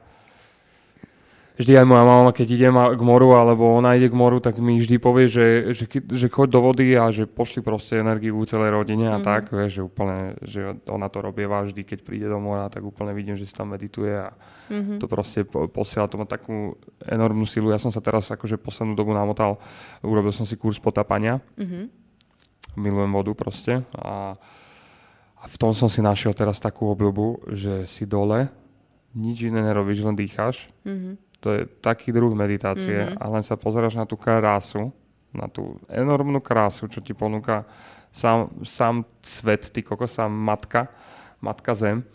vždy 1.60 1.72
aj 1.76 1.86
moja 1.86 2.04
mama, 2.04 2.32
keď 2.32 2.48
idem 2.48 2.74
k 2.96 3.02
moru, 3.04 3.36
alebo 3.36 3.76
ona 3.76 3.92
ide 3.96 4.08
k 4.08 4.16
moru, 4.16 4.40
tak 4.40 4.56
mi 4.56 4.80
vždy 4.80 4.96
povie, 4.96 5.28
že, 5.28 5.76
že, 5.76 5.84
že 5.88 6.26
choď 6.32 6.48
do 6.48 6.60
vody 6.64 6.96
a 6.96 7.12
že 7.12 7.28
pošli 7.28 7.60
proste 7.60 8.00
energiu 8.00 8.40
celej 8.48 8.72
rodine 8.72 9.12
a 9.12 9.20
mm-hmm. 9.20 9.26
tak, 9.26 9.52
vieš, 9.52 9.80
že 9.80 9.82
úplne, 9.84 10.18
že 10.40 10.60
ona 10.88 11.12
to 11.12 11.18
robieva 11.20 11.60
vždy, 11.60 11.84
keď 11.84 11.98
príde 12.00 12.26
do 12.28 12.40
mora, 12.40 12.72
tak 12.72 12.80
úplne 12.80 13.12
vidím, 13.12 13.36
že 13.36 13.44
si 13.44 13.52
tam 13.52 13.76
medituje 13.76 14.12
a 14.16 14.32
mm-hmm. 14.72 14.98
to 14.98 15.06
proste 15.08 15.44
posiela, 15.72 16.08
to 16.08 16.16
má 16.16 16.24
takú 16.24 16.80
enormnú 17.04 17.44
silu. 17.44 17.68
Ja 17.68 17.80
som 17.80 17.92
sa 17.92 18.00
teraz 18.00 18.32
akože 18.32 18.56
poslednú 18.56 18.96
dobu 18.96 19.12
namotal, 19.12 19.60
urobil 20.00 20.32
som 20.32 20.48
si 20.48 20.56
kurz 20.56 20.80
potapania, 20.80 21.44
mm-hmm. 21.60 21.84
milujem 22.80 23.12
vodu 23.12 23.32
proste 23.36 23.84
a, 23.92 24.40
a 25.36 25.44
v 25.44 25.56
tom 25.60 25.76
som 25.76 25.92
si 25.92 26.00
našiel 26.00 26.32
teraz 26.32 26.56
takú 26.64 26.88
obľubu, 26.88 27.52
že 27.52 27.84
si 27.84 28.08
dole, 28.08 28.48
nič 29.12 29.44
iné 29.44 29.60
nerobíš, 29.60 30.00
len 30.08 30.16
dýcháš. 30.16 30.72
Mm-hmm 30.88 31.31
to 31.42 31.48
je 31.50 31.60
taký 31.82 32.14
druh 32.14 32.30
meditácie 32.30 33.02
mm-hmm. 33.02 33.18
a 33.18 33.24
len 33.34 33.42
sa 33.42 33.58
pozeráš 33.58 33.98
na 33.98 34.06
tú 34.06 34.14
krásu, 34.14 34.94
na 35.34 35.50
tú 35.50 35.74
enormnú 35.90 36.38
krásu, 36.38 36.86
čo 36.86 37.02
ti 37.02 37.10
ponúka 37.10 37.66
sám, 38.14 38.62
sám 38.62 39.02
svet, 39.26 39.74
ty 39.74 39.82
koko, 39.82 40.06
sám 40.06 40.30
matka, 40.30 40.86
matka 41.42 41.74
zem 41.74 42.06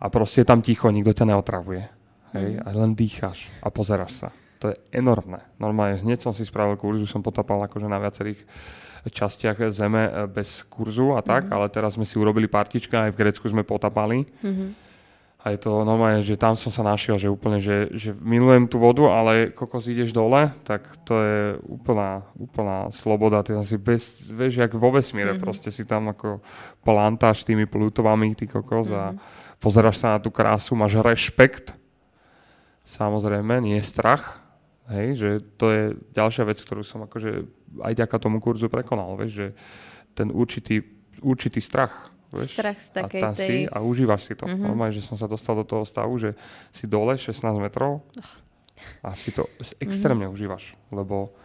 a 0.00 0.08
proste 0.08 0.40
je 0.40 0.48
tam 0.48 0.64
ticho, 0.64 0.88
nikto 0.88 1.12
ťa 1.12 1.28
neotravuje. 1.28 1.84
Hej? 2.32 2.48
Mm. 2.56 2.60
A 2.64 2.68
len 2.72 2.90
dýcháš 2.96 3.52
a 3.60 3.68
pozeráš 3.68 4.24
sa. 4.24 4.28
To 4.64 4.72
je 4.72 4.76
enormné. 4.88 5.44
Normálne, 5.60 6.00
hneď 6.00 6.24
som 6.24 6.32
si 6.32 6.48
spravil 6.48 6.80
kurz, 6.80 6.96
už 6.96 7.12
som 7.12 7.20
potapal 7.20 7.60
akože 7.68 7.92
na 7.92 8.00
viacerých 8.00 8.40
častiach 9.04 9.68
zeme 9.68 10.08
eh, 10.08 10.24
bez 10.32 10.64
kurzu 10.64 11.12
a 11.12 11.20
tak, 11.20 11.44
mm. 11.44 11.52
ale 11.52 11.68
teraz 11.68 12.00
sme 12.00 12.08
si 12.08 12.16
urobili 12.16 12.48
partička, 12.48 13.04
aj 13.04 13.12
v 13.12 13.20
Grécku 13.20 13.44
sme 13.52 13.68
potapali. 13.68 14.24
Mm-hmm 14.40 14.91
a 15.42 15.50
je 15.50 15.58
to 15.58 15.82
normálne, 15.82 16.22
že 16.22 16.38
tam 16.38 16.54
som 16.54 16.70
sa 16.70 16.86
našiel, 16.86 17.18
že 17.18 17.26
úplne, 17.26 17.58
že, 17.58 17.90
že 17.98 18.14
milujem 18.14 18.70
tú 18.70 18.78
vodu, 18.78 19.10
ale 19.10 19.50
kokos 19.50 19.90
ideš 19.90 20.14
dole, 20.14 20.54
tak 20.62 20.86
to 21.02 21.18
je 21.18 21.42
úplná, 21.66 22.22
úplná 22.38 22.94
sloboda. 22.94 23.42
Ty 23.42 23.58
si 23.66 23.74
bez, 23.74 24.22
vieš, 24.30 24.62
jak 24.62 24.70
vo 24.78 24.94
vesmíre, 24.94 25.34
mm-hmm. 25.34 25.42
proste 25.42 25.74
si 25.74 25.82
tam 25.82 26.14
ako 26.14 26.38
plantáš 26.86 27.42
tými 27.42 27.66
plutovami, 27.66 28.38
ty 28.38 28.46
kokos 28.46 28.86
mm-hmm. 28.86 29.02
a 29.02 29.04
mhm. 29.10 29.18
pozeráš 29.58 29.98
sa 29.98 30.14
na 30.14 30.18
tú 30.22 30.30
krásu, 30.30 30.78
máš 30.78 31.02
rešpekt, 31.02 31.74
samozrejme, 32.86 33.58
nie 33.66 33.82
strach, 33.82 34.38
hej, 34.94 35.18
že 35.18 35.30
to 35.58 35.66
je 35.74 35.82
ďalšia 36.14 36.46
vec, 36.46 36.58
ktorú 36.62 36.86
som 36.86 37.02
akože 37.02 37.50
aj 37.82 37.92
ďaká 37.98 38.22
tomu 38.22 38.38
kurzu 38.38 38.70
prekonal, 38.70 39.18
vieš, 39.18 39.32
že 39.34 39.46
ten 40.14 40.30
určitý, 40.30 40.86
určitý 41.18 41.58
strach, 41.58 42.11
Vieš? 42.32 42.50
Strach 42.56 42.78
z 42.80 42.88
takej 42.96 43.22
a 43.22 43.30
tej... 43.36 43.48
si 43.48 43.56
a 43.68 43.78
užívaš 43.84 44.22
si 44.26 44.34
to. 44.34 44.48
Mm-hmm. 44.48 44.64
Normálne, 44.64 44.94
že 44.96 45.04
som 45.04 45.20
sa 45.20 45.28
dostal 45.28 45.54
do 45.58 45.64
toho 45.68 45.84
stavu, 45.84 46.16
že 46.16 46.32
si 46.72 46.88
dole 46.88 47.14
16 47.20 47.44
metrov 47.60 48.00
a 49.04 49.12
si 49.12 49.30
to 49.30 49.46
extrémne 49.78 50.26
mm-hmm. 50.26 50.36
užívaš. 50.36 50.64
Lebo, 50.88 51.36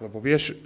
lebo 0.00 0.16
vieš, 0.18 0.56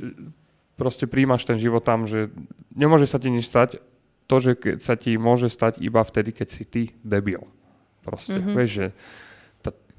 proste 0.79 1.11
príjmaš 1.11 1.43
ten 1.45 1.59
život 1.59 1.83
tam, 1.83 2.07
že 2.07 2.31
nemôže 2.73 3.11
sa 3.11 3.19
ti 3.19 3.29
nič 3.29 3.51
stať. 3.51 3.83
To, 4.31 4.39
že 4.41 4.57
sa 4.81 4.97
ti 4.97 5.19
môže 5.19 5.53
stať 5.53 5.83
iba 5.83 6.01
vtedy, 6.01 6.33
keď 6.33 6.49
si 6.49 6.65
ty 6.65 6.83
debil. 7.05 7.45
Proste, 8.07 8.39
mm-hmm. 8.39 8.57
vieš, 8.57 8.71
že 8.71 8.87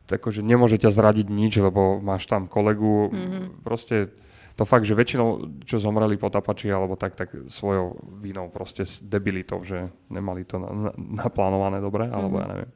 akože 0.03 0.43
nemôže 0.43 0.77
ťa 0.77 0.91
zradiť 0.91 1.27
nič, 1.31 1.57
lebo 1.63 1.97
máš 2.03 2.27
tam 2.27 2.51
kolegu, 2.51 3.09
mm-hmm. 3.09 3.63
proste 3.63 4.11
to 4.53 4.63
fakt, 4.69 4.85
že 4.85 4.93
väčšinou, 4.93 5.61
čo 5.65 5.81
zomreli 5.81 6.13
potapači 6.13 6.69
alebo 6.69 6.93
tak, 6.93 7.17
tak 7.17 7.33
svojou 7.49 7.97
vínou, 8.21 8.53
proste 8.53 8.85
s 8.85 9.01
debilitou, 9.01 9.65
že 9.65 9.89
nemali 10.13 10.45
to 10.45 10.61
na, 10.61 10.69
na, 10.69 10.91
naplánované 11.25 11.81
dobre, 11.81 12.05
alebo 12.05 12.37
mm-hmm. 12.37 12.45
ja 12.45 12.51
neviem. 12.53 12.71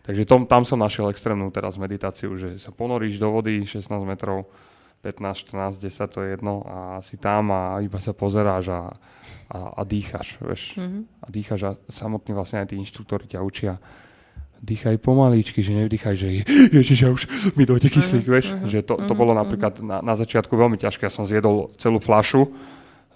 Takže 0.00 0.22
tom, 0.26 0.42
tam 0.50 0.66
som 0.66 0.82
našiel 0.82 1.12
extrémnu 1.12 1.52
teraz 1.54 1.78
meditáciu, 1.78 2.34
že 2.34 2.58
sa 2.58 2.74
ponoríš 2.74 3.22
do 3.22 3.30
vody 3.30 3.62
16 3.62 3.86
metrov 4.02 4.50
15, 5.06 5.54
14, 5.54 5.78
10, 5.78 6.12
to 6.12 6.18
je 6.26 6.28
jedno 6.34 6.54
a 6.66 6.78
si 7.00 7.16
tam 7.16 7.54
a 7.54 7.78
iba 7.80 8.02
sa 8.02 8.10
pozeráš 8.10 8.74
a, 8.74 8.82
a, 9.48 9.58
a 9.78 9.82
dýchaš, 9.86 10.42
vieš. 10.42 10.74
Mm-hmm. 10.76 11.02
A 11.22 11.26
dýchaš 11.30 11.60
a 11.62 11.72
samotný 11.86 12.34
vlastne 12.34 12.66
aj 12.66 12.74
tí 12.74 12.76
inštruktori 12.82 13.30
ťa 13.30 13.40
učia 13.40 13.78
dýchaj 14.60 15.00
pomaličky, 15.00 15.64
že 15.64 15.72
nevdýchaj, 15.72 16.14
že 16.14 16.28
ježiš, 16.76 16.98
ja 17.00 17.10
už 17.10 17.22
mi 17.56 17.64
dojde 17.64 17.88
kyslík, 17.88 18.24
uh-huh, 18.24 18.34
vieš. 18.36 18.46
Uh-huh, 18.52 18.68
že 18.68 18.78
to, 18.84 19.00
to 19.00 19.02
uh-huh, 19.02 19.16
bolo 19.16 19.32
napríklad 19.32 19.80
na, 19.80 20.04
na 20.04 20.14
začiatku 20.14 20.52
veľmi 20.52 20.76
ťažké. 20.76 21.08
Ja 21.08 21.12
som 21.12 21.24
zjedol 21.24 21.72
celú 21.80 21.98
flašu 21.98 22.52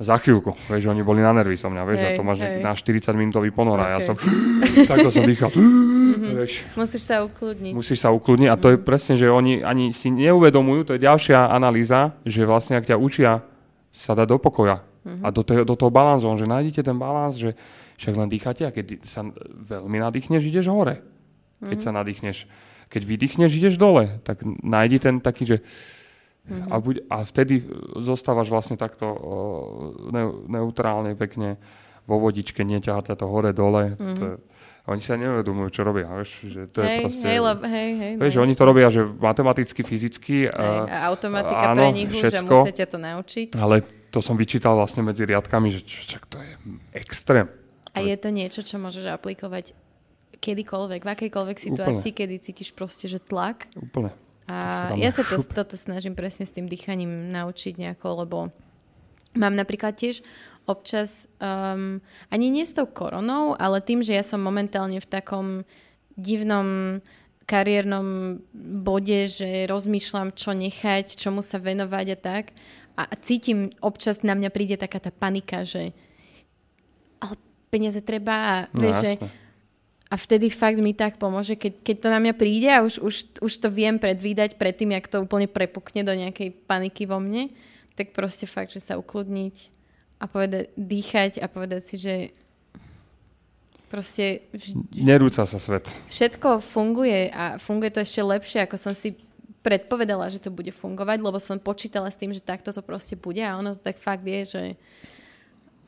za 0.01 0.19
chvíľku. 0.19 0.59
Vieš, 0.67 0.91
oni 0.91 1.07
boli 1.07 1.23
na 1.23 1.31
nervy 1.31 1.55
so 1.55 1.71
mňa, 1.71 1.83
vieš, 1.87 2.01
hej, 2.03 2.07
a 2.11 2.19
to 2.19 2.27
máš 2.27 2.43
hej. 2.43 2.67
na 2.67 2.75
40 2.75 3.15
minútový 3.15 3.55
ponor 3.55 3.79
okay. 3.79 3.95
a 3.95 3.95
ja 3.95 3.99
som 4.03 4.19
takto 4.91 5.15
som 5.15 5.23
dýchal. 5.23 5.55
vieš. 6.35 6.67
Musíš 6.75 7.07
sa 7.07 7.23
ukludniť. 7.23 7.73
Musíš 7.77 7.99
sa 8.03 8.11
ukludniť 8.11 8.49
a 8.51 8.59
to 8.59 8.75
je 8.75 8.79
presne, 8.83 9.15
že 9.15 9.31
oni 9.31 9.63
ani 9.63 9.95
si 9.95 10.11
neuvedomujú, 10.11 10.91
to 10.91 10.93
je 10.99 11.07
ďalšia 11.07 11.47
analýza, 11.47 12.19
že 12.27 12.43
vlastne 12.43 12.83
ak 12.83 12.91
ťa 12.91 12.99
učia 12.99 13.47
sa 13.95 14.19
dať 14.19 14.35
do 14.35 14.39
pokoja 14.43 14.83
a 15.05 15.29
do, 15.31 15.47
te, 15.47 15.63
do 15.63 15.75
toho 15.79 15.95
balansu, 15.95 16.27
že 16.35 16.49
nájdete 16.49 16.81
ten 16.83 16.99
balans, 16.99 17.39
že 17.39 17.55
však 17.95 18.15
len 18.19 18.27
dýchate 18.27 18.67
a 18.67 18.75
keď 18.75 19.07
sa 19.07 19.23
veľmi 19.47 20.03
nadýchneš, 20.03 20.43
ideš 20.43 20.75
hore. 20.75 21.14
Keď 21.65 21.79
mm-hmm. 21.81 21.89
sa 21.89 21.99
nadýchneš. 21.99 22.37
Keď 22.93 23.03
vydýchneš, 23.03 23.51
ideš 23.57 23.81
dole. 23.81 24.21
Tak 24.23 24.45
nájdi 24.45 25.01
ten 25.01 25.19
taký, 25.19 25.45
že 25.49 25.59
Mm-hmm. 26.45 26.69
A, 26.69 26.75
buď, 26.77 26.97
a 27.09 27.17
vtedy 27.25 27.65
zostávaš 28.05 28.53
vlastne 28.53 28.77
takto 28.77 29.09
uh, 29.09 30.13
ne, 30.13 30.29
neutrálne, 30.61 31.17
pekne 31.17 31.57
vo 32.05 32.21
vodičke, 32.21 32.61
neťahať 32.61 33.17
to 33.17 33.25
hore-dole. 33.25 33.97
Mm-hmm. 33.97 34.17
To, 34.21 34.25
oni 34.85 35.01
sa 35.01 35.17
neuvedomujú, 35.17 35.69
čo 35.73 35.81
robia, 35.89 36.05
vieš, 36.13 36.45
že 36.45 36.69
to 36.69 36.85
hej, 36.85 37.01
je 37.01 37.05
proste... 37.09 37.25
Hej, 37.25 37.41
lebo, 37.41 37.63
hej, 37.65 37.91
hej, 37.97 38.13
vieš, 38.21 38.33
že 38.37 38.41
oni 38.45 38.55
to 38.61 38.65
robia, 38.69 38.87
že 38.93 39.09
matematicky, 39.09 39.81
fyzicky... 39.81 40.37
Hej, 40.53 40.77
a 40.93 41.09
automatika 41.09 41.73
áno, 41.73 41.81
pre 41.81 41.97
nich 41.97 42.13
už, 42.13 42.29
že 42.29 42.45
musíte 42.45 42.85
to 42.93 43.01
naučiť. 43.01 43.57
Ale 43.57 43.81
to 44.13 44.21
som 44.21 44.37
vyčítal 44.37 44.77
vlastne 44.77 45.01
medzi 45.01 45.25
riadkami, 45.25 45.73
že 45.73 45.81
čo, 45.89 46.01
čo, 46.05 46.17
to 46.29 46.37
je 46.37 46.53
extrém. 46.93 47.49
A 47.97 48.05
je 48.05 48.13
to 48.21 48.29
niečo, 48.29 48.61
čo 48.61 48.77
môžeš 48.77 49.09
aplikovať 49.09 49.73
kedykoľvek, 50.45 51.01
v 51.01 51.13
akejkoľvek 51.17 51.57
situácii, 51.57 52.13
Úplne. 52.13 52.19
kedy 52.21 52.35
cítiš 52.45 52.77
proste, 52.77 53.09
že 53.09 53.17
tlak. 53.17 53.73
Úplne. 53.73 54.13
A 54.45 54.93
ja 55.01 55.09
sa 55.09 55.25
to, 55.25 55.41
toto 55.65 55.81
snažím 55.81 56.13
presne 56.13 56.45
s 56.45 56.53
tým 56.53 56.69
dýchaním 56.69 57.33
naučiť 57.33 57.81
nejako, 57.81 58.09
lebo 58.25 58.39
mám 59.33 59.57
napríklad 59.57 59.97
tiež 59.97 60.21
občas, 60.65 61.29
um, 61.41 62.01
ani 62.33 62.47
nie 62.49 62.65
s 62.65 62.77
tou 62.77 62.89
koronou, 62.89 63.57
ale 63.57 63.85
tým, 63.85 64.01
že 64.01 64.17
ja 64.17 64.25
som 64.25 64.41
momentálne 64.41 65.01
v 65.01 65.09
takom 65.09 65.47
divnom 66.17 67.01
kariérnom 67.45 68.41
bode, 68.81 69.29
že 69.29 69.69
rozmýšľam, 69.69 70.33
čo 70.33 70.57
nechať, 70.57 71.21
čomu 71.21 71.45
sa 71.45 71.61
venovať 71.61 72.07
a 72.13 72.19
tak. 72.19 72.45
A 72.97 73.13
cítim, 73.21 73.69
občas 73.85 74.25
na 74.25 74.33
mňa 74.33 74.49
príde 74.49 74.81
taká 74.81 75.03
tá 75.03 75.13
panika, 75.13 75.67
že 75.69 75.93
ale 77.21 77.37
peniaze 77.69 78.01
treba, 78.01 78.71
no, 78.73 78.81
vieš, 78.81 78.97
že 79.05 79.13
a 80.15 80.17
vtedy 80.17 80.47
fakt 80.47 80.79
mi 80.79 80.95
tak 80.95 81.19
pomôže, 81.19 81.59
keď, 81.59 81.83
keď 81.83 81.97
to 81.99 82.09
na 82.15 82.23
mňa 82.23 82.35
príde 82.39 82.71
a 82.71 82.87
už, 82.87 83.03
už, 83.03 83.43
už 83.43 83.53
to 83.59 83.67
viem 83.67 83.99
predvídať 83.99 84.55
predtým, 84.55 84.95
jak 84.95 85.11
to 85.11 85.27
úplne 85.27 85.51
prepukne 85.51 86.07
do 86.07 86.15
nejakej 86.15 86.55
paniky 86.71 87.03
vo 87.03 87.19
mne, 87.19 87.51
tak 87.99 88.15
proste 88.15 88.47
fakt, 88.47 88.71
že 88.71 88.79
sa 88.79 88.95
ukludniť 88.95 89.75
a 90.23 90.31
povedať, 90.31 90.71
dýchať 90.79 91.43
a 91.43 91.51
povedať 91.51 91.83
si, 91.83 91.97
že 91.99 92.15
proste... 93.91 94.47
Vž- 94.55 94.87
Nerúca 94.95 95.43
sa 95.43 95.59
svet. 95.59 95.91
Všetko 96.07 96.63
funguje 96.63 97.35
a 97.35 97.59
funguje 97.59 97.91
to 97.91 97.99
ešte 97.99 98.23
lepšie, 98.23 98.71
ako 98.71 98.79
som 98.79 98.95
si 98.95 99.19
predpovedala, 99.67 100.31
že 100.31 100.39
to 100.39 100.55
bude 100.55 100.71
fungovať, 100.71 101.19
lebo 101.27 101.43
som 101.43 101.59
počítala 101.59 102.07
s 102.07 102.15
tým, 102.15 102.31
že 102.31 102.39
takto 102.39 102.71
to 102.71 102.87
proste 102.87 103.19
bude 103.19 103.43
a 103.43 103.59
ono 103.59 103.75
to 103.75 103.83
tak 103.83 103.99
fakt 103.99 104.23
je, 104.23 104.47
že... 104.47 104.63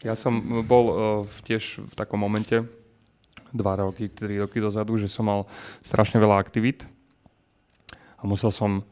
Ja 0.02 0.18
som 0.18 0.66
bol 0.66 0.84
uh, 0.90 0.98
tiež 1.46 1.86
v 1.86 1.94
takom 1.94 2.18
momente, 2.18 2.66
dva 3.52 3.78
roky, 3.78 4.10
tri 4.10 4.40
roky 4.40 4.58
dozadu, 4.58 4.98
že 4.98 5.10
som 5.10 5.26
mal 5.26 5.40
strašne 5.84 6.18
veľa 6.18 6.38
aktivít 6.38 6.88
a 8.18 8.22
musel 8.24 8.50
som 8.50 8.82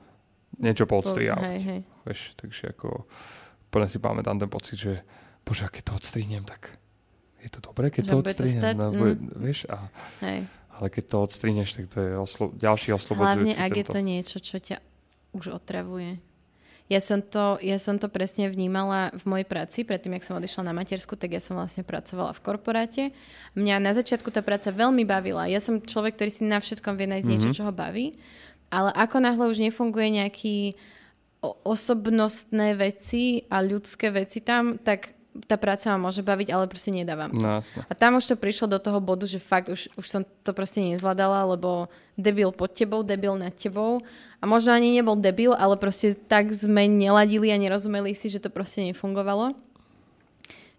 niečo 0.58 0.86
poodstriávať. 0.86 1.82
Vieš, 2.04 2.38
takže 2.38 2.76
ako 2.76 3.08
úplne 3.70 3.88
si 3.90 3.98
pamätám 3.98 4.38
ten 4.38 4.50
pocit, 4.50 4.76
že 4.78 4.92
bože, 5.42 5.66
keď 5.66 5.82
to 5.82 5.92
odstrihnem, 5.98 6.44
tak 6.46 6.78
je 7.42 7.50
to 7.50 7.60
dobré, 7.60 7.90
keď 7.90 8.02
že 8.06 8.10
to 8.10 8.16
odstrihnem. 8.22 8.74
To 8.78 8.78
no, 8.78 8.86
mm. 8.94 9.34
vieš, 9.42 9.66
a, 9.68 9.90
hej. 10.24 10.46
Ale 10.74 10.86
keď 10.90 11.04
to 11.06 11.16
odstrihneš, 11.22 11.70
tak 11.74 11.86
to 11.90 11.98
je 12.02 12.12
oslo- 12.18 12.54
ďalší 12.54 12.90
oslobodzujúci. 12.94 13.54
Hlavne, 13.54 13.54
ak 13.54 13.70
tento... 13.70 13.78
je 13.78 13.84
to 13.84 14.00
niečo, 14.02 14.36
čo 14.42 14.56
ťa 14.58 14.76
už 15.34 15.44
otravuje. 15.54 16.18
Ja 16.94 17.02
som, 17.02 17.18
to, 17.18 17.58
ja 17.58 17.74
som 17.82 17.98
to 17.98 18.06
presne 18.06 18.46
vnímala 18.46 19.10
v 19.18 19.26
mojej 19.26 19.46
práci, 19.50 19.82
predtým, 19.82 20.14
jak 20.14 20.30
som 20.30 20.38
odišla 20.38 20.70
na 20.70 20.74
matersku, 20.78 21.18
tak 21.18 21.34
ja 21.34 21.42
som 21.42 21.58
vlastne 21.58 21.82
pracovala 21.82 22.30
v 22.30 22.42
korporáte. 22.46 23.02
Mňa 23.58 23.82
na 23.82 23.90
začiatku 23.98 24.30
tá 24.30 24.46
práca 24.46 24.70
veľmi 24.70 25.02
bavila. 25.02 25.50
Ja 25.50 25.58
som 25.58 25.82
človek, 25.82 26.14
ktorý 26.14 26.30
si 26.30 26.46
na 26.46 26.62
všetkom 26.62 26.94
vie 26.94 27.10
nájsť 27.10 27.26
mm-hmm. 27.26 27.42
niečo, 27.50 27.50
čo 27.50 27.66
ho 27.66 27.74
baví. 27.74 28.14
Ale 28.70 28.94
ako 28.94 29.16
náhle 29.26 29.50
už 29.50 29.58
nefunguje 29.58 30.22
nejaký 30.22 30.56
osobnostné 31.66 32.78
veci 32.78 33.42
a 33.50 33.58
ľudské 33.58 34.14
veci 34.14 34.38
tam, 34.38 34.78
tak 34.78 35.18
tá 35.50 35.58
práca 35.58 35.90
ma 35.90 36.08
môže 36.08 36.22
baviť, 36.22 36.54
ale 36.54 36.70
proste 36.70 36.94
nedávam. 36.94 37.34
No, 37.34 37.58
a 37.58 37.92
tam 37.98 38.22
už 38.22 38.30
to 38.30 38.36
prišlo 38.38 38.70
do 38.70 38.78
toho 38.78 39.02
bodu, 39.02 39.26
že 39.26 39.42
fakt 39.42 39.66
už, 39.66 39.90
už 39.98 40.06
som 40.06 40.22
to 40.22 40.54
proste 40.54 40.78
nezvládala, 40.78 41.58
lebo 41.58 41.90
debil 42.14 42.54
pod 42.54 42.70
tebou, 42.70 43.02
debil 43.02 43.34
nad 43.34 43.50
tebou. 43.50 43.98
A 44.44 44.48
možno 44.48 44.76
ani 44.76 44.92
nebol 44.92 45.16
debil, 45.16 45.56
ale 45.56 45.80
proste 45.80 46.12
tak 46.12 46.52
sme 46.52 46.84
neladili 46.84 47.48
a 47.48 47.56
nerozumeli 47.56 48.12
si, 48.12 48.28
že 48.28 48.44
to 48.44 48.52
proste 48.52 48.84
nefungovalo. 48.84 49.56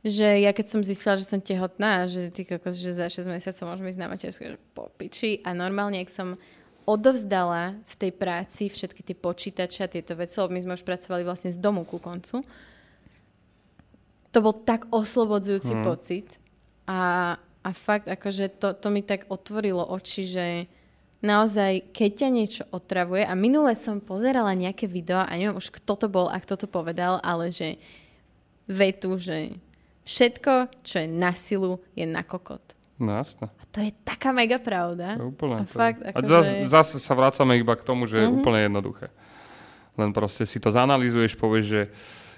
Že 0.05 0.45
ja 0.45 0.53
keď 0.53 0.65
som 0.69 0.85
zistila, 0.85 1.17
že 1.17 1.25
som 1.25 1.41
tehotná, 1.41 2.05
že 2.05 2.29
ty 2.29 2.45
kokos, 2.45 2.77
že 2.77 2.93
za 2.93 3.09
6 3.09 3.25
mesiacov 3.25 3.73
môžem 3.73 3.89
ísť 3.89 4.01
na 4.05 4.09
matersku, 4.13 4.45
že 4.53 4.61
po 4.77 4.93
piči. 4.93 5.41
A 5.41 5.57
normálne, 5.57 5.97
ak 5.97 6.13
som 6.13 6.37
odovzdala 6.85 7.73
v 7.89 7.93
tej 7.97 8.11
práci 8.13 8.69
všetky 8.69 9.01
tie 9.01 9.17
počítače 9.17 9.81
a 9.81 9.89
tieto 9.89 10.13
veci, 10.13 10.37
lebo 10.37 10.53
my 10.53 10.61
sme 10.61 10.77
už 10.77 10.85
pracovali 10.85 11.25
vlastne 11.25 11.49
z 11.49 11.57
domu 11.57 11.89
ku 11.89 11.97
koncu, 11.97 12.45
to 14.29 14.37
bol 14.45 14.53
tak 14.53 14.85
oslobodzujúci 14.93 15.73
hmm. 15.73 15.85
pocit 15.89 16.37
a, 16.85 17.33
a 17.65 17.69
fakt 17.73 18.05
akože 18.05 18.61
to, 18.61 18.77
to 18.77 18.93
mi 18.93 19.01
tak 19.01 19.25
otvorilo 19.33 19.81
oči, 19.81 20.29
že 20.29 20.45
naozaj, 21.25 21.89
keď 21.89 22.09
ťa 22.13 22.29
niečo 22.29 22.63
otravuje 22.69 23.25
a 23.25 23.33
minule 23.33 23.73
som 23.73 23.97
pozerala 23.97 24.53
nejaké 24.53 24.85
video 24.85 25.17
a 25.17 25.33
neviem 25.33 25.57
už 25.57 25.73
kto 25.73 25.97
to 25.97 26.07
bol 26.07 26.29
a 26.29 26.37
kto 26.37 26.55
to 26.61 26.67
povedal, 26.69 27.17
ale 27.25 27.49
že 27.49 27.81
vetu, 28.69 29.17
že 29.17 29.57
všetko, 30.05 30.85
čo 30.85 31.01
je 31.01 31.07
na 31.09 31.33
silu, 31.33 31.81
je 31.97 32.05
na 32.05 32.21
kokot. 32.21 32.61
No 32.95 33.19
jasne. 33.19 33.51
A 33.59 33.63
to 33.67 33.83
je 33.83 33.91
taká 34.07 34.31
mega 34.31 34.55
pravda. 34.55 35.19
Úplne. 35.19 35.65
A, 35.65 35.67
fakt, 35.67 35.99
a 35.99 36.15
akože... 36.15 36.29
zase, 36.31 36.53
zase 36.71 36.95
sa 37.03 37.13
vracame 37.17 37.59
iba 37.59 37.75
k 37.75 37.83
tomu, 37.83 38.07
že 38.07 38.21
mm-hmm. 38.21 38.23
je 38.23 38.31
mhm. 38.31 38.37
úplne 38.39 38.59
jednoduché. 38.71 39.07
Len 39.95 40.09
proste 40.15 40.43
si 40.47 40.61
to 40.61 40.71
zanalizuješ, 40.71 41.35
povieš, 41.35 41.65
že 41.65 41.81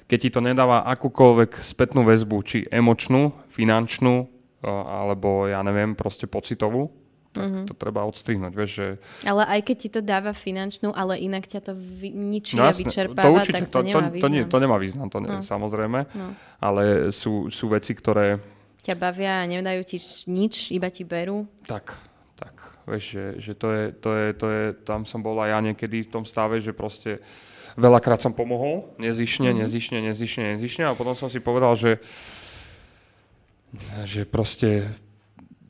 keď 0.08 0.18
ti 0.24 0.30
to 0.32 0.40
nedáva 0.40 0.88
akúkoľvek 0.88 1.60
spätnú 1.60 2.08
väzbu, 2.08 2.38
či 2.48 2.58
emočnú, 2.72 3.36
finančnú, 3.52 4.30
alebo 4.64 5.46
ja 5.46 5.62
neviem, 5.62 5.94
proste 5.94 6.26
pocitovú, 6.26 6.90
tak 7.38 7.46
mm-hmm. 7.46 7.66
to 7.70 7.74
treba 7.78 8.02
odstrihnúť, 8.10 8.54
vieš, 8.58 8.72
že... 8.74 8.88
Ale 9.22 9.46
aj 9.46 9.60
keď 9.62 9.76
ti 9.78 9.90
to 9.94 10.02
dáva 10.02 10.34
finančnú, 10.34 10.90
ale 10.90 11.22
inak 11.22 11.46
ťa 11.46 11.70
to 11.70 11.74
vy, 11.78 12.10
ničí 12.10 12.58
no, 12.58 12.66
a 12.66 12.74
vyčerpáva, 12.74 13.26
to 13.30 13.32
určite, 13.38 13.54
tak 13.54 13.70
to, 13.70 13.80
to 13.80 13.86
nemá 13.86 14.02
to, 14.02 14.10
význam. 14.10 14.24
To, 14.26 14.30
nie, 14.34 14.44
to 14.50 14.58
nemá 14.58 14.78
význam, 14.82 15.08
to 15.14 15.20
nie, 15.22 15.34
no. 15.38 15.46
samozrejme, 15.46 16.00
no. 16.18 16.28
ale 16.58 17.14
sú, 17.14 17.54
sú 17.54 17.70
veci, 17.70 17.94
ktoré... 17.94 18.42
Ťa 18.82 18.96
bavia 18.98 19.46
a 19.46 19.50
nedajú 19.50 19.82
ti 19.86 20.02
nič, 20.26 20.74
iba 20.74 20.90
ti 20.90 21.06
berú. 21.06 21.46
Tak, 21.70 21.94
tak, 22.34 22.56
vieš, 22.90 23.04
že, 23.14 23.26
že 23.38 23.52
to, 23.54 23.68
je, 23.70 23.84
to, 23.94 24.10
je, 24.18 24.28
to 24.34 24.48
je, 24.50 24.64
tam 24.82 25.06
som 25.06 25.22
bol 25.22 25.38
aj 25.38 25.54
ja 25.54 25.60
niekedy 25.62 26.10
v 26.10 26.10
tom 26.10 26.26
stave, 26.26 26.58
že 26.58 26.74
proste 26.74 27.22
veľakrát 27.78 28.18
som 28.18 28.34
pomohol, 28.34 28.90
nezišne, 28.98 29.54
mm. 29.54 29.58
nezišne, 29.62 29.98
nezišne, 30.02 30.44
nezišne 30.58 30.84
a 30.90 30.98
potom 30.98 31.14
som 31.14 31.30
si 31.30 31.38
povedal, 31.38 31.78
že, 31.78 32.02
že 34.04 34.26
proste 34.26 34.90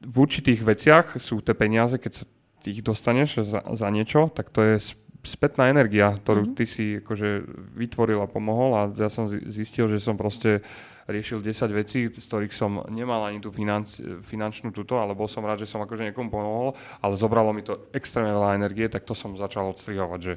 v 0.07 0.15
určitých 0.15 0.63
veciach 0.63 1.05
sú 1.19 1.43
tie 1.43 1.51
peniaze, 1.51 1.99
keď 1.99 2.23
sa 2.23 2.25
ich 2.67 2.83
dostaneš 2.83 3.43
za, 3.47 3.59
za 3.63 3.87
niečo, 3.91 4.31
tak 4.31 4.51
to 4.51 4.63
je 4.63 4.75
spätná 5.23 5.67
energia, 5.67 6.15
ktorú 6.15 6.51
mm 6.51 6.55
ty 6.55 6.63
si 6.63 7.03
akože 7.03 7.43
vytvoril 7.75 8.23
a 8.23 8.31
pomohol 8.31 8.71
a 8.75 8.81
ja 8.95 9.11
som 9.11 9.27
zistil, 9.27 9.91
že 9.91 9.99
som 9.99 10.15
proste 10.15 10.63
riešil 11.07 11.43
10 11.43 11.71
vecí, 11.71 12.07
z 12.11 12.23
ktorých 12.23 12.51
som 12.51 12.83
nemal 12.91 13.23
ani 13.27 13.39
tú 13.39 13.51
financ, 13.51 13.99
finančnú 14.23 14.75
túto, 14.75 14.99
ale 14.99 15.15
bol 15.15 15.31
som 15.31 15.43
rád, 15.43 15.63
že 15.63 15.69
som 15.71 15.83
akože 15.83 16.11
niekomu 16.11 16.31
pomohol, 16.31 16.75
ale 16.99 17.15
zobralo 17.15 17.55
mi 17.55 17.63
to 17.63 17.87
extrémne 17.95 18.35
veľa 18.35 18.59
energie, 18.59 18.87
tak 18.91 19.07
to 19.07 19.15
som 19.15 19.39
začal 19.39 19.71
odstrihovať, 19.71 20.19
že 20.19 20.33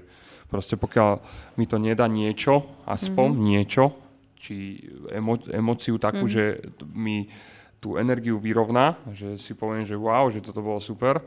Proste 0.50 0.74
pokiaľ 0.74 1.22
mi 1.62 1.64
to 1.70 1.78
nedá 1.78 2.10
niečo, 2.10 2.82
aspoň 2.82 3.28
mm-hmm. 3.30 3.46
niečo, 3.46 3.84
či 4.34 4.82
emo, 5.14 5.38
emóciu 5.46 5.94
takú, 6.02 6.26
mm-hmm. 6.26 6.34
že 6.34 6.44
mi 6.90 7.30
tú 7.80 7.96
energiu 7.96 8.36
vyrovná, 8.36 9.00
že 9.10 9.40
si 9.40 9.56
poviem, 9.56 9.88
že 9.88 9.96
wow, 9.96 10.28
že 10.28 10.44
toto 10.44 10.60
bolo 10.60 10.78
super, 10.78 11.24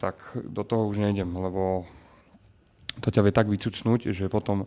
tak 0.00 0.16
do 0.40 0.64
toho 0.64 0.88
už 0.88 1.04
nejdem, 1.04 1.28
lebo 1.28 1.84
to 2.98 3.10
ťa 3.10 3.22
vie 3.26 3.34
tak 3.34 3.50
vycucnúť, 3.50 4.10
že 4.10 4.26
potom 4.32 4.64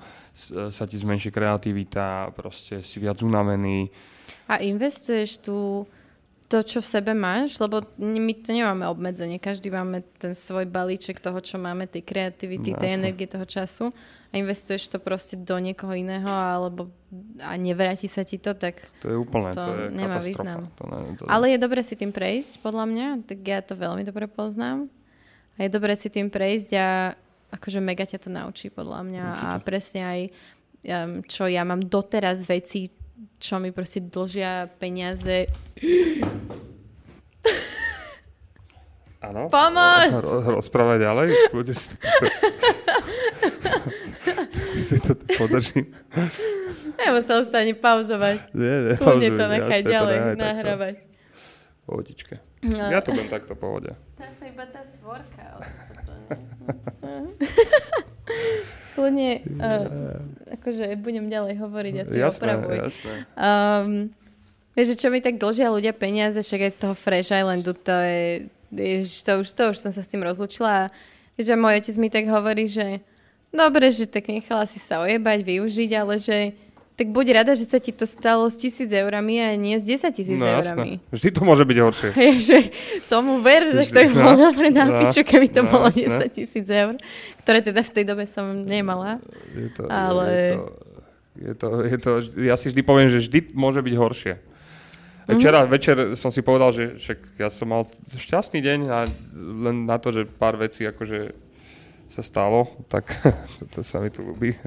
sa 0.70 0.84
ti 0.86 1.00
zmenší 1.00 1.34
kreativita, 1.34 2.32
proste 2.36 2.86
si 2.86 3.00
viac 3.00 3.24
unavený. 3.24 3.90
A 4.52 4.60
investuješ 4.62 5.40
tu 5.42 5.88
to, 6.48 6.64
čo 6.64 6.80
v 6.80 6.88
sebe 6.88 7.12
máš, 7.12 7.60
lebo 7.60 7.84
my 8.00 8.34
to 8.40 8.56
nemáme 8.56 8.88
obmedzenie. 8.88 9.40
Každý 9.40 9.68
máme 9.68 10.04
ten 10.16 10.32
svoj 10.32 10.64
balíček 10.68 11.20
toho, 11.20 11.40
čo 11.44 11.60
máme, 11.60 11.92
tej 11.92 12.08
kreativity, 12.08 12.72
no, 12.72 12.80
tej 12.80 12.96
energie, 12.96 13.28
toho 13.28 13.44
času 13.44 13.92
a 14.28 14.34
investuješ 14.36 14.92
to 14.92 15.00
proste 15.00 15.40
do 15.40 15.56
niekoho 15.58 15.96
iného 15.96 16.28
alebo 16.28 16.92
a 17.40 17.56
nevráti 17.56 18.12
sa 18.12 18.28
ti 18.28 18.36
to, 18.36 18.52
tak 18.52 18.84
to 19.00 19.08
je 19.08 19.16
úplne, 19.16 19.56
to, 19.56 19.64
to 19.64 19.72
je 19.72 19.88
nemá 19.96 20.20
význam. 20.20 20.68
To 20.76 20.84
ne, 20.92 21.16
to... 21.16 21.24
Ale 21.32 21.56
je 21.56 21.58
dobre 21.58 21.80
si 21.80 21.96
tým 21.96 22.12
prejsť, 22.12 22.60
podľa 22.60 22.86
mňa, 22.92 23.08
tak 23.24 23.40
ja 23.48 23.64
to 23.64 23.80
veľmi 23.80 24.04
dobre 24.04 24.28
poznám. 24.28 24.92
A 25.56 25.66
je 25.66 25.70
dobre 25.72 25.96
si 25.96 26.12
tým 26.12 26.28
prejsť 26.28 26.70
a 26.76 27.16
akože 27.56 27.80
mega 27.80 28.04
ťa 28.04 28.28
to 28.28 28.30
naučí, 28.30 28.68
podľa 28.68 29.08
mňa. 29.08 29.24
Určite. 29.24 29.48
A 29.48 29.64
presne 29.64 30.02
aj 30.04 30.20
um, 30.84 31.24
čo 31.24 31.48
ja 31.48 31.64
mám 31.64 31.88
doteraz 31.88 32.44
veci, 32.44 32.92
čo 33.40 33.58
mi 33.58 33.72
proste 33.72 34.04
dlžia 34.04 34.68
peniaze. 34.78 35.48
Áno. 39.24 39.50
Pomoc! 39.50 40.14
Ro- 40.14 40.62
rozprávaj 40.62 40.98
ďalej. 41.02 41.28
Si 44.88 44.98
to, 45.04 45.20
podržím. 45.36 45.92
Nemusel 47.00 47.44
sa 47.44 47.60
ani 47.60 47.76
pauzovať. 47.76 48.56
Nie, 48.56 48.76
nie, 48.88 48.96
Kľudne 48.96 49.30
to 49.36 49.46
nechaj 49.52 49.82
ďalej 49.84 50.18
to 50.18 50.30
nahrávať. 50.40 50.96
Pohodičke. 51.84 52.40
No. 52.64 52.88
Ja 52.88 53.04
to 53.04 53.12
budem 53.12 53.28
takto 53.28 53.54
pohode. 53.54 53.92
Tá 54.16 54.32
sa 54.32 54.48
iba 54.48 54.64
tá 54.66 54.82
svorka. 54.88 55.60
Kľudne, 58.98 59.46
uh, 59.62 60.58
akože 60.58 60.98
budem 60.98 61.30
ďalej 61.30 61.62
hovoriť 61.62 61.96
a 62.02 62.04
ty 62.10 62.18
jasné, 62.18 62.58
opravuj. 62.58 62.78
Jasné. 62.82 63.14
Um, 63.38 64.10
vieš, 64.74 64.98
čo 64.98 65.14
mi 65.14 65.22
tak 65.22 65.38
dlžia 65.38 65.70
ľudia 65.70 65.94
peniaze, 65.94 66.42
však 66.42 66.66
aj 66.66 66.72
z 66.74 66.78
toho 66.82 66.94
Fresh 66.98 67.30
Islandu, 67.30 67.78
to 67.78 67.94
je, 67.94 68.50
vieš, 68.74 69.22
to 69.22 69.46
už, 69.46 69.54
to 69.54 69.64
už 69.70 69.78
som 69.78 69.94
sa 69.94 70.02
s 70.02 70.10
tým 70.10 70.26
rozlučila 70.26 70.90
a 70.90 70.92
vieš, 71.38 71.54
a 71.54 71.62
môj 71.62 71.78
otec 71.78 71.96
mi 72.02 72.10
tak 72.10 72.26
hovorí, 72.26 72.66
že 72.66 73.06
dobre, 73.54 73.92
že 73.92 74.06
tak 74.08 74.28
nechala 74.28 74.66
si 74.66 74.80
sa 74.80 75.04
ojebať, 75.04 75.40
využiť, 75.44 75.92
ale 75.98 76.20
že 76.20 76.56
tak 76.98 77.14
buď 77.14 77.26
rada, 77.30 77.54
že 77.54 77.70
sa 77.70 77.78
ti 77.78 77.94
to 77.94 78.10
stalo 78.10 78.50
s 78.50 78.58
tisíc 78.58 78.90
eurami 78.90 79.38
a 79.38 79.54
nie 79.54 79.78
s 79.78 79.86
10 79.86 80.18
tisíc 80.18 80.34
no, 80.34 80.50
eurami. 80.50 80.98
Jasné. 80.98 81.14
Vždy 81.14 81.30
to 81.30 81.42
môže 81.46 81.64
byť 81.70 81.78
horšie. 81.78 82.10
že 82.50 82.58
tomu 83.06 83.38
ver, 83.46 83.70
že 83.70 83.94
to 83.94 84.02
by 84.02 84.10
bolo 84.18 84.34
no, 84.34 84.42
dobre 84.50 84.68
na 84.74 84.90
no, 84.90 84.98
piču, 85.06 85.22
keby 85.22 85.48
to 85.54 85.62
no, 85.62 85.70
bolo 85.70 85.94
jasné. 85.94 86.34
10 86.34 86.38
tisíc 86.42 86.66
eur, 86.66 86.98
ktoré 87.46 87.62
teda 87.62 87.86
v 87.86 87.92
tej 87.94 88.04
dobe 88.10 88.26
som 88.26 88.66
nemala. 88.66 89.22
Je 89.54 89.70
to, 89.78 89.86
ale... 89.86 90.26
je, 90.26 90.50
to, 90.58 90.66
je, 91.38 91.54
to, 91.54 91.70
je 91.86 91.98
to, 92.02 92.12
ja 92.50 92.58
si 92.58 92.74
vždy 92.74 92.82
poviem, 92.82 93.14
že 93.14 93.30
vždy 93.30 93.54
môže 93.54 93.86
byť 93.86 93.94
horšie. 93.94 94.34
Mm-hmm. 94.34 95.38
Včera 95.38 95.60
večer 95.70 95.98
som 96.18 96.34
si 96.34 96.42
povedal, 96.42 96.74
že 96.74 96.98
však 96.98 97.38
ja 97.38 97.54
som 97.54 97.70
mal 97.70 97.86
šťastný 98.10 98.58
deň 98.58 98.80
a 98.90 99.06
len 99.38 99.86
na 99.86 100.02
to, 100.02 100.10
že 100.10 100.26
pár 100.26 100.58
vecí 100.58 100.82
akože 100.82 101.46
sa 102.08 102.24
stalo, 102.24 102.72
tak 102.88 103.12
to, 103.60 103.64
to 103.68 103.80
sa 103.84 104.00
mi 104.00 104.10
tu 104.10 104.24
ľúbi. 104.24 104.56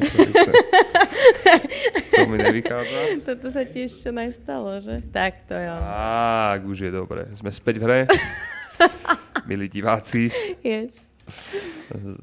to 2.14 2.22
mi 2.28 2.36
nevychádza. 2.36 3.24
Toto 3.24 3.48
sa 3.48 3.64
ti 3.64 3.88
ešte 3.88 4.12
nestalo, 4.12 4.76
že? 4.84 5.00
Tak 5.08 5.48
to 5.48 5.56
je. 5.56 5.68
Tak, 5.68 6.60
už 6.68 6.78
je 6.88 6.90
dobre. 6.92 7.24
Sme 7.32 7.48
späť 7.48 7.80
v 7.80 7.84
hre. 7.88 8.00
Milí 9.48 9.72
diváci. 9.72 10.28
Yes. 10.60 11.08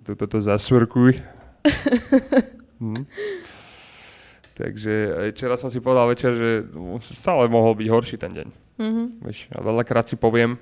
Tuto 0.06 0.30
to 0.30 0.38
zasvrkuj. 0.40 1.18
hm. 2.80 3.04
Takže 4.58 4.94
včera 5.38 5.54
som 5.54 5.70
si 5.70 5.78
povedal 5.78 6.10
večer, 6.10 6.34
že 6.34 6.66
stále 7.22 7.46
mohol 7.46 7.78
byť 7.78 7.88
horší 7.94 8.18
ten 8.18 8.34
deň. 8.34 8.48
Mm-hmm. 8.78 9.06
Vieš, 9.22 9.40
a 9.54 9.62
veľakrát 9.62 10.10
si 10.10 10.18
poviem, 10.18 10.58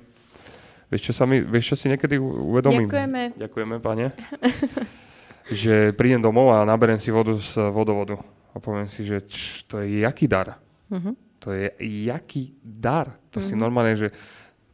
Vieš, 0.86 1.10
čo, 1.10 1.12
sa 1.12 1.24
mi, 1.26 1.42
vieš, 1.42 1.74
čo 1.74 1.76
si 1.82 1.86
niekedy 1.90 2.14
uvedomím? 2.20 2.86
Ďakujeme. 2.86 3.22
Ďakujeme, 3.34 3.74
pane. 3.82 4.06
že 5.50 5.94
prídem 5.94 6.22
domov 6.22 6.50
a 6.54 6.66
naberem 6.66 6.98
si 6.98 7.14
vodu 7.14 7.34
z 7.38 7.70
vodovodu. 7.70 8.18
A 8.54 8.58
poviem 8.58 8.90
si, 8.90 9.06
že 9.06 9.22
č, 9.26 9.66
to 9.66 9.82
je 9.82 10.02
jaký 10.02 10.26
dar. 10.26 10.58
Uh-huh. 10.90 11.14
To 11.42 11.54
je 11.54 11.70
jaký 12.06 12.54
dar. 12.62 13.14
To 13.30 13.38
uh-huh. 13.38 13.46
si 13.46 13.54
mhm. 13.54 13.60
normálne, 13.60 13.94
že 13.94 14.08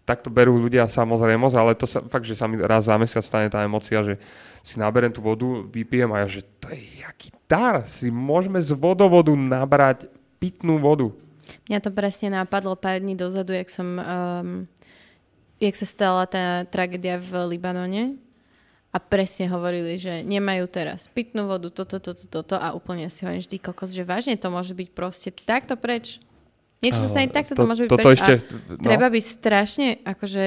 takto 0.02 0.28
berú 0.28 0.58
ľudia 0.58 0.84
samozrejme, 0.90 1.46
ale 1.54 1.78
to 1.78 1.86
sa, 1.86 2.02
fakt, 2.02 2.26
že 2.26 2.34
sa 2.34 2.50
mi 2.50 2.58
raz 2.58 2.90
za 2.90 2.98
mesiac 2.98 3.22
stane 3.22 3.48
tá 3.48 3.62
emocia, 3.62 4.02
že 4.02 4.18
si 4.62 4.78
naberem 4.78 5.10
tú 5.14 5.22
vodu, 5.22 5.46
vypijem 5.70 6.10
a 6.10 6.26
ja, 6.26 6.28
že 6.28 6.42
to 6.58 6.70
je 6.74 7.02
jaký 7.02 7.30
dar. 7.46 7.86
Si 7.86 8.10
môžeme 8.10 8.58
z 8.58 8.74
vodovodu 8.74 9.30
nabrať 9.34 10.10
pitnú 10.42 10.82
vodu. 10.82 11.10
Mňa 11.70 11.78
to 11.82 11.90
presne 11.94 12.34
napadlo 12.34 12.74
pár 12.74 12.98
dní 12.98 13.14
dozadu, 13.14 13.54
jak 13.54 13.70
som 13.70 13.98
um, 13.98 14.66
jak 15.62 15.74
sa 15.78 15.86
stala 15.86 16.26
tá 16.26 16.66
tragédia 16.66 17.22
v 17.22 17.54
Libanone 17.54 18.18
a 18.90 18.98
presne 18.98 19.46
hovorili, 19.46 19.94
že 19.96 20.26
nemajú 20.26 20.66
teraz 20.66 21.06
pitnú 21.06 21.46
vodu, 21.46 21.70
toto, 21.70 22.02
toto, 22.02 22.26
toto 22.26 22.58
a 22.58 22.74
úplne 22.74 23.06
si 23.06 23.22
hovorím 23.22 23.40
vždy 23.40 23.56
kokos, 23.62 23.94
že 23.94 24.02
vážne 24.02 24.34
to 24.34 24.50
môže 24.50 24.74
byť 24.74 24.88
proste 24.90 25.30
takto 25.30 25.78
preč. 25.78 26.18
Niečo 26.82 27.06
sa 27.06 27.08
stane 27.14 27.30
takto, 27.30 27.54
to, 27.54 27.62
to 27.62 27.70
môže 27.70 27.82
byť 27.86 27.90
preč 27.94 28.18
ešte, 28.18 28.34
no. 28.74 28.82
treba 28.82 29.06
byť 29.06 29.24
strašne, 29.24 29.88
akože 30.02 30.44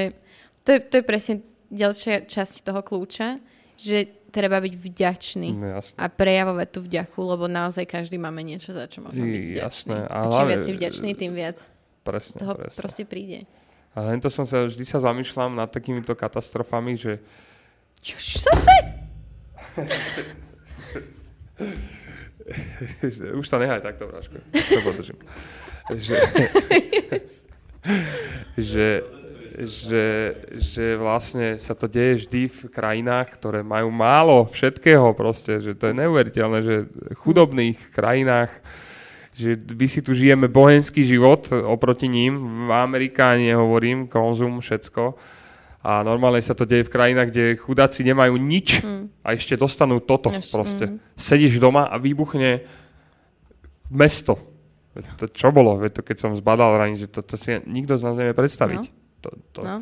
to 0.68 0.70
je, 0.76 0.80
to 0.84 0.94
je 1.00 1.04
presne 1.08 1.36
ďalšia 1.72 2.28
časť 2.28 2.54
toho 2.68 2.84
kľúča, 2.84 3.40
že 3.80 4.12
treba 4.36 4.60
byť 4.60 4.74
vďačný 4.76 5.50
no, 5.56 5.80
a 5.80 6.06
prejavovať 6.12 6.68
tú 6.76 6.80
vďaku, 6.84 7.20
lebo 7.24 7.48
naozaj 7.48 7.88
každý 7.88 8.20
máme 8.20 8.44
niečo, 8.44 8.76
za 8.76 8.84
čo 8.92 9.00
môžeme 9.00 9.32
byť 9.32 9.44
vďačný. 9.48 9.96
Jasné, 9.96 9.98
a, 10.12 10.18
a 10.28 10.34
čím 10.36 10.48
viac 10.52 10.62
si 10.68 10.72
vďačný, 10.76 11.10
tým 11.16 11.32
viac 11.32 11.58
presne, 12.04 12.38
toho 12.44 12.54
presne. 12.60 12.78
proste 12.84 13.04
príde. 13.08 13.48
A 13.96 14.12
len 14.12 14.20
to 14.20 14.28
som 14.28 14.44
sa, 14.44 14.68
vždy 14.68 14.84
sa 14.84 15.00
zamýšľam 15.00 15.56
nad 15.56 15.72
takýmito 15.72 16.12
katastrofami, 16.20 17.00
že... 17.00 17.24
Čož 18.04 18.44
zase? 18.44 18.76
Už 23.40 23.48
to 23.48 23.58
nehaj 23.58 23.82
takto, 23.82 24.12
Vražko. 24.12 24.38
To 24.52 24.80
podržím. 24.84 25.18
že, 25.96 26.18
že, 28.58 28.90
že, 29.64 30.06
že 30.54 30.86
vlastne 31.00 31.56
sa 31.56 31.74
to 31.74 31.88
deje 31.88 32.26
vždy 32.26 32.42
v 32.52 32.60
krajinách, 32.70 33.40
ktoré 33.40 33.64
majú 33.64 33.90
málo 33.90 34.46
všetkého 34.52 35.16
proste, 35.16 35.64
že 35.64 35.78
to 35.78 35.90
je 35.90 36.00
neuveriteľné, 36.04 36.60
že 36.62 36.76
v 36.86 37.16
chudobných 37.16 37.80
krajinách 37.96 38.52
že 39.36 39.60
my 39.60 39.88
si 39.92 40.00
tu 40.00 40.16
žijeme 40.16 40.48
bohenský 40.48 41.04
život 41.04 41.52
oproti 41.52 42.08
ním. 42.08 42.40
V 42.66 42.72
Amerikáne 42.72 43.52
hovorím, 43.52 44.08
konzum, 44.08 44.64
všetko. 44.64 45.20
A 45.86 46.02
normálne 46.02 46.42
sa 46.42 46.58
to 46.58 46.66
deje 46.66 46.88
v 46.88 46.94
krajinách, 46.96 47.30
kde 47.30 47.62
chudáci 47.62 48.02
nemajú 48.02 48.42
nič 48.42 48.82
mm. 48.82 49.22
a 49.22 49.38
ešte 49.38 49.54
dostanú 49.54 50.02
toto 50.02 50.34
Až, 50.34 50.50
proste. 50.50 50.86
Mm. 50.90 50.98
Sedíš 51.14 51.62
doma 51.62 51.86
a 51.86 52.02
vybuchne 52.02 52.66
mesto. 53.94 54.40
To 55.22 55.30
čo 55.30 55.52
bolo? 55.52 55.78
To, 55.86 56.02
keď 56.02 56.18
som 56.18 56.32
zbadal 56.34 56.80
ráni, 56.80 56.98
že 56.98 57.12
to, 57.12 57.22
to 57.22 57.38
si 57.38 57.60
nikto 57.68 58.00
z 58.00 58.04
nás 58.08 58.16
nevie 58.18 58.34
predstaviť. 58.34 58.82
No. 58.82 58.98
To, 59.22 59.30
to, 59.52 59.62
no. 59.62 59.78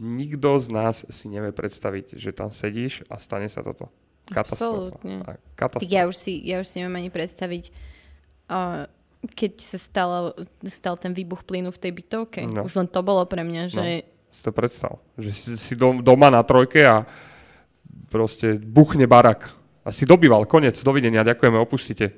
Nikto 0.00 0.56
z 0.56 0.68
nás 0.72 1.04
si 1.04 1.26
nevie 1.28 1.52
predstaviť, 1.52 2.16
že 2.16 2.30
tam 2.32 2.48
sedíš 2.48 3.04
a 3.10 3.20
stane 3.20 3.50
sa 3.52 3.60
toto. 3.60 3.92
Katastrofa. 4.32 4.96
Absolutne. 4.96 5.14
Katastrofa. 5.52 5.92
Ja 5.92 6.08
už 6.08 6.16
si, 6.16 6.40
ja 6.48 6.62
už 6.62 6.66
si 6.70 6.80
neviem 6.80 6.96
ani 6.96 7.10
predstaviť, 7.12 7.64
keď 9.26 9.52
sa 9.58 9.78
stalo, 9.80 10.34
stal 10.66 10.94
ten 10.98 11.10
výbuch 11.10 11.42
plynu 11.42 11.74
v 11.74 11.80
tej 11.82 11.92
bytovke. 11.92 12.40
No. 12.46 12.66
Už 12.66 12.78
len 12.78 12.88
to 12.90 13.02
bolo 13.02 13.26
pre 13.26 13.42
mňa, 13.42 13.62
že... 13.70 13.84
No. 14.06 14.14
Si 14.36 14.42
to 14.44 14.52
predstav, 14.52 15.00
že 15.16 15.32
si, 15.32 15.50
si 15.56 15.74
doma 15.80 16.28
na 16.28 16.44
trojke 16.44 16.84
a 16.84 17.08
proste 18.12 18.60
buchne 18.60 19.08
barak. 19.08 19.48
A 19.86 19.94
si 19.94 20.04
dobýval, 20.04 20.44
koniec, 20.44 20.76
dovidenia, 20.82 21.24
ďakujeme, 21.24 21.56
opustite. 21.56 22.12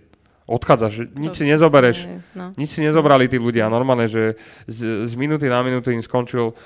Odchádzaš, 0.49 1.13
nič 1.13 1.37
si 1.37 1.45
nezobereš. 1.45 2.09
No. 2.33 2.57
Nič 2.57 2.75
si 2.75 2.81
nezobrali 2.81 3.29
tí 3.29 3.37
ľudia. 3.37 3.69
Normálne, 3.69 4.09
že 4.09 4.41
z, 4.65 5.05
z 5.05 5.13
minúty 5.15 5.45
na 5.45 5.61
minútu 5.61 5.93
im 5.93 6.01
skončil 6.01 6.57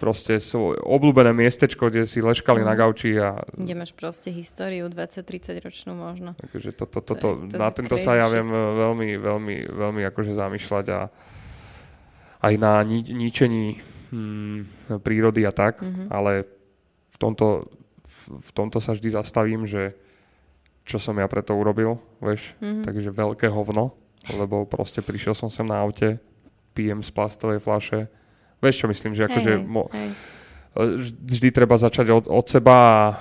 proste 0.00 0.40
svoje 0.40 0.80
obľúbené 0.80 1.36
miestečko, 1.36 1.92
kde 1.92 2.08
si 2.08 2.24
leškali 2.24 2.64
mm. 2.64 2.66
na 2.66 2.74
gauči 2.74 3.20
a... 3.20 3.36
Kde 3.52 3.76
máš 3.76 3.92
proste 3.92 4.32
históriu 4.32 4.88
20-30 4.88 5.60
ročnú 5.60 5.92
možno. 5.92 6.32
Takže 6.40 6.72
to, 6.72 6.88
to, 6.88 7.04
to, 7.04 7.12
to, 7.12 7.28
to, 7.52 7.58
na 7.60 7.68
tento 7.68 8.00
sa 8.00 8.16
ja 8.16 8.32
viem 8.32 8.48
veľmi, 8.48 9.20
veľmi, 9.20 9.56
veľmi 9.68 10.02
akože 10.08 10.32
zamýšľať 10.32 10.86
a 10.96 11.00
aj 12.40 12.54
na 12.56 12.80
ni- 12.80 13.04
ničení 13.04 13.76
hmm, 14.08 14.58
prírody 15.04 15.44
a 15.44 15.52
tak, 15.52 15.84
mm-hmm. 15.84 16.08
ale 16.08 16.48
v 17.12 17.16
tomto, 17.20 17.68
v, 18.00 18.20
v 18.40 18.50
tomto 18.56 18.80
sa 18.80 18.96
vždy 18.96 19.12
zastavím, 19.12 19.68
že 19.68 19.92
čo 20.88 20.96
som 20.96 21.12
ja 21.20 21.28
preto 21.28 21.52
urobil, 21.52 22.00
vieš, 22.24 22.56
mm-hmm. 22.58 22.88
takže 22.88 23.12
veľké 23.12 23.46
hovno, 23.52 23.92
lebo 24.32 24.64
proste 24.64 25.04
prišiel 25.04 25.36
som 25.36 25.52
sem 25.52 25.68
na 25.68 25.76
aute, 25.76 26.16
pijem 26.72 27.04
z 27.04 27.12
plastovej 27.12 27.60
flaše, 27.60 28.08
Vieš, 28.60 28.76
čo 28.84 28.86
myslím, 28.88 29.12
že 29.16 29.26
akože... 29.26 29.52
Mo- 29.64 29.90
vždy 31.26 31.50
treba 31.50 31.74
začať 31.74 32.14
od, 32.14 32.24
od 32.30 32.46
seba 32.46 32.78
a 32.78 32.94
uh, 33.10 33.18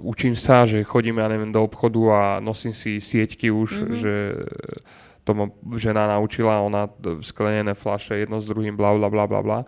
učím 0.00 0.32
sa, 0.32 0.64
že 0.64 0.80
chodím, 0.80 1.20
ja 1.20 1.28
neviem, 1.28 1.52
do 1.52 1.60
obchodu 1.60 2.00
a 2.08 2.20
nosím 2.40 2.72
si 2.72 2.96
sieťky 2.96 3.52
už, 3.52 3.70
mm-hmm. 3.76 3.96
že 4.00 4.14
to 5.28 5.36
ma 5.36 5.46
žena 5.76 6.08
naučila, 6.16 6.64
ona 6.64 6.88
sklenené 7.20 7.76
flaše 7.76 8.24
jedno 8.24 8.40
s 8.40 8.48
druhým, 8.48 8.80
bla 8.80 8.96
bla 8.96 9.12
bla 9.12 9.28
bla 9.28 9.40
bla. 9.44 9.60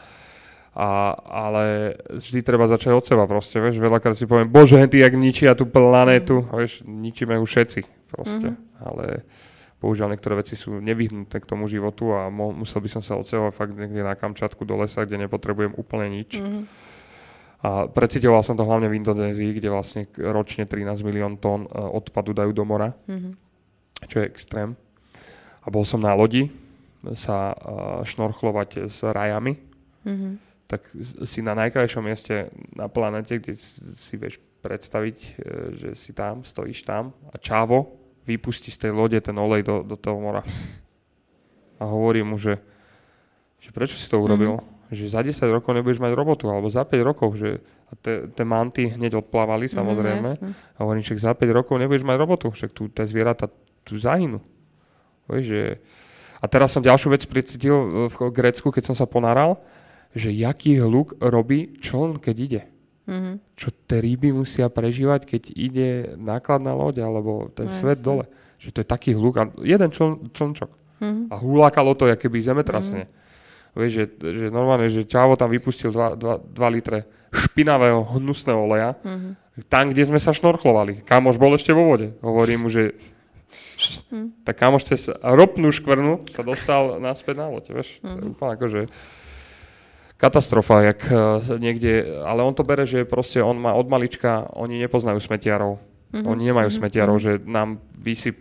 A, 0.73 1.13
ale 1.29 1.95
vždy 2.17 2.41
treba 2.41 2.65
začať 2.65 2.97
od 2.97 3.05
seba 3.05 3.29
proste, 3.29 3.61
vieš, 3.61 3.77
veľakrát 3.77 4.17
si 4.17 4.25
poviem, 4.25 4.49
bože, 4.49 4.81
ty 4.89 5.05
jak 5.05 5.13
ničia 5.13 5.53
tú 5.53 5.69
planétu, 5.69 6.41
mm. 6.41 6.49
vieš, 6.49 6.73
ničíme 6.89 7.37
ju 7.37 7.45
všetci 7.45 7.81
proste, 8.09 8.57
mm. 8.57 8.61
ale 8.81 9.29
bohužiaľ 9.83 10.15
niektoré 10.15 10.39
veci 10.39 10.55
sú 10.55 10.79
nevyhnuté 10.79 11.43
k 11.43 11.49
tomu 11.49 11.67
životu 11.67 12.15
a 12.15 12.31
mo- 12.31 12.55
musel 12.55 12.79
by 12.79 12.89
som 12.89 13.03
sa 13.03 13.19
odsťahovať 13.19 13.53
fakt 13.53 13.75
niekde 13.75 14.07
na 14.07 14.15
Kamčatku 14.15 14.63
do 14.63 14.79
lesa, 14.79 15.03
kde 15.03 15.27
nepotrebujem 15.27 15.75
úplne 15.75 16.23
nič. 16.23 16.39
Mm. 16.39 16.71
A 17.63 17.91
precitoval 17.91 18.43
som 18.47 18.55
to 18.55 18.67
hlavne 18.67 18.87
v 18.87 18.99
Indonézii, 19.03 19.59
kde 19.59 19.71
vlastne 19.71 20.07
ročne 20.19 20.67
13 20.67 21.03
milión 21.03 21.39
tón 21.39 21.67
e, 21.67 21.71
odpadu 21.75 22.31
dajú 22.31 22.55
do 22.55 22.63
mora, 22.63 22.95
mm. 23.11 23.35
čo 24.07 24.23
je 24.23 24.31
extrém. 24.31 24.79
A 25.63 25.71
bol 25.71 25.83
som 25.83 26.03
na 26.03 26.11
lodi 26.15 26.51
sa 27.19 27.51
uh, 27.51 28.03
šnorchlovať 28.07 28.87
s 28.87 29.03
rajami. 29.03 29.59
Mm-hmm 30.07 30.53
tak 30.73 30.89
si 31.29 31.45
na 31.45 31.53
najkrajšom 31.53 32.01
mieste 32.01 32.49
na 32.73 32.89
planete, 32.89 33.37
kde 33.37 33.61
si 33.93 34.17
vieš 34.17 34.41
predstaviť, 34.65 35.17
e, 35.21 35.29
že 35.77 35.91
si 35.93 36.17
tam, 36.17 36.41
stojíš 36.41 36.89
tam 36.89 37.13
a 37.29 37.37
čávo 37.37 38.01
vypustí 38.27 38.71
z 38.71 38.89
tej 38.89 38.93
lode 38.95 39.19
ten 39.19 39.35
olej 39.35 39.67
do, 39.67 39.83
do 39.83 39.97
toho 39.99 40.19
mora. 40.19 40.43
A 41.83 41.85
hovorí 41.87 42.23
mu, 42.23 42.39
že, 42.39 42.63
že 43.59 43.75
prečo 43.75 43.99
si 43.99 44.07
to 44.07 44.23
urobil? 44.23 44.63
Mm-hmm. 44.63 44.93
Že 44.93 45.05
za 45.09 45.21
10 45.25 45.57
rokov 45.57 45.73
nebudeš 45.73 45.99
mať 45.99 46.13
robotu, 46.13 46.47
alebo 46.53 46.69
za 46.69 46.85
5 46.85 47.01
rokov, 47.01 47.35
že 47.35 47.65
a 47.93 47.97
tie 48.33 48.45
manty 48.49 48.89
hneď 48.89 49.21
odplávali 49.21 49.69
mhm, 49.69 49.73
samozrejme. 49.73 50.31
Mm, 50.41 50.53
a 50.57 50.79
hovorím, 50.81 51.05
že 51.05 51.21
za 51.21 51.37
5 51.37 51.45
rokov 51.53 51.77
nebudeš 51.77 52.09
mať 52.09 52.17
robotu, 52.17 52.49
však 52.49 52.71
tu 52.73 52.89
tie 52.89 53.05
zvieratá 53.05 53.53
tu 53.85 54.01
zahynú. 54.01 54.41
Vieš, 55.29 55.45
že... 55.45 55.63
A 56.43 56.51
teraz 56.51 56.75
som 56.75 56.83
ďalšiu 56.83 57.15
vec 57.15 57.23
pricítil 57.29 58.09
v 58.11 58.17
Grécku, 58.35 58.75
keď 58.75 58.91
som 58.91 58.97
sa 58.99 59.07
ponáral, 59.07 59.63
že 60.17 60.35
jaký 60.35 60.81
hluk 60.81 61.15
robí 61.23 61.79
čln, 61.79 62.19
keď 62.19 62.37
ide. 62.37 62.63
Mm-hmm. 63.03 63.35
Čo 63.59 63.69
tie 63.91 63.99
ryby 63.99 64.31
musia 64.31 64.71
prežívať, 64.71 65.27
keď 65.27 65.43
ide 65.53 65.89
nákladná 66.15 66.71
loď 66.71 67.03
alebo 67.03 67.51
ten 67.51 67.67
no, 67.67 67.75
svet 67.75 67.99
jasne. 67.99 68.07
dole. 68.07 68.25
Že 68.63 68.69
to 68.71 68.79
je 68.79 68.87
taký 68.87 69.11
hluk. 69.19 69.35
A 69.43 69.45
jeden 69.67 69.91
čln, 69.91 70.31
člnčok. 70.31 70.71
Mm-hmm. 71.03 71.25
A 71.31 71.35
húlakalo 71.35 71.99
to, 71.99 72.07
keby 72.07 72.39
zemetrasne. 72.39 73.11
Mm-hmm. 73.11 73.21
Vieš, 73.73 73.93
že, 73.93 74.05
že 74.21 74.45
normálne, 74.53 74.87
že 74.87 75.09
Čavo 75.09 75.35
tam 75.35 75.51
vypustil 75.51 75.91
2 75.91 76.21
litre 76.71 77.09
špinavého, 77.33 78.05
hnusného 78.05 78.61
oleja. 78.61 78.95
Mm-hmm. 79.01 79.33
Tam, 79.67 79.91
kde 79.91 80.03
sme 80.07 80.21
sa 80.21 80.37
šnorchlovali. 80.37 81.03
Kamoš 81.03 81.41
bol 81.41 81.57
ešte 81.57 81.73
vo 81.73 81.89
vode. 81.89 82.13
Hovorím 82.21 82.65
mu, 82.65 82.69
že 82.69 82.93
mm. 84.13 84.45
tak 84.45 84.61
kamoš 84.61 84.93
cez 84.93 85.03
ropnú 85.11 85.73
škvrnu 85.73 86.29
sa 86.29 86.45
dostal 86.45 87.01
naspäť 87.01 87.41
na 87.41 87.47
loď. 87.49 87.73
Vieš? 87.73 88.01
Mm-hmm. 88.01 88.17
Mhm. 88.17 88.31
úplne 88.37 88.53
akože 88.57 88.81
katastrofa, 90.23 90.87
jak 90.95 91.01
uh, 91.11 91.43
niekde, 91.59 92.07
ale 92.23 92.47
on 92.47 92.55
to 92.55 92.63
bere, 92.63 92.87
že 92.87 93.03
proste 93.03 93.43
on 93.43 93.59
má 93.59 93.75
od 93.75 93.91
malička, 93.91 94.47
oni 94.55 94.79
nepoznajú 94.79 95.19
smetiarov. 95.19 95.83
Mm-hmm. 96.13 96.29
Oni 96.29 96.43
nemajú 96.45 96.69
mm-hmm. 96.69 96.85
smetiarov, 96.85 97.17
že 97.19 97.41
nám 97.43 97.81
vysyp, 97.97 98.37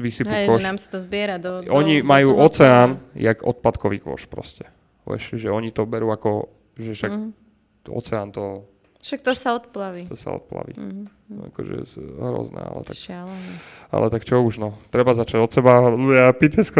vysypú 0.00 0.30
Hej, 0.30 0.46
koš. 0.48 0.62
že 0.62 0.68
nám 0.70 0.78
sa 0.78 0.88
to 0.94 0.98
zbiera 1.02 1.36
do, 1.36 1.66
Oni 1.68 2.00
do, 2.00 2.06
majú 2.06 2.32
do 2.32 2.40
oceán, 2.46 3.02
jak 3.12 3.42
odpadkový 3.42 3.98
koš 4.00 4.30
proste. 4.30 4.70
Vieš, 5.02 5.36
že 5.36 5.50
oni 5.50 5.74
to 5.74 5.82
berú 5.84 6.14
ako, 6.14 6.46
že 6.78 6.94
však 6.94 7.12
mm-hmm. 7.12 7.90
oceán 7.90 8.30
to... 8.30 8.64
Však 9.02 9.20
to 9.20 9.32
sa 9.34 9.58
odplaví. 9.58 10.06
To 10.06 10.14
sa 10.14 10.38
odplaví. 10.38 10.78
Mm-hmm. 10.78 11.50
Akože 11.52 11.76
hrozné, 12.22 12.62
ale 12.62 12.80
tak... 12.86 12.94
Šialené. 12.96 13.52
Ale 13.90 14.06
tak 14.14 14.22
čo 14.22 14.38
už, 14.38 14.62
no. 14.62 14.78
Treba 14.88 15.10
začať 15.10 15.42
od 15.42 15.50
seba. 15.50 15.90
Ľudia, 15.90 16.30
píte 16.38 16.62
z 16.62 16.70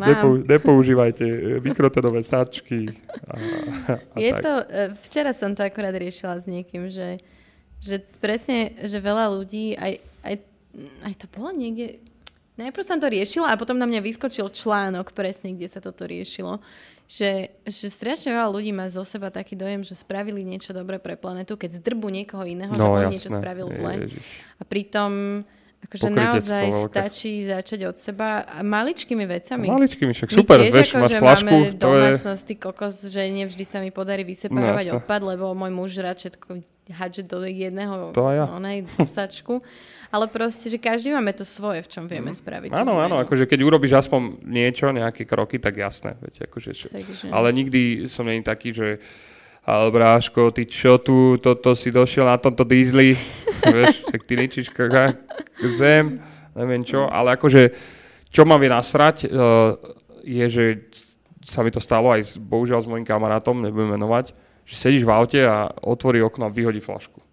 flašiek. 0.00 0.16
Nepou, 0.16 0.32
nepoužívajte 0.40 1.24
e, 1.28 1.60
mikrotonové 1.60 2.24
sáčky. 2.24 2.96
A, 3.28 3.36
a 4.14 4.16
je 4.16 4.32
tak. 4.32 4.42
to, 4.42 4.52
e, 4.64 4.76
včera 5.04 5.30
som 5.36 5.52
to 5.52 5.60
akorát 5.60 5.92
riešila 5.92 6.40
s 6.40 6.48
niekým, 6.48 6.88
že, 6.88 7.20
že 7.76 8.00
presne, 8.18 8.72
že 8.80 8.96
veľa 8.96 9.36
ľudí, 9.36 9.76
aj, 9.76 10.00
aj, 10.24 10.34
aj 11.04 11.12
to 11.20 11.26
bolo 11.28 11.52
niekde, 11.52 12.00
najprv 12.56 12.84
som 12.84 12.96
to 12.96 13.12
riešila 13.12 13.52
a 13.52 13.60
potom 13.60 13.76
na 13.76 13.84
mňa 13.84 14.00
vyskočil 14.00 14.48
článok 14.48 15.12
presne, 15.12 15.52
kde 15.52 15.68
sa 15.68 15.84
toto 15.84 16.08
riešilo. 16.08 16.58
Že, 17.10 17.50
že 17.66 17.86
strašne 17.90 18.30
veľa 18.30 18.54
ľudí 18.54 18.70
má 18.70 18.86
zo 18.86 19.02
seba 19.02 19.34
taký 19.34 19.58
dojem, 19.58 19.82
že 19.82 19.98
spravili 19.98 20.46
niečo 20.46 20.70
dobré 20.70 21.02
pre 21.02 21.18
planetu, 21.18 21.58
keď 21.58 21.82
zdrbu 21.82 22.06
niekoho 22.06 22.46
iného, 22.46 22.70
no, 22.70 22.78
že 22.78 22.86
on 22.86 23.10
niečo 23.10 23.30
spravil 23.34 23.66
zle. 23.66 24.06
A 24.56 24.62
pritom 24.62 25.42
Akože 25.80 26.12
naozaj 26.12 26.92
stačí 26.92 27.48
začať 27.48 27.88
od 27.88 27.96
seba 27.96 28.44
maličkými 28.60 29.24
vecami. 29.24 29.66
Maličkými, 29.66 30.12
však 30.12 30.28
super, 30.28 30.60
tiež, 30.60 30.72
vieš, 30.76 30.90
ako, 30.92 31.00
máš 31.00 31.12
flašku. 31.16 31.56
Máme 31.56 31.72
domácnosti 31.72 32.54
je... 32.54 32.60
kokos, 32.60 32.94
že 33.08 33.22
nevždy 33.32 33.64
sa 33.64 33.80
mi 33.80 33.88
podarí 33.88 34.22
vyseparovať 34.28 34.86
no, 34.92 35.00
odpad, 35.00 35.20
lebo 35.24 35.56
môj 35.56 35.72
muž 35.72 35.96
rád 36.04 36.20
všetko 36.20 36.60
hádže 36.90 37.22
do 37.22 37.46
jedného 37.46 38.10
to 38.10 38.24
ja. 38.34 38.50
onej 38.50 38.84
dosačku. 38.98 39.62
Ale 40.10 40.26
proste, 40.26 40.66
že 40.66 40.74
každý 40.74 41.14
máme 41.14 41.30
to 41.30 41.46
svoje, 41.46 41.86
v 41.86 41.88
čom 41.88 42.04
vieme 42.10 42.34
mhm. 42.34 42.38
spraviť. 42.42 42.70
Áno, 42.74 42.98
áno, 42.98 43.22
akože 43.22 43.46
keď 43.46 43.62
urobíš 43.62 43.94
aspoň 44.04 44.42
niečo, 44.42 44.90
nejaké 44.90 45.22
kroky, 45.22 45.62
tak 45.62 45.78
jasné. 45.78 46.18
Viete, 46.18 46.50
akože, 46.50 46.70
čo... 46.74 46.86
Takže... 46.90 47.30
Ale 47.30 47.48
nikdy 47.54 48.10
som 48.10 48.26
není 48.26 48.42
taký, 48.42 48.74
že 48.74 48.98
ale 49.64 49.92
bráško, 49.92 50.50
ty 50.50 50.64
čo 50.64 50.98
tu, 50.98 51.36
toto 51.36 51.76
si 51.76 51.92
došiel 51.92 52.26
na 52.26 52.40
tomto 52.40 52.64
dízli, 52.64 53.14
vieš, 53.74 54.04
tak 54.08 54.24
ty 54.24 54.32
ničíš 54.36 54.72
zem, 55.76 56.20
neviem 56.56 56.82
čo, 56.84 57.06
ale 57.06 57.36
akože, 57.36 57.62
čo 58.32 58.42
ma 58.48 58.56
vie 58.56 58.72
nasrať, 58.72 59.28
uh, 59.28 59.76
je, 60.24 60.46
že 60.48 60.64
sa 61.44 61.64
mi 61.64 61.72
to 61.72 61.80
stalo 61.80 62.12
aj 62.12 62.20
s, 62.24 62.32
bohužiaľ 62.36 62.80
s 62.84 62.90
mojim 62.90 63.04
kamarátom, 63.04 63.60
nebudem 63.60 63.96
menovať, 63.96 64.32
že 64.64 64.74
sedíš 64.76 65.04
v 65.04 65.12
aute 65.12 65.40
a 65.44 65.72
otvorí 65.84 66.20
okno 66.20 66.48
a 66.48 66.54
vyhodí 66.54 66.80
flašku. 66.80 67.29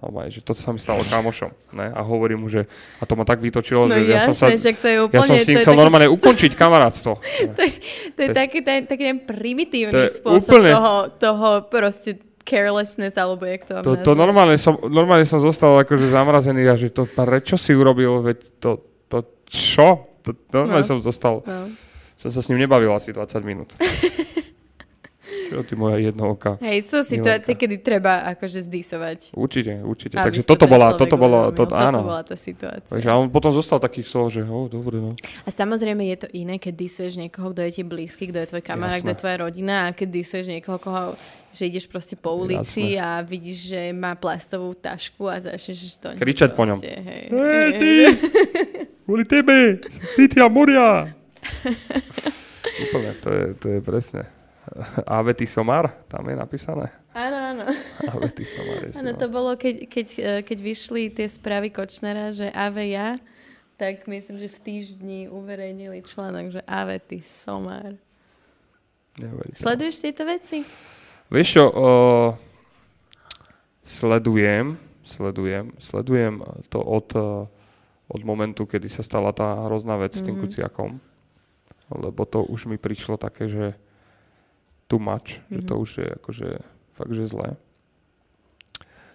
Normálne, 0.00 0.32
že 0.32 0.40
toto 0.40 0.56
sa 0.56 0.72
mi 0.72 0.80
stalo 0.80 1.04
kamošom. 1.04 1.52
Ne? 1.76 1.92
A 1.92 2.00
hovorím 2.00 2.44
mu, 2.44 2.48
že 2.48 2.64
a 2.98 3.04
to 3.04 3.20
ma 3.20 3.28
tak 3.28 3.44
vytočilo, 3.44 3.84
no 3.84 3.92
že 3.92 4.08
jasné, 4.08 4.16
ja 4.16 4.20
som 4.24 4.34
sa... 4.34 4.48
to 4.48 4.88
je 4.88 4.96
úplne, 5.04 5.20
ja 5.20 5.28
som 5.28 5.36
si 5.36 5.52
chcel 5.60 5.76
taký... 5.76 5.82
normálne 5.84 6.08
ukončiť 6.08 6.52
kamarátstvo. 6.56 7.20
to, 7.56 7.60
je, 7.60 7.72
to 8.16 8.20
je 8.24 8.28
taký 8.32 8.64
ten, 8.64 8.88
taký 8.88 9.04
ten 9.12 9.20
primitívny 9.20 10.08
to 10.08 10.16
spôsob 10.24 10.56
úplne... 10.56 10.72
toho, 10.72 10.94
toho 11.20 11.48
proste 11.68 12.16
carelessness, 12.48 13.20
alebo 13.20 13.44
jak 13.44 13.68
to 13.68 13.84
to, 13.84 13.92
to 14.00 14.12
normálne, 14.16 14.56
som, 14.56 14.80
normálne 14.88 15.28
som 15.28 15.44
zostal 15.44 15.76
akože 15.84 16.08
zamrazený 16.08 16.64
a 16.64 16.74
že 16.80 16.88
to 16.88 17.04
prečo 17.04 17.60
si 17.60 17.76
urobil, 17.76 18.24
veď 18.24 18.38
to, 18.56 18.80
to 19.12 19.18
čo? 19.52 20.16
To, 20.24 20.32
normálne 20.48 20.80
no. 20.80 20.90
som 20.96 20.98
zostal, 21.04 21.44
no. 21.44 21.68
som 22.16 22.32
sa 22.32 22.40
s 22.40 22.48
ním 22.48 22.64
nebavil 22.64 22.88
asi 22.96 23.12
20 23.12 23.36
minút. 23.44 23.76
Čo 25.50 25.66
ty 25.66 25.74
moja 25.74 25.98
jednooka. 25.98 26.62
Hej, 26.62 26.86
sú 26.86 27.02
situácie, 27.02 27.58
kedy 27.58 27.82
treba 27.82 28.22
akože 28.38 28.70
zdisovať. 28.70 29.34
Určite, 29.34 29.82
určite. 29.82 30.14
Aby 30.14 30.26
Takže 30.30 30.42
toto 30.46 30.70
bola, 30.70 30.94
toto 30.94 31.16
bolo, 31.18 31.50
to, 31.50 31.66
áno. 31.74 32.00
Toto 32.00 32.06
bola 32.06 32.22
tá 32.22 32.36
situácia. 32.38 32.86
Takže 32.86 33.08
a 33.10 33.18
on 33.18 33.26
potom 33.26 33.50
zostal 33.50 33.82
taký 33.82 34.06
slov, 34.06 34.30
že 34.30 34.46
oh, 34.46 34.70
dobre, 34.70 35.02
no. 35.02 35.18
A 35.42 35.48
samozrejme 35.50 36.06
je 36.14 36.18
to 36.22 36.28
iné, 36.38 36.62
keď 36.62 36.86
disuješ 36.86 37.18
niekoho, 37.18 37.50
kto 37.50 37.66
je 37.66 37.70
ti 37.74 37.82
blízky, 37.82 38.30
kto 38.30 38.46
je 38.46 38.46
tvoj 38.54 38.62
kamarát, 38.62 39.02
kto 39.02 39.10
je 39.10 39.20
tvoja 39.26 39.36
rodina 39.42 39.90
a 39.90 39.94
keď 39.96 40.08
disuješ 40.22 40.46
niekoho, 40.46 40.78
koho 40.78 41.18
že 41.50 41.66
ideš 41.66 41.90
proste 41.90 42.14
po 42.14 42.38
ulici 42.38 42.94
Jasne. 42.94 43.02
a 43.02 43.26
vidíš, 43.26 43.74
že 43.74 43.80
má 43.90 44.14
plastovú 44.14 44.70
tašku 44.70 45.26
a 45.26 45.42
začneš 45.42 45.98
to... 45.98 46.14
Kričať 46.14 46.54
po 46.54 46.62
ňom. 46.62 46.78
Hej, 46.78 47.26
hey, 47.26 47.70
ty! 47.74 47.90
Kvôli 49.02 49.26
tebe! 49.26 49.82
Ty, 50.14 50.22
ty 50.30 50.36
a 50.38 50.46
moria! 50.46 51.10
Úplne, 52.86 53.10
to 53.18 53.28
je, 53.34 53.44
to 53.58 53.66
je 53.66 53.78
presne. 53.82 54.22
Avety 55.08 55.48
Somar, 55.48 55.90
tam 56.06 56.28
je 56.28 56.36
napísané. 56.36 56.92
Áno, 57.16 57.38
áno. 57.56 57.64
Avety 58.06 58.44
Somar 58.46 58.86
je 58.86 58.94
Áno, 59.00 59.12
to 59.16 59.26
bolo, 59.26 59.56
keď, 59.56 59.88
keď, 59.88 60.08
eh, 60.20 60.40
keď 60.44 60.58
vyšli 60.60 61.02
tie 61.10 61.26
správy 61.26 61.72
Kočnera, 61.72 62.30
že 62.30 62.52
Ave 62.52 62.92
ja, 62.92 63.18
tak 63.80 64.04
myslím, 64.04 64.36
že 64.36 64.52
v 64.52 64.58
týždni 64.60 65.20
uverejnili 65.32 66.04
článok, 66.04 66.60
že 66.60 66.62
Avety 66.68 67.24
Somar. 67.24 67.96
Sleduješ 69.56 70.04
tieto 70.04 70.28
veci? 70.28 70.62
Vieš 71.32 71.48
čo, 71.48 71.64
o, 71.64 71.88
sledujem, 73.80 74.76
sledujem, 75.02 75.72
sledujem 75.80 76.44
to 76.68 76.78
od, 76.78 77.08
od 78.06 78.20
momentu, 78.22 78.68
kedy 78.68 78.86
sa 78.92 79.00
stala 79.00 79.32
tá 79.32 79.66
hrozná 79.66 79.96
vec 79.96 80.12
mm-hmm. 80.12 80.22
s 80.22 80.26
tým 80.28 80.36
mhm. 80.36 80.42
Kuciakom. 80.44 80.90
Lebo 81.90 82.22
to 82.22 82.46
už 82.46 82.70
mi 82.70 82.78
prišlo 82.78 83.18
také, 83.18 83.50
že 83.50 83.74
too 84.90 84.98
much, 84.98 85.38
mm-hmm. 85.38 85.54
že 85.54 85.60
to 85.62 85.74
mhm. 85.78 85.82
už 85.86 85.90
je 86.02 86.08
akože 86.18 86.48
fakt, 86.98 87.14
že 87.14 87.30
zlé. 87.30 87.54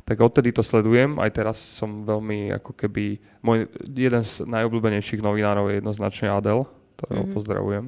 Tak 0.06 0.22
odtedy 0.22 0.54
to 0.54 0.62
sledujem, 0.62 1.18
aj 1.18 1.34
teraz 1.34 1.58
som 1.58 2.06
veľmi 2.06 2.54
ako 2.62 2.78
keby, 2.78 3.18
môj 3.42 3.66
jeden 3.90 4.22
z 4.22 4.46
najobľúbenejších 4.46 5.20
novinárov 5.20 5.74
je 5.74 5.82
jednoznačne 5.82 6.30
Adel, 6.30 6.70
ktorého 6.96 7.26
mm-hmm. 7.26 7.36
pozdravujem. 7.36 7.86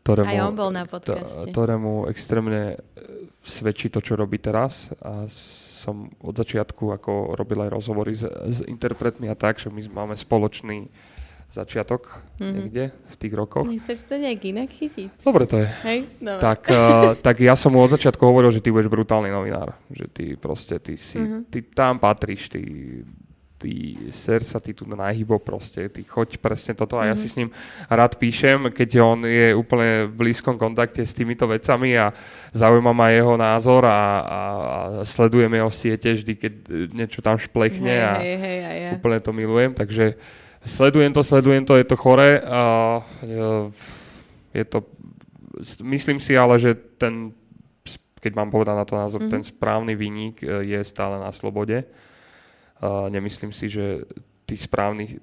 To 0.00 0.16
ktorému, 0.16 0.32
Aj 0.32 0.40
on 0.42 0.56
bol 0.56 0.70
na 0.74 0.84
podcaste. 0.88 1.46
ktorému 1.52 2.10
extrémne 2.10 2.74
e, 2.74 2.76
svedčí 3.44 3.86
to, 3.92 4.02
čo 4.02 4.18
robí 4.18 4.42
teraz 4.42 4.90
a 4.98 5.28
som 5.30 6.10
od 6.24 6.34
začiatku 6.34 6.90
ako 6.90 7.38
robil 7.38 7.62
aj 7.62 7.70
rozhovory 7.70 8.16
s, 8.16 8.26
s 8.26 8.58
interpretmi 8.66 9.30
a 9.30 9.36
tak, 9.38 9.62
že 9.62 9.70
my 9.70 9.80
máme 9.92 10.18
spoločný 10.18 10.90
začiatok 11.50 12.22
mm-hmm. 12.38 12.54
niekde 12.54 12.84
v 12.94 13.14
tých 13.18 13.34
rokoch. 13.34 13.66
Nechceš 13.66 14.06
to 14.06 14.14
nejak 14.22 14.40
inak 14.46 14.70
chytiť? 14.70 15.26
Dobre 15.26 15.44
to 15.50 15.58
je. 15.58 15.68
Hej? 15.82 15.98
Dobre. 16.22 16.40
Tak, 16.40 16.60
uh, 16.70 17.12
tak 17.26 17.36
ja 17.42 17.58
som 17.58 17.74
mu 17.74 17.82
od 17.82 17.90
začiatku 17.90 18.22
hovoril, 18.22 18.54
že 18.54 18.62
ty 18.62 18.70
budeš 18.70 18.86
brutálny 18.86 19.34
novinár. 19.34 19.74
Že 19.90 20.06
ty 20.14 20.24
proste, 20.38 20.78
ty 20.78 20.94
si, 20.94 21.18
mm-hmm. 21.18 21.50
ty 21.50 21.58
tam 21.66 21.98
patríš, 21.98 22.54
ty, 22.54 22.62
ty 23.60 23.98
ser 24.14 24.40
sa 24.46 24.56
ty 24.56 24.72
tu 24.72 24.88
nahybo 24.88 25.36
proste, 25.42 25.90
ty 25.92 26.00
choď 26.06 26.40
presne 26.40 26.72
toto 26.72 26.96
a 26.96 27.04
mm-hmm. 27.04 27.10
ja 27.12 27.14
si 27.18 27.28
mhm. 27.28 27.32
s 27.34 27.38
ním 27.42 27.50
rád 27.92 28.12
píšem, 28.16 28.58
keď 28.72 28.90
on 29.04 29.18
je 29.28 29.52
úplne 29.52 30.08
v 30.08 30.14
blízkom 30.16 30.56
kontakte 30.56 31.04
s 31.04 31.12
týmito 31.12 31.44
vecami 31.44 31.92
a 31.98 32.14
zaujíma 32.56 32.94
ma 32.94 33.12
jeho 33.12 33.34
názor 33.36 33.84
a, 33.84 33.90
a, 33.90 34.00
a 34.00 34.40
sledujem 35.02 35.52
jeho 35.52 35.70
siete 35.74 36.08
vždy, 36.14 36.32
keď 36.38 36.52
niečo 36.96 37.20
tam 37.20 37.36
šplechne 37.36 37.92
hej, 37.92 38.00
a 38.00 38.12
hej, 38.22 38.36
hej, 38.40 38.58
hej. 38.64 38.92
úplne 38.96 39.18
to 39.20 39.30
milujem, 39.36 39.76
takže 39.76 40.16
Sledujem 40.60 41.12
to, 41.12 41.24
sledujem 41.24 41.64
to, 41.64 41.76
je 41.80 41.86
to 41.88 41.96
chore 41.96 42.40
a 42.44 42.62
je 44.52 44.64
to, 44.64 44.84
myslím 45.80 46.20
si 46.20 46.36
ale, 46.36 46.60
že 46.60 46.74
ten, 46.74 47.32
keď 48.20 48.32
mám 48.36 48.52
povedať 48.52 48.76
na 48.76 48.84
to 48.84 48.94
názor, 48.96 49.20
mm-hmm. 49.24 49.34
ten 49.40 49.42
správny 49.44 49.96
výnik 49.96 50.44
e, 50.44 50.68
je 50.68 50.80
stále 50.84 51.16
na 51.16 51.32
slobode. 51.32 51.88
A 52.80 53.08
nemyslím 53.08 53.52
si, 53.56 53.72
že 53.72 54.04
tí 54.44 54.56
správni, 54.58 55.16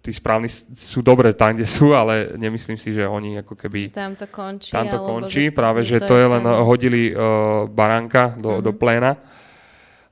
tí 0.00 0.10
správni 0.10 0.48
sú 0.74 1.04
dobre 1.04 1.36
tam, 1.36 1.52
kde 1.52 1.68
sú, 1.68 1.92
ale 1.92 2.32
nemyslím 2.40 2.80
si, 2.80 2.96
že 2.96 3.04
oni 3.04 3.44
ako 3.44 3.54
keby... 3.54 3.92
Že 3.92 3.94
tam 3.94 4.12
to 4.16 4.26
končí. 4.26 4.70
Tam 4.72 4.86
to 4.88 4.98
končí, 5.04 5.42
práve 5.52 5.84
že 5.84 6.00
to 6.00 6.16
je 6.16 6.26
len 6.26 6.40
tam... 6.40 6.64
hodili 6.64 7.12
uh, 7.12 7.68
baránka 7.68 8.34
do, 8.40 8.56
mm-hmm. 8.56 8.64
do 8.64 8.72
pléna. 8.72 9.12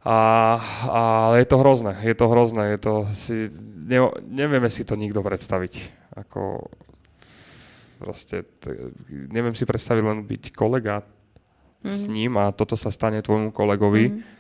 A, 0.05 0.19
a, 0.87 1.01
ale 1.33 1.43
je 1.43 1.49
to 1.49 1.57
hrozné, 1.59 1.93
je 2.05 2.15
to 2.17 2.27
hrozné, 2.29 2.65
je 2.77 2.79
to 2.79 2.95
si, 3.13 3.37
ne, 3.89 3.99
nevieme 4.29 4.69
si 4.69 4.85
to 4.85 4.95
nikto 4.95 5.25
predstaviť. 5.25 5.73
Ako 6.21 6.69
proste, 7.99 8.45
t- 8.63 8.93
neviem 9.09 9.57
si 9.57 9.65
predstaviť 9.65 10.03
len 10.05 10.23
byť 10.23 10.55
kolega 10.55 11.03
mm-hmm. 11.03 11.89
s 11.89 12.07
mhm. 12.07 12.13
ním 12.13 12.33
a 12.39 12.53
toto 12.55 12.77
sa 12.77 12.93
stane 12.93 13.25
tvojmu 13.25 13.51
kolegovi. 13.51 14.05
Mm-hmm. 14.13 14.37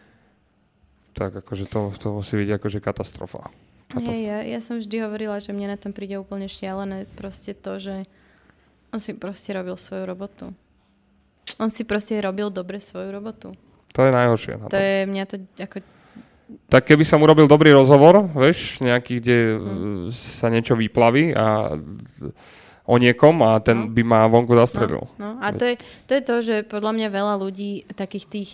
Tak 1.16 1.42
akože 1.42 1.66
to, 1.66 1.90
to 1.98 2.14
musí 2.14 2.38
byť 2.38 2.62
akože 2.62 2.78
katastrofa. 2.78 3.50
katastrofa. 3.90 4.06
Hey, 4.06 4.30
ja, 4.30 4.38
ja 4.46 4.60
som 4.62 4.78
vždy 4.78 5.02
hovorila, 5.02 5.42
že 5.42 5.50
mne 5.50 5.74
na 5.74 5.78
tom 5.80 5.90
príde 5.90 6.14
úplne 6.14 6.46
šialené 6.46 7.10
proste 7.18 7.58
to, 7.58 7.82
že 7.82 8.06
on 8.94 9.02
si 9.02 9.18
proste 9.18 9.50
robil 9.50 9.74
svoju 9.74 10.06
robotu. 10.06 10.54
On 11.58 11.66
si 11.66 11.82
proste 11.82 12.14
robil 12.22 12.54
dobre 12.54 12.78
svoju 12.78 13.10
robotu. 13.10 13.58
To 13.98 14.00
je 14.06 14.14
najhoršie. 14.14 14.54
To, 14.62 14.70
to 14.70 14.78
je, 14.78 14.96
mňa 15.10 15.24
to 15.26 15.36
ako 15.58 15.82
tak 16.68 16.88
keby 16.88 17.04
som 17.04 17.20
urobil 17.20 17.48
dobrý 17.48 17.72
rozhovor, 17.72 18.28
vieš, 18.32 18.80
nejaký, 18.80 19.20
kde 19.20 19.38
hmm. 19.56 20.08
sa 20.12 20.48
niečo 20.48 20.76
vyplaví 20.76 21.32
a 21.36 21.76
o 22.88 22.96
niekom 22.96 23.44
a 23.44 23.60
ten 23.60 23.84
no. 23.84 23.92
by 23.92 24.02
ma 24.04 24.24
vonku 24.28 24.56
zastredil. 24.56 25.04
No, 25.20 25.36
no. 25.36 25.44
A 25.44 25.52
to 25.52 25.68
je, 25.68 25.76
to 26.08 26.12
je 26.16 26.22
to, 26.24 26.36
že 26.40 26.56
podľa 26.64 26.92
mňa 26.96 27.08
veľa 27.12 27.34
ľudí, 27.36 27.84
takých 27.92 28.26
tých, 28.28 28.50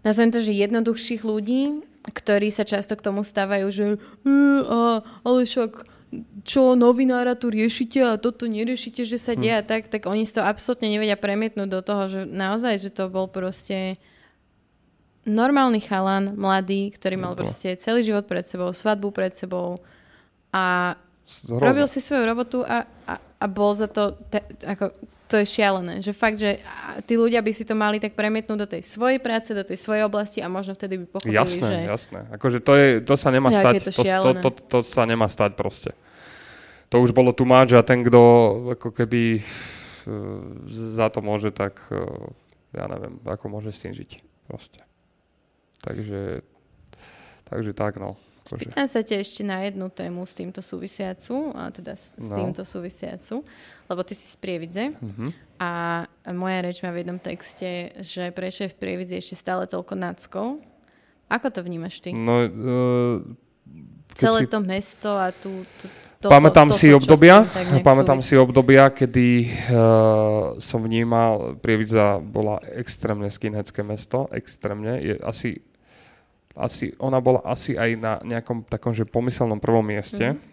nazvem 0.00 0.32
to, 0.32 0.40
že 0.40 0.56
jednoduchších 0.56 1.20
ľudí, 1.20 1.84
ktorí 2.00 2.48
sa 2.48 2.64
často 2.64 2.96
k 2.96 3.04
tomu 3.04 3.20
stávajú, 3.20 3.68
že 3.68 3.84
a, 4.24 5.04
ale 5.04 5.38
však 5.44 5.84
čo 6.42 6.74
novinára 6.74 7.38
tu 7.38 7.52
riešite 7.52 8.02
a 8.02 8.18
toto 8.18 8.48
neriešite, 8.48 9.04
že 9.04 9.20
sa 9.20 9.36
hm. 9.36 9.40
deje 9.44 9.60
hmm. 9.60 9.68
tak, 9.68 9.82
tak 9.92 10.02
oni 10.08 10.24
si 10.24 10.32
to 10.32 10.42
absolútne 10.42 10.88
nevedia 10.88 11.20
premietnúť 11.20 11.68
do 11.68 11.80
toho, 11.84 12.02
že 12.08 12.20
naozaj, 12.24 12.80
že 12.80 12.90
to 12.90 13.12
bol 13.12 13.28
proste 13.28 14.00
normálny 15.28 15.80
chalan, 15.84 16.32
mladý, 16.32 16.92
ktorý 16.96 17.16
mal 17.20 17.32
proste 17.36 17.76
celý 17.76 18.04
život 18.04 18.24
pred 18.24 18.44
sebou, 18.44 18.72
svadbu 18.72 19.12
pred 19.12 19.36
sebou 19.36 19.76
a 20.50 20.96
Zrozne. 21.28 21.62
robil 21.62 21.86
si 21.86 22.00
svoju 22.00 22.24
robotu 22.24 22.58
a, 22.64 22.88
a, 23.06 23.14
a 23.20 23.46
bol 23.46 23.76
za 23.76 23.86
to, 23.86 24.16
te, 24.32 24.40
ako, 24.64 24.90
to 25.30 25.38
je 25.38 25.46
šialené, 25.46 26.02
že 26.02 26.10
fakt, 26.10 26.42
že 26.42 26.58
tí 27.06 27.14
ľudia 27.14 27.38
by 27.38 27.52
si 27.54 27.62
to 27.62 27.78
mali 27.78 28.02
tak 28.02 28.18
premietnúť 28.18 28.58
do 28.58 28.66
tej 28.66 28.82
svojej 28.82 29.22
práce, 29.22 29.54
do 29.54 29.62
tej 29.62 29.78
svojej 29.78 30.02
oblasti 30.02 30.42
a 30.42 30.50
možno 30.50 30.74
vtedy 30.74 30.98
by 31.04 31.06
pochopili, 31.06 31.38
jasné, 31.38 31.70
že... 31.70 31.78
Jasné, 31.86 32.20
Akože 32.34 32.58
to, 32.58 32.72
je, 32.74 32.88
to 33.04 33.14
sa 33.14 33.30
nemá 33.30 33.54
stať. 33.54 33.86
To, 33.86 33.90
to, 33.94 34.02
to, 34.02 34.30
to, 34.42 34.50
to 34.66 34.78
sa 34.82 35.06
nemá 35.06 35.30
stať 35.30 35.54
proste. 35.54 35.94
To 36.90 36.98
už 36.98 37.14
bolo 37.14 37.30
tu 37.30 37.46
máč 37.46 37.78
a 37.78 37.86
ten, 37.86 38.02
kto 38.02 38.18
ako 38.74 38.90
keby 38.90 39.38
uh, 39.38 39.44
za 40.98 41.06
to 41.14 41.22
môže, 41.22 41.54
tak 41.54 41.78
uh, 41.94 42.10
ja 42.74 42.90
neviem, 42.90 43.22
ako 43.22 43.46
môže 43.46 43.70
s 43.70 43.78
tým 43.78 43.94
žiť. 43.94 44.18
Proste. 44.50 44.89
Takže, 45.80 46.44
takže 47.48 47.72
tak 47.72 47.96
no. 47.96 48.16
Akože. 48.50 48.66
Pýtam 48.66 48.88
sa 48.90 49.00
ťa 49.06 49.16
ešte 49.22 49.42
na 49.46 49.62
jednu 49.62 49.86
tému 49.94 50.26
s 50.26 50.34
týmto 50.34 50.58
súvisiacu, 50.58 51.54
a 51.54 51.70
teda 51.70 51.94
s, 51.94 52.18
no. 52.18 52.34
týmto 52.34 52.66
súvisiacu, 52.66 53.46
lebo 53.86 54.00
ty 54.02 54.18
si 54.18 54.26
z 54.26 54.36
Prievidze 54.42 54.90
mm-hmm. 54.90 55.30
a 55.62 55.70
moja 56.34 56.58
reč 56.66 56.82
má 56.82 56.90
v 56.90 57.06
jednom 57.06 57.22
texte, 57.22 57.94
že 58.02 58.34
prečo 58.34 58.66
je 58.66 58.74
v 58.74 58.80
Prievidzi 58.80 59.22
ešte 59.22 59.38
stále 59.38 59.70
toľko 59.70 59.94
náckov. 59.94 60.46
Ako 61.30 61.46
to 61.54 61.62
vnímaš 61.62 62.02
ty? 62.02 62.10
No, 62.10 62.42
uh, 62.42 63.22
Celé 64.18 64.42
si... 64.42 64.50
to 64.50 64.58
mesto 64.58 65.14
a 65.14 65.30
tu... 65.30 65.62
To, 66.18 66.26
pamätám 66.28 66.68
to, 66.68 66.74
to, 66.74 66.80
si 66.82 66.88
to, 66.90 66.98
obdobia, 67.00 67.46
pamätám 67.80 68.20
súvisí. 68.20 68.36
si 68.36 68.42
obdobia, 68.42 68.92
kedy 68.92 69.28
uh, 69.72 70.58
som 70.58 70.82
vnímal, 70.82 71.56
Prievidza 71.62 72.18
bola 72.18 72.60
extrémne 72.76 73.30
skinheadské 73.30 73.80
mesto, 73.86 74.26
extrémne, 74.34 75.00
je 75.00 75.14
asi 75.22 75.64
asi, 76.60 76.92
ona 77.00 77.18
bola 77.18 77.40
asi 77.42 77.74
aj 77.74 77.90
na 77.96 78.12
nejakom 78.20 78.68
takom, 78.68 78.92
že 78.92 79.08
pomyselnom 79.08 79.58
prvom 79.58 79.84
mieste. 79.84 80.36
Mm. 80.36 80.50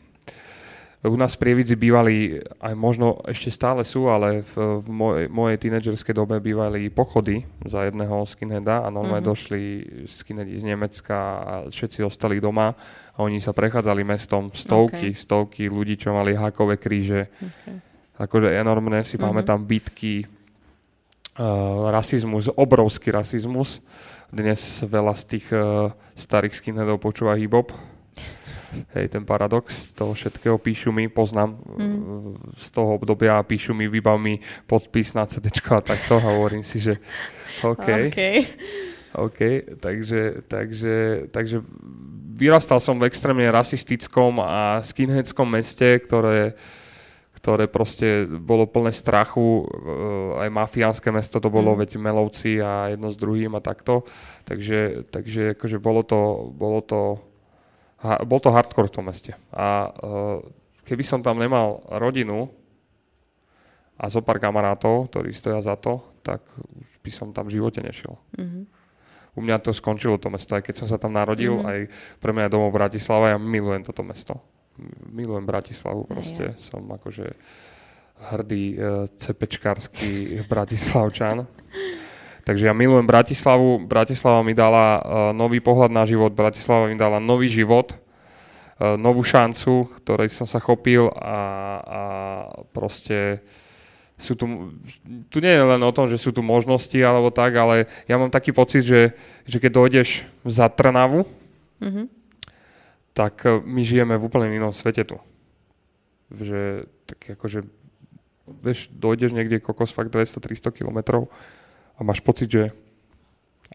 U 1.05 1.13
nás 1.13 1.37
v 1.37 1.45
Prievidzi 1.45 1.77
bývali, 1.77 2.41
aj 2.57 2.73
možno 2.73 3.21
ešte 3.29 3.53
stále 3.53 3.85
sú, 3.85 4.09
ale 4.09 4.41
v, 4.41 4.81
v 4.81 4.87
mojej, 4.89 5.25
mojej 5.29 5.57
tínedžerskej 5.61 6.17
dobe 6.17 6.41
bývali 6.41 6.89
pochody 6.89 7.45
za 7.69 7.85
jedného 7.85 8.25
skinheada 8.25 8.81
a 8.81 8.89
normálne 8.89 9.21
mm-hmm. 9.21 9.31
došli 9.31 9.61
skinheadi 10.09 10.57
z 10.57 10.63
Nemecka 10.73 11.17
a 11.37 11.53
všetci 11.69 12.01
ostali 12.01 12.41
doma 12.41 12.73
a 13.13 13.17
oni 13.21 13.37
sa 13.37 13.53
prechádzali 13.53 14.01
mestom 14.01 14.49
stovky, 14.49 15.13
okay. 15.13 15.21
stovky 15.21 15.63
ľudí, 15.69 16.01
čo 16.01 16.17
mali 16.17 16.33
hákové 16.33 16.81
kríže. 16.81 17.29
Okay. 17.29 17.77
Akože 18.17 18.57
enormné 18.57 19.05
si 19.05 19.15
mm-hmm. 19.15 19.27
pamätám 19.29 19.61
bitky, 19.69 20.25
uh, 20.25 21.93
rasizmus, 21.93 22.49
obrovský 22.57 23.13
rasizmus 23.13 23.85
dnes 24.31 24.59
veľa 24.83 25.13
z 25.15 25.23
tých 25.25 25.47
uh, 25.55 25.91
starých 26.15 26.55
skinheadov 26.55 26.99
počúva 26.99 27.39
hip-hop. 27.39 27.71
Hej, 28.93 29.15
ten 29.15 29.23
paradox 29.23 29.95
toho 29.95 30.11
všetkého 30.11 30.59
píšu 30.59 30.91
mi, 30.91 31.07
poznám 31.07 31.55
mm. 31.55 32.59
z 32.59 32.67
toho 32.75 32.99
obdobia 32.99 33.39
a 33.39 33.47
píšu 33.47 33.71
mi, 33.71 33.87
vybav 33.87 34.19
mi 34.19 34.43
podpis 34.67 35.15
na 35.15 35.23
CD 35.23 35.47
a 35.71 35.79
takto 35.79 36.19
a 36.19 36.27
hovorím 36.35 36.61
si, 36.61 36.83
že 36.83 36.99
OK. 37.63 37.87
OK. 38.11 38.21
OK, 39.17 39.39
takže, 39.81 40.45
takže, 40.45 41.25
takže 41.33 41.63
vyrastal 42.37 42.77
som 42.77 42.99
v 42.99 43.07
extrémne 43.07 43.49
rasistickom 43.49 44.43
a 44.43 44.83
skinheadskom 44.83 45.47
meste, 45.47 45.97
ktoré 46.05 46.53
uh, 46.53 46.86
ktoré 47.37 47.69
proste 47.69 48.25
bolo 48.25 48.65
plné 48.65 48.89
strachu, 48.89 49.69
eh, 49.69 50.43
aj 50.45 50.49
mafiánske 50.49 51.13
mesto 51.13 51.37
to 51.37 51.53
bolo, 51.53 51.77
mm. 51.77 51.79
veď 51.85 51.89
Melovci 52.01 52.57
a 52.57 52.89
jedno 52.89 53.13
s 53.13 53.17
druhým 53.17 53.53
a 53.53 53.61
takto. 53.61 54.01
Takže, 54.49 55.05
takže 55.13 55.53
akože 55.53 55.77
bolo 55.77 56.01
to, 56.01 56.49
bolo 56.49 56.81
to, 56.81 57.21
bol 58.25 58.39
to 58.41 58.49
hardcore 58.49 58.89
v 58.89 58.95
tom 58.97 59.05
meste. 59.05 59.37
A 59.53 59.93
eh, 59.93 60.37
keby 60.89 61.03
som 61.05 61.21
tam 61.21 61.37
nemal 61.37 61.85
rodinu 62.01 62.49
a 63.97 64.09
zo 64.09 64.25
pár 64.25 64.41
kamarátov, 64.41 65.13
ktorí 65.13 65.29
stoja 65.33 65.61
za 65.61 65.77
to, 65.77 66.01
tak 66.25 66.41
už 66.57 66.89
by 67.05 67.11
som 67.13 67.27
tam 67.33 67.49
v 67.49 67.61
živote 67.61 67.81
nešiel. 67.81 68.17
Mm-hmm. 68.37 68.63
U 69.37 69.39
mňa 69.45 69.61
to 69.61 69.69
skončilo 69.69 70.17
to 70.17 70.33
mesto, 70.33 70.57
aj 70.57 70.65
keď 70.65 70.75
som 70.81 70.87
sa 70.89 70.97
tam 70.97 71.13
narodil, 71.13 71.61
mm-hmm. 71.61 71.69
aj 71.69 71.79
pre 72.17 72.33
mňa 72.33 72.49
domov 72.49 72.73
Bratislava, 72.73 73.33
ja 73.33 73.37
milujem 73.37 73.85
toto 73.85 74.01
mesto 74.01 74.41
milujem 75.09 75.45
Bratislavu 75.45 76.05
proste. 76.05 76.53
Ja. 76.53 76.59
Som 76.59 76.87
akože 76.89 77.33
hrdý 78.33 78.77
uh, 78.77 79.05
cepečkársky 79.17 80.09
bratislavčan. 80.51 81.45
Takže 82.47 82.69
ja 82.69 82.73
milujem 82.73 83.05
Bratislavu. 83.05 83.83
Bratislava 83.83 84.41
mi 84.41 84.55
dala 84.55 84.85
uh, 84.97 85.01
nový 85.35 85.59
pohľad 85.59 85.91
na 85.91 86.07
život. 86.07 86.31
Bratislava 86.31 86.87
mi 86.87 86.95
dala 86.95 87.19
nový 87.19 87.51
život, 87.51 87.93
uh, 87.93 88.95
novú 88.95 89.21
šancu, 89.21 89.91
ktorej 90.01 90.31
som 90.31 90.47
sa 90.47 90.63
chopil 90.63 91.11
a, 91.11 91.39
a 91.81 92.01
proste 92.71 93.43
sú 94.17 94.33
tu, 94.33 94.73
tu 95.29 95.37
nie 95.37 95.53
je 95.53 95.61
len 95.61 95.81
o 95.85 95.93
tom, 95.93 96.09
že 96.09 96.17
sú 96.17 96.33
tu 96.33 96.41
možnosti 96.41 96.97
alebo 96.97 97.29
tak, 97.29 97.53
ale 97.53 97.85
ja 98.09 98.17
mám 98.17 98.33
taký 98.33 98.49
pocit, 98.49 98.81
že, 98.81 99.13
že 99.45 99.61
keď 99.61 99.71
dojdeš 99.77 100.25
za 100.41 100.65
Trnavu, 100.73 101.21
mm-hmm 101.77 102.17
tak 103.17 103.41
e, 103.49 103.57
my 103.65 103.81
žijeme 103.81 104.13
v 104.13 104.25
úplne 104.29 104.53
inom 104.53 104.69
svete 104.69 105.01
tu. 105.01 105.17
Že 106.29 106.85
tak 107.09 107.33
akože 107.33 107.65
vieš, 108.61 108.93
dojdeš 108.93 109.33
niekde 109.33 109.57
kokos 109.57 109.89
fakt 109.89 110.13
200-300 110.13 110.69
kilometrov 110.77 111.33
a 111.97 112.05
máš 112.05 112.21
pocit, 112.21 112.53
že 112.53 112.63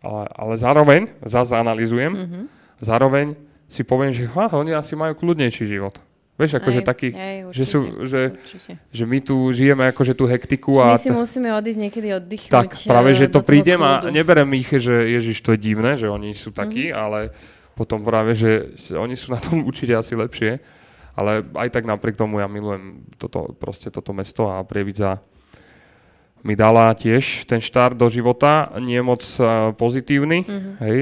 ale, 0.00 0.24
ale 0.32 0.54
zároveň, 0.56 1.10
zase 1.20 1.52
analizujem, 1.52 2.12
mm-hmm. 2.16 2.44
zároveň 2.80 3.36
si 3.68 3.84
poviem, 3.84 4.14
že 4.14 4.24
ha, 4.32 4.48
oni 4.56 4.72
asi 4.72 4.96
majú 4.96 5.12
kľudnejší 5.20 5.68
život. 5.68 6.00
Vieš, 6.40 6.64
akože 6.64 6.80
taký, 6.80 7.12
aj, 7.12 7.36
určite, 7.44 7.56
že, 7.60 7.64
sú, 7.68 7.78
že, 8.08 8.20
že 8.88 9.04
my 9.04 9.20
tu 9.20 9.36
žijeme 9.52 9.84
akože 9.92 10.16
tú 10.16 10.24
hektiku 10.24 10.80
a... 10.80 10.96
My 10.96 11.04
si 11.04 11.12
musíme 11.12 11.52
odísť 11.52 11.80
niekedy 11.86 12.08
oddychnúť. 12.16 12.56
Tak, 12.56 12.70
práve, 12.88 13.12
že 13.12 13.28
eh, 13.28 13.32
to 13.36 13.44
prídem 13.44 13.84
a 13.84 14.08
neberem 14.08 14.48
ich, 14.56 14.72
že 14.72 15.12
ježiš, 15.12 15.44
to 15.44 15.52
je 15.54 15.60
divné, 15.60 16.00
že 16.00 16.08
oni 16.08 16.32
sú 16.32 16.48
takí, 16.48 16.88
mm-hmm. 16.88 17.04
ale 17.04 17.36
potom 17.72 18.04
práve, 18.04 18.36
že 18.36 18.72
oni 18.92 19.16
sú 19.16 19.32
na 19.32 19.40
tom 19.40 19.64
určite 19.68 19.96
asi 19.96 20.12
lepšie. 20.16 20.60
Ale 21.12 21.44
aj 21.44 21.68
tak 21.76 21.84
napriek 21.84 22.16
tomu 22.16 22.40
ja 22.40 22.48
milujem 22.48 23.04
toto, 23.20 23.52
proste 23.60 23.92
toto 23.92 24.16
mesto 24.16 24.48
a 24.48 24.64
Prievidza 24.64 25.20
mi 26.42 26.58
dala 26.58 26.90
tiež 26.96 27.46
ten 27.46 27.62
štart 27.62 27.94
do 27.94 28.08
života, 28.10 28.72
nie 28.82 28.98
moc 28.98 29.22
uh, 29.38 29.70
pozitívny, 29.78 30.42
mm-hmm. 30.42 30.74
hej, 30.82 30.98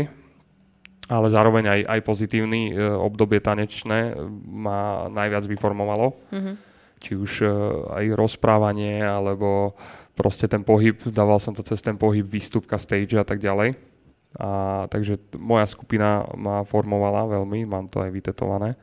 ale 1.08 1.26
zároveň 1.32 1.64
aj, 1.64 1.80
aj 1.96 2.00
pozitívny. 2.04 2.76
Uh, 2.76 2.98
obdobie 3.00 3.40
tanečné 3.40 4.18
ma 4.44 5.08
najviac 5.08 5.48
vyformovalo. 5.48 6.12
Mm-hmm. 6.28 6.54
Či 7.00 7.12
už 7.16 7.32
uh, 7.46 7.52
aj 7.96 8.04
rozprávanie, 8.12 9.00
alebo 9.00 9.72
proste 10.12 10.44
ten 10.44 10.60
pohyb, 10.60 11.00
dával 11.08 11.40
som 11.40 11.56
to 11.56 11.64
cez 11.64 11.80
ten 11.80 11.96
pohyb, 11.96 12.26
výstupka 12.28 12.76
stage 12.76 13.16
a 13.16 13.24
tak 13.24 13.40
ďalej. 13.40 13.89
A, 14.38 14.86
takže 14.86 15.18
moja 15.34 15.66
skupina 15.66 16.22
ma 16.38 16.62
formovala 16.62 17.26
veľmi, 17.26 17.66
mám 17.66 17.90
to 17.90 17.98
aj 17.98 18.10
vytetované. 18.14 18.78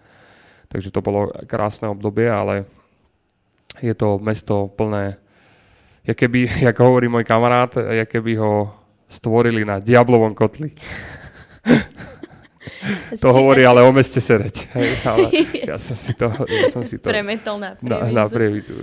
Takže 0.68 0.92
to 0.92 1.00
bolo 1.00 1.32
krásne 1.48 1.88
obdobie, 1.88 2.28
ale 2.28 2.68
je 3.80 3.96
to 3.96 4.20
mesto 4.20 4.68
plné, 4.76 5.16
ja 6.08 6.14
keby, 6.16 6.48
jak 6.68 6.78
hovorí 6.80 7.12
môj 7.12 7.28
kamarát, 7.28 7.76
ja 7.76 8.08
keby 8.08 8.40
ho 8.40 8.72
stvorili 9.08 9.64
na 9.64 9.80
diablovom 9.80 10.36
kotli. 10.36 10.72
to 13.24 13.28
hovorí 13.32 13.64
ale 13.64 13.84
o 13.84 13.92
meste 13.92 14.20
Sereď. 14.20 14.68
Hej, 14.76 14.90
ale 15.08 15.28
ja 15.72 15.80
som 15.80 15.96
si 15.96 16.12
to... 16.16 16.28
Ja 16.48 16.68
som 16.72 16.84
si 16.84 17.00
to 17.00 17.08
Premetol 17.08 17.60
na 17.60 17.76
prievidzu. 17.76 18.12
Na, 18.12 18.24
na 18.24 18.26
prievidzu. 18.28 18.74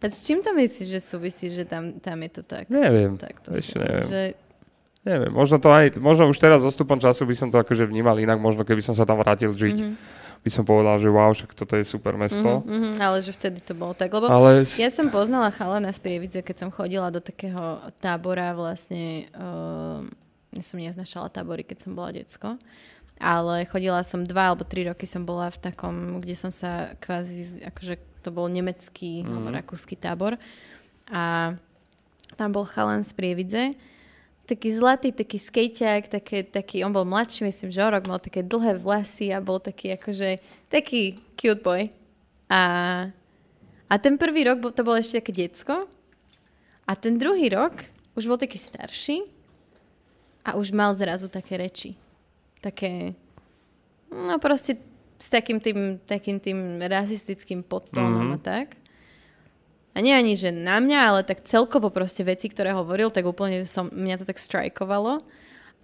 A 0.00 0.06
s 0.08 0.24
čím 0.24 0.40
to 0.40 0.56
myslíš, 0.56 0.88
že 0.88 1.00
súvisí, 1.00 1.52
že 1.52 1.68
tam, 1.68 2.00
tam 2.00 2.16
je 2.24 2.30
to 2.40 2.42
tak? 2.44 2.68
Neviem. 2.72 3.16
Tak 3.20 3.44
to 3.44 3.52
Ešte 3.56 3.76
neviem. 3.80 4.08
Že... 4.08 4.22
Neviem, 5.04 5.32
možno 5.32 5.60
to 5.60 5.68
aj, 5.68 6.00
možno 6.00 6.32
už 6.32 6.40
teraz 6.40 6.64
zostupom 6.64 6.96
času 6.96 7.28
by 7.28 7.36
som 7.36 7.48
to 7.52 7.60
akože 7.60 7.84
vnímal 7.84 8.16
inak, 8.16 8.40
možno 8.40 8.64
keby 8.64 8.80
som 8.80 8.96
sa 8.96 9.04
tam 9.04 9.20
vrátil 9.20 9.52
žiť. 9.52 9.78
Mm-hmm 9.78 10.22
by 10.44 10.50
som 10.52 10.68
povedal, 10.68 11.00
že 11.00 11.08
wow, 11.08 11.32
však 11.32 11.56
toto 11.56 11.72
je 11.80 11.88
super 11.88 12.20
mesto. 12.20 12.60
Mm-hmm, 12.68 13.00
ale 13.00 13.24
že 13.24 13.32
vtedy 13.32 13.64
to 13.64 13.72
bolo 13.72 13.96
tak, 13.96 14.12
lebo 14.12 14.28
ale... 14.28 14.68
ja 14.76 14.92
som 14.92 15.08
poznala 15.08 15.48
chalana 15.48 15.88
z 15.88 16.04
Prievidze, 16.04 16.44
keď 16.44 16.56
som 16.60 16.68
chodila 16.68 17.08
do 17.08 17.24
takého 17.24 17.80
tábora 17.96 18.52
vlastne, 18.52 19.32
uh, 19.32 20.04
ja 20.52 20.60
som 20.60 20.76
neznašala 20.76 21.32
tábory, 21.32 21.64
keď 21.64 21.88
som 21.88 21.96
bola 21.96 22.12
decko, 22.12 22.60
ale 23.16 23.64
chodila 23.72 24.04
som 24.04 24.28
dva 24.28 24.52
alebo 24.52 24.68
tri 24.68 24.84
roky 24.84 25.08
som 25.08 25.24
bola 25.24 25.48
v 25.48 25.64
takom, 25.64 26.20
kde 26.20 26.36
som 26.36 26.52
sa 26.52 26.92
kvázi, 27.00 27.64
akože 27.64 28.20
to 28.20 28.28
bol 28.28 28.44
nemecký 28.44 29.24
mm-hmm. 29.24 29.32
alebo 29.32 29.48
rakúsky 29.48 29.96
tábor 29.96 30.36
a 31.08 31.56
tam 32.36 32.48
bol 32.52 32.68
chalan 32.68 33.00
z 33.00 33.16
Prievidze 33.16 33.64
taký 34.44 34.76
zlatý, 34.76 35.08
taký 35.12 35.40
skejťák, 35.40 36.02
taký, 36.08 36.44
taký, 36.44 36.76
on 36.84 36.92
bol 36.92 37.08
mladší, 37.08 37.48
myslím, 37.48 37.72
že 37.72 37.80
o 37.80 37.90
rok, 37.90 38.04
mal 38.08 38.20
také 38.20 38.44
dlhé 38.44 38.76
vlasy 38.76 39.32
a 39.32 39.40
bol 39.40 39.56
taký 39.56 39.96
akože, 39.96 40.38
taký 40.68 41.16
cute 41.36 41.64
boy. 41.64 41.88
A, 42.52 42.62
a 43.88 43.94
ten 43.96 44.20
prvý 44.20 44.44
rok 44.44 44.60
to 44.76 44.84
bol 44.84 44.96
ešte 45.00 45.24
také 45.24 45.32
decko 45.32 45.88
a 46.84 46.92
ten 46.92 47.16
druhý 47.16 47.48
rok 47.48 47.88
už 48.12 48.28
bol 48.28 48.36
taký 48.36 48.60
starší 48.60 49.24
a 50.44 50.60
už 50.60 50.76
mal 50.76 50.92
zrazu 50.92 51.32
také 51.32 51.56
reči. 51.56 51.96
Také, 52.60 53.16
no 54.12 54.36
proste 54.36 54.76
s 55.16 55.32
takým 55.32 55.56
tým, 55.56 55.96
takým 56.04 56.36
tým 56.36 56.84
rasistickým 56.84 57.64
podtónom 57.64 58.36
mm-hmm. 58.36 58.44
a 58.44 58.44
tak. 58.44 58.83
A 59.94 60.02
nie 60.02 60.10
ani, 60.10 60.34
že 60.34 60.50
na 60.50 60.82
mňa, 60.82 60.98
ale 61.06 61.20
tak 61.22 61.46
celkovo 61.46 61.86
proste 61.86 62.26
veci, 62.26 62.50
ktoré 62.50 62.74
hovoril, 62.74 63.14
tak 63.14 63.22
úplne 63.30 63.62
som, 63.62 63.86
mňa 63.94 64.20
to 64.20 64.26
tak 64.26 64.42
strajkovalo. 64.42 65.22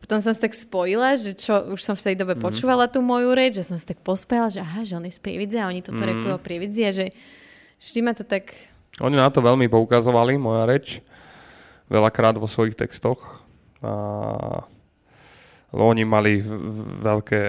Potom 0.02 0.18
som 0.18 0.34
sa 0.34 0.40
tak 0.50 0.56
spojila, 0.58 1.14
že 1.14 1.38
čo, 1.38 1.70
už 1.70 1.78
som 1.78 1.94
v 1.94 2.10
tej 2.10 2.16
dobe 2.18 2.34
mm. 2.34 2.42
počúvala 2.42 2.90
tú 2.90 3.04
moju 3.04 3.30
reč, 3.36 3.60
že 3.60 3.70
som 3.70 3.78
sa 3.78 3.94
tak 3.94 4.02
pospela, 4.02 4.50
že 4.50 4.58
aha, 4.64 4.82
že 4.82 4.98
on 4.98 5.06
je 5.06 5.14
z 5.14 5.20
Prievidze 5.22 5.62
a 5.62 5.70
oni 5.70 5.84
toto 5.84 6.02
mm. 6.02 6.08
repujú 6.10 6.32
o 6.34 6.42
Prievidzi 6.42 6.82
a 6.88 6.92
že 6.92 7.06
vždy 7.84 8.00
ma 8.02 8.12
to 8.16 8.24
tak... 8.26 8.50
Oni 8.98 9.14
na 9.14 9.30
to 9.30 9.44
veľmi 9.44 9.70
poukazovali, 9.70 10.40
moja 10.40 10.66
reč, 10.66 11.04
veľakrát 11.86 12.34
vo 12.34 12.50
svojich 12.50 12.74
textoch. 12.74 13.44
A 13.84 14.66
oni 15.70 16.02
mali 16.02 16.42
veľké 17.02 17.42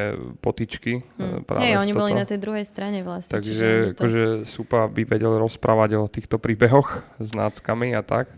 potičky. 0.45 1.01
Hmm. 1.17 1.41
Práve 1.41 1.65
Hej, 1.65 1.81
oni 1.81 1.93
toto. 1.93 2.01
boli 2.05 2.11
na 2.13 2.25
tej 2.29 2.37
druhej 2.37 2.65
strane 2.69 3.01
vlastne. 3.01 3.33
Takže 3.33 3.97
to... 3.97 4.05
akože 4.05 4.23
Supa 4.45 4.85
by 4.85 5.01
vedel 5.09 5.41
rozprávať 5.41 5.97
o 5.97 6.05
týchto 6.05 6.37
príbehoch 6.37 7.01
s 7.17 7.33
náckami 7.33 7.97
a 7.97 8.05
tak. 8.05 8.29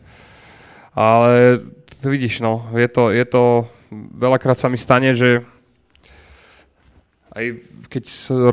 Ale 0.96 1.60
vidíš, 2.00 2.40
no, 2.40 2.64
je 2.72 2.88
to, 2.88 3.12
je 3.12 3.26
to, 3.28 3.68
veľakrát 4.16 4.56
sa 4.56 4.72
mi 4.72 4.80
stane, 4.80 5.12
že 5.12 5.44
aj 7.34 7.60
keď 7.90 8.04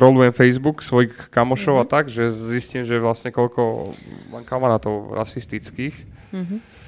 rolujem 0.01 0.33
Facebook 0.33 0.81
svojich 0.83 1.31
kamošov 1.31 1.79
mm-hmm. 1.79 1.85
a 1.85 1.87
mhm. 1.87 1.93
tak, 1.95 2.05
že 2.11 2.27
zistím, 2.27 2.83
že 2.83 2.99
vlastne 2.99 3.31
koľko 3.31 3.93
mám 4.35 4.43
kamarátov 4.43 5.15
rasistických. 5.15 5.95
Mm-hmm 6.35 6.80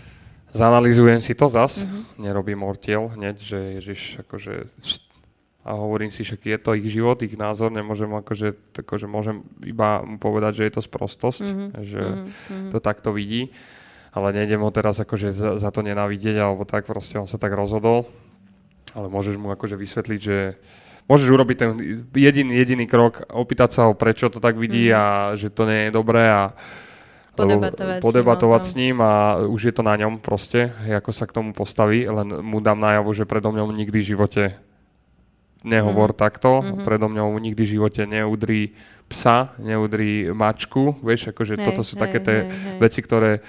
zanalizujem 0.54 1.20
si 1.20 1.34
to 1.34 1.50
zas, 1.50 1.82
mm-hmm. 1.82 2.22
nerobím 2.22 2.62
ortiel 2.64 3.10
hneď, 3.12 3.36
že 3.42 3.58
ježiš, 3.82 4.22
akože 4.24 4.70
a 5.64 5.80
hovorím 5.80 6.12
si, 6.12 6.28
že 6.28 6.36
je 6.36 6.60
to 6.60 6.76
ich 6.76 6.92
život, 6.92 7.16
ich 7.24 7.40
názor, 7.40 7.72
nemôžem 7.72 8.12
akože, 8.12 8.76
akože 8.84 9.08
môžem 9.08 9.48
iba 9.64 10.04
mu 10.04 10.20
povedať, 10.20 10.60
že 10.60 10.64
je 10.68 10.74
to 10.76 10.82
sprostosť, 10.84 11.46
mm-hmm. 11.48 11.70
že 11.80 12.04
mm-hmm. 12.04 12.70
to 12.76 12.78
takto 12.84 13.16
vidí, 13.16 13.56
ale 14.12 14.36
nejdem 14.36 14.60
ho 14.60 14.72
teraz 14.76 15.00
akože 15.00 15.32
za, 15.32 15.50
za 15.56 15.70
to 15.72 15.80
nenávidieť, 15.80 16.36
alebo 16.36 16.68
tak 16.68 16.84
proste 16.84 17.16
on 17.16 17.32
sa 17.32 17.40
tak 17.40 17.56
rozhodol, 17.56 18.12
ale 18.92 19.08
môžeš 19.08 19.40
mu 19.40 19.56
akože 19.56 19.80
vysvetliť, 19.80 20.20
že 20.20 20.60
môžeš 21.08 21.30
urobiť 21.32 21.58
ten 21.58 21.72
jediný, 22.12 22.52
jediný 22.60 22.84
krok, 22.84 23.24
opýtať 23.32 23.70
sa 23.72 23.82
ho, 23.88 23.96
prečo 23.96 24.28
to 24.28 24.44
tak 24.44 24.60
vidí 24.60 24.92
mm-hmm. 24.92 25.00
a 25.00 25.40
že 25.40 25.48
to 25.48 25.64
nie 25.64 25.88
je 25.88 25.92
dobré 25.96 26.28
a 26.28 26.52
podebatovať, 27.34 28.00
podebatovať 28.00 28.62
s 28.66 28.74
ním 28.78 29.02
a 29.02 29.42
už 29.46 29.70
je 29.70 29.74
to 29.74 29.82
na 29.82 29.98
ňom 29.98 30.22
proste, 30.22 30.70
ako 30.86 31.10
sa 31.10 31.26
k 31.26 31.36
tomu 31.36 31.52
postaví, 31.52 32.06
len 32.06 32.30
mu 32.46 32.62
dám 32.62 32.78
najavo, 32.78 33.10
že 33.14 33.26
predo 33.26 33.50
mňou 33.50 33.74
nikdy 33.74 33.98
v 34.00 34.10
živote 34.14 34.44
nehovor 35.66 36.14
mm-hmm. 36.14 36.24
takto, 36.24 36.62
mm-hmm. 36.62 36.86
predo 36.86 37.08
mňou 37.10 37.34
nikdy 37.40 37.62
v 37.64 37.72
živote 37.80 38.02
neudrí 38.06 38.78
psa, 39.10 39.56
neudrí 39.58 40.30
mačku, 40.30 41.00
vieš, 41.02 41.34
akože 41.34 41.58
hej, 41.58 41.66
toto 41.66 41.82
sú 41.82 41.96
hej, 41.98 42.02
také 42.08 42.18
tie 42.22 42.38
veci, 42.78 43.00
ktoré 43.02 43.42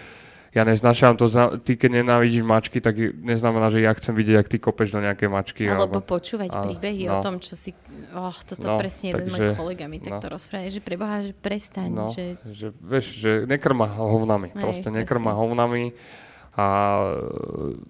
ja 0.55 0.63
neznášam 0.63 1.19
to, 1.19 1.27
ty 1.67 1.75
keď 1.75 2.01
nenávidíš 2.07 2.47
mačky, 2.47 2.79
tak 2.79 2.95
neznamená, 3.19 3.75
že 3.75 3.83
ja 3.83 3.91
chcem 3.91 4.15
vidieť, 4.15 4.37
ak 4.39 4.47
ty 4.47 4.63
kopeš 4.63 4.95
do 4.95 5.03
nejakej 5.03 5.27
mačky. 5.27 5.67
Alebo, 5.67 5.99
alebo 5.99 6.07
počúvať 6.07 6.55
a, 6.55 6.63
príbehy 6.63 7.11
no. 7.11 7.19
o 7.19 7.27
tom, 7.27 7.43
čo 7.43 7.59
si, 7.59 7.75
oh, 8.15 8.39
toto 8.47 8.63
no, 8.63 8.79
presne 8.79 9.11
jeden 9.11 9.35
môj 9.35 9.59
kolega 9.59 9.91
mi 9.91 9.99
takto 9.99 10.31
no. 10.31 10.39
rozpráva, 10.39 10.71
že 10.71 10.79
preboha, 10.79 11.27
že 11.27 11.35
prestaň. 11.35 11.91
No, 11.91 12.07
že... 12.15 12.39
že, 12.55 12.71
vieš, 12.71 13.19
že 13.19 13.33
nekrma 13.51 13.99
hovnami, 13.99 14.55
Hej, 14.55 14.63
proste 14.63 14.89
nekrma 14.95 15.35
presne. 15.35 15.41
hovnami 15.43 15.85
a 16.55 16.67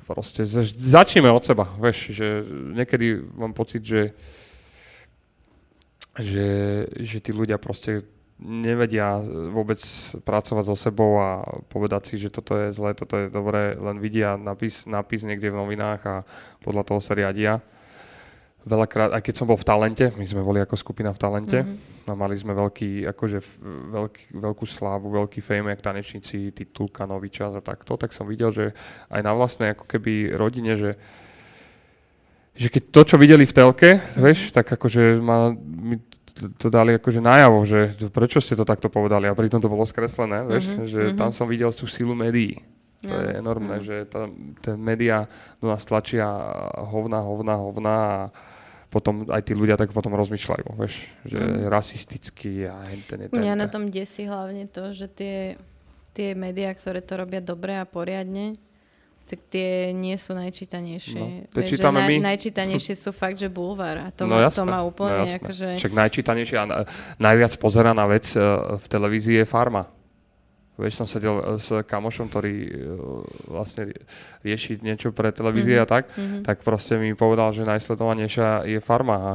proste 0.08 0.48
začneme 0.72 1.28
od 1.28 1.44
seba, 1.44 1.68
vieš, 1.76 2.16
že 2.16 2.48
niekedy 2.48 3.20
mám 3.36 3.52
pocit, 3.52 3.84
že 3.84 4.16
že, 6.14 6.46
že 6.94 7.18
tí 7.18 7.34
ľudia 7.34 7.58
proste 7.58 8.06
nevedia 8.42 9.22
vôbec 9.54 9.78
pracovať 10.26 10.64
so 10.66 10.76
sebou 10.76 11.22
a 11.22 11.46
povedať 11.70 12.02
si, 12.12 12.14
že 12.18 12.34
toto 12.34 12.58
je 12.58 12.74
zlé, 12.74 12.90
toto 12.92 13.14
je 13.14 13.30
dobré, 13.30 13.78
len 13.78 14.02
vidia 14.02 14.34
napis, 14.34 14.90
napis 14.90 15.22
niekde 15.22 15.54
v 15.54 15.58
novinách 15.58 16.00
a 16.02 16.16
podľa 16.58 16.82
toho 16.82 17.00
sa 17.00 17.14
riadia. 17.14 17.62
Veľakrát, 18.64 19.12
aj 19.12 19.22
keď 19.22 19.34
som 19.36 19.46
bol 19.46 19.60
v 19.60 19.68
Talente, 19.68 20.06
my 20.16 20.24
sme 20.24 20.40
boli 20.40 20.58
ako 20.58 20.74
skupina 20.74 21.12
v 21.12 21.20
Talente 21.20 21.60
mm-hmm. 21.60 22.10
a 22.10 22.12
mali 22.16 22.34
sme 22.34 22.56
veľký, 22.56 23.04
akože 23.12 23.38
veľký, 23.92 24.24
veľkú 24.40 24.64
slávu, 24.64 25.12
veľký 25.12 25.44
fame, 25.44 25.68
jak 25.70 25.84
tanečníci, 25.84 26.50
titulka, 26.50 27.04
nový 27.04 27.28
čas 27.28 27.52
a 27.54 27.62
takto, 27.62 28.00
tak 28.00 28.16
som 28.16 28.24
videl, 28.24 28.50
že 28.50 28.72
aj 29.12 29.20
na 29.20 29.36
vlastnej 29.36 29.76
ako 29.76 29.84
keby 29.84 30.34
rodine, 30.34 30.74
že 30.74 30.96
že 32.54 32.70
keď 32.70 32.82
to, 32.94 33.00
čo 33.02 33.16
videli 33.18 33.50
v 33.50 33.56
telke, 33.56 33.98
vieš, 34.14 34.54
tak 34.54 34.70
akože 34.70 35.18
ma, 35.18 35.50
mi 35.58 35.98
to 36.34 36.66
dali 36.66 36.98
akože 36.98 37.22
najavo, 37.22 37.62
že 37.62 37.94
prečo 38.10 38.42
ste 38.42 38.58
to 38.58 38.66
takto 38.66 38.90
povedali 38.90 39.30
a 39.30 39.38
pritom 39.38 39.62
to 39.62 39.70
bolo 39.70 39.86
skreslené, 39.86 40.42
vieš, 40.44 40.74
mm-hmm, 40.74 40.86
že 40.90 41.00
mm-hmm. 41.06 41.18
tam 41.18 41.30
som 41.30 41.46
videl 41.46 41.70
tú 41.70 41.86
silu 41.86 42.12
médií. 42.12 42.58
To 43.04 43.12
no, 43.12 43.20
je 43.20 43.30
enormné, 43.36 43.76
no. 43.78 43.84
že 43.84 43.96
tá, 44.08 44.26
ten 44.64 44.80
média 44.80 45.28
do 45.60 45.68
nás 45.68 45.84
tlačia 45.84 46.24
hovna, 46.88 47.20
hovna, 47.20 47.54
hovna 47.60 47.94
a 47.94 48.12
potom 48.88 49.28
aj 49.28 49.42
tí 49.44 49.52
ľudia 49.52 49.76
tak 49.76 49.92
potom 49.92 50.14
rozmýšľajú, 50.16 50.66
vieš, 50.78 51.06
že 51.26 51.38
mm. 51.38 51.66
rasistický 51.68 52.66
a 52.70 52.82
ten 53.10 53.26
je 53.26 53.28
ten. 53.28 53.38
Mňa 53.42 53.54
na 53.54 53.68
tom 53.68 53.92
desí 53.92 54.24
hlavne 54.24 54.70
to, 54.70 54.94
že 54.94 55.06
tie 55.10 55.36
tie 56.14 56.32
médiá, 56.38 56.70
ktoré 56.72 57.02
to 57.02 57.18
robia 57.18 57.42
dobre 57.42 57.74
a 57.74 57.84
poriadne, 57.84 58.54
tak 59.24 59.40
tie 59.48 59.68
nie 59.90 60.14
sú 60.14 60.32
najčítanejšie. 60.32 61.16
No, 61.16 61.48
Vieš, 61.50 61.64
že 61.64 61.70
čítame 61.74 62.00
my. 62.02 62.16
najčítanejšie 62.22 62.94
sú 62.94 63.10
fakt, 63.10 63.36
že 63.36 63.48
bulvár. 63.48 63.96
A 63.98 64.08
to, 64.08 64.24
No 64.24 64.36
má, 64.36 64.44
jasné, 64.44 64.56
to 64.56 64.64
má 64.64 64.78
no 64.78 64.86
úplne 64.86 65.16
jasné. 65.24 65.38
akože... 65.38 65.66
Však 65.76 65.92
najčítanejšia 65.94 66.58
a 66.58 66.66
na- 66.66 66.84
najviac 67.18 67.52
pozeraná 67.56 68.04
vec 68.04 68.28
eh, 68.30 68.40
v 68.70 68.84
televízii 68.84 69.36
je 69.36 69.46
Farma. 69.46 69.88
Vieš, 70.74 70.94
som 70.96 71.06
sedel 71.06 71.34
eh, 71.34 71.56
s 71.56 71.70
kamošom, 71.80 72.26
ktorý 72.28 72.54
eh, 72.60 72.72
vlastne 73.46 73.82
rie- 73.86 74.02
rieši 74.42 74.78
niečo 74.80 75.08
pre 75.10 75.30
televízie 75.30 75.76
a 75.76 75.86
tak, 75.86 76.10
Mhm. 76.10 76.42
tak 76.42 76.60
proste 76.60 76.94
mi 76.94 77.12
povedal, 77.12 77.48
že 77.50 77.64
najsledovanejšia 77.64 78.66
je 78.66 78.78
Farma. 78.78 79.16
A, 79.16 79.32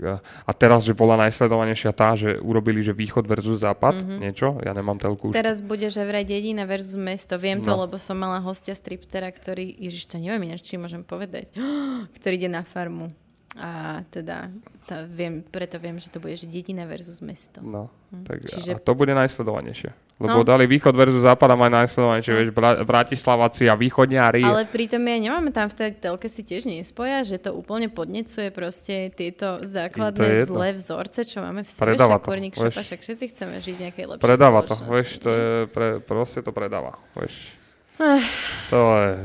a 0.00 0.52
teraz, 0.52 0.82
že 0.82 0.92
bola 0.92 1.18
najsledovanejšia 1.18 1.90
tá, 1.90 2.14
že 2.14 2.38
urobili, 2.38 2.78
že 2.78 2.92
východ 2.92 3.24
versus 3.24 3.60
západ, 3.60 3.98
niečo, 4.18 4.62
ja 4.62 4.70
nemám 4.70 4.96
telku 4.96 5.28
už. 5.28 5.34
Teraz 5.34 5.58
bude, 5.58 5.86
že 5.86 6.00
vraj 6.00 6.22
dedina 6.22 6.62
versus 6.62 6.94
mesto. 6.94 7.34
Viem 7.34 7.60
to, 7.60 7.74
No. 7.74 7.82
lebo 7.82 7.98
som 7.98 8.14
mala 8.14 8.38
hostia 8.38 8.72
striptera, 8.72 9.26
ktorý, 9.28 9.66
ježiš, 9.74 10.06
to 10.06 10.16
neviem 10.16 10.48
ináč, 10.48 10.62
či 10.64 10.76
môžem 10.76 11.02
povedať, 11.02 11.50
ktorý 12.16 12.34
ide 12.36 12.50
na 12.50 12.62
farmu. 12.62 13.10
A 13.56 14.04
teda, 14.08 14.54
tá, 14.86 15.02
viem, 15.04 15.42
preto 15.42 15.76
viem, 15.76 15.98
že 15.98 16.06
to 16.08 16.20
bude, 16.20 16.36
že 16.36 16.46
dedina 16.46 16.86
versus 16.86 17.18
mesto. 17.18 17.58
No, 17.58 17.90
tak 18.22 18.46
Čiže- 18.46 18.74
a 18.74 18.78
to 18.78 18.92
bude 18.94 19.10
najsledovanejšie. 19.12 19.90
Lebo 20.18 20.42
No. 20.42 20.44
dali 20.44 20.66
východ 20.66 20.90
versus 20.92 21.22
západ 21.22 21.46
a 21.46 21.54
majú 21.54 21.78
najsledovanejšie, 21.78 22.32
vieš, 22.34 22.50
Bra- 22.50 22.82
Bratislavaci 22.82 23.64
a 23.64 23.78
východňári. 23.78 24.42
Ale 24.42 24.66
pritom 24.66 24.98
ja 25.00 25.16
nemáme 25.16 25.50
tam 25.50 25.70
v 25.70 25.78
tej 25.78 25.90
telke 25.94 26.26
si 26.26 26.42
tiež 26.42 26.66
nespoja, 26.66 27.22
že 27.22 27.38
to 27.38 27.54
úplne 27.54 27.86
podnecuje 27.86 28.50
proste 28.50 29.10
tieto 29.10 29.62
je 29.62 29.70
základné 29.70 30.42
jedno. 30.42 30.58
zlé 30.58 30.74
vzorce, 30.74 31.22
čo 31.22 31.38
máme 31.38 31.62
v 31.62 31.70
sebe. 31.70 31.82
Predáva 31.84 32.18
to, 32.18 32.34
vieš. 32.34 32.50
šopa, 32.50 32.82
však 32.82 33.00
všetci 33.00 33.24
chceme 33.30 33.54
žiť 33.56 33.76
nejakej 33.80 34.04
lepšej 34.08 34.24
Predáva 34.24 34.60
to, 34.60 34.74
vieš, 34.84 35.08
to 35.18 35.28
je, 35.30 35.46
pre, 35.70 35.88
proste 36.00 36.38
to 36.40 36.50
predáva, 36.50 36.98
vieš. 37.14 37.54
Ach. 37.96 38.22
To 38.70 38.78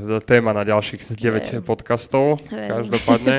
je 0.06 0.22
téma 0.22 0.50
na 0.52 0.62
ďalších 0.62 1.10
9 1.10 1.18
Viem. 1.52 1.62
podcastov, 1.62 2.38
Viem. 2.44 2.70
každopádne. 2.70 3.36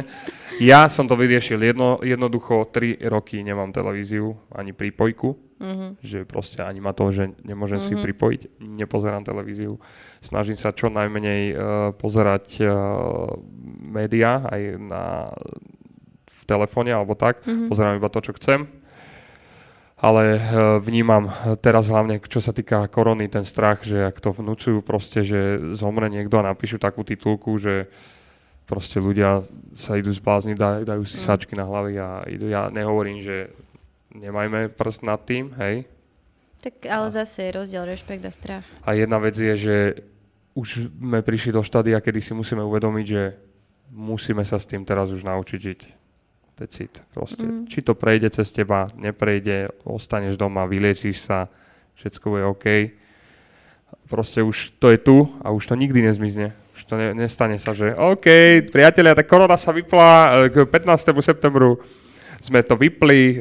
Ja 0.58 0.86
som 0.86 1.06
to 1.06 1.14
vyriešil 1.14 1.58
jedno, 1.60 1.98
jednoducho, 1.98 2.66
3 2.66 2.98
roky 3.04 3.42
nemám 3.42 3.70
televíziu, 3.70 4.34
ani 4.50 4.70
prípojku, 4.70 5.34
Mhm. 5.54 6.02
že 6.02 6.26
proste 6.26 6.60
ani 6.66 6.82
ma 6.82 6.90
to, 6.90 7.08
že 7.14 7.30
nemôžem 7.46 7.78
si 7.78 7.94
pripojiť, 7.94 8.58
nepozerám 8.58 9.22
televíziu. 9.22 9.78
Snažím 10.18 10.58
sa 10.58 10.74
čo 10.74 10.90
najmenej 10.90 11.42
uh, 11.54 11.56
pozerať 11.94 12.58
uh, 12.66 13.38
médiá 13.86 14.42
aj 14.50 14.60
na, 14.82 15.30
v 16.26 16.42
telefóne 16.44 16.92
alebo 16.92 17.16
tak. 17.16 17.40
Pozerám 17.46 17.96
iba 17.96 18.12
to, 18.12 18.20
čo 18.20 18.36
chcem. 18.36 18.68
Ale 19.94 20.36
eh, 20.36 20.40
vnímam 20.84 21.32
teraz 21.64 21.88
hlavne, 21.88 22.20
čo 22.20 22.42
sa 22.42 22.52
týka 22.52 22.84
korony, 22.92 23.30
ten 23.30 23.46
strach, 23.46 23.80
že 23.86 24.04
ak 24.04 24.20
to 24.20 24.36
vnúcujú 24.36 24.84
proste, 24.84 25.24
že 25.24 25.72
zomre 25.72 26.12
niekto 26.12 26.36
a 26.36 26.52
napíšu 26.52 26.76
takú 26.76 27.06
titulku, 27.06 27.56
že 27.56 27.88
proste 28.68 29.00
ľudia 29.00 29.40
sa 29.72 29.96
idú 29.96 30.12
zblázniť, 30.12 30.56
dajú, 30.56 30.82
dajú 30.84 31.04
si 31.08 31.16
sačky 31.16 31.56
na 31.56 31.64
hlavy 31.64 31.94
a 31.96 32.08
idú. 32.28 32.52
Ja 32.52 32.68
nehovorím, 32.68 33.20
že 33.24 33.54
nemajme 34.14 34.70
prst 34.72 35.02
nad 35.02 35.20
tým, 35.20 35.50
hej. 35.58 35.84
Tak 36.64 36.88
ale 36.88 37.12
zase 37.12 37.50
je 37.50 37.60
rozdiel 37.60 37.84
rešpekt 37.84 38.24
a 38.24 38.32
strach. 38.32 38.64
A 38.86 38.96
jedna 38.96 39.20
vec 39.20 39.36
je, 39.36 39.52
že 39.52 39.76
už 40.56 40.88
sme 40.88 41.20
prišli 41.20 41.52
do 41.52 41.60
štádia, 41.60 42.00
kedy 42.00 42.22
si 42.24 42.32
musíme 42.32 42.64
uvedomiť, 42.64 43.06
že 43.06 43.22
musíme 43.92 44.46
sa 44.46 44.56
s 44.56 44.64
tým 44.64 44.86
teraz 44.86 45.10
už 45.10 45.26
naučiť 45.26 45.60
žiť. 45.60 45.80
Decid. 46.54 47.02
Proste. 47.10 47.42
Mm. 47.42 47.66
Či 47.66 47.82
to 47.82 47.98
prejde 47.98 48.30
cez 48.30 48.54
teba, 48.54 48.86
neprejde, 48.94 49.74
ostaneš 49.82 50.38
doma, 50.38 50.70
vyliečíš 50.70 51.18
sa, 51.26 51.50
všetko 51.98 52.24
bude 52.30 52.44
OK. 52.46 52.66
Proste 54.06 54.38
už 54.38 54.78
to 54.78 54.94
je 54.94 54.98
tu 55.02 55.26
a 55.42 55.50
už 55.50 55.66
to 55.66 55.74
nikdy 55.74 55.98
nezmizne. 55.98 56.54
Už 56.78 56.86
to 56.86 56.94
ne, 56.94 57.10
nestane 57.14 57.58
sa, 57.58 57.74
že 57.74 57.94
OK, 57.98 58.26
priatelia, 58.70 59.18
tak 59.18 59.26
korona 59.26 59.58
sa 59.58 59.74
vypla 59.74 60.46
e, 60.46 60.54
k 60.54 60.56
15. 60.62 61.10
septembru. 61.18 61.82
Sme 62.38 62.62
to 62.62 62.78
vypli, 62.78 63.34
e, 63.34 63.38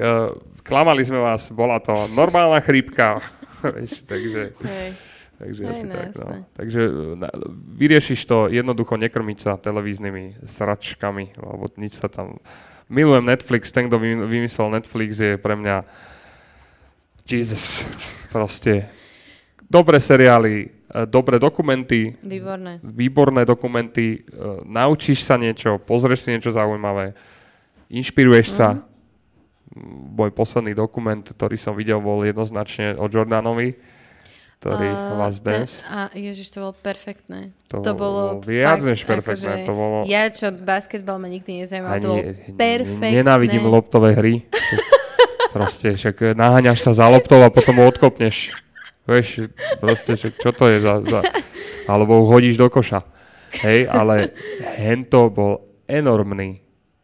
klamali 0.64 1.04
sme 1.04 1.20
vás, 1.20 1.52
bola 1.52 1.78
to 1.84 2.08
normálna 2.10 2.64
chrípka. 2.64 3.20
Vieš, 3.76 4.08
takže... 4.08 4.56
Hej. 4.64 4.92
Takže 5.34 5.62
asi 5.68 5.86
no, 5.90 5.92
tak, 5.92 6.00
no. 6.00 6.08
jasné. 6.08 6.38
Takže 6.56 6.82
na- 7.20 7.36
vyriešiš 7.76 8.22
to 8.24 8.48
jednoducho 8.48 8.96
nekrmiť 8.96 9.38
sa 9.44 9.60
televíznymi 9.60 10.40
sračkami, 10.48 11.36
lebo 11.36 11.68
nič 11.76 12.00
sa 12.00 12.08
tam... 12.08 12.40
Milujem 12.88 13.26
Netflix, 13.28 13.72
ten, 13.74 13.92
kto 13.92 14.00
vy- 14.00 14.28
vymyslel 14.28 14.72
Netflix, 14.72 15.20
je 15.20 15.36
pre 15.36 15.60
mňa 15.60 15.84
Jesus. 17.28 17.84
Proste 18.32 18.88
dobré 19.68 19.98
seriály, 19.98 20.54
e, 20.64 21.06
dobré 21.10 21.40
dokumenty, 21.42 22.14
Výborné. 22.22 22.78
výborné 22.84 23.42
dokumenty, 23.48 24.22
e, 24.22 24.40
naučíš 24.68 25.26
sa 25.26 25.40
niečo, 25.40 25.82
pozrieš 25.82 26.28
si 26.28 26.30
niečo 26.36 26.54
zaujímavé, 26.54 27.18
inšpiruješ 27.90 28.48
sa. 28.54 28.86
Môj 30.14 30.30
posledný 30.30 30.72
dokument, 30.72 31.20
ktorý 31.20 31.58
som 31.58 31.74
videl, 31.74 31.98
bol 31.98 32.22
jednoznačne 32.22 32.94
o 32.94 33.10
Jordanovi, 33.10 33.74
ktorý 34.62 34.88
A 34.88 35.18
Last 35.18 35.42
ten- 35.42 35.66
Dance. 35.66 35.82
A 35.84 36.08
ježiš, 36.14 36.54
to 36.54 36.62
bolo 36.62 36.74
perfektné. 36.74 37.52
To, 37.68 37.82
To 37.82 37.92
bolo 37.92 38.22
viac 38.40 38.80
fakt 38.80 38.88
než 38.88 39.00
perfektné. 39.02 39.50
akože- 39.60 39.66
to 39.66 39.74
bolo... 39.74 39.98
Ja, 40.06 40.30
čo 40.30 40.54
basketbal 40.54 41.18
ma 41.18 41.28
nikdy 41.28 41.66
nezaujímal, 41.66 42.00
to 42.00 42.08
bolo 42.08 42.22
perfektné. 42.54 43.18
nenávidím 43.18 43.66
loptové 43.66 44.14
hry. 44.14 44.46
proste, 45.56 45.94
však 45.94 46.34
naháňaš 46.34 46.80
sa 46.80 46.92
za 46.94 47.06
loptou 47.10 47.42
a 47.42 47.50
potom 47.50 47.76
ho 47.76 47.90
odkopneš. 47.90 48.54
Vieš, 49.04 49.52
proste, 49.84 50.16
však 50.16 50.34
čo 50.38 50.50
to 50.54 50.70
je 50.70 50.78
za, 50.80 51.02
za... 51.02 51.20
Alebo 51.90 52.24
ho 52.24 52.30
hodíš 52.30 52.56
do 52.56 52.70
koša. 52.70 53.04
Hej, 53.60 53.90
ale 53.90 54.32
hento 54.86 55.28
bol 55.28 55.66
enormný, 55.86 56.62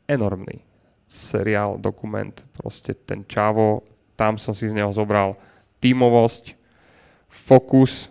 enormný 0.07 0.68
seriál, 1.09 1.81
dokument, 1.81 2.31
proste 2.53 2.93
ten 2.93 3.25
Čavo, 3.25 3.81
tam 4.15 4.37
som 4.37 4.53
si 4.53 4.69
z 4.69 4.77
neho 4.77 4.93
zobral 4.93 5.33
tímovosť, 5.81 6.53
fokus, 7.27 8.07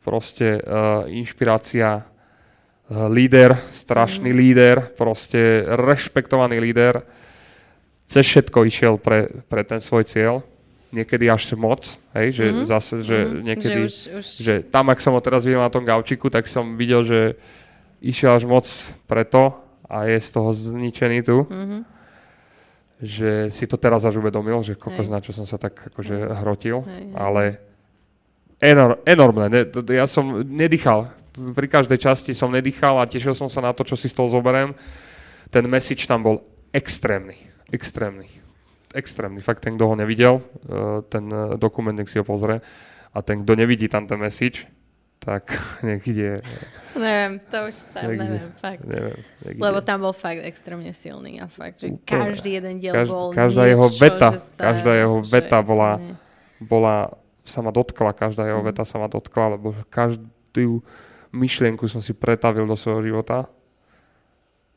proste 0.00 0.58
uh, 0.58 1.04
inšpirácia, 1.06 2.02
uh, 2.02 2.04
líder, 3.06 3.52
strašný 3.70 4.32
líder, 4.32 4.80
proste 4.96 5.62
rešpektovaný 5.68 6.58
líder, 6.58 7.04
cez 8.08 8.24
všetko 8.26 8.64
išiel 8.64 8.94
pre, 8.96 9.28
pre 9.46 9.62
ten 9.62 9.80
svoj 9.80 10.04
cieľ, 10.04 10.34
niekedy 10.92 11.28
až 11.28 11.56
moc, 11.56 11.84
hej, 12.12 12.28
že 12.32 12.44
Mhm. 12.52 12.64
zase, 12.64 12.94
že 13.00 13.16
Mhm. 13.24 13.36
niekedy, 13.44 13.80
Že 13.80 13.88
už, 13.88 13.96
už... 14.20 14.26
že 14.40 14.54
tam, 14.68 14.88
ak 14.88 15.00
som 15.00 15.12
ho 15.12 15.20
teraz 15.20 15.44
videl 15.44 15.60
na 15.60 15.72
tom 15.72 15.84
gaučiku, 15.84 16.28
tak 16.28 16.44
som 16.48 16.76
videl, 16.76 17.00
že 17.04 17.20
išiel 18.00 18.36
až 18.36 18.44
moc 18.44 18.66
preto 19.06 19.56
a 19.88 20.04
je 20.04 20.20
z 20.20 20.28
toho 20.30 20.50
zničený 20.52 21.18
tu, 21.24 21.44
Mhm. 21.48 21.78
Že 23.02 23.50
si 23.50 23.66
to 23.66 23.74
teraz 23.74 24.06
až 24.06 24.22
uvedomil, 24.22 24.62
že 24.62 24.78
kokos, 24.78 25.10
Hej. 25.10 25.12
na 25.12 25.18
čo 25.18 25.34
som 25.34 25.42
sa 25.42 25.58
tak 25.58 25.90
akože 25.90 26.38
hrotil, 26.38 26.86
Hej, 26.86 27.04
ale 27.18 27.42
enor, 28.62 29.02
enormné, 29.02 29.46
ne, 29.50 29.62
ja 29.90 30.06
som 30.06 30.46
nedýchal, 30.46 31.10
pri 31.34 31.66
každej 31.66 31.98
časti 31.98 32.32
som 32.36 32.54
nedýchal 32.54 33.02
a 33.02 33.08
tešil 33.08 33.34
som 33.34 33.50
sa 33.50 33.58
na 33.58 33.74
to, 33.74 33.82
čo 33.82 33.96
si 33.96 34.06
z 34.06 34.14
toho 34.14 34.28
zoberiem. 34.28 34.76
Ten 35.48 35.64
message 35.64 36.04
tam 36.04 36.22
bol 36.22 36.44
extrémny, 36.70 37.36
extrémny, 37.72 38.28
extrémny. 38.92 39.40
Fakt 39.40 39.64
ten, 39.64 39.74
kto 39.74 39.88
ho 39.88 39.94
nevidel, 39.96 40.44
eh, 40.68 41.00
ten 41.08 41.24
eh, 41.32 41.56
dokument, 41.56 41.96
nech 41.96 42.08
si 42.08 42.20
ho 42.20 42.24
pozrie 42.24 42.60
a 43.12 43.18
ten, 43.20 43.44
kto 43.44 43.52
nevidí 43.56 43.88
tam 43.88 44.06
ten 44.08 44.20
message, 44.20 44.68
tak 45.22 45.46
nech 45.86 46.02
ide, 46.04 46.42
Neviem, 46.92 47.40
to 47.46 47.56
už 47.64 47.74
sa 47.78 48.02
Niekde. 48.02 48.18
neviem, 48.20 48.50
fakt. 48.54 48.82
neviem, 48.82 49.16
nech 49.40 49.56
Lebo 49.56 49.78
ide. 49.78 49.86
tam 49.86 49.98
bol 50.02 50.12
fakt 50.12 50.42
extrémne 50.42 50.90
silný 50.92 51.38
a 51.38 51.46
fakt, 51.46 51.78
že 51.78 51.88
Úplne. 51.88 52.02
každý 52.04 52.50
jeden 52.52 52.74
diel 52.76 52.92
Každ- 52.92 53.08
bol 53.08 53.26
každá 53.30 53.62
niečo, 53.62 53.72
jeho 53.72 53.86
veta, 53.96 54.28
sa, 54.34 54.60
každá 54.64 54.92
jeho 54.94 55.16
že- 55.18 55.30
veta 55.30 55.58
bola- 55.60 55.98
bola, 56.58 56.96
sa 57.42 57.58
ma 57.58 57.70
dotkla, 57.70 58.10
každá 58.12 58.44
jeho 58.44 58.60
Mhm. 58.60 58.66
veta 58.66 58.82
sa 58.82 58.96
ma 58.96 59.06
dotkla, 59.06 59.56
lebo 59.56 59.72
každú 59.88 60.82
myšlienku 61.30 61.86
som 61.86 61.98
si 61.98 62.12
pretavil 62.12 62.66
do 62.66 62.74
svojho 62.74 63.00
života. 63.02 63.48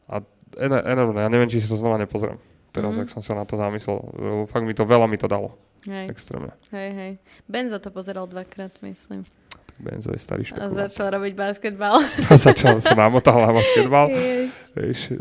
A 0.06 0.22
en- 0.56 0.86
enormné, 0.88 1.20
ja 1.20 1.28
neviem, 1.28 1.46
či 1.46 1.58
si 1.58 1.68
to 1.68 1.76
znova 1.76 1.98
nepozriem. 1.98 2.38
Teraz, 2.70 2.92
Mhm. 2.92 3.02
ak 3.02 3.10
som 3.10 3.20
sa 3.20 3.34
na 3.34 3.44
to 3.44 3.56
zamyslel, 3.56 4.00
fakt 4.46 4.62
mi 4.62 4.72
to 4.72 4.84
veľa 4.84 5.06
mi 5.06 5.16
to 5.16 5.26
dalo, 5.26 5.56
Hej, 5.84 6.08
extrémne. 6.08 6.52
hej, 6.70 6.90
hej. 6.92 7.12
Benzo 7.44 7.76
to 7.76 7.90
pozeral 7.90 8.24
dvakrát, 8.24 8.72
myslím. 8.82 9.24
Tak 9.76 9.82
Benzo 9.82 10.10
je 10.10 10.20
starý 10.20 10.42
A 10.42 10.48
špekulant. 10.48 10.76
začal 10.82 11.08
robiť 11.12 11.34
basketbal. 11.34 11.96
Začal 12.48 12.80
sa 12.80 12.94
namotal 12.94 13.38
na 13.38 13.52
basketbal. 13.52 14.08
yes. 14.08 14.72
Vieš, 14.72 15.00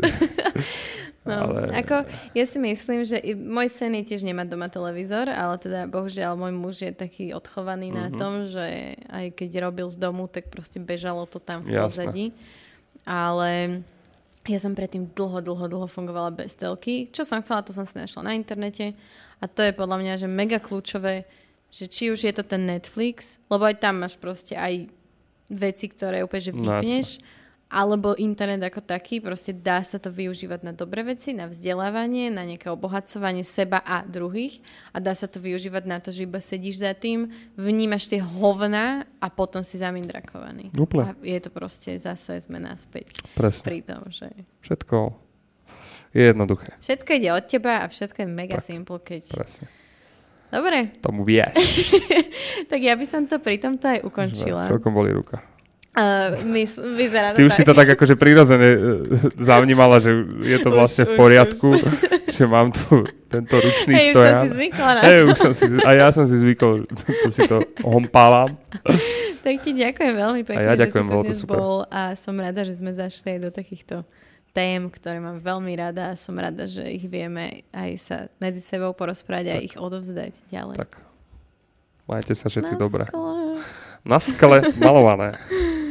No, 1.25 1.49
Ale- 1.49 1.73
ako, 1.75 2.05
ja 2.31 2.45
si 2.45 2.55
myslím, 2.55 3.01
že 3.01 3.17
i 3.17 3.33
môj 3.33 3.65
sen 3.67 3.89
je 3.95 4.05
tiež 4.05 4.21
nemať 4.21 4.45
doma 4.45 4.69
televízor, 4.69 5.25
ale 5.25 5.57
teda 5.57 5.89
bohužiaľ 5.89 6.37
môj 6.37 6.53
muž 6.53 6.75
je 6.79 6.93
taký 6.93 7.33
odchovaný 7.33 7.89
na 7.89 8.07
Mhm. 8.07 8.15
tom, 8.15 8.33
že 8.45 8.65
aj 9.09 9.33
keď 9.33 9.49
robil 9.59 9.89
z 9.89 9.97
domu, 9.97 10.29
tak 10.29 10.47
proste 10.47 10.77
bežalo 10.77 11.25
to 11.25 11.39
tam 11.39 11.65
v 11.65 11.73
pozadí. 11.73 12.29
Ale 13.03 13.81
ja 14.45 14.59
som 14.59 14.71
predtým 14.71 15.09
dlho, 15.09 15.41
dlho, 15.41 15.65
dlho 15.65 15.87
fungovala 15.87 16.29
bez 16.29 16.53
telky. 16.53 17.09
Čo 17.09 17.25
som 17.25 17.41
chcela, 17.41 17.59
to 17.59 17.73
som 17.73 17.83
si 17.83 17.97
našla 17.97 18.21
na 18.23 18.33
internete. 18.33 18.93
A 19.35 19.47
to 19.47 19.59
je 19.59 19.73
podľa 19.73 19.97
mňa, 19.97 20.13
že 20.15 20.27
mega 20.27 20.57
kľúčové, 20.57 21.25
že 21.75 21.91
či 21.91 22.07
už 22.07 22.23
je 22.23 22.31
to 22.31 22.47
ten 22.47 22.63
Netflix, 22.63 23.35
lebo 23.51 23.67
aj 23.67 23.83
tam 23.83 23.99
máš 23.99 24.15
proste 24.15 24.55
aj 24.55 24.87
veci, 25.51 25.91
ktoré 25.91 26.23
úplne 26.23 26.41
že 26.41 26.53
No, 26.55 26.79
vypneš, 26.79 27.19
alebo 27.65 28.15
internet 28.15 28.61
ako 28.63 28.79
taký, 28.79 29.19
proste 29.19 29.51
dá 29.51 29.81
sa 29.81 29.97
to 29.97 30.07
využívať 30.07 30.63
na 30.63 30.71
dobré 30.71 31.03
veci, 31.03 31.33
na 31.33 31.49
vzdelávanie, 31.49 32.29
na 32.29 32.45
nejaké 32.45 32.69
obohacovanie 32.69 33.43
seba 33.43 33.81
a 33.83 34.05
druhých 34.05 34.61
a 34.93 35.01
dá 35.01 35.11
sa 35.11 35.27
to 35.27 35.41
využívať 35.41 35.83
na 35.83 35.97
to, 35.99 36.13
že 36.13 36.23
iba 36.23 36.39
sedíš 36.39 36.79
za 36.79 36.93
tým, 36.93 37.27
vnímaš 37.57 38.07
tie 38.07 38.21
hovna 38.23 39.03
a 39.19 39.27
potom 39.27 39.59
si 39.59 39.75
zamindrakovaný. 39.75 40.71
Úplne. 40.71 41.03
A 41.03 41.11
je 41.19 41.39
to 41.41 41.49
proste 41.51 41.97
zase 41.99 42.39
sme 42.39 42.61
naspäť 42.61 43.11
Presne. 43.33 43.65
pri 43.65 43.77
tom, 43.83 44.01
že 44.07 44.29
Všetko 44.63 44.97
je 46.15 46.21
jednoduché. 46.31 46.69
všetko 46.79 47.09
ide 47.11 47.29
od 47.33 47.43
teba 47.43 47.83
a 47.83 47.91
všetko 47.91 48.17
je 48.23 48.29
mega 48.29 48.61
Tak. 48.61 48.63
simple, 48.63 48.97
keď... 49.03 49.21
Presne. 49.27 49.67
Dobre, 50.55 50.95
Tomu 51.03 51.27
vieš. 51.27 51.51
tak 52.71 52.79
ja 52.79 52.95
by 52.95 53.03
som 53.03 53.27
to 53.27 53.43
pri 53.43 53.59
tomto 53.59 53.91
aj 53.91 53.99
ukončila. 54.07 54.63
Celkom 54.63 54.95
boli 54.95 55.11
ruka. 55.11 55.43
Uh, 55.95 56.35
mys- 56.43 56.75
vyzerá 56.75 57.31
Ty 57.31 57.47
už 57.47 57.55
si 57.55 57.63
to 57.63 57.71
tak 57.71 57.87
akože 57.95 58.19
prirodzene 58.19 58.67
e, 58.67 58.79
zavnímala, 59.39 60.03
že 60.03 60.11
je 60.43 60.59
to 60.59 60.67
Už, 60.67 60.75
vlastne 60.75 61.03
v 61.07 61.11
už, 61.15 61.19
poriadku, 61.23 61.67
že 62.35 62.43
mám 62.51 62.75
tu 62.75 63.07
tento 63.31 63.55
ručný 63.55 63.95
Hej, 63.95 64.11
už 64.11 64.11
som 64.11 64.19
stojan. 64.19 64.43
si 64.43 64.49
zvykla 64.59 64.91
na 64.91 65.01
to. 65.07 65.23
už 65.31 65.37
som 65.39 65.51
si, 65.55 65.65
a 65.87 65.89
ja 65.95 66.07
som 66.11 66.27
si 66.27 66.35
zvykol, 66.35 66.83
to 67.23 67.29
si 67.31 67.47
to 67.47 67.63
hompálam. 67.79 68.59
Tak 69.39 69.55
ti 69.63 69.71
ďakujem 69.71 70.13
veľmi 70.19 70.41
pekne, 70.43 70.67
A 70.67 70.67
ja 70.67 70.75
že 70.75 70.83
ďakujem, 70.83 71.05
si 71.07 71.11
tu 71.15 71.19
dnes 71.31 71.39
super. 71.39 71.55
bol 71.55 71.75
a 71.87 72.11
som 72.19 72.35
rada, 72.35 72.67
že 72.67 72.75
sme 72.75 72.91
zašli 72.91 73.39
aj 73.39 73.39
do 73.39 73.49
takýchto 73.55 73.95
tém, 74.55 74.87
ktoré 74.87 75.19
mám 75.19 75.43
veľmi 75.43 75.75
rada 75.75 76.15
a 76.15 76.19
som 76.19 76.39
rada, 76.39 76.63
že 76.63 76.87
ich 76.87 77.03
vieme 77.11 77.67
aj 77.75 77.91
sa 77.99 78.17
medzi 78.39 78.63
sebou 78.63 78.95
porozprávať 78.95 79.45
a 79.51 79.55
ich 79.59 79.75
odovzdať 79.75 80.31
ďalej. 80.47 80.79
Tak, 80.79 80.95
majte 82.07 82.31
sa 82.31 82.47
všetci 82.47 82.79
dobre. 82.79 83.03
skle. 83.11 83.59
Na 84.07 84.17
skle 84.23 84.71
malované. 84.79 85.35